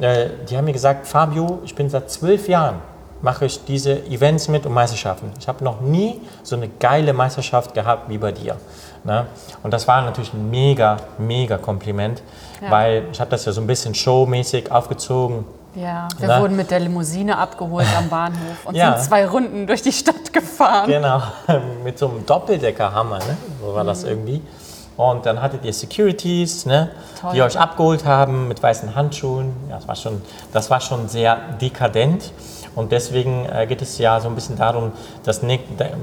äh, 0.00 0.28
die 0.48 0.56
haben 0.56 0.66
mir 0.66 0.72
gesagt, 0.72 1.06
Fabio, 1.06 1.58
ich 1.64 1.74
bin 1.74 1.88
seit 1.90 2.10
12 2.10 2.48
Jahren, 2.48 2.76
mache 3.22 3.46
ich 3.46 3.64
diese 3.64 4.04
Events 4.06 4.46
mit 4.48 4.64
und 4.66 4.72
Meisterschaften. 4.74 5.32
Ich 5.40 5.48
habe 5.48 5.64
noch 5.64 5.80
nie 5.80 6.20
so 6.44 6.54
eine 6.54 6.68
geile 6.68 7.12
Meisterschaft 7.12 7.74
gehabt 7.74 8.08
wie 8.08 8.18
bei 8.18 8.30
dir. 8.30 8.56
Ne? 9.02 9.26
Und 9.62 9.72
das 9.72 9.88
war 9.88 10.02
natürlich 10.02 10.32
ein 10.34 10.50
mega, 10.50 10.98
mega 11.18 11.56
Kompliment, 11.58 12.22
Ja. 12.60 12.70
weil 12.70 13.04
ich 13.10 13.18
habe 13.20 13.30
das 13.30 13.44
ja 13.44 13.52
so 13.52 13.60
ein 13.60 13.66
bisschen 13.66 13.94
showmäßig 13.94 14.70
aufgezogen. 14.70 15.44
Ja, 15.80 16.08
wir 16.18 16.28
Na? 16.28 16.40
wurden 16.40 16.56
mit 16.56 16.70
der 16.70 16.80
Limousine 16.80 17.38
abgeholt 17.38 17.86
am 17.96 18.08
Bahnhof 18.10 18.64
und 18.64 18.74
Ja. 18.74 18.96
sind 18.98 19.08
zwei 19.08 19.26
Runden 19.26 19.66
durch 19.66 19.82
die 19.82 19.92
Stadt 19.92 20.32
gefahren. 20.32 20.88
Genau, 20.88 21.22
mit 21.84 21.98
so 21.98 22.08
einem 22.08 22.26
Doppeldeckerhammer, 22.26 23.18
ne? 23.18 23.36
so 23.62 23.74
war 23.74 23.84
das 23.84 24.04
irgendwie. 24.04 24.42
Und 24.96 25.26
dann 25.26 25.40
hattet 25.40 25.64
ihr 25.64 25.72
Securities, 25.72 26.66
ne? 26.66 26.90
Toll. 27.20 27.32
die 27.34 27.42
euch 27.42 27.56
abgeholt 27.56 28.04
haben 28.04 28.48
mit 28.48 28.60
weißen 28.60 28.96
Handschuhen. 28.96 29.54
Ja, 29.68 29.76
das, 29.76 29.86
war 29.86 29.94
schon, 29.94 30.20
das 30.52 30.70
war 30.70 30.80
schon 30.80 31.08
sehr 31.08 31.36
dekadent. 31.60 32.32
Und 32.74 32.90
deswegen 32.90 33.46
äh, 33.46 33.66
geht 33.68 33.80
es 33.80 33.98
ja 33.98 34.18
so 34.18 34.28
ein 34.28 34.34
bisschen 34.34 34.56
darum, 34.56 34.90
das 35.22 35.42
ne 35.42 35.60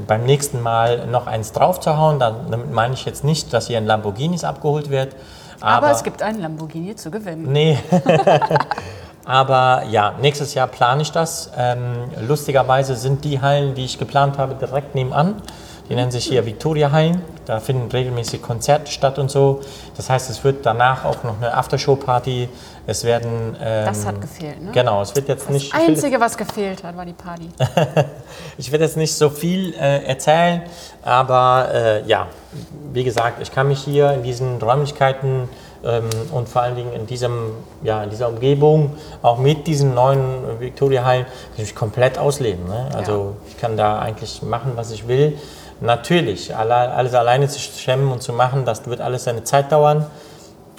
beim 0.08 0.24
nächsten 0.24 0.62
Mal 0.62 1.08
noch 1.08 1.28
eins 1.28 1.52
draufzuhauen. 1.52 2.20
Dann, 2.20 2.50
damit 2.50 2.72
meine 2.72 2.94
ich 2.94 3.04
jetzt 3.04 3.26
nicht, 3.26 3.52
dass 3.52 3.70
ihr 3.70 3.78
in 3.78 3.86
Lamborghinis 3.86 4.46
abgeholt 4.46 4.90
wird. 4.90 5.14
Aber 5.60 5.92
es 5.92 6.04
gibt 6.04 6.22
einen 6.22 6.40
Lamborghini 6.42 6.96
zu 6.96 7.12
gewinnen. 7.12 7.52
Nee. 7.52 7.78
Aber 9.26 9.84
ja, 9.90 10.14
nächstes 10.22 10.54
Jahr 10.54 10.68
plane 10.68 11.02
ich 11.02 11.12
das. 11.12 11.50
Ähm, 11.58 11.96
lustigerweise 12.28 12.96
sind 12.96 13.24
die 13.26 13.42
Hallen, 13.42 13.74
die 13.76 13.86
ich 13.86 13.98
geplant 13.98 14.38
habe, 14.38 14.56
direkt 14.56 14.94
nebenan. 14.96 15.42
Die 15.90 15.94
nennen 15.96 16.10
sich 16.10 16.26
hier 16.26 16.46
Victoria 16.46 16.92
Hallen. 16.92 17.22
Da 17.46 17.60
finden 17.60 17.92
regelmäßig 17.92 18.42
Konzerte 18.42 18.92
statt 18.92 19.20
und 19.20 19.30
so. 19.30 19.62
Das 19.98 20.10
heißt, 20.10 20.32
es 20.32 20.44
wird 20.44 20.66
danach 20.66 21.06
auch 21.06 21.24
noch 21.24 21.38
eine 21.38 21.54
Aftershow-Party. 21.56 22.50
Es 22.88 23.04
werden. 23.04 23.56
Ähm, 23.62 23.86
Das 23.86 24.06
hat 24.06 24.20
gefehlt, 24.20 24.64
ne? 24.64 24.72
Genau, 24.72 25.02
es 25.04 25.16
wird 25.16 25.28
jetzt 25.28 25.50
nicht. 25.50 25.72
Das 25.72 25.80
ich 25.82 25.88
will- 25.88 25.96
Einzige, 25.96 26.20
was 26.20 26.38
gefehlt 26.38 26.84
hat, 26.84 26.98
war 26.98 27.06
die 27.06 27.14
Party. 27.14 27.50
ich 28.58 28.72
werde 28.72 28.86
jetzt 28.86 28.98
nicht 28.98 29.14
so 29.16 29.30
viel 29.30 29.74
äh, 29.76 30.04
erzählen, 30.06 30.64
aber 31.04 31.70
äh, 31.72 32.04
ja, 32.08 32.28
wie 32.92 33.04
gesagt, 33.04 33.40
ich 33.42 33.52
kann 33.52 33.68
mich 33.68 33.80
hier 33.80 34.12
in 34.14 34.24
diesen 34.24 34.60
Räumlichkeiten 34.62 35.28
ähm, 35.44 35.50
und 36.32 36.50
vor 36.50 36.64
allen 36.64 36.76
Dingen 36.76 36.94
in, 36.94 37.06
diesem, 37.06 37.52
ja, 37.84 38.04
in 38.04 38.10
dieser 38.10 38.28
Umgebung, 38.28 38.96
auch 39.22 39.38
mit 39.38 39.68
diesen 39.68 39.94
neuen 39.94 40.60
Victoria-Hallen, 40.60 41.26
natürlich 41.52 41.76
komplett 41.76 42.18
ausleben. 42.18 42.66
Ne? 42.68 42.90
Also 42.96 43.36
ich 43.48 43.58
kann 43.58 43.78
da 43.78 44.00
eigentlich 44.00 44.42
machen, 44.42 44.72
was 44.76 44.92
ich 44.92 45.08
will. 45.08 45.38
Natürlich, 45.82 46.56
alle, 46.56 46.74
alles 46.74 47.14
alleine 47.14 47.48
zu 47.48 47.60
stemmen 47.60 48.12
und 48.12 48.24
zu 48.24 48.34
machen, 48.34 48.66
das 48.66 48.88
wird 48.88 49.02
alles 49.02 49.26
seine 49.26 49.44
Zeit 49.44 49.72
dauern. 49.72 50.08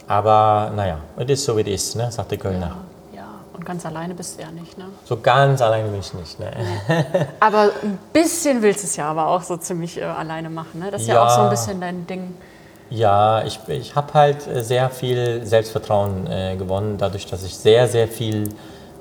Aber 0.09 0.73
naja, 0.74 0.99
es 1.16 1.28
ist 1.28 1.45
so, 1.45 1.57
wie 1.57 1.61
es 1.73 1.85
ist, 1.85 1.97
ne? 1.97 2.11
sagt 2.11 2.31
der 2.31 2.39
Kölner. 2.39 2.77
Ja, 3.15 3.27
und 3.53 3.65
ganz 3.65 3.85
alleine 3.87 4.15
bist 4.15 4.39
du 4.39 4.43
ja 4.43 4.51
nicht, 4.51 4.77
ne? 4.78 4.87
So 5.05 5.20
ganz 5.20 5.61
alleine 5.61 5.89
bin 5.89 6.01
ich 6.01 6.15
nicht. 6.15 6.41
Ne? 6.41 6.51
Aber 7.41 7.70
ein 7.83 7.99
bisschen 8.12 8.62
willst 8.62 8.83
du 8.83 8.87
es 8.87 8.97
ja 8.97 9.11
aber 9.11 9.28
auch 9.28 9.43
so 9.43 9.57
ziemlich 9.57 9.99
äh, 9.99 10.05
alleine 10.05 10.49
machen, 10.49 10.81
ne? 10.81 10.91
Das 10.91 11.03
ist 11.03 11.09
ja. 11.09 11.15
Ja. 11.15 11.27
auch 11.27 11.31
so 11.31 11.41
ein 11.43 11.51
bisschen 11.51 11.81
dein 11.81 12.07
Ding. 12.07 12.35
Ja, 12.88 13.44
ich, 13.44 13.58
ich 13.66 13.96
habe 13.96 14.14
halt 14.14 14.46
äh, 14.46 14.62
sehr 14.62 14.90
viel 14.90 15.44
Selbstvertrauen 15.44 16.26
äh, 16.30 16.56
gewonnen, 16.56 16.96
dadurch, 16.98 17.26
dass 17.26 17.42
ich 17.42 17.56
sehr, 17.56 17.88
sehr 17.88 18.06
viel 18.06 18.50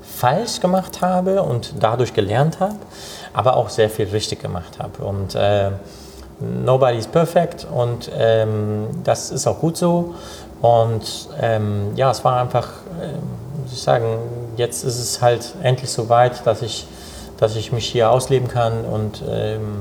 falsch 0.02 0.60
gemacht 0.60 1.02
habe 1.02 1.44
und 1.44 1.74
dadurch 1.80 2.14
gelernt 2.14 2.60
habe, 2.60 2.76
aber 3.34 3.56
auch 3.58 3.70
sehr 3.70 3.90
viel 3.90 4.08
richtig 4.08 4.42
gemacht 4.42 4.80
habe. 4.80 5.04
Und 5.04 5.36
äh, 5.36 5.72
nobody 6.40 6.98
is 6.98 7.08
perfect 7.08 7.68
und 7.72 8.10
ähm, 8.18 8.88
das 9.04 9.30
ist 9.30 9.46
auch 9.46 9.60
gut 9.60 9.78
so. 9.78 10.16
Und 10.62 11.30
ähm, 11.40 11.92
ja, 11.96 12.10
es 12.10 12.24
war 12.24 12.42
einfach, 12.42 12.70
ähm, 13.02 13.20
muss 13.62 13.74
ich 13.74 13.82
sagen, 13.82 14.18
jetzt 14.58 14.84
ist 14.84 15.00
es 15.00 15.22
halt 15.22 15.54
endlich 15.62 15.92
so 15.92 16.10
weit, 16.10 16.46
dass 16.48 16.64
ich, 16.64 16.88
dass 17.38 17.56
ich 17.56 17.72
mich 17.72 17.86
hier 17.86 18.10
ausleben 18.10 18.48
kann 18.48 18.84
und 18.84 19.24
ähm, 19.30 19.78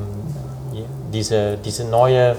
diese, 1.12 1.56
diese 1.56 1.84
neue 1.84 2.36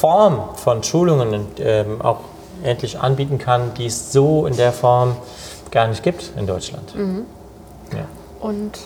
Form 0.00 0.50
von 0.54 0.82
Schulungen 0.82 1.46
ähm, 1.58 2.00
auch 2.00 2.20
endlich 2.62 3.00
anbieten 3.00 3.38
kann, 3.38 3.74
die 3.74 3.86
es 3.86 4.12
so 4.12 4.46
in 4.46 4.56
der 4.56 4.72
Form 4.72 5.16
gar 5.70 5.86
nicht 5.88 6.02
gibt 6.02 6.32
in 6.36 6.46
Deutschland. 6.46 6.94
Ja. 7.92 8.04
Und 8.40 8.78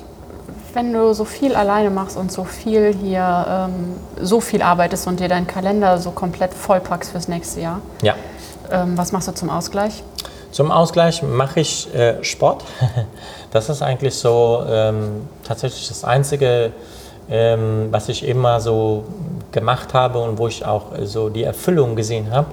wenn 0.73 0.93
du 0.93 1.13
so 1.13 1.25
viel 1.25 1.55
alleine 1.55 1.91
machst 1.91 2.17
und 2.17 2.33
so 2.33 2.45
viel 2.45 2.95
hier, 2.95 3.69
ähm, 3.69 3.97
so 4.21 4.41
viel 4.41 4.63
arbeitest 4.63 5.07
und 5.07 5.21
dir 5.21 5.29
deinen 5.29 5.47
Kalender 5.47 5.99
so 5.99 6.11
komplett 6.11 6.55
vollpackst 6.55 7.11
fürs 7.11 7.29
nächste 7.29 7.61
Jahr, 7.61 7.81
ja. 8.03 8.15
ähm, 8.71 8.97
was 8.97 9.13
machst 9.13 9.29
du 9.29 9.33
zum 9.33 9.51
Ausgleich? 9.51 10.03
Zum 10.51 10.71
Ausgleich 10.71 11.23
mache 11.23 11.61
ich 11.61 11.93
äh, 11.95 12.23
Sport. 12.25 12.65
Das 13.53 13.69
ist 13.69 13.83
eigentlich 13.83 14.15
so 14.15 14.65
ähm, 14.67 15.29
tatsächlich 15.45 15.87
das 15.87 16.05
Einzige, 16.05 16.73
ähm, 17.33 17.89
was 17.91 18.11
ich 18.11 18.29
immer 18.29 18.61
so 18.61 19.05
gemacht 19.53 19.95
habe 19.95 20.19
und 20.19 20.37
wo 20.37 20.49
ich 20.49 20.67
auch 20.67 20.97
äh, 20.97 21.07
so 21.07 21.31
die 21.31 21.45
Erfüllung 21.45 21.97
gesehen 21.97 22.31
habe. 22.31 22.49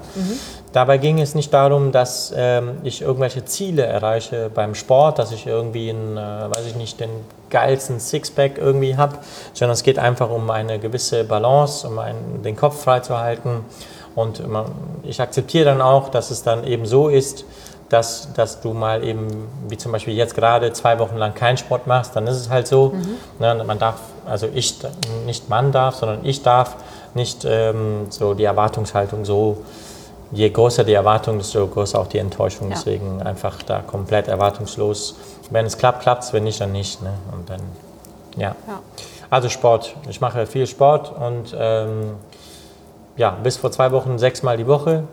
Dabei 0.71 0.99
ging 0.99 1.19
es 1.19 1.35
nicht 1.35 1.53
darum, 1.53 1.91
dass 1.91 2.31
ähm, 2.35 2.77
ich 2.83 3.01
irgendwelche 3.01 3.43
Ziele 3.43 3.85
erreiche 3.85 4.49
beim 4.53 4.75
Sport, 4.75 5.19
dass 5.19 5.31
ich 5.33 5.47
irgendwie 5.47 5.89
einen, 5.89 6.15
äh, 6.15 6.19
weiß 6.19 6.65
ich 6.67 6.75
nicht, 6.75 6.99
den 6.99 7.09
geilsten 7.49 7.99
Sixpack 7.99 8.57
irgendwie 8.57 8.95
habe, 8.95 9.17
sondern 9.53 9.73
es 9.73 9.83
geht 9.83 9.99
einfach 9.99 10.29
um 10.29 10.49
eine 10.49 10.79
gewisse 10.79 11.25
Balance, 11.25 11.85
um 11.85 11.99
einen, 11.99 12.43
den 12.43 12.55
Kopf 12.55 12.81
frei 12.81 13.01
zu 13.01 13.17
halten. 13.17 13.65
Und 14.15 14.47
man, 14.47 14.65
ich 15.03 15.19
akzeptiere 15.19 15.65
dann 15.65 15.81
auch, 15.81 16.09
dass 16.09 16.31
es 16.31 16.43
dann 16.43 16.63
eben 16.63 16.85
so 16.85 17.09
ist, 17.09 17.43
dass, 17.89 18.33
dass 18.33 18.61
du 18.61 18.73
mal 18.73 19.03
eben, 19.03 19.47
wie 19.67 19.77
zum 19.77 19.91
Beispiel 19.91 20.13
jetzt 20.13 20.35
gerade, 20.35 20.71
zwei 20.73 20.99
Wochen 20.99 21.17
lang 21.17 21.33
keinen 21.33 21.57
Sport 21.57 21.87
machst, 21.87 22.15
dann 22.15 22.27
ist 22.27 22.37
es 22.37 22.49
halt 22.49 22.67
so. 22.67 22.93
Ne, 23.39 23.63
man 23.65 23.79
darf, 23.79 23.99
also 24.25 24.47
ich, 24.53 24.77
nicht 25.25 25.49
man 25.49 25.71
darf, 25.71 25.95
sondern 25.95 26.23
ich 26.23 26.43
darf 26.43 26.75
nicht 27.15 27.45
ähm, 27.45 28.07
so 28.09 28.35
die 28.35 28.43
Erwartungshaltung 28.43 29.25
so, 29.25 29.63
je 30.31 30.49
größer 30.49 30.83
die 30.83 30.93
Erwartung, 30.93 31.39
desto 31.39 31.65
größer 31.67 31.99
auch 31.99 32.07
die 32.07 32.19
Enttäuschung. 32.19 32.69
Ja. 32.69 32.75
Deswegen 32.75 33.21
einfach 33.21 33.61
da 33.63 33.79
komplett 33.79 34.27
erwartungslos. 34.27 35.15
Wenn 35.49 35.65
es 35.65 35.77
klappt, 35.77 36.03
klappt 36.03 36.23
es, 36.23 36.33
wenn 36.33 36.43
nicht, 36.43 36.61
dann 36.61 36.71
nicht. 36.71 37.01
Ne? 37.01 37.13
Und 37.31 37.49
dann, 37.49 37.61
ja. 38.37 38.55
Ja. 38.67 38.81
Also 39.31 39.49
Sport. 39.49 39.95
Ich 40.09 40.21
mache 40.21 40.45
viel 40.45 40.67
Sport 40.67 41.11
und 41.11 41.55
ähm, 41.57 42.15
ja, 43.17 43.31
bis 43.31 43.57
vor 43.57 43.71
zwei 43.71 43.91
Wochen 43.91 44.17
sechsmal 44.17 44.57
die 44.57 44.67
Woche. 44.67 45.03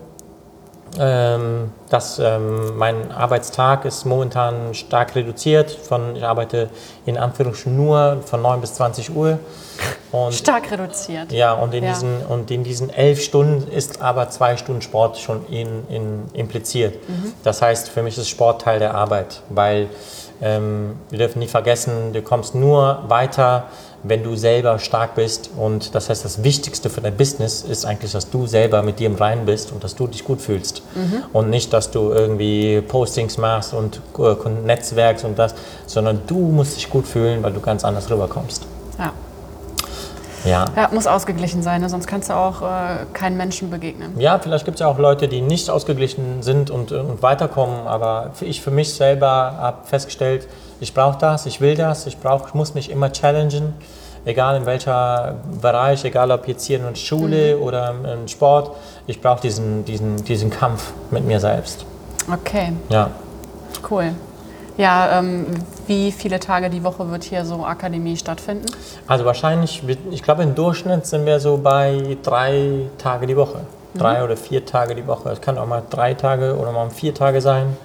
Ähm, 0.99 1.71
das, 1.89 2.19
ähm, 2.19 2.77
mein 2.77 3.11
Arbeitstag 3.11 3.85
ist 3.85 4.05
momentan 4.05 4.73
stark 4.73 5.15
reduziert. 5.15 5.71
Von, 5.71 6.15
ich 6.15 6.23
arbeite 6.23 6.69
in 7.05 7.17
Anführungsstrichen 7.17 7.75
nur 7.75 8.21
von 8.25 8.41
9 8.41 8.61
bis 8.61 8.73
20 8.75 9.15
Uhr. 9.15 9.39
Und, 10.11 10.33
Stark 10.33 10.71
reduziert. 10.71 11.31
ja, 11.31 11.53
und 11.53 11.73
in, 11.73 11.83
Ja. 11.83 11.91
Diesen, 11.93 12.21
und 12.25 12.49
in 12.49 12.63
diesen 12.63 12.89
elf 12.89 13.21
Stunden 13.21 13.69
ist 13.71 14.01
aber 14.01 14.29
zwei 14.29 14.57
Stunden 14.57 14.81
Sport 14.81 15.17
schon 15.17 15.45
in, 15.47 15.87
in, 15.89 16.23
impliziert. 16.33 16.95
Das 17.43 17.61
heißt, 17.61 17.89
für 17.89 18.01
mich 18.01 18.17
ist 18.17 18.29
Sport 18.29 18.61
Teil 18.61 18.79
der 18.79 18.95
Arbeit, 18.95 19.41
weil 19.49 19.89
ähm, 20.41 20.95
wir 21.09 21.19
dürfen 21.19 21.39
nie 21.39 21.47
vergessen, 21.47 22.13
du 22.13 22.21
kommst 22.21 22.55
nur 22.55 23.03
weiter, 23.07 23.65
wenn 24.09 24.23
du 24.23 24.35
selber 24.35 24.79
stark 24.79 25.15
bist. 25.15 25.49
Und 25.57 25.95
das 25.95 26.09
heißt, 26.09 26.23
das 26.25 26.43
Wichtigste 26.43 26.89
für 26.89 27.01
dein 27.01 27.15
Business 27.15 27.61
ist 27.61 27.85
eigentlich, 27.85 28.11
dass 28.11 28.29
du 28.29 28.47
selber 28.47 28.81
mit 28.83 28.99
dir 28.99 29.07
im 29.07 29.15
Reinen 29.15 29.45
bist 29.45 29.71
und 29.71 29.83
dass 29.83 29.95
du 29.95 30.07
dich 30.07 30.23
gut 30.23 30.41
fühlst. 30.41 30.81
Und 31.33 31.49
nicht, 31.49 31.73
dass 31.73 31.91
du 31.91 32.11
irgendwie 32.11 32.81
Postings 32.81 33.37
machst 33.37 33.73
und 33.73 34.01
äh, 34.17 34.49
Netzwerks 34.65 35.23
und 35.23 35.37
das, 35.37 35.55
sondern 35.85 36.21
du 36.27 36.39
musst 36.39 36.75
dich 36.75 36.89
gut 36.89 37.07
fühlen, 37.07 37.43
weil 37.43 37.53
du 37.53 37.59
ganz 37.59 37.83
anders 37.83 38.09
rüberkommst. 38.09 38.65
Ja. 38.97 39.13
Ja. 40.45 40.65
ja, 40.75 40.89
muss 40.93 41.07
ausgeglichen 41.07 41.61
sein, 41.61 41.81
ne? 41.81 41.89
sonst 41.89 42.07
kannst 42.07 42.29
du 42.29 42.33
auch 42.33 42.61
äh, 42.61 43.05
keinen 43.11 43.37
Menschen 43.37 43.69
begegnen. 43.69 44.17
Ja, 44.19 44.39
vielleicht 44.39 44.65
gibt 44.65 44.75
es 44.75 44.81
ja 44.81 44.87
auch 44.87 44.97
Leute, 44.97 45.27
die 45.27 45.41
nicht 45.41 45.69
ausgeglichen 45.69 46.41
sind 46.41 46.69
und, 46.69 46.91
und 46.91 47.21
weiterkommen, 47.21 47.85
aber 47.87 48.31
ich 48.39 48.61
für 48.61 48.71
mich 48.71 48.93
selber 48.93 49.27
habe 49.27 49.85
festgestellt, 49.85 50.47
ich 50.79 50.93
brauche 50.93 51.17
das, 51.19 51.45
ich 51.45 51.61
will 51.61 51.75
das, 51.75 52.07
ich, 52.07 52.17
brauch, 52.17 52.47
ich 52.47 52.53
muss 52.53 52.73
mich 52.73 52.89
immer 52.91 53.11
challengen, 53.11 53.73
egal 54.25 54.57
in 54.57 54.65
welcher 54.65 55.35
Bereich, 55.61 56.03
egal 56.05 56.31
ob 56.31 56.47
jetzt 56.47 56.65
hier 56.65 56.77
in 56.77 56.83
der 56.83 56.95
Schule 56.95 57.57
oder 57.57 57.93
im 58.13 58.27
Sport, 58.27 58.75
ich 59.07 59.21
brauche 59.21 59.41
diesen, 59.41 59.85
diesen, 59.85 60.23
diesen 60.23 60.49
Kampf 60.49 60.91
mit 61.11 61.25
mir 61.25 61.39
selbst. 61.39 61.85
Okay, 62.31 62.73
Ja. 62.89 63.09
cool. 63.89 64.11
Ja, 64.77 65.17
ähm, 65.17 65.47
wie 65.87 66.11
viele 66.11 66.39
Tage 66.39 66.69
die 66.69 66.83
Woche 66.83 67.09
wird 67.09 67.23
hier 67.23 67.43
so 67.45 67.65
Akademie 67.65 68.15
stattfinden? 68.15 68.65
Also 69.07 69.25
wahrscheinlich, 69.25 69.81
ich 70.11 70.21
glaube 70.21 70.43
im 70.43 70.53
Durchschnitt 70.53 71.07
sind 71.07 71.25
wir 71.25 71.39
so 71.39 71.57
bei 71.57 72.17
drei 72.21 72.81
Tage 72.99 73.25
die 73.25 73.35
Woche. 73.35 73.61
Drei 73.95 74.23
oder 74.23 74.37
vier 74.37 74.63
Tage 74.63 74.93
die 74.93 75.07
Woche. 75.07 75.29
Es 75.31 75.41
kann 75.41 75.57
auch 75.57 75.65
mal 75.65 75.81
drei 75.89 76.13
Tage 76.13 76.55
oder 76.55 76.71
mal 76.71 76.91
vier 76.91 77.15
Tage 77.15 77.41
sein. 77.41 77.75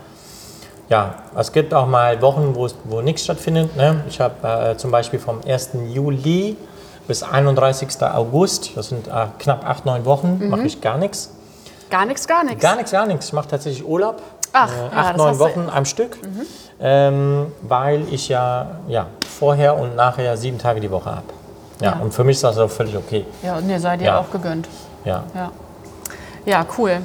Ja, 0.88 1.14
es 1.36 1.52
gibt 1.52 1.72
auch 1.72 1.86
mal 1.86 2.20
Wochen, 2.20 2.54
wo, 2.54 2.68
wo 2.84 3.00
nichts 3.00 3.24
stattfindet. 3.24 3.76
Ne? 3.76 4.02
Ich 4.08 4.20
habe 4.20 4.46
äh, 4.72 4.76
zum 4.76 4.90
Beispiel 4.90 5.18
vom 5.18 5.40
1. 5.46 5.70
Juli 5.88 6.56
bis 7.06 7.22
31. 7.22 7.88
August, 8.02 8.76
das 8.76 8.88
sind 8.88 9.08
äh, 9.08 9.26
knapp 9.38 9.66
acht, 9.66 9.86
neun 9.86 10.04
Wochen, 10.04 10.48
mache 10.48 10.62
ich 10.62 10.80
gar 10.80 10.98
nichts. 10.98 11.30
Gar 11.90 12.06
nichts, 12.06 12.26
gar 12.26 12.44
nichts. 12.44 12.60
Gar 12.62 12.76
nichts, 12.76 12.90
gar 12.92 13.06
nichts. 13.06 13.26
Ich 13.26 13.32
mache 13.32 13.48
tatsächlich 13.48 13.86
Urlaub. 13.86 14.20
Ach, 14.52 14.70
äh, 14.70 14.76
ja, 14.76 14.90
acht, 15.00 15.10
das 15.10 15.16
neun 15.16 15.38
Wochen 15.38 15.68
am 15.74 15.84
Stück. 15.84 16.18
Ähm, 16.80 17.52
weil 17.62 18.06
ich 18.12 18.28
ja, 18.28 18.66
ja 18.88 19.06
vorher 19.38 19.76
und 19.78 19.94
nachher 19.96 20.36
sieben 20.36 20.58
Tage 20.58 20.80
die 20.80 20.90
Woche 20.90 21.10
habe. 21.10 21.22
Ja, 21.80 21.92
Ja. 21.92 21.98
und 22.00 22.12
für 22.12 22.24
mich 22.24 22.36
ist 22.36 22.44
das 22.44 22.58
auch 22.58 22.70
völlig 22.70 22.96
okay. 22.96 23.24
Ja, 23.42 23.60
nee, 23.60 23.78
sei 23.78 23.96
dir 23.96 24.06
Ja. 24.06 24.18
auch 24.20 24.30
gegönnt. 24.30 24.68
Ja. 25.04 25.22
Ja. 25.34 25.50
ja, 26.44 26.66
cool. 26.78 26.98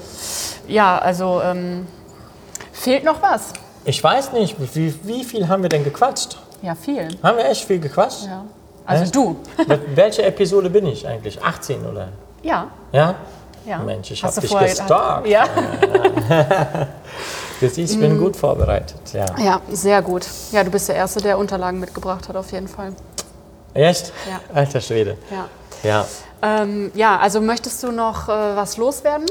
Ja, 0.67 0.97
also 0.99 1.41
ähm, 1.43 1.87
fehlt 2.71 3.03
noch 3.03 3.21
was? 3.21 3.53
Ich 3.87 4.03
weiß 4.03 4.33
nicht, 4.33 4.57
wie, 4.75 4.93
wie 5.03 5.23
viel 5.23 5.47
haben 5.47 5.61
wir 5.63 5.69
denn 5.69 5.85
gequatscht? 5.85 6.37
Ja, 6.61 6.75
viel. 6.75 7.07
Haben 7.23 7.37
wir 7.37 7.45
echt 7.49 7.63
viel 7.63 7.79
gequatscht? 7.79 8.25
Ja. 8.25 8.43
Also 8.85 9.03
Echt? 9.03 9.15
du. 9.15 9.37
Welche 9.95 10.23
Episode 10.23 10.69
bin 10.69 10.85
ich 10.87 11.07
eigentlich? 11.07 11.41
18 11.41 11.85
oder? 11.85 12.09
Ja. 12.43 12.67
Ja? 12.91 13.15
ja. 13.65 13.77
Mensch, 13.77 14.11
ich 14.11 14.21
Hast 14.21 14.35
hab 14.35 14.43
du 14.43 14.49
dich 14.49 14.59
gestalkt. 14.59 15.27
Ja. 15.27 15.45
Du 17.61 17.69
siehst, 17.69 17.93
ich 17.93 17.99
bin 17.99 18.17
gut 18.17 18.35
vorbereitet. 18.35 18.99
Ja. 19.13 19.25
ja, 19.39 19.61
sehr 19.71 20.01
gut. 20.01 20.27
Ja, 20.51 20.65
du 20.65 20.69
bist 20.69 20.89
der 20.89 20.95
Erste, 20.97 21.21
der 21.21 21.37
Unterlagen 21.37 21.79
mitgebracht 21.79 22.27
hat, 22.27 22.35
auf 22.35 22.51
jeden 22.51 22.67
Fall. 22.67 22.91
Echt? 23.73 24.11
Ja. 24.29 24.41
Alter 24.53 24.81
Schwede. 24.81 25.17
Ja. 25.31 25.47
Ja. 25.83 26.05
Ähm, 26.41 26.91
ja, 26.93 27.17
also 27.19 27.39
möchtest 27.39 27.81
du 27.83 27.93
noch 27.93 28.27
äh, 28.27 28.31
was 28.31 28.75
loswerden? 28.75 29.27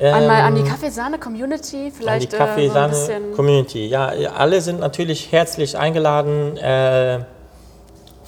Einmal 0.00 0.42
an 0.42 0.54
die 0.54 0.60
Ähm, 0.62 0.68
Kaffeesahne-Community? 0.68 1.76
An 1.76 1.84
die 1.84 1.90
Vielleicht 1.90 2.34
äh. 2.34 2.36
Kaffeesahne-Community. 2.36 3.86
Ja, 3.86 4.12
alle 4.36 4.60
sind 4.60 4.80
natürlich 4.80 5.32
herzlich 5.32 5.76
eingeladen, 5.76 6.56
äh, 6.56 7.20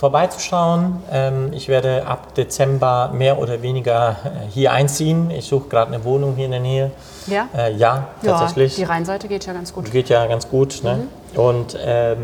vorbeizuschauen. 0.01 1.03
Ähm, 1.13 1.53
ich 1.53 1.69
werde 1.69 2.07
ab 2.07 2.35
Dezember 2.35 3.11
mehr 3.13 3.39
oder 3.39 3.61
weniger 3.61 4.17
äh, 4.25 4.51
hier 4.51 4.73
einziehen. 4.73 5.31
Ich 5.31 5.45
suche 5.45 5.69
gerade 5.69 5.93
eine 5.93 6.05
Wohnung 6.05 6.37
hier 6.37 6.47
in 6.47 6.53
der 6.53 6.61
Nähe. 6.61 6.91
Ja? 7.27 7.49
Äh, 7.55 7.75
ja, 7.75 8.09
tatsächlich. 8.25 8.79
Ja, 8.79 8.87
die 8.87 8.91
Rheinseite 8.91 9.29
geht 9.29 9.45
ja 9.45 9.53
ganz 9.53 9.75
gut. 9.75 9.91
Geht 9.93 10.09
ja 10.09 10.27
ganz 10.27 10.49
gut. 10.49 10.83
Ne? 10.83 11.07
Und 11.35 11.79
ähm, 11.85 12.19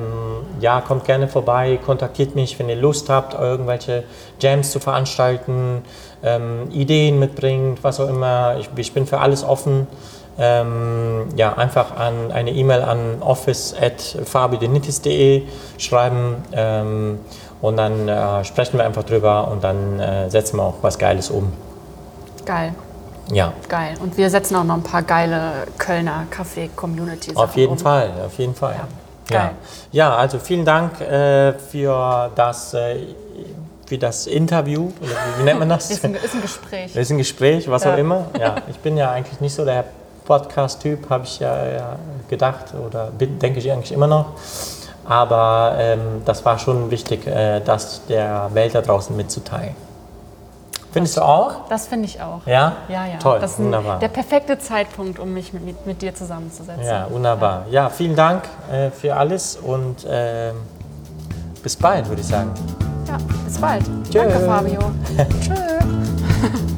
ja, 0.58 0.80
kommt 0.80 1.04
gerne 1.04 1.28
vorbei, 1.28 1.78
kontaktiert 1.84 2.34
mich, 2.34 2.58
wenn 2.58 2.70
ihr 2.70 2.76
Lust 2.76 3.10
habt, 3.10 3.34
irgendwelche 3.34 4.04
Jams 4.40 4.70
zu 4.70 4.80
veranstalten, 4.80 5.84
ähm, 6.22 6.70
Ideen 6.70 7.18
mitbringt, 7.18 7.82
was 7.82 7.98
auch 8.00 8.08
immer. 8.08 8.56
Ich, 8.58 8.68
ich 8.76 8.92
bin 8.92 9.06
für 9.06 9.20
alles 9.20 9.42
offen. 9.44 9.86
Ähm, 10.38 11.28
ja, 11.34 11.54
einfach 11.54 11.96
an 11.96 12.30
eine 12.30 12.50
E-Mail 12.50 12.82
an 12.82 13.22
office.fabidenitis.de 13.22 15.44
schreiben 15.78 16.44
ähm, 16.52 17.20
und 17.62 17.78
dann 17.78 18.06
äh, 18.06 18.44
sprechen 18.44 18.76
wir 18.76 18.84
einfach 18.84 19.04
drüber 19.04 19.48
und 19.48 19.64
dann 19.64 19.98
äh, 19.98 20.28
setzen 20.28 20.58
wir 20.58 20.64
auch 20.64 20.74
was 20.82 20.98
Geiles 20.98 21.30
um. 21.30 21.54
Geil, 22.44 22.74
Ja, 23.32 23.54
geil. 23.68 23.94
Und 23.98 24.18
wir 24.18 24.28
setzen 24.28 24.56
auch 24.56 24.64
noch 24.64 24.76
ein 24.76 24.82
paar 24.82 25.00
geile 25.02 25.66
Kölner 25.78 26.26
Kaffee-Community 26.30 27.34
Auf 27.34 27.56
jeden 27.56 27.72
um. 27.72 27.78
Fall, 27.78 28.10
auf 28.26 28.38
jeden 28.38 28.54
Fall. 28.54 28.74
Ja, 29.30 29.36
Ja, 29.36 29.50
ja 29.90 30.14
also 30.16 30.38
vielen 30.38 30.66
Dank 30.66 31.00
äh, 31.00 31.54
für, 31.54 32.30
das, 32.34 32.74
äh, 33.86 33.88
für 33.88 33.98
das 33.98 34.26
Interview. 34.26 34.90
Oder 35.00 35.10
wie, 35.10 35.40
wie 35.40 35.44
nennt 35.44 35.58
man 35.60 35.68
das? 35.68 35.90
Ist 35.90 36.04
ein, 36.04 36.14
ist 36.14 36.34
ein 36.34 36.42
Gespräch. 36.42 36.92
Das 36.92 37.02
ist 37.02 37.10
ein 37.10 37.18
Gespräch, 37.18 37.70
was 37.70 37.84
Ja. 37.84 37.94
auch 37.94 37.98
immer. 37.98 38.26
Ja, 38.38 38.56
ich 38.70 38.78
bin 38.78 38.96
ja 38.96 39.10
eigentlich 39.10 39.40
nicht 39.40 39.54
so 39.54 39.64
der 39.64 39.84
Podcast-Typ, 40.24 41.08
habe 41.08 41.24
ich 41.24 41.38
ja, 41.38 41.66
ja 41.66 41.96
gedacht 42.28 42.74
oder 42.74 43.10
bin, 43.16 43.38
denke 43.38 43.60
ich 43.60 43.70
eigentlich 43.70 43.92
immer 43.92 44.08
noch. 44.08 44.26
Aber 45.04 45.76
ähm, 45.78 46.22
das 46.24 46.44
war 46.44 46.58
schon 46.58 46.90
wichtig, 46.90 47.26
äh, 47.28 47.60
das 47.60 48.02
der 48.08 48.50
Welt 48.54 48.74
da 48.74 48.82
draußen 48.82 49.16
mitzuteilen. 49.16 49.76
Findest 50.90 51.18
du 51.18 51.20
auch? 51.22 51.68
Das 51.68 51.86
finde 51.86 52.06
ich 52.06 52.20
auch. 52.20 52.40
Ja? 52.46 52.72
Ja, 52.88 53.06
ja. 53.06 53.18
Toll, 53.18 53.38
das 53.38 53.52
ist 53.52 53.58
wunderbar. 53.60 53.98
der 54.00 54.08
perfekte 54.08 54.58
Zeitpunkt, 54.58 55.18
um 55.18 55.32
mich 55.32 55.52
mit, 55.52 55.86
mit 55.86 56.02
dir 56.02 56.14
zusammenzusetzen. 56.14 56.82
Ja, 56.84 57.06
wunderbar. 57.10 57.66
Ja, 57.70 57.90
vielen 57.90 58.16
Dank 58.16 58.44
äh, 58.72 58.90
für 58.90 59.14
alles 59.14 59.56
und 59.56 60.06
ähm, 60.08 60.56
bis 61.62 61.76
bald, 61.76 62.08
würde 62.08 62.22
ich 62.22 62.26
sagen. 62.28 62.50
Ja, 63.06 63.18
bis 63.44 63.58
bald. 63.58 63.84
Tschö. 64.10 64.18
Danke, 64.18 64.40
Fabio. 64.40 64.80
Tschö. 65.40 65.54